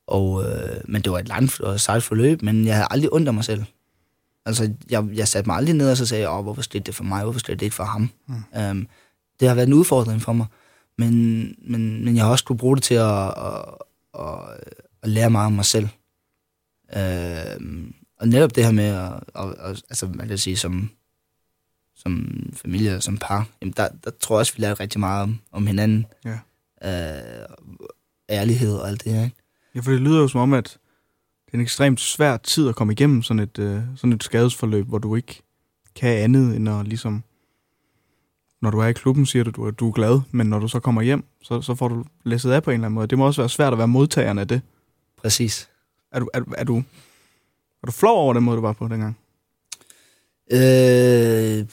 og, 0.07 0.43
øh, 0.43 0.81
men 0.85 1.01
det 1.01 1.11
var 1.11 1.19
et 1.19 1.27
langt 1.27 1.59
og 1.59 1.79
sejt 1.79 2.03
forløb, 2.03 2.41
men 2.41 2.65
jeg 2.65 2.75
havde 2.75 2.87
aldrig 2.91 3.13
ondt 3.13 3.33
mig 3.33 3.45
selv. 3.45 3.63
Altså, 4.45 4.73
jeg, 4.89 5.07
jeg 5.13 5.27
satte 5.27 5.49
mig 5.49 5.57
aldrig 5.57 5.75
ned 5.75 5.91
og 5.91 5.97
så 5.97 6.05
sagde, 6.05 6.29
Åh, 6.29 6.43
hvorfor 6.43 6.61
skete 6.61 6.83
det 6.83 6.95
for 6.95 7.03
mig, 7.03 7.23
hvorfor 7.23 7.39
skete 7.39 7.55
det 7.55 7.61
ikke 7.61 7.75
for 7.75 7.83
ham? 7.83 8.09
Mm. 8.27 8.43
Um, 8.59 8.87
det 9.39 9.47
har 9.47 9.55
været 9.55 9.67
en 9.67 9.73
udfordring 9.73 10.21
for 10.21 10.33
mig, 10.33 10.45
men, 10.97 11.13
men, 11.57 12.05
men 12.05 12.15
jeg 12.15 12.23
har 12.23 12.31
også 12.31 12.45
kunne 12.45 12.57
bruge 12.57 12.75
det 12.75 12.83
til 12.83 12.95
at, 12.95 13.27
at, 13.27 13.65
at, 14.19 14.39
at 15.03 15.09
lære 15.09 15.29
meget 15.29 15.45
om 15.45 15.51
mig 15.51 15.65
selv. 15.65 15.87
Uh, 16.95 17.63
og 18.19 18.27
netop 18.27 18.55
det 18.55 18.65
her 18.65 18.71
med 18.71 18.85
at, 18.85 19.13
at, 19.35 19.55
at 19.59 19.83
altså, 19.89 20.07
man 20.07 20.27
kan 20.27 20.37
sige, 20.37 20.57
som, 20.57 20.89
som 21.95 22.43
familie, 22.53 23.01
som 23.01 23.17
par, 23.17 23.47
jamen 23.61 23.73
der, 23.77 23.87
der 24.03 24.11
tror 24.19 24.35
jeg 24.35 24.39
også, 24.39 24.55
vi 24.55 24.61
lærer 24.61 24.79
rigtig 24.79 24.99
meget 24.99 25.23
om, 25.23 25.39
om 25.51 25.67
hinanden. 25.67 26.05
Ja. 26.25 26.39
Uh, 26.85 27.47
ærlighed 28.29 28.73
og 28.73 28.87
alt 28.87 29.03
det 29.03 29.13
her, 29.13 29.23
ikke? 29.23 29.35
Ja, 29.75 29.79
for 29.79 29.91
det 29.91 30.01
lyder 30.01 30.19
jo 30.19 30.27
som 30.27 30.41
om, 30.41 30.53
at 30.53 30.77
det 31.45 31.53
er 31.53 31.57
en 31.57 31.61
ekstremt 31.61 31.99
svær 31.99 32.37
tid 32.37 32.69
at 32.69 32.75
komme 32.75 32.93
igennem 32.93 33.23
sådan 33.23 33.39
et, 33.39 33.59
uh, 33.59 33.81
sådan 33.95 34.13
et 34.13 34.23
skadesforløb, 34.23 34.87
hvor 34.87 34.97
du 34.97 35.15
ikke 35.15 35.41
kan 35.95 36.17
andet 36.17 36.55
end 36.55 36.69
at 36.69 36.87
ligesom... 36.87 37.23
Når 38.61 38.71
du 38.71 38.79
er 38.79 38.87
i 38.87 38.93
klubben, 38.93 39.25
siger 39.25 39.43
du, 39.43 39.67
at 39.67 39.79
du 39.79 39.87
er 39.87 39.91
glad, 39.91 40.21
men 40.31 40.47
når 40.47 40.59
du 40.59 40.67
så 40.67 40.79
kommer 40.79 41.01
hjem, 41.01 41.23
så, 41.41 41.61
så 41.61 41.75
får 41.75 41.87
du 41.87 42.05
læsset 42.23 42.51
af 42.51 42.63
på 42.63 42.69
en 42.71 42.73
eller 42.73 42.85
anden 42.85 42.95
måde. 42.95 43.07
Det 43.07 43.17
må 43.17 43.25
også 43.25 43.41
være 43.41 43.49
svært 43.49 43.73
at 43.73 43.77
være 43.77 43.87
modtageren 43.87 44.37
af 44.37 44.47
det. 44.47 44.61
Præcis. 45.21 45.69
Er 46.11 46.19
du, 46.19 46.29
er, 46.33 46.41
er 46.57 46.63
du, 46.63 46.77
er 47.83 47.85
du 47.85 47.91
flov 47.91 48.17
over 48.17 48.33
den 48.33 48.43
måde, 48.43 48.57
du 48.57 48.61
var 48.61 48.73
på 48.73 48.87
dengang? 48.87 49.17
Øh, 50.51 51.65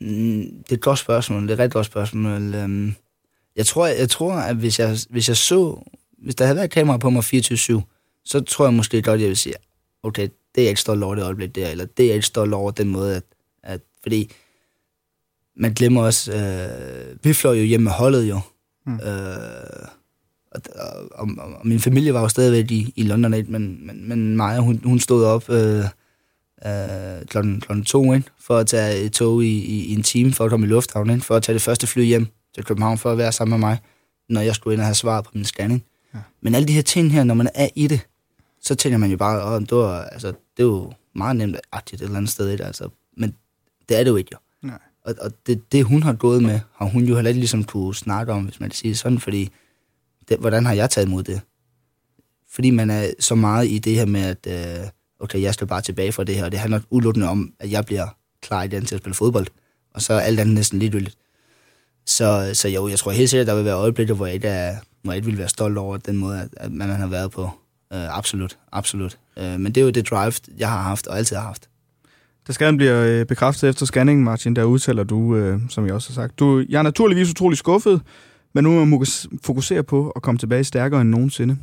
det 0.00 0.70
er 0.70 0.74
et 0.74 0.80
godt 0.80 0.98
spørgsmål. 0.98 1.42
Det 1.42 1.50
er 1.50 1.54
et 1.54 1.58
rigtig 1.58 1.72
godt 1.72 1.86
spørgsmål. 1.86 2.54
Øhm, 2.54 2.94
jeg 3.56 3.66
tror, 3.66 3.86
jeg 3.86 4.10
tror 4.10 4.34
at 4.34 4.56
hvis 4.56 4.78
jeg, 4.78 4.98
hvis 5.10 5.28
jeg 5.28 5.36
så... 5.36 5.84
Hvis 6.18 6.34
der 6.34 6.44
havde 6.44 6.56
været 6.56 6.70
kamera 6.70 6.96
på 6.96 7.10
mig 7.10 7.24
24-7, 7.24 7.82
så 8.24 8.40
tror 8.40 8.64
jeg 8.64 8.74
måske 8.74 9.02
godt, 9.02 9.20
jeg 9.20 9.28
vil 9.28 9.36
sige, 9.36 9.54
okay, 10.02 10.22
det 10.22 10.60
er 10.60 10.62
jeg 10.62 10.68
ikke 10.68 10.80
stolt 10.80 11.02
over 11.02 11.14
det 11.14 11.24
øjeblik 11.24 11.54
der, 11.54 11.68
eller 11.68 11.84
det 11.84 12.02
er 12.02 12.06
jeg 12.06 12.14
ikke 12.14 12.26
stolt 12.26 12.54
over 12.54 12.70
den 12.70 12.88
måde, 12.88 13.16
at, 13.16 13.22
at 13.62 13.80
fordi 14.02 14.32
man 15.56 15.74
glemmer 15.74 16.02
også, 16.02 16.32
øh, 16.32 17.24
vi 17.24 17.32
fløj 17.32 17.54
jo 17.54 17.64
hjem 17.64 17.80
med 17.80 17.92
holdet 17.92 18.28
jo, 18.28 18.40
mm. 18.86 18.94
øh, 18.94 19.88
og, 20.54 20.60
og, 20.74 21.28
og, 21.38 21.52
og, 21.54 21.66
min 21.66 21.80
familie 21.80 22.14
var 22.14 22.20
jo 22.20 22.28
stadigvæk 22.28 22.70
i, 22.70 22.92
i 22.96 23.02
London, 23.02 23.30
men, 23.30 23.86
men, 23.86 24.08
men 24.08 24.36
Maja, 24.36 24.58
hun, 24.58 24.80
hun 24.84 25.00
stod 25.00 25.24
op 25.24 25.50
øh, 25.50 25.84
øh, 26.66 27.26
klokken, 27.26 27.60
klokken 27.60 27.84
to 27.84 28.12
ind, 28.12 28.22
for 28.40 28.58
at 28.58 28.66
tage 28.66 29.00
et 29.00 29.12
tog 29.12 29.44
i, 29.44 29.58
i, 29.58 29.84
i 29.84 29.92
en 29.92 30.02
time, 30.02 30.32
for 30.32 30.44
at 30.44 30.50
komme 30.50 30.66
i 30.66 30.68
lufthavnen, 30.68 31.20
for 31.20 31.36
at 31.36 31.42
tage 31.42 31.54
det 31.54 31.62
første 31.62 31.86
fly 31.86 32.04
hjem 32.04 32.26
til 32.54 32.64
København, 32.64 32.98
for 32.98 33.12
at 33.12 33.18
være 33.18 33.32
sammen 33.32 33.60
med 33.60 33.68
mig, 33.68 33.78
når 34.28 34.40
jeg 34.40 34.54
skulle 34.54 34.74
ind 34.74 34.80
og 34.80 34.86
have 34.86 34.94
svaret 34.94 35.24
på 35.24 35.30
min 35.34 35.44
scanning. 35.44 35.84
Ja. 36.14 36.18
Men 36.40 36.54
alle 36.54 36.68
de 36.68 36.72
her 36.72 36.82
ting 36.82 37.12
her, 37.12 37.24
når 37.24 37.34
man 37.34 37.48
er 37.54 37.68
i 37.74 37.86
det, 37.86 38.00
så 38.60 38.74
tænker 38.74 38.98
man 38.98 39.10
jo 39.10 39.16
bare, 39.16 39.56
at 39.56 39.60
det, 39.60 39.78
var, 39.78 40.02
altså, 40.02 40.28
det 40.28 40.62
er 40.62 40.66
jo 40.66 40.92
meget 41.14 41.36
nemt 41.36 41.56
agtigt 41.72 42.02
et 42.02 42.04
eller 42.04 42.16
andet 42.16 42.30
sted. 42.30 42.60
Altså. 42.60 42.88
Men 43.16 43.34
det 43.88 43.98
er 43.98 44.04
det 44.04 44.10
jo 44.10 44.16
ikke 44.16 44.30
jo. 44.32 44.38
Nej. 44.68 44.78
Og, 45.04 45.14
og 45.20 45.32
det, 45.46 45.72
det, 45.72 45.84
hun 45.84 46.02
har 46.02 46.12
gået 46.12 46.42
med, 46.42 46.60
har 46.74 46.86
hun 46.86 47.04
jo 47.04 47.14
heller 47.14 47.28
ikke 47.28 47.40
ligesom 47.40 47.64
kunne 47.64 47.94
snakke 47.94 48.32
om, 48.32 48.44
hvis 48.44 48.60
man 48.60 48.68
kan 48.68 48.76
sige 48.76 48.88
det 48.88 48.98
sådan, 48.98 49.18
fordi 49.18 49.50
det, 50.28 50.38
hvordan 50.38 50.66
har 50.66 50.72
jeg 50.72 50.90
taget 50.90 51.06
imod 51.06 51.22
det? 51.22 51.40
Fordi 52.50 52.70
man 52.70 52.90
er 52.90 53.06
så 53.20 53.34
meget 53.34 53.68
i 53.68 53.78
det 53.78 53.94
her 53.94 54.06
med, 54.06 54.20
at 54.20 54.46
øh, 54.80 54.86
okay, 55.20 55.42
jeg 55.42 55.54
skal 55.54 55.66
bare 55.66 55.80
tilbage 55.80 56.12
fra 56.12 56.24
det 56.24 56.34
her, 56.34 56.44
og 56.44 56.52
det 56.52 56.60
handler 56.60 56.80
udelukkende 56.90 57.28
om, 57.28 57.52
at 57.60 57.70
jeg 57.70 57.84
bliver 57.84 58.06
klar 58.42 58.62
i 58.62 58.68
den 58.68 58.84
til 58.84 58.94
at 58.94 59.00
spille 59.00 59.14
fodbold, 59.14 59.46
og 59.94 60.02
så 60.02 60.12
er 60.14 60.20
alt 60.20 60.40
andet 60.40 60.54
næsten 60.54 60.78
ligegyldigt. 60.78 61.16
Så, 62.06 62.50
så 62.54 62.68
jo, 62.68 62.88
jeg 62.88 62.98
tror 62.98 63.12
helt 63.12 63.30
sikkert, 63.30 63.44
at 63.44 63.50
der 63.50 63.56
vil 63.56 63.64
være 63.64 63.74
øjeblikke, 63.74 64.14
hvor 64.14 64.26
jeg 64.26 64.34
ikke, 64.34 64.48
er, 64.48 64.76
hvor 65.02 65.12
jeg 65.12 65.16
ikke 65.16 65.26
vil 65.26 65.38
være 65.38 65.48
stolt 65.48 65.78
over 65.78 65.96
den 65.96 66.16
måde, 66.16 66.48
at, 66.56 66.72
man 66.72 66.88
har 66.88 67.06
været 67.06 67.30
på. 67.30 67.42
Øh, 67.92 68.18
absolut, 68.18 68.58
absolut. 68.72 69.18
Øh, 69.38 69.60
men 69.60 69.66
det 69.66 69.76
er 69.76 69.84
jo 69.84 69.90
det 69.90 70.10
drive, 70.10 70.32
jeg 70.58 70.68
har 70.68 70.82
haft 70.82 71.06
og 71.06 71.18
altid 71.18 71.36
har 71.36 71.42
haft. 71.42 71.68
Da 72.48 72.52
skaden 72.52 72.76
bliver 72.76 73.04
øh, 73.06 73.26
bekræftet 73.26 73.68
efter 73.68 73.86
scanningen, 73.86 74.24
Martin, 74.24 74.56
der 74.56 74.64
udtaler 74.64 75.04
du, 75.04 75.36
øh, 75.36 75.60
som 75.68 75.86
jeg 75.86 75.94
også 75.94 76.10
har 76.10 76.14
sagt, 76.14 76.38
du, 76.38 76.64
jeg 76.68 76.78
er 76.78 76.82
naturligvis 76.82 77.30
utrolig 77.30 77.58
skuffet, 77.58 78.00
men 78.54 78.64
nu 78.64 78.70
må 78.70 78.84
man 78.84 79.06
fokusere 79.42 79.82
på 79.82 80.10
at 80.10 80.22
komme 80.22 80.38
tilbage 80.38 80.64
stærkere 80.64 81.00
end 81.00 81.10
nogensinde. 81.10 81.58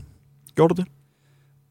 Gjorde 0.56 0.76
du 0.76 0.82
det? 0.82 0.88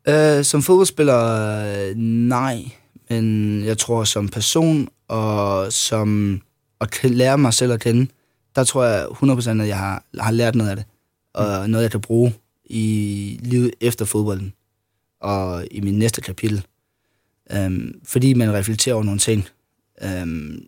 Uh, 0.09 0.45
som 0.45 0.63
fodboldspiller, 0.63 1.95
nej. 1.97 2.71
Men 3.11 3.65
jeg 3.65 3.79
tror, 3.79 4.05
som 4.05 4.29
person 4.29 4.89
og 5.09 5.73
som 5.73 6.41
at 6.81 7.05
lære 7.05 7.39
mig 7.39 7.55
selv 7.55 7.73
at 7.73 7.81
kende, 7.81 8.07
der 8.57 8.65
tror 8.65 8.85
jeg 8.85 9.07
100% 9.07 9.63
at 9.63 9.69
jeg 9.69 9.79
har, 9.79 10.05
har 10.21 10.31
lært 10.31 10.55
noget 10.55 10.71
af 10.71 10.77
det. 10.77 10.85
Og 11.35 11.65
mm. 11.65 11.71
noget, 11.71 11.83
jeg 11.83 11.91
kan 11.91 12.01
bruge 12.01 12.35
i 12.65 13.41
livet 13.43 13.71
efter 13.81 14.05
fodbolden. 14.05 14.53
Og 15.21 15.67
i 15.71 15.81
min 15.81 15.99
næste 15.99 16.21
kapitel. 16.21 16.67
Um, 17.57 17.95
fordi 18.05 18.35
man 18.35 18.53
reflekterer 18.53 18.95
over 18.95 19.05
nogle 19.05 19.21
ting. 19.21 19.49
Um, 20.23 20.59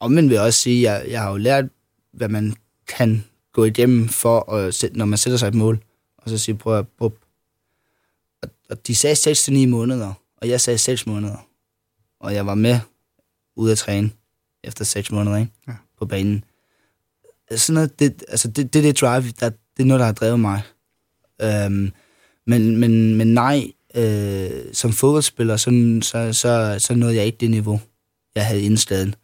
og 0.00 0.12
man 0.12 0.30
vil 0.30 0.38
også 0.38 0.60
sige, 0.60 0.90
at 0.90 1.02
jeg, 1.02 1.10
jeg 1.10 1.22
har 1.22 1.30
jo 1.30 1.36
lært, 1.36 1.64
hvad 2.12 2.28
man 2.28 2.54
kan 2.96 3.24
gå 3.58 3.64
igennem, 3.64 4.08
for 4.08 4.52
at, 4.52 4.84
når 4.92 5.04
man 5.04 5.18
sætter 5.18 5.36
sig 5.36 5.48
et 5.48 5.54
mål. 5.54 5.84
Og 6.18 6.30
så 6.30 6.38
sige, 6.38 6.54
prøv 6.54 6.78
at 6.78 6.88
prøv. 6.88 7.12
Og, 8.42 8.48
og 8.70 8.86
de 8.86 8.94
sagde 8.94 9.32
6-9 9.64 9.66
måneder, 9.66 10.12
og 10.36 10.48
jeg 10.48 10.60
sagde 10.60 10.78
6 10.78 11.06
måneder. 11.06 11.46
Og 12.20 12.34
jeg 12.34 12.46
var 12.46 12.54
med 12.54 12.80
ude 13.56 13.72
at 13.72 13.78
træne 13.78 14.10
efter 14.64 14.84
6 14.84 15.10
måneder 15.10 15.36
ikke? 15.36 15.52
Ja. 15.68 15.72
på 15.98 16.06
banen 16.06 16.44
sådan 17.56 17.74
noget, 17.74 17.98
det, 17.98 18.24
altså 18.28 18.48
det, 18.48 18.74
det, 18.74 18.84
det 18.84 19.00
drive, 19.00 19.22
der, 19.40 19.50
det 19.50 19.82
er 19.82 19.84
noget, 19.84 20.00
der 20.00 20.06
har 20.06 20.12
drevet 20.12 20.40
mig. 20.40 20.62
Øhm, 21.42 21.92
men, 22.46 22.76
men, 22.76 23.16
men 23.16 23.34
nej, 23.34 23.72
øh, 23.94 24.50
som 24.72 24.92
fodboldspiller, 24.92 25.56
så, 25.56 25.98
så, 26.02 26.32
så, 26.32 26.76
så 26.78 26.94
nåede 26.94 27.16
jeg 27.16 27.26
ikke 27.26 27.38
det 27.38 27.50
niveau, 27.50 27.80
jeg 28.34 28.46
havde 28.46 28.62
indstaden. 28.62 29.14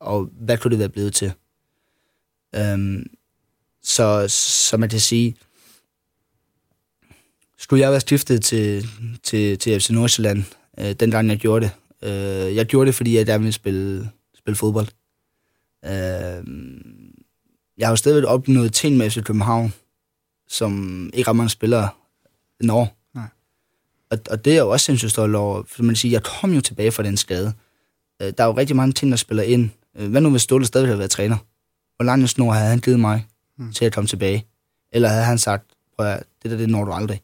Og 0.00 0.30
hvad 0.40 0.58
kunne 0.58 0.70
det 0.70 0.78
være 0.78 0.88
blevet 0.88 1.14
til? 1.14 1.32
Øhm, 2.54 3.06
så, 3.82 4.24
så 4.28 4.76
man 4.76 4.88
kan 4.88 5.00
sige, 5.00 5.36
skulle 7.58 7.80
jeg 7.80 7.90
være 7.90 8.00
stiftet 8.00 8.44
til, 8.44 8.88
til, 9.22 9.58
til 9.58 9.80
FC 9.80 9.90
Nordsjælland, 9.90 10.44
øh, 10.78 10.92
dengang 10.92 11.28
jeg 11.28 11.38
gjorde 11.38 11.64
det. 11.64 11.72
Øh, 12.08 12.56
jeg 12.56 12.66
gjorde 12.66 12.86
det, 12.86 12.94
fordi 12.94 13.16
jeg 13.16 13.26
gerne 13.26 13.42
ville 13.42 13.52
spille, 13.52 14.10
spille 14.38 14.56
fodbold. 14.56 14.86
Øh, 15.84 16.46
jeg 17.78 17.86
har 17.86 17.92
jo 17.92 17.96
stadigvæk 17.96 18.30
opnået 18.30 18.72
ting 18.72 18.96
med 18.96 19.10
FC 19.10 19.22
København, 19.22 19.72
som 20.48 21.10
ikke 21.14 21.30
ret 21.30 21.36
mange 21.36 21.50
spillere 21.50 21.88
når. 22.60 22.96
Nej. 23.14 23.28
Og, 24.10 24.18
og 24.30 24.44
det 24.44 24.52
er 24.52 24.58
jo 24.58 24.70
også 24.70 24.84
sindssygt 24.84 25.10
stolt 25.10 25.36
over, 25.36 25.62
for 25.66 25.82
man 25.82 25.96
siger, 25.96 26.12
jeg 26.12 26.22
kom 26.22 26.52
jo 26.52 26.60
tilbage 26.60 26.92
fra 26.92 27.02
den 27.02 27.16
skade. 27.16 27.52
Øh, 28.22 28.32
der 28.38 28.44
er 28.44 28.48
jo 28.48 28.56
rigtig 28.56 28.76
mange 28.76 28.92
ting, 28.92 29.10
der 29.10 29.16
spiller 29.16 29.42
ind. 29.42 29.70
Øh, 29.96 30.10
hvad 30.10 30.20
nu 30.20 30.30
hvis 30.30 30.42
Ståle 30.42 30.66
stadig 30.66 30.86
havde 30.86 30.98
været 30.98 31.10
træner? 31.10 31.36
Hvor 31.96 32.04
lang 32.04 32.22
en 32.22 32.28
snor 32.28 32.52
havde 32.52 32.70
han 32.70 32.78
givet 32.78 33.00
mig 33.00 33.26
mm. 33.60 33.72
til 33.72 33.84
at 33.84 33.92
komme 33.92 34.08
tilbage? 34.08 34.46
Eller 34.92 35.08
havde 35.08 35.24
han 35.24 35.38
sagt, 35.38 35.64
prøv 35.96 36.06
at, 36.06 36.22
det 36.42 36.50
der, 36.50 36.56
det 36.56 36.68
når 36.68 36.84
du 36.84 36.92
aldrig. 36.92 37.20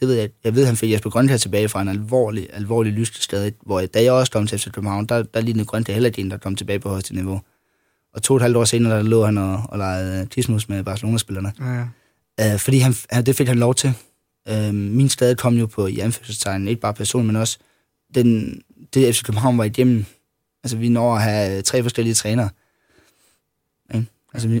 Det 0.00 0.08
ved 0.08 0.14
jeg. 0.14 0.30
Jeg 0.44 0.54
ved, 0.54 0.66
han 0.66 0.76
fik 0.76 0.92
Jesper 0.92 1.10
Grønt 1.10 1.30
her 1.30 1.36
tilbage 1.36 1.68
fra 1.68 1.82
en 1.82 1.88
alvorlig, 1.88 2.48
alvorlig 2.52 2.92
lysteskade, 2.92 3.52
hvor 3.66 3.80
da 3.80 4.02
jeg 4.02 4.12
også 4.12 4.32
kom 4.32 4.46
til 4.46 4.58
FC 4.58 4.70
København, 4.70 5.06
der, 5.06 5.22
der 5.22 5.40
lignede 5.40 5.64
Grønt 5.64 5.88
heller 5.88 6.06
ikke 6.06 6.20
en, 6.20 6.30
der 6.30 6.36
kom 6.36 6.56
tilbage 6.56 6.78
på 6.78 6.88
højeste 6.88 7.14
niveau. 7.14 7.40
Og 8.14 8.22
to 8.22 8.34
og 8.34 8.36
et 8.36 8.42
halvt 8.42 8.56
år 8.56 8.64
senere, 8.64 8.96
der 8.96 9.02
lå 9.02 9.24
han 9.24 9.38
og, 9.38 9.62
og 9.68 9.78
legede 9.78 10.26
tismus 10.26 10.68
med 10.68 10.84
Barcelona-spillerne. 10.84 11.52
Ja, 11.60 11.86
ja. 12.38 12.54
Uh, 12.54 12.60
fordi 12.60 12.78
han, 12.78 12.94
det 13.26 13.36
fik 13.36 13.48
han 13.48 13.58
lov 13.58 13.74
til. 13.74 13.92
Uh, 14.50 14.74
min 14.74 15.08
skade 15.08 15.34
kom 15.34 15.54
jo 15.54 15.66
på 15.66 15.86
i 15.86 15.98
anførselstegn, 15.98 16.68
ikke 16.68 16.80
bare 16.80 16.94
person, 16.94 17.26
men 17.26 17.36
også 17.36 17.58
den, 18.14 18.60
det 18.94 19.14
FC 19.14 19.22
København 19.22 19.58
var 19.58 19.64
igennem. 19.64 20.04
Altså, 20.64 20.76
vi 20.76 20.88
når 20.88 21.16
at 21.16 21.22
have 21.22 21.62
tre 21.62 21.82
forskellige 21.82 22.14
trænere. 22.14 22.48
Altså, 24.44 24.60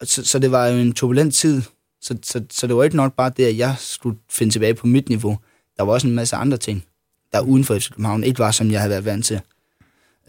uh, 0.00 0.06
så, 0.06 0.24
så 0.24 0.38
det 0.38 0.50
var 0.50 0.66
jo 0.66 0.78
en 0.78 0.92
turbulent 0.92 1.34
tid. 1.34 1.62
Så, 2.00 2.16
så, 2.22 2.44
så 2.50 2.66
det 2.66 2.76
var 2.76 2.84
ikke 2.84 2.96
nok 2.96 3.14
bare 3.14 3.32
det, 3.36 3.44
at 3.44 3.58
jeg 3.58 3.74
skulle 3.78 4.18
finde 4.30 4.52
tilbage 4.52 4.74
på 4.74 4.86
mit 4.86 5.08
niveau. 5.08 5.38
Der 5.76 5.82
var 5.82 5.92
også 5.92 6.06
en 6.06 6.14
masse 6.14 6.36
andre 6.36 6.56
ting, 6.56 6.84
der 7.32 7.40
uden 7.40 7.64
for 7.64 7.78
FC 7.78 7.90
København 7.90 8.24
ikke 8.24 8.38
var, 8.38 8.50
som 8.50 8.70
jeg 8.70 8.80
havde 8.80 8.90
været 8.90 9.04
vant 9.04 9.24
til. 9.24 9.40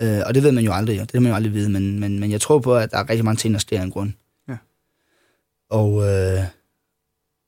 Øh, 0.01 0.21
og 0.25 0.35
det 0.35 0.43
ved 0.43 0.51
man 0.51 0.63
jo 0.63 0.73
aldrig, 0.73 0.97
jo. 0.97 1.01
det 1.01 1.11
kan 1.11 1.21
man 1.21 1.29
jo 1.29 1.35
aldrig 1.35 1.53
vide, 1.53 1.69
men, 1.69 1.99
men, 1.99 2.19
men 2.19 2.31
jeg 2.31 2.41
tror 2.41 2.59
på, 2.59 2.75
at 2.75 2.91
der 2.91 2.97
er 2.97 3.09
rigtig 3.09 3.25
mange 3.25 3.37
ting, 3.37 3.53
der 3.53 3.59
sker 3.59 3.79
af 3.79 3.83
en 3.83 3.91
grund. 3.91 4.11
Ja. 4.49 4.57
Og, 5.69 6.09
øh, 6.09 6.43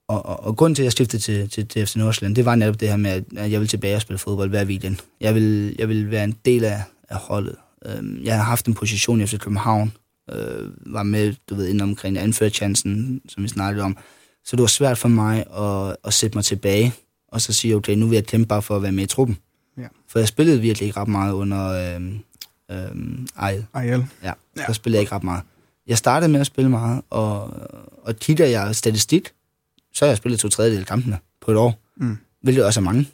og, 0.08 0.26
og, 0.26 0.44
og 0.44 0.58
grunden 0.58 0.76
til, 0.76 0.84
at 0.84 0.86
jeg 0.86 0.92
stiftede 0.92 1.22
til, 1.22 1.50
til, 1.50 1.68
til 1.68 1.88
FC 1.88 1.96
Nordsjælland, 1.96 2.36
det 2.36 2.46
var 2.46 2.56
netop 2.56 2.80
det 2.80 2.90
her 2.90 2.98
med, 2.98 3.24
at 3.38 3.52
jeg 3.52 3.60
vil 3.60 3.68
tilbage 3.68 3.96
og 3.96 4.02
spille 4.02 4.18
fodbold 4.18 4.50
hver 4.50 4.66
weekend. 4.66 4.98
Jeg 5.22 5.36
vil, 5.36 5.76
jeg 5.80 5.90
vil 5.90 6.12
være 6.12 6.24
en 6.24 6.38
del 6.46 6.64
af, 6.64 6.84
af 7.10 7.18
holdet. 7.18 7.56
Øh, 7.86 8.26
jeg 8.26 8.36
har 8.36 8.44
haft 8.44 8.66
en 8.66 8.74
position 8.74 9.22
efter 9.22 9.38
København, 9.38 9.94
øh, 10.32 10.94
var 10.94 11.04
med, 11.04 11.34
du 11.50 11.56
ved, 11.56 11.68
inden 11.68 11.82
omkring 11.82 12.18
anførchancen, 12.18 13.22
som 13.30 13.44
vi 13.44 13.48
snakkede 13.48 13.84
om. 13.84 13.98
Så 14.46 14.56
det 14.56 14.62
var 14.62 14.68
svært 14.68 14.98
for 14.98 15.10
mig 15.10 15.46
at, 15.58 15.96
at 16.04 16.14
sætte 16.14 16.38
mig 16.38 16.46
tilbage, 16.46 16.94
og 17.28 17.42
så 17.42 17.54
sige, 17.54 17.76
okay, 17.76 17.96
nu 17.96 18.08
vil 18.08 18.16
jeg 18.16 18.26
kæmpe 18.26 18.48
bare 18.48 18.62
for 18.62 18.76
at 18.76 18.82
være 18.82 18.92
med 18.92 19.04
i 19.04 19.08
truppen. 19.08 19.38
Ja. 19.78 19.88
For 20.08 20.20
jeg 20.20 20.28
spillede 20.28 20.62
virkelig 20.62 20.88
ikke 20.88 21.00
ret 21.00 21.08
meget 21.08 21.34
under 21.34 21.68
øh, 21.70 22.02
øh, 22.72 23.26
Ejl. 23.40 23.66
Ejl. 23.76 24.06
Ja, 24.24 24.34
der 24.56 24.64
ja. 24.68 24.74
spillede 24.74 24.98
jeg 24.98 25.02
ikke 25.02 25.16
ret 25.16 25.24
meget. 25.24 25.44
Jeg 25.88 25.98
startede 25.98 26.32
med 26.32 26.40
at 26.40 26.48
spille 26.48 26.70
meget, 26.70 27.02
og, 27.10 27.54
og 28.04 28.16
kigger 28.16 28.46
jeg 28.46 28.76
statistik, 28.76 29.32
så 29.94 30.06
har 30.06 30.10
jeg 30.10 30.18
spillet 30.18 30.40
to 30.40 30.50
tredjedel 30.50 30.80
af 30.80 30.86
kampene 30.86 31.18
på 31.42 31.52
et 31.52 31.58
år. 31.58 31.80
Mm. 31.96 32.18
Hvilket 32.42 32.66
også 32.66 32.80
er 32.80 32.84
mange. 32.84 33.10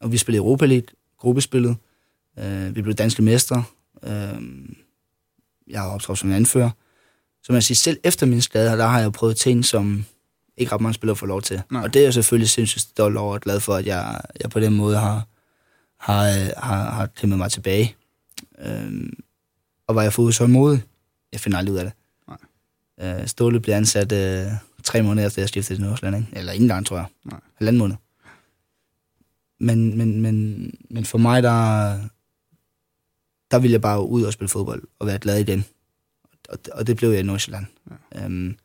Og 0.00 0.12
vi 0.12 0.16
spillede 0.16 0.38
Europa 0.38 0.66
League, 0.66 0.86
gruppespillet. 1.18 1.76
Øh, 2.38 2.76
vi 2.76 2.82
blev 2.82 2.94
danske 2.94 3.22
mestre. 3.22 3.64
Øh, 4.02 4.42
jeg 5.70 5.80
har 5.80 5.88
optrådt 5.88 6.18
som 6.18 6.32
anfører. 6.32 6.70
Så 7.42 7.52
man 7.52 7.62
siger, 7.62 7.76
selv 7.76 7.98
efter 8.04 8.26
min 8.26 8.42
skade, 8.42 8.78
der 8.78 8.86
har 8.86 9.00
jeg 9.00 9.12
prøvet 9.12 9.36
ting, 9.36 9.64
som 9.64 10.04
ikke 10.56 10.72
ret 10.72 10.80
mange 10.80 10.94
spillere 10.94 11.16
får 11.16 11.26
lov 11.26 11.42
til. 11.42 11.62
Nej. 11.70 11.82
Og 11.82 11.94
det 11.94 12.00
er 12.00 12.04
jeg 12.04 12.14
selvfølgelig 12.14 12.48
sindssygt 12.48 12.82
stolt 12.82 13.16
over 13.16 13.34
og 13.34 13.40
glad 13.40 13.60
for, 13.60 13.74
at 13.74 13.86
jeg, 13.86 14.20
jeg 14.40 14.50
på 14.50 14.60
den 14.60 14.76
måde 14.76 14.96
har, 14.96 15.26
har, 15.98 16.22
har, 16.60 16.90
har 16.90 17.06
kæmpet 17.06 17.38
mig 17.38 17.50
tilbage. 17.50 17.96
Øh, 18.58 18.92
og 19.86 19.94
var 19.94 20.02
jeg 20.02 20.12
fået 20.12 20.34
så 20.34 20.46
modig? 20.46 20.82
Jeg 21.32 21.40
finder 21.40 21.58
aldrig 21.58 21.72
ud 21.72 21.78
af 21.78 21.84
det. 21.84 21.92
Nej. 22.28 23.20
Øh, 23.20 23.26
Ståle 23.26 23.60
blev 23.60 23.74
ansat 23.74 24.12
øh, 24.12 24.52
tre 24.84 25.02
måneder 25.02 25.26
efter, 25.26 25.42
jeg 25.42 25.48
skiftede 25.48 25.78
til 25.78 25.86
Nordsjælland, 25.86 26.24
ikke? 26.24 26.38
Eller 26.38 26.52
ingen 26.52 26.68
gang, 26.68 26.86
tror 26.86 26.96
jeg. 26.96 27.06
Nej. 27.24 27.40
Halvanden 27.54 27.78
måned. 27.78 27.96
Men, 29.60 29.98
men, 29.98 30.20
men, 30.20 30.70
men 30.90 31.04
for 31.04 31.18
mig, 31.18 31.42
der, 31.42 31.98
der 33.50 33.58
ville 33.58 33.72
jeg 33.72 33.80
bare 33.80 34.06
ud 34.06 34.22
og 34.22 34.32
spille 34.32 34.48
fodbold 34.48 34.82
og 34.98 35.06
være 35.06 35.18
glad 35.18 35.40
i 35.40 35.42
den. 35.42 35.64
Og, 36.48 36.58
og 36.72 36.86
det 36.86 36.96
blev 36.96 37.10
jeg 37.10 37.20
i 37.20 37.22
Nordsjælland. 37.22 37.66
Ja. 38.14 38.26
Um, 38.26 38.56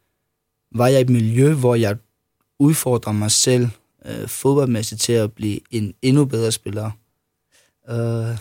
var 0.71 0.87
jeg 0.87 0.99
i 0.99 1.01
et 1.01 1.09
miljø, 1.09 1.53
hvor 1.53 1.75
jeg 1.75 1.97
udfordrer 2.59 3.13
mig 3.13 3.31
selv 3.31 3.67
uh, 4.05 4.27
fodboldmæssigt 4.27 5.01
til 5.01 5.13
at 5.13 5.33
blive 5.33 5.59
en 5.71 5.93
endnu 6.01 6.25
bedre 6.25 6.51
spiller? 6.51 6.91
Uh, 7.89 8.37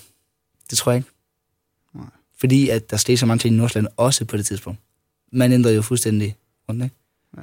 det 0.70 0.78
tror 0.78 0.92
jeg 0.92 0.98
ikke. 0.98 1.10
Nej. 1.94 2.06
Fordi 2.36 2.68
at 2.68 2.90
der 2.90 2.96
steg 2.96 3.18
så 3.18 3.26
mange 3.26 3.38
ting 3.38 3.54
i 3.54 3.58
Nordsjælland 3.58 3.92
også 3.96 4.24
på 4.24 4.36
det 4.36 4.46
tidspunkt. 4.46 4.80
Man 5.32 5.52
ændrede 5.52 5.74
jo 5.74 5.82
fuldstændig 5.82 6.36
rundt, 6.68 6.84
ikke? 6.84 6.96
Ja. 7.36 7.42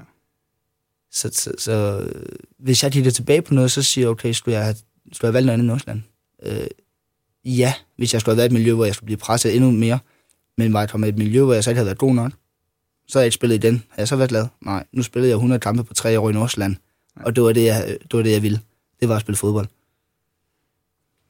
Så, 1.11 1.29
så, 1.33 1.51
så 1.57 2.07
hvis 2.57 2.83
jeg 2.83 2.91
kigger 2.91 3.11
tilbage 3.11 3.41
på 3.41 3.53
noget, 3.53 3.71
så 3.71 3.83
siger 3.83 4.05
jeg, 4.05 4.09
okay, 4.09 4.31
skulle 4.31 4.55
jeg 4.55 4.63
have, 4.63 4.75
skulle 5.11 5.27
jeg 5.27 5.27
have 5.27 5.33
valgt 5.33 5.45
noget 5.45 5.53
andet 5.53 5.65
i 5.65 5.67
Nordsjælland? 5.67 6.01
Øh, 6.43 6.67
ja, 7.45 7.73
hvis 7.97 8.13
jeg 8.13 8.21
skulle 8.21 8.33
have 8.33 8.37
været 8.37 8.51
i 8.51 8.53
et 8.53 8.59
miljø, 8.59 8.73
hvor 8.73 8.85
jeg 8.85 8.95
skulle 8.95 9.05
blive 9.05 9.17
presset 9.17 9.55
endnu 9.55 9.71
mere, 9.71 9.99
men 10.57 10.73
var 10.73 10.79
jeg 10.79 10.89
kommet 10.89 11.07
i 11.07 11.09
et 11.09 11.17
miljø, 11.17 11.43
hvor 11.43 11.53
jeg 11.53 11.63
så 11.63 11.69
ikke 11.69 11.77
havde 11.77 11.85
været 11.85 11.97
god 11.97 12.15
nok, 12.15 12.31
så 13.07 13.19
havde 13.19 13.23
jeg 13.23 13.27
ikke 13.27 13.35
spillet 13.35 13.55
i 13.55 13.59
den. 13.59 13.73
Havde 13.73 14.01
jeg 14.01 14.07
så 14.07 14.15
været 14.15 14.29
glad? 14.29 14.47
Nej, 14.61 14.83
nu 14.91 15.03
spillede 15.03 15.29
jeg 15.29 15.35
100 15.35 15.59
kampe 15.59 15.83
på 15.83 15.93
tre 15.93 16.19
år 16.19 16.29
i 16.29 16.33
Nordsjælland, 16.33 16.75
og 17.15 17.35
det 17.35 17.43
var 17.43 17.53
det, 17.53 17.65
jeg, 17.65 17.97
det 18.01 18.13
var 18.13 18.23
det, 18.23 18.31
jeg 18.31 18.41
ville. 18.41 18.59
Det 18.99 19.09
var 19.09 19.15
at 19.15 19.21
spille 19.21 19.37
fodbold. 19.37 19.67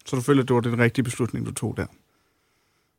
Så 0.05 0.16
du 0.16 0.22
føler, 0.22 0.41
at 0.41 0.47
det 0.47 0.55
var 0.55 0.62
den 0.62 0.80
rigtige 0.80 1.03
beslutning, 1.03 1.45
du 1.45 1.51
tog 1.51 1.78
der? 1.78 1.86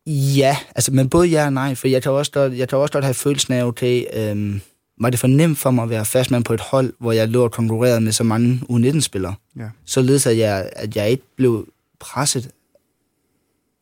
Ja, 0.06 0.56
altså, 0.74 0.92
men 0.92 1.08
både 1.08 1.28
ja 1.28 1.46
og 1.46 1.52
nej, 1.52 1.74
for 1.74 1.88
jeg 1.88 2.02
kan 2.02 2.12
også 2.12 2.32
godt, 2.32 2.58
jeg 2.58 2.68
kan 2.68 2.78
også 2.78 2.92
godt 2.92 3.04
have 3.04 3.14
følelsen 3.14 3.54
af, 3.54 3.64
okay, 3.64 4.04
øhm, 4.12 4.60
var 5.00 5.10
det 5.10 5.18
for 5.18 5.26
nemt 5.26 5.58
for 5.58 5.70
mig 5.70 5.82
at 5.82 5.90
være 5.90 6.04
fastmand 6.04 6.44
på 6.44 6.54
et 6.54 6.60
hold, 6.60 6.92
hvor 6.98 7.12
jeg 7.12 7.28
lå 7.28 7.44
og 7.44 7.52
konkurrerede 7.52 8.00
med 8.00 8.12
så 8.12 8.24
mange 8.24 8.60
U19-spillere. 8.70 9.34
Ja. 9.56 9.68
Således 9.84 10.26
at 10.26 10.38
jeg, 10.38 10.70
at 10.72 10.96
jeg 10.96 11.10
ikke 11.10 11.22
blev 11.36 11.68
presset 12.00 12.50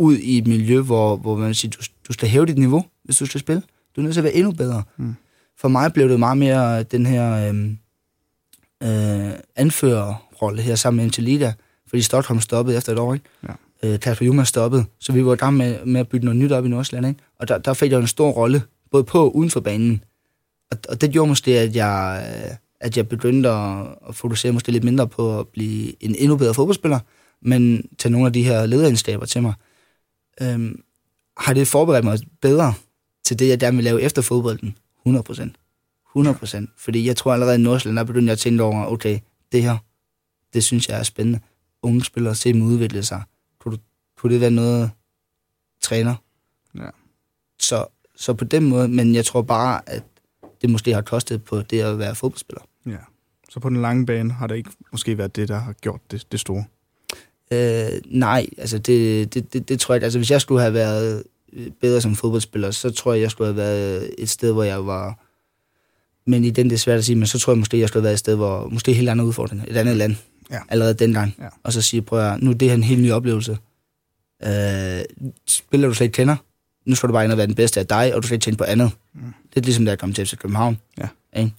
ud 0.00 0.16
i 0.16 0.38
et 0.38 0.46
miljø, 0.46 0.80
hvor, 0.80 1.16
hvor 1.16 1.36
man 1.36 1.54
siger, 1.54 1.70
du, 1.70 1.78
du 2.08 2.12
skal 2.12 2.28
hæve 2.28 2.46
dit 2.46 2.58
niveau, 2.58 2.84
hvis 3.04 3.16
du 3.16 3.26
skal 3.26 3.40
spille. 3.40 3.62
Du 3.96 4.00
er 4.00 4.02
nødt 4.02 4.14
til 4.14 4.20
at 4.20 4.24
være 4.24 4.34
endnu 4.34 4.52
bedre. 4.52 4.82
Mm. 4.96 5.14
For 5.58 5.68
mig 5.68 5.92
blev 5.92 6.08
det 6.08 6.18
meget 6.18 6.38
mere 6.38 6.82
den 6.82 7.06
her 7.06 7.48
øhm, 7.48 7.78
øh, 8.82 9.30
anførerrolle 9.56 10.62
her 10.62 10.74
sammen 10.74 10.96
med 10.96 11.04
Angelita, 11.04 11.52
fordi 11.88 12.02
Stockholm 12.02 12.40
stoppede 12.40 12.76
efter 12.76 12.92
et 12.92 12.98
år, 12.98 13.14
ikke? 13.14 13.26
Ja. 13.82 13.88
Øh, 13.88 14.00
Kasper 14.00 14.26
Juma 14.26 14.44
stoppede, 14.44 14.84
så 15.00 15.12
vi 15.12 15.24
var 15.24 15.32
i 15.32 15.36
gang 15.36 15.56
med, 15.56 15.84
med 15.84 16.00
at 16.00 16.08
bygge 16.08 16.24
noget 16.24 16.40
nyt 16.40 16.52
op 16.52 16.66
i 16.66 16.68
Nordsjælland, 16.68 17.06
ikke? 17.06 17.20
Og 17.38 17.48
der, 17.48 17.58
der 17.58 17.74
fik 17.74 17.92
jeg 17.92 18.00
en 18.00 18.06
stor 18.06 18.30
rolle, 18.30 18.62
både 18.90 19.04
på 19.04 19.18
og 19.24 19.36
uden 19.36 19.50
for 19.50 19.60
banen. 19.60 20.04
Og, 20.70 20.78
og 20.88 21.00
det 21.00 21.10
gjorde 21.10 21.28
måske, 21.28 21.58
at 21.58 21.76
jeg, 21.76 22.24
at 22.80 22.96
jeg 22.96 23.08
begyndte 23.08 23.48
at, 23.48 23.86
at 24.08 24.14
fokusere 24.14 24.52
måske 24.52 24.72
lidt 24.72 24.84
mindre 24.84 25.08
på 25.08 25.38
at 25.40 25.48
blive 25.48 26.04
en 26.04 26.14
endnu 26.18 26.36
bedre 26.36 26.54
fodboldspiller, 26.54 26.98
men 27.42 27.88
tage 27.98 28.12
nogle 28.12 28.26
af 28.26 28.32
de 28.32 28.42
her 28.42 28.66
lederegenskaber 28.66 29.26
til 29.26 29.42
mig. 29.42 29.52
Øhm, 30.42 30.82
har 31.36 31.54
det 31.54 31.68
forberedt 31.68 32.04
mig 32.04 32.18
bedre 32.40 32.74
til 33.24 33.38
det, 33.38 33.48
jeg 33.48 33.58
gerne 33.60 33.76
vil 33.76 33.84
lave 33.84 34.02
efter 34.02 34.22
fodbolden? 34.22 34.76
100 35.02 35.22
procent. 35.22 35.56
100 36.10 36.36
procent. 36.36 36.70
Fordi 36.76 37.06
jeg 37.06 37.16
tror 37.16 37.32
allerede 37.32 37.54
i 37.54 37.62
Nordsjælland, 37.62 37.96
der 37.96 38.04
begyndte 38.04 38.26
jeg 38.26 38.32
at 38.32 38.38
tænke 38.38 38.62
over, 38.62 38.86
okay, 38.86 39.18
det 39.52 39.62
her, 39.62 39.78
det 40.54 40.64
synes 40.64 40.88
jeg 40.88 40.98
er 40.98 41.02
spændende. 41.02 41.40
Unge 41.82 42.04
spillere, 42.04 42.34
se 42.34 42.52
dem 42.52 42.62
udvikle 42.62 43.02
sig. 43.02 43.22
Kunne, 43.58 43.78
kunne 44.16 44.32
det 44.32 44.40
være 44.40 44.50
noget, 44.50 44.90
træner? 45.80 46.14
Ja. 46.74 46.90
Så, 47.60 47.86
så 48.16 48.34
på 48.34 48.44
den 48.44 48.64
måde, 48.64 48.88
men 48.88 49.14
jeg 49.14 49.24
tror 49.24 49.42
bare, 49.42 49.88
at 49.88 50.02
det 50.62 50.70
måske 50.70 50.94
har 50.94 51.02
kostet 51.02 51.44
på 51.44 51.62
det 51.62 51.80
at 51.80 51.98
være 51.98 52.14
fodboldspiller. 52.14 52.62
Ja. 52.86 52.96
Så 53.50 53.60
på 53.60 53.68
den 53.68 53.82
lange 53.82 54.06
bane 54.06 54.32
har 54.32 54.46
det 54.46 54.56
ikke 54.56 54.70
måske 54.92 55.18
været 55.18 55.36
det, 55.36 55.48
der 55.48 55.58
har 55.58 55.72
gjort 55.72 56.00
det, 56.10 56.32
det 56.32 56.40
store? 56.40 56.64
Øh, 57.52 58.00
nej, 58.06 58.46
altså 58.58 58.78
det, 58.78 59.34
det, 59.34 59.52
det, 59.52 59.68
det 59.68 59.80
tror 59.80 59.94
jeg 59.94 60.02
Altså 60.02 60.18
hvis 60.18 60.30
jeg 60.30 60.40
skulle 60.40 60.60
have 60.60 60.74
været 60.74 61.22
bedre 61.80 62.00
som 62.00 62.16
fodboldspiller, 62.16 62.70
så 62.70 62.90
tror 62.90 63.12
jeg, 63.12 63.22
jeg 63.22 63.30
skulle 63.30 63.48
have 63.48 63.56
været 63.56 64.10
et 64.18 64.28
sted, 64.28 64.52
hvor 64.52 64.62
jeg 64.62 64.86
var... 64.86 65.18
Men 66.26 66.44
i 66.44 66.50
den, 66.50 66.66
det 66.70 66.74
er 66.74 66.78
svært 66.78 66.98
at 66.98 67.04
sige, 67.04 67.16
men 67.16 67.26
så 67.26 67.38
tror 67.38 67.52
jeg 67.52 67.58
måske, 67.58 67.78
jeg 67.78 67.88
skulle 67.88 68.00
have 68.00 68.04
været 68.04 68.14
et 68.14 68.18
sted, 68.18 68.36
hvor 68.36 68.68
måske 68.68 68.92
helt 68.92 69.08
andre 69.08 69.24
udfordringer. 69.24 69.64
Et 69.68 69.76
andet 69.76 69.96
land. 69.96 70.16
Ja. 70.50 70.58
Allerede 70.68 70.94
dengang. 70.94 71.34
Ja. 71.38 71.48
Og 71.62 71.72
så 71.72 71.82
sige, 71.82 72.02
prøv 72.02 72.18
at, 72.18 72.42
nu 72.42 72.52
det 72.52 72.70
er 72.70 72.74
en 72.74 72.82
helt 72.82 73.02
ny 73.02 73.12
oplevelse. 73.12 73.58
Øh, 74.44 75.00
spiller 75.46 75.88
du 75.88 75.94
slet 75.94 76.04
ikke 76.04 76.16
kender, 76.16 76.36
nu 76.86 76.94
skal 76.94 77.08
du 77.08 77.12
bare 77.12 77.24
ind 77.24 77.32
og 77.32 77.38
være 77.38 77.46
den 77.46 77.54
bedste 77.54 77.80
af 77.80 77.86
dig, 77.86 78.14
og 78.14 78.22
du 78.22 78.26
skal 78.26 78.34
ikke 78.34 78.44
tænke 78.44 78.58
på 78.58 78.64
andet. 78.64 78.90
Mm. 79.14 79.20
Det 79.54 79.60
er 79.60 79.64
ligesom, 79.64 79.84
da 79.84 79.90
jeg 79.90 79.98
kom 79.98 80.12
til 80.12 80.26
FC 80.26 80.36
København. 80.36 80.78
Ja. 80.98 81.08
Ikke? 81.36 81.54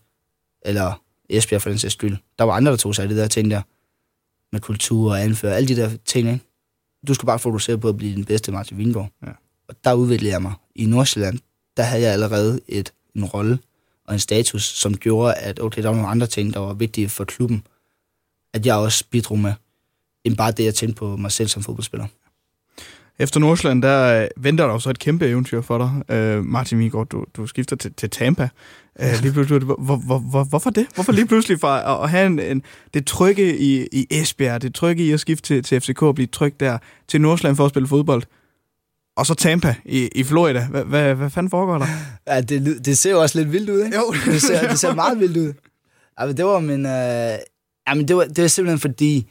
Eller 0.66 1.02
Esbjerg 1.30 1.62
for 1.62 1.70
den 1.70 1.80
sags 1.80 1.94
skyld. 1.94 2.18
Der 2.40 2.44
var 2.44 2.54
andre, 2.54 2.72
der 2.72 2.78
tog 2.78 2.96
sig 2.96 3.04
af 3.04 3.10
det 3.10 3.18
der 3.18 3.28
ting 3.28 3.52
der. 3.52 3.62
Med 4.52 4.60
kultur 4.60 5.12
og 5.12 5.22
anfører, 5.22 5.56
alle 5.56 5.68
de 5.68 5.76
der 5.76 5.98
ting, 6.06 6.28
ikke? 6.28 6.46
Du 7.08 7.14
skal 7.14 7.26
bare 7.26 7.40
fokusere 7.40 7.78
på 7.78 7.90
at 7.90 7.98
blive 7.98 8.16
den 8.16 8.26
bedste 8.26 8.52
Martin 8.52 8.78
Vingård. 8.78 9.10
Ja. 9.26 9.32
Og 9.68 9.76
der 9.84 9.94
udviklede 9.94 10.32
jeg 10.32 10.42
mig. 10.42 10.54
I 10.76 10.86
Nordsjælland, 10.86 11.40
der 11.78 11.84
havde 11.84 12.04
jeg 12.04 12.14
allerede 12.14 12.62
et, 12.68 12.94
en 13.16 13.26
rolle 13.26 13.60
og 14.06 14.14
en 14.14 14.20
status, 14.20 14.64
som 14.64 14.98
gjorde, 14.98 15.34
at 15.34 15.60
okay, 15.60 15.82
der 15.82 15.90
var 15.90 15.96
nogle 15.96 16.10
andre 16.10 16.28
ting, 16.28 16.54
der 16.54 16.60
var 16.60 16.74
vigtige 16.74 17.10
for 17.10 17.24
klubben, 17.24 17.64
at 18.54 18.66
jeg 18.66 18.76
også 18.76 19.06
bidrog 19.10 19.40
med, 19.40 19.54
end 20.24 20.38
bare 20.38 20.52
det, 20.52 20.66
jeg 20.66 20.76
tænkte 20.76 21.00
på 21.00 21.16
mig 21.16 21.32
selv 21.32 21.48
som 21.50 21.64
fodboldspiller. 21.64 22.08
Efter 23.22 23.40
Nordsjælland, 23.40 23.82
der 23.82 24.22
øh, 24.22 24.28
venter 24.38 24.66
der 24.66 24.74
jo 24.74 24.80
så 24.80 24.90
et 24.90 25.00
kæmpe 25.00 25.28
eventyr 25.28 25.62
for 25.62 25.78
dig. 25.78 26.16
Øh, 26.16 26.46
Martin 26.46 26.80
Vigård, 26.80 27.08
du, 27.08 27.26
du 27.34 27.48
skifter 27.48 27.76
til, 27.76 27.94
til 27.94 28.10
Tampa. 28.10 28.50
Øh, 29.00 29.08
lige 29.22 29.34
pludselig, 29.34 29.64
hvor, 29.64 29.96
hvor, 29.96 30.20
hvor, 30.20 30.44
hvorfor 30.44 30.70
det? 30.70 30.88
Hvorfor 30.96 31.12
lige 31.12 31.28
pludselig 31.28 31.60
fra 31.60 31.98
at, 31.98 32.04
at 32.04 32.10
have 32.10 32.26
en, 32.26 32.40
en, 32.40 32.64
det 32.94 33.06
trygge 33.06 33.58
i, 33.58 33.88
i 33.92 34.08
Esbjerg, 34.12 34.62
det 34.62 34.76
trygge 34.76 35.04
i 35.04 35.12
at 35.12 35.20
skifte 35.20 35.48
til, 35.48 35.64
til 35.64 35.82
FCK 35.82 36.02
og 36.02 36.16
blive 36.16 36.28
trygt 36.28 36.60
der, 36.60 36.78
til 37.08 37.22
Nordsjælland 37.22 37.56
for 37.56 37.66
at 37.66 37.70
spille 37.70 37.88
fodbold, 37.88 38.24
og 39.18 39.26
så 39.26 39.34
Tampa 39.34 39.76
i, 39.86 40.10
i 40.16 40.24
Florida. 40.24 40.68
Hvad, 40.72 40.84
hvad, 40.84 41.16
hvad 41.16 41.30
fanden 41.30 41.50
foregår 41.50 41.78
der? 41.78 41.88
Ja, 42.28 42.42
det, 42.42 42.86
det 42.86 42.98
ser 42.98 43.12
jo 43.12 43.22
også 43.22 43.40
lidt 43.40 43.52
vildt 43.52 43.70
ud, 43.70 43.86
ikke? 43.86 43.98
Jo. 43.98 44.14
det, 44.32 44.42
ser, 44.42 44.68
det 44.70 44.80
ser 44.80 44.96
meget 44.96 45.20
vildt 45.20 45.38
ud. 45.38 45.54
Men 46.20 46.38
det 46.38 46.46
var 46.46 46.60
min... 46.60 46.86
Øh, 46.86 47.40
ja, 47.88 47.94
men 47.96 48.08
det 48.08 48.16
var, 48.16 48.24
det 48.24 48.42
var 48.42 48.48
simpelthen 48.48 48.80
fordi, 48.80 49.28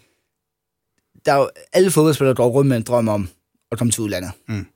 der 1.27 1.33
er 1.33 1.37
jo, 1.37 1.49
alle 1.73 1.91
fodboldspillere 1.91 2.35
går 2.35 2.49
rundt 2.49 2.69
med 2.69 2.77
en 2.77 2.83
drøm 2.83 3.09
om 3.09 3.29
at 3.73 3.79
komme 3.79 3.91
til 3.91 4.03
udlandet. 4.03 4.31
Mm. 4.49 4.67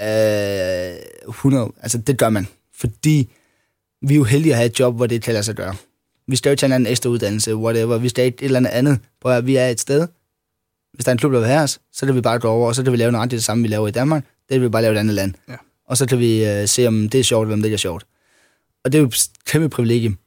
Øh, 0.00 1.28
100, 1.28 1.72
altså 1.82 1.98
det 1.98 2.18
gør 2.18 2.28
man. 2.28 2.48
Fordi 2.74 3.28
vi 4.02 4.14
er 4.14 4.16
jo 4.16 4.24
heldige 4.24 4.52
at 4.52 4.56
have 4.56 4.66
et 4.66 4.80
job, 4.80 4.96
hvor 4.96 5.06
det 5.06 5.22
kan 5.22 5.32
lade 5.32 5.44
sig 5.44 5.54
gøre. 5.54 5.76
Vi 6.26 6.36
skal 6.36 6.50
jo 6.50 6.56
tage 6.56 6.68
en 6.68 6.72
anden 6.72 6.86
ekstra 6.86 7.10
uddannelse, 7.10 7.56
whatever. 7.56 7.98
Vi 7.98 8.08
skal 8.08 8.28
et 8.28 8.34
eller 8.40 8.58
andet 8.58 8.70
andet. 8.70 9.00
At 9.24 9.46
vi 9.46 9.56
er 9.56 9.68
et 9.68 9.80
sted. 9.80 10.08
Hvis 10.92 11.04
der 11.04 11.10
er 11.10 11.12
en 11.12 11.18
klub, 11.18 11.32
der 11.32 11.38
vil 11.38 11.48
have 11.48 11.62
os, 11.62 11.80
så 11.92 12.06
kan 12.06 12.14
vi 12.14 12.20
bare 12.20 12.38
gå 12.38 12.48
over, 12.48 12.68
og 12.68 12.74
så 12.74 12.82
kan 12.82 12.92
vi 12.92 12.96
lave 12.96 13.12
noget 13.12 13.30
det 13.30 13.44
samme, 13.44 13.62
vi 13.62 13.68
laver 13.68 13.88
i 13.88 13.90
Danmark. 13.90 14.24
Det 14.48 14.54
vil 14.54 14.62
vi 14.62 14.68
bare 14.68 14.82
lave 14.82 14.94
i 14.94 14.96
et 14.96 15.00
andet 15.00 15.14
land. 15.14 15.34
Ja. 15.48 15.56
Og 15.86 15.96
så 15.96 16.06
kan 16.06 16.18
vi 16.18 16.60
uh, 16.60 16.68
se, 16.68 16.86
om 16.86 17.08
det 17.08 17.20
er 17.20 17.24
sjovt, 17.24 17.46
eller 17.46 17.54
om 17.54 17.60
det 17.60 17.66
ikke 17.66 17.74
er 17.74 17.78
sjovt. 17.78 18.06
Og 18.84 18.92
det 18.92 18.98
er 18.98 19.02
jo 19.02 19.08
et 19.08 19.28
kæmpe 19.46 19.68
privilegium. 19.68 20.18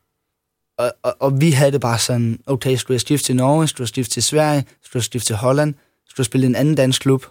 Og, 0.77 0.93
og, 1.03 1.15
og 1.19 1.41
vi 1.41 1.51
havde 1.51 1.71
det 1.71 1.81
bare 1.81 1.99
sådan, 1.99 2.39
okay, 2.45 2.75
skulle 2.75 2.95
jeg 2.95 3.01
skifte 3.01 3.25
til 3.25 3.35
Norge, 3.35 3.67
skulle 3.67 3.83
jeg 3.83 3.87
skifte 3.87 4.13
til 4.13 4.23
Sverige, 4.23 4.65
skulle 4.81 4.99
jeg 4.99 5.03
skifte 5.03 5.27
til 5.27 5.35
Holland, 5.35 5.73
skulle 6.07 6.19
jeg 6.19 6.25
spille 6.25 6.45
i 6.45 6.49
en 6.49 6.55
anden 6.55 6.75
dansk 6.75 7.01
klub. 7.01 7.25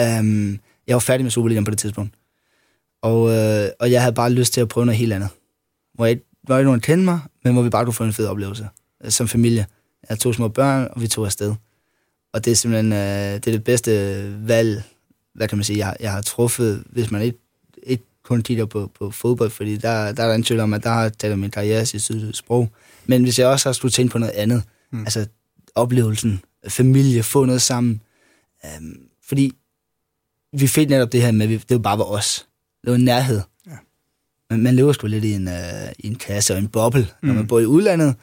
Um, 0.00 0.58
jeg 0.86 0.94
var 0.94 1.00
færdig 1.00 1.24
med 1.24 1.30
Superligaen 1.30 1.64
på 1.64 1.70
det 1.70 1.78
tidspunkt. 1.78 2.14
Og, 3.02 3.30
øh, 3.30 3.68
og 3.80 3.90
jeg 3.90 4.02
havde 4.02 4.14
bare 4.14 4.32
lyst 4.32 4.52
til 4.52 4.60
at 4.60 4.68
prøve 4.68 4.86
noget 4.86 4.98
helt 4.98 5.12
andet. 5.12 5.28
Hvor 5.94 6.04
jeg 6.04 6.10
ikke 6.10 6.24
hvor 6.42 6.58
ikke 6.58 6.66
nogen 6.66 6.80
kendte 6.80 7.04
mig, 7.04 7.20
men 7.44 7.52
hvor 7.52 7.62
vi 7.62 7.70
bare 7.70 7.84
kunne 7.84 7.94
få 7.94 8.04
en 8.04 8.12
fed 8.12 8.26
oplevelse 8.26 8.68
øh, 9.04 9.10
som 9.10 9.28
familie. 9.28 9.66
Jeg 10.02 10.06
havde 10.08 10.20
to 10.20 10.32
små 10.32 10.48
børn, 10.48 10.88
og 10.90 11.02
vi 11.02 11.08
tog 11.08 11.26
afsted. 11.26 11.54
Og 12.32 12.44
det 12.44 12.50
er 12.50 12.54
simpelthen 12.54 12.92
øh, 12.92 13.34
det, 13.34 13.46
er 13.46 13.52
det 13.52 13.64
bedste 13.64 13.90
valg, 14.48 14.82
hvad 15.34 15.48
kan 15.48 15.58
man 15.58 15.64
sige, 15.64 15.86
jeg, 15.86 15.96
jeg 16.00 16.12
har 16.12 16.22
truffet, 16.22 16.84
hvis 16.86 17.10
man 17.10 17.22
ikke, 17.22 17.38
ikke 17.82 18.04
kun 18.22 18.42
kigger 18.42 18.66
på, 18.66 18.90
på 18.98 19.10
fodbold, 19.10 19.50
fordi 19.50 19.76
der, 19.76 20.12
der 20.12 20.22
er 20.22 20.28
der 20.28 20.34
en 20.34 20.42
tvivl 20.42 20.60
om, 20.60 20.74
at 20.74 20.84
der 20.84 20.90
har 20.90 21.08
taget 21.08 21.38
min 21.38 21.50
karriere 21.50 21.86
sit 21.86 22.36
sprog. 22.36 22.68
Men 23.06 23.22
hvis 23.22 23.38
jeg 23.38 23.46
også 23.46 23.68
har 23.68 23.72
skulle 23.72 23.92
tænke 23.92 24.12
på 24.12 24.18
noget 24.18 24.32
andet, 24.32 24.62
mm. 24.90 25.00
altså 25.00 25.26
oplevelsen, 25.74 26.40
familie, 26.68 27.22
få 27.22 27.44
noget 27.44 27.62
sammen. 27.62 28.00
Øhm, 28.64 29.00
fordi 29.28 29.52
vi 30.52 30.66
fik 30.66 30.88
netop 30.88 31.12
det 31.12 31.22
her 31.22 31.32
med, 31.32 31.54
at 31.54 31.68
det 31.68 31.74
var 31.74 31.82
bare 31.82 31.98
var 31.98 32.04
os. 32.04 32.46
Det 32.82 32.90
var 32.90 32.96
en 32.96 33.04
nærhed. 33.04 33.40
Ja. 33.66 33.76
Men 34.50 34.62
man 34.62 34.76
lever 34.76 34.92
sgu 34.92 35.06
lidt 35.06 35.24
i 35.24 35.32
en, 35.32 35.48
øh, 35.48 35.92
i 35.98 36.06
en 36.06 36.14
kasse 36.14 36.54
og 36.54 36.58
en 36.58 36.68
boble, 36.68 37.08
mm. 37.22 37.28
når 37.28 37.34
man 37.34 37.46
bor 37.46 37.60
i 37.60 37.66
udlandet. 37.66 38.14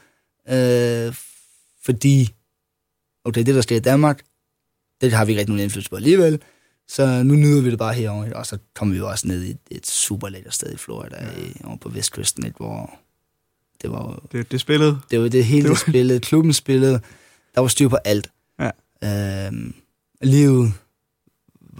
Øh, 0.50 1.16
fordi, 1.86 2.36
okay, 3.26 3.46
det 3.46 3.56
der 3.56 3.62
sker 3.62 3.76
i 3.76 3.80
Danmark, 3.80 4.24
det 5.02 5.14
har 5.14 5.26
vi 5.26 5.32
ikke 5.32 5.40
rigtig 5.40 5.52
nogen 5.52 5.64
indflydelse 5.64 5.90
på 5.90 5.96
alligevel. 5.96 6.42
Så 6.88 7.24
nu 7.24 7.36
nyder 7.36 7.62
vi 7.62 7.72
det 7.72 7.80
bare 7.80 7.94
herovre, 7.94 8.34
og 8.34 8.46
så 8.46 8.58
kommer 8.76 8.94
vi 8.94 8.98
jo 8.98 9.10
også 9.10 9.28
ned 9.28 9.44
i 9.44 9.58
et 9.72 9.88
super 9.88 10.30
lækkert 10.30 10.54
sted 10.54 10.74
i 10.74 10.78
Florida, 10.78 11.16
ja. 11.24 11.42
i, 11.42 11.62
over 11.64 11.78
på 11.78 11.90
Vestkysten, 11.90 12.46
ikke, 12.46 12.58
hvor 12.58 13.00
det 13.82 13.92
var... 13.92 14.24
Det, 14.32 14.52
det 14.52 14.62
spillede. 14.62 15.00
Det 15.12 15.22
var 15.22 15.28
det 15.28 15.46
hele, 15.46 15.64
det 15.64 15.70
var... 15.70 15.76
spillede. 15.76 16.20
Klubben 16.20 16.54
spillede. 16.54 17.02
Der 17.56 17.62
var 17.62 17.68
styr 17.68 17.88
på 17.88 17.96
alt. 17.96 18.32
Ja. 18.60 18.72
Øhm, 19.48 19.74
livet 20.22 20.74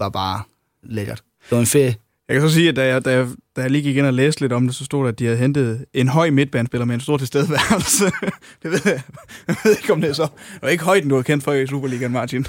var 0.00 0.08
bare 0.08 0.42
lækkert. 0.82 1.22
Det 1.44 1.52
var 1.52 1.60
en 1.60 1.66
ferie. 1.66 1.94
Jeg 2.28 2.40
kan 2.40 2.48
så 2.48 2.54
sige, 2.54 2.68
at 2.68 2.76
da 2.76 2.86
jeg, 2.86 3.04
da 3.04 3.10
jeg, 3.10 3.26
da 3.56 3.60
jeg 3.60 3.70
lige 3.70 3.82
gik 3.82 3.96
ind 3.96 4.06
og 4.06 4.14
læste 4.14 4.40
lidt 4.40 4.52
om 4.52 4.66
det, 4.66 4.76
så 4.76 4.84
stod 4.84 5.02
der, 5.02 5.08
at 5.08 5.18
de 5.18 5.24
havde 5.24 5.38
hentet 5.38 5.84
en 5.94 6.08
høj 6.08 6.30
midtbanespiller 6.30 6.84
med 6.84 6.94
en 6.94 7.00
stor 7.00 7.16
tilstedeværelse. 7.16 8.04
det 8.62 8.70
ved 8.70 8.80
jeg. 8.84 9.00
jeg 9.48 9.56
ved 9.64 9.72
ikke, 9.76 9.92
om 9.92 10.00
det 10.00 10.10
er 10.10 10.14
så. 10.14 10.22
Det 10.22 10.62
var 10.62 10.68
ikke 10.68 10.84
højden, 10.84 11.08
du 11.08 11.14
har 11.14 11.22
kendt 11.22 11.44
for 11.44 11.52
i 11.52 11.66
Superligaen, 11.66 12.12
Martin. 12.12 12.46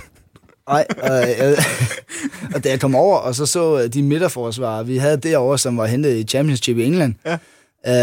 Nej, 0.69 0.85
og, 1.03 1.29
øh, 1.29 1.57
og 2.55 2.63
da 2.63 2.69
jeg 2.69 2.79
kom 2.79 2.95
over, 2.95 3.17
og 3.17 3.35
så 3.35 3.45
så 3.45 3.87
de 3.87 4.03
midterforsvarer, 4.03 4.83
vi 4.83 4.97
havde 4.97 5.17
derovre, 5.17 5.57
som 5.57 5.77
var 5.77 5.85
hentet 5.85 6.17
i 6.17 6.23
Championship 6.23 6.77
i 6.77 6.83
England, 6.83 7.15
ja. 7.25 7.37
Øh, 7.87 7.93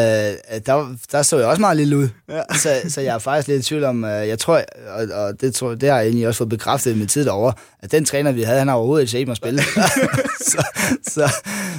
der, 0.67 0.97
der 1.13 1.23
så 1.23 1.39
jeg 1.39 1.47
også 1.47 1.61
meget 1.61 1.77
lille 1.77 1.97
ud. 1.97 2.09
Ja. 2.29 2.43
så, 2.63 2.69
så 2.89 3.01
jeg 3.01 3.15
er 3.15 3.19
faktisk 3.19 3.49
lidt 3.49 3.61
i 3.61 3.69
tvivl 3.69 3.85
om, 3.85 4.05
øh, 4.05 4.29
jeg 4.29 4.39
tror, 4.39 4.63
og, 4.89 5.07
og 5.15 5.41
det, 5.41 5.55
tror, 5.55 5.75
det 5.75 5.89
har 5.89 5.97
jeg 5.97 6.07
egentlig 6.07 6.29
også 6.29 6.39
fået 6.39 6.49
bekræftet 6.49 6.95
i 6.95 6.99
min 6.99 7.07
tid 7.07 7.25
derovre, 7.25 7.53
at 7.83 7.93
den 7.93 8.05
træner, 8.05 8.33
vi 8.33 8.43
havde, 8.43 8.59
han 8.59 8.69
har 8.69 8.75
overhovedet 8.75 9.03
ikke 9.03 9.11
set 9.11 9.29
mig 9.29 9.37
spille. 9.37 9.63
så, 10.53 10.67
så, 11.09 11.33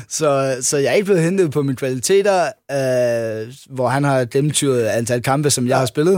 så, 0.10 0.58
så 0.62 0.78
jeg 0.78 0.90
er 0.90 0.94
ikke 0.94 1.06
blevet 1.06 1.24
hentet 1.24 1.52
på 1.52 1.62
mine 1.62 1.76
kvaliteter, 1.76 2.44
øh, 2.72 3.54
hvor 3.70 3.88
han 3.88 4.04
har 4.04 4.26
gennemtyret 4.26 4.86
antal 4.86 5.22
kampe, 5.22 5.50
som 5.50 5.68
jeg 5.68 5.78
har 5.78 5.86
spillet. 5.86 6.16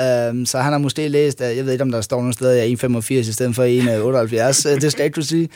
Øh, 0.00 0.46
så 0.46 0.58
han 0.58 0.72
har 0.72 0.78
måske 0.78 1.08
læst, 1.08 1.40
jeg 1.40 1.64
ved 1.64 1.72
ikke, 1.72 1.82
om 1.82 1.92
der 1.92 2.00
står 2.00 2.18
nogle 2.18 2.32
steder, 2.32 2.52
jeg 2.52 2.72
er 2.72 3.00
1,85 3.00 3.14
i 3.14 3.22
stedet 3.22 3.54
for 3.54 3.64
1,78. 3.64 4.70
Øh, 4.70 4.80
det 4.80 4.92
skal 4.92 5.02
jeg 5.02 5.06
ikke 5.06 5.22
sige. 5.22 5.48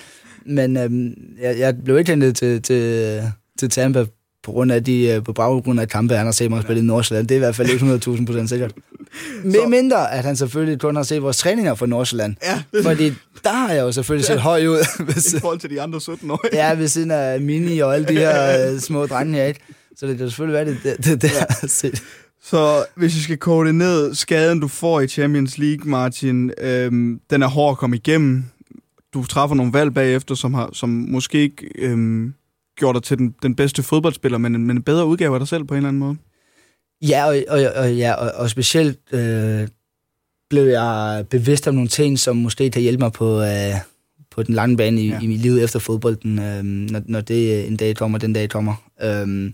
Men 0.47 0.77
øh, 0.77 1.13
jeg, 1.43 1.59
jeg 1.59 1.75
blev 1.85 1.99
ikke 1.99 2.11
hentet 2.11 2.37
til, 2.37 2.63
til, 2.63 3.23
til 3.59 3.71
Tampa 3.71 4.05
på 4.47 4.53
grund 4.53 4.73
af 4.73 4.85
de, 4.85 5.07
øh, 5.09 5.25
på 5.25 5.33
baggrund 5.33 5.81
af 5.81 5.89
kampe, 5.89 6.15
han 6.15 6.27
har 6.27 6.33
set 6.33 6.51
mig 6.51 6.63
spille 6.63 6.83
i 6.83 6.85
Nordsjælland. 6.85 7.29
Det 7.29 7.35
er 7.35 7.37
i 7.37 7.39
hvert 7.39 7.57
fald 7.57 7.69
100.000 8.19 8.27
procent 8.27 8.49
sikkert. 8.49 8.73
Med 9.45 9.69
mindre, 9.69 10.13
at 10.13 10.25
han 10.25 10.37
selvfølgelig 10.37 10.81
kun 10.81 10.97
har 10.97 11.03
set 11.03 11.23
vores 11.23 11.37
træninger 11.37 11.75
for 11.75 11.87
Nordsjælland. 11.87 12.37
Ja. 12.43 12.63
Fordi 12.89 13.13
der 13.45 13.53
har 13.53 13.73
jeg 13.73 13.83
jo 13.83 13.93
selvfølgelig 13.93 14.29
ja. 14.29 14.35
set 14.35 14.43
høj 14.43 14.67
ud. 14.67 14.87
Hvis, 15.13 15.35
I 15.35 15.41
forhold 15.41 15.59
til 15.59 15.71
de 15.71 15.83
andre 15.83 16.01
17 16.01 16.31
år. 16.31 16.41
ja, 16.53 16.75
ved 16.75 16.89
siden 16.89 17.11
af 17.11 17.41
Mini 17.41 17.79
og 17.79 17.95
alle 17.95 18.09
de 18.09 18.13
her 18.13 18.73
øh, 18.73 18.81
små 18.81 19.07
drenge 19.07 19.35
her. 19.35 19.45
Ikke? 19.45 19.61
Så 19.97 20.07
det 20.07 20.19
kan 20.19 20.29
selvfølgelig 20.29 20.55
være, 20.55 20.65
det, 20.65 20.97
det, 20.97 21.07
det 21.07 21.23
der 21.23 21.29
ja. 21.63 21.67
set. 21.67 22.03
Så 22.43 22.85
hvis 22.97 23.17
vi 23.17 23.21
skal 23.21 23.37
kode 23.37 23.73
ned, 23.73 24.15
skaden 24.15 24.61
du 24.61 24.69
får 24.69 25.01
i 25.01 25.09
Champions 25.09 25.59
League, 25.59 25.91
Martin, 25.91 26.51
øhm, 26.61 27.21
den 27.31 27.43
er 27.43 27.47
hård 27.47 27.71
at 27.71 27.79
komme 27.79 27.97
igennem. 27.97 28.45
Du 29.15 29.25
træffer 29.25 29.55
nogle 29.55 29.73
valg 29.73 29.95
bagefter, 29.95 30.35
som, 30.35 30.55
har, 30.55 30.71
som 30.73 30.89
måske 30.89 31.39
ikke 31.39 31.71
øhm, 31.79 32.35
gjort 32.77 32.95
dig 32.95 33.03
til 33.03 33.19
den, 33.19 33.35
den 33.43 33.55
bedste 33.55 33.83
fodboldspiller, 33.83 34.39
men 34.39 34.55
en, 34.55 34.67
men 34.67 34.77
en 34.77 34.83
bedre 34.83 35.07
udgave 35.07 35.35
af 35.35 35.41
dig 35.41 35.49
selv 35.49 35.65
på 35.65 35.75
en 35.75 35.79
eller 35.79 35.89
anden 35.89 36.01
måde. 36.01 36.17
Ja, 37.03 37.27
og, 37.27 37.37
og, 37.49 37.73
og, 37.77 37.97
ja, 37.97 38.13
og, 38.13 38.31
og 38.35 38.51
specielt 38.51 38.99
øh, 39.13 39.69
blev 40.51 40.65
jeg 40.65 41.25
bevidst 41.31 41.69
om 41.69 41.75
nogle 41.75 41.89
ting, 41.89 42.19
som 42.19 42.37
måske 42.37 42.71
kan 42.71 42.83
hjælpe 42.83 43.05
mig 43.05 43.13
på, 43.13 43.43
øh, 43.43 43.75
på 44.31 44.43
den 44.43 44.55
lange 44.55 44.77
bane 44.77 45.03
i, 45.03 45.09
ja. 45.09 45.21
i 45.21 45.27
mit 45.27 45.41
liv 45.41 45.57
efter 45.57 45.79
fodbolden, 45.79 46.39
øh, 46.39 46.63
når, 46.63 47.03
når 47.05 47.21
det 47.21 47.67
en 47.67 47.77
dag 47.77 47.97
kommer, 47.97 48.19
den 48.19 48.33
dag 48.33 48.49
kommer. 48.49 48.75
Øh, 49.03 49.53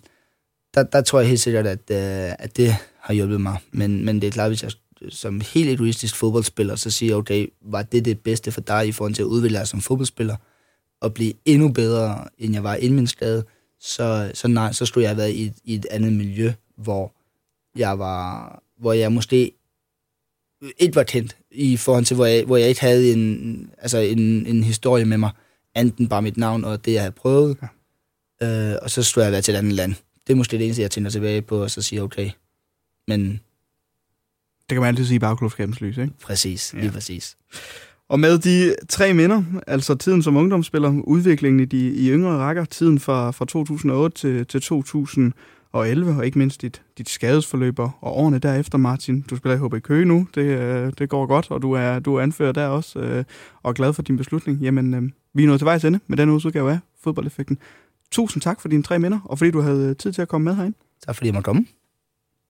der, 0.75 0.83
der 0.83 1.01
tror 1.01 1.21
jeg 1.21 1.29
helt 1.29 1.41
sikkert, 1.41 1.67
at, 1.67 1.91
øh, 1.91 2.33
at 2.39 2.57
det 2.57 2.77
har 3.01 3.15
hjulpet 3.15 3.41
mig. 3.41 3.57
Men, 3.73 4.05
men 4.05 4.21
det 4.21 4.27
er 4.27 4.31
klart, 4.31 4.51
hvis 4.51 4.63
jeg 4.63 4.71
som 5.09 5.41
helt 5.55 5.71
egoistisk 5.71 6.17
fodboldspiller, 6.17 6.77
så 6.77 6.91
siger 6.91 7.11
jeg, 7.11 7.17
okay, 7.17 7.47
var 7.65 7.83
det 7.83 8.05
det 8.05 8.21
bedste 8.21 8.53
for 8.53 8.61
dig 8.61 8.89
i 8.89 8.93
forhold 8.93 9.15
til 9.15 9.23
at 9.23 9.27
udvikle 9.27 9.59
dig 9.59 9.69
som 9.69 9.81
fodboldspiller? 9.81 10.37
At 11.03 11.15
blive 11.15 11.33
endnu 11.45 11.69
bedre, 11.69 12.25
end 12.39 12.55
jeg 12.55 12.65
var 12.65 12.75
inden 12.75 12.97
min 12.97 13.07
skade, 13.07 13.45
så, 13.81 14.31
så 14.35 14.49
nej, 14.49 14.73
så 14.73 14.87
skulle 14.87 15.03
jeg 15.03 15.11
have 15.11 15.17
været 15.17 15.33
i, 15.33 15.53
i 15.65 15.75
et 15.75 15.87
andet 15.91 16.13
miljø, 16.13 16.53
hvor 16.77 17.15
jeg 17.77 17.99
var, 17.99 18.63
hvor 18.79 18.93
jeg 18.93 19.13
måske 19.13 19.53
ikke 20.79 20.97
var 20.97 21.03
kendt 21.03 21.37
i 21.51 21.77
forhold 21.77 22.05
til, 22.05 22.15
hvor 22.15 22.27
jeg, 22.27 22.45
hvor 22.45 22.57
jeg 22.57 22.69
ikke 22.69 22.81
havde 22.81 23.13
en, 23.13 23.71
altså 23.79 23.99
en, 23.99 24.47
en 24.47 24.63
historie 24.65 25.05
med 25.05 25.19
mig, 25.19 25.31
enten 25.77 26.09
bare 26.09 26.23
mit 26.23 26.37
navn 26.37 26.65
og 26.65 26.85
det, 26.85 26.93
jeg 26.93 27.01
havde 27.01 27.13
prøvet. 27.13 27.57
Ja. 28.41 28.73
Øh, 28.73 28.79
og 28.83 28.91
så 28.91 29.03
skulle 29.03 29.25
jeg 29.25 29.33
været 29.33 29.45
til 29.45 29.55
et 29.55 29.59
andet 29.59 29.73
land. 29.73 29.95
Det 30.27 30.33
er 30.33 30.37
måske 30.37 30.59
det 30.59 30.65
eneste, 30.65 30.83
jeg 30.83 30.91
tænker 30.91 31.11
tilbage 31.11 31.43
på, 31.43 31.63
og 31.63 31.71
så 31.71 31.83
siger, 31.83 32.03
okay, 32.03 32.31
men... 33.09 33.41
Det 34.61 34.77
kan 34.77 34.81
man 34.81 34.89
altid 34.89 35.07
sige 35.07 35.17
i 35.17 35.19
bagklubskabens 35.19 35.81
lys, 35.81 35.99
ikke? 35.99 36.13
Præcis, 36.23 36.73
lige 36.73 36.85
ja. 36.85 36.91
præcis. 36.91 37.37
Og 38.09 38.21
med 38.21 38.39
de 38.39 38.75
tre 38.89 39.15
minder, 39.15 39.43
altså 39.67 39.95
tiden 39.95 40.23
som 40.23 40.37
ungdomsspiller, 40.37 41.03
udviklingen 41.05 41.61
i 41.61 41.65
de 41.65 41.93
i 41.93 42.11
yngre 42.11 42.37
rækker, 42.37 42.65
tiden 42.65 42.99
fra, 42.99 43.31
fra 43.31 43.45
2008 43.45 44.17
til, 44.17 44.47
til 44.47 44.61
2011, 44.61 46.17
og 46.17 46.27
ikke 46.27 46.39
mindst 46.39 46.63
dit, 46.63 46.83
dit 46.99 47.09
skadesforløb 47.09 47.79
og 47.79 47.91
årene 48.03 48.39
derefter, 48.39 48.79
Martin. 48.79 49.21
Du 49.31 49.37
spiller 49.37 49.57
i 49.57 49.69
HB 49.69 49.83
Køge 49.83 50.05
nu, 50.05 50.27
det, 50.35 50.43
øh, 50.43 50.93
det 50.99 51.09
går 51.09 51.27
godt, 51.27 51.51
og 51.51 51.63
du 51.63 51.73
er, 51.73 51.99
du 51.99 52.15
er 52.15 52.23
anfører 52.23 52.53
der 52.53 52.67
også, 52.67 52.99
øh, 52.99 53.25
og 53.63 53.69
er 53.69 53.73
glad 53.73 53.93
for 53.93 54.03
din 54.03 54.17
beslutning. 54.17 54.59
Jamen, 54.59 54.95
øh, 54.95 55.03
vi 55.35 55.43
er 55.43 55.47
nået 55.47 55.61
til 55.61 55.67
vejs 55.67 55.85
ende 55.85 56.01
med 56.07 56.17
den 56.17 56.31
udgave 56.31 56.71
af 56.71 56.79
Fodboldeffekten. 57.03 57.59
Tusind 58.11 58.43
tak 58.43 58.61
for 58.61 58.69
dine 58.69 58.83
tre 58.83 58.99
minder, 58.99 59.19
og 59.25 59.39
fordi 59.39 59.51
du 59.51 59.61
havde 59.61 59.89
øh, 59.89 59.97
tid 59.97 60.13
til 60.13 60.23
at 60.23 60.29
komme 60.29 60.45
med 60.45 60.55
herind. 60.55 60.75
Tak 61.07 61.17
fordi 61.17 61.27
jeg 61.27 61.35
måtte 61.35 61.45
komme. 61.45 61.67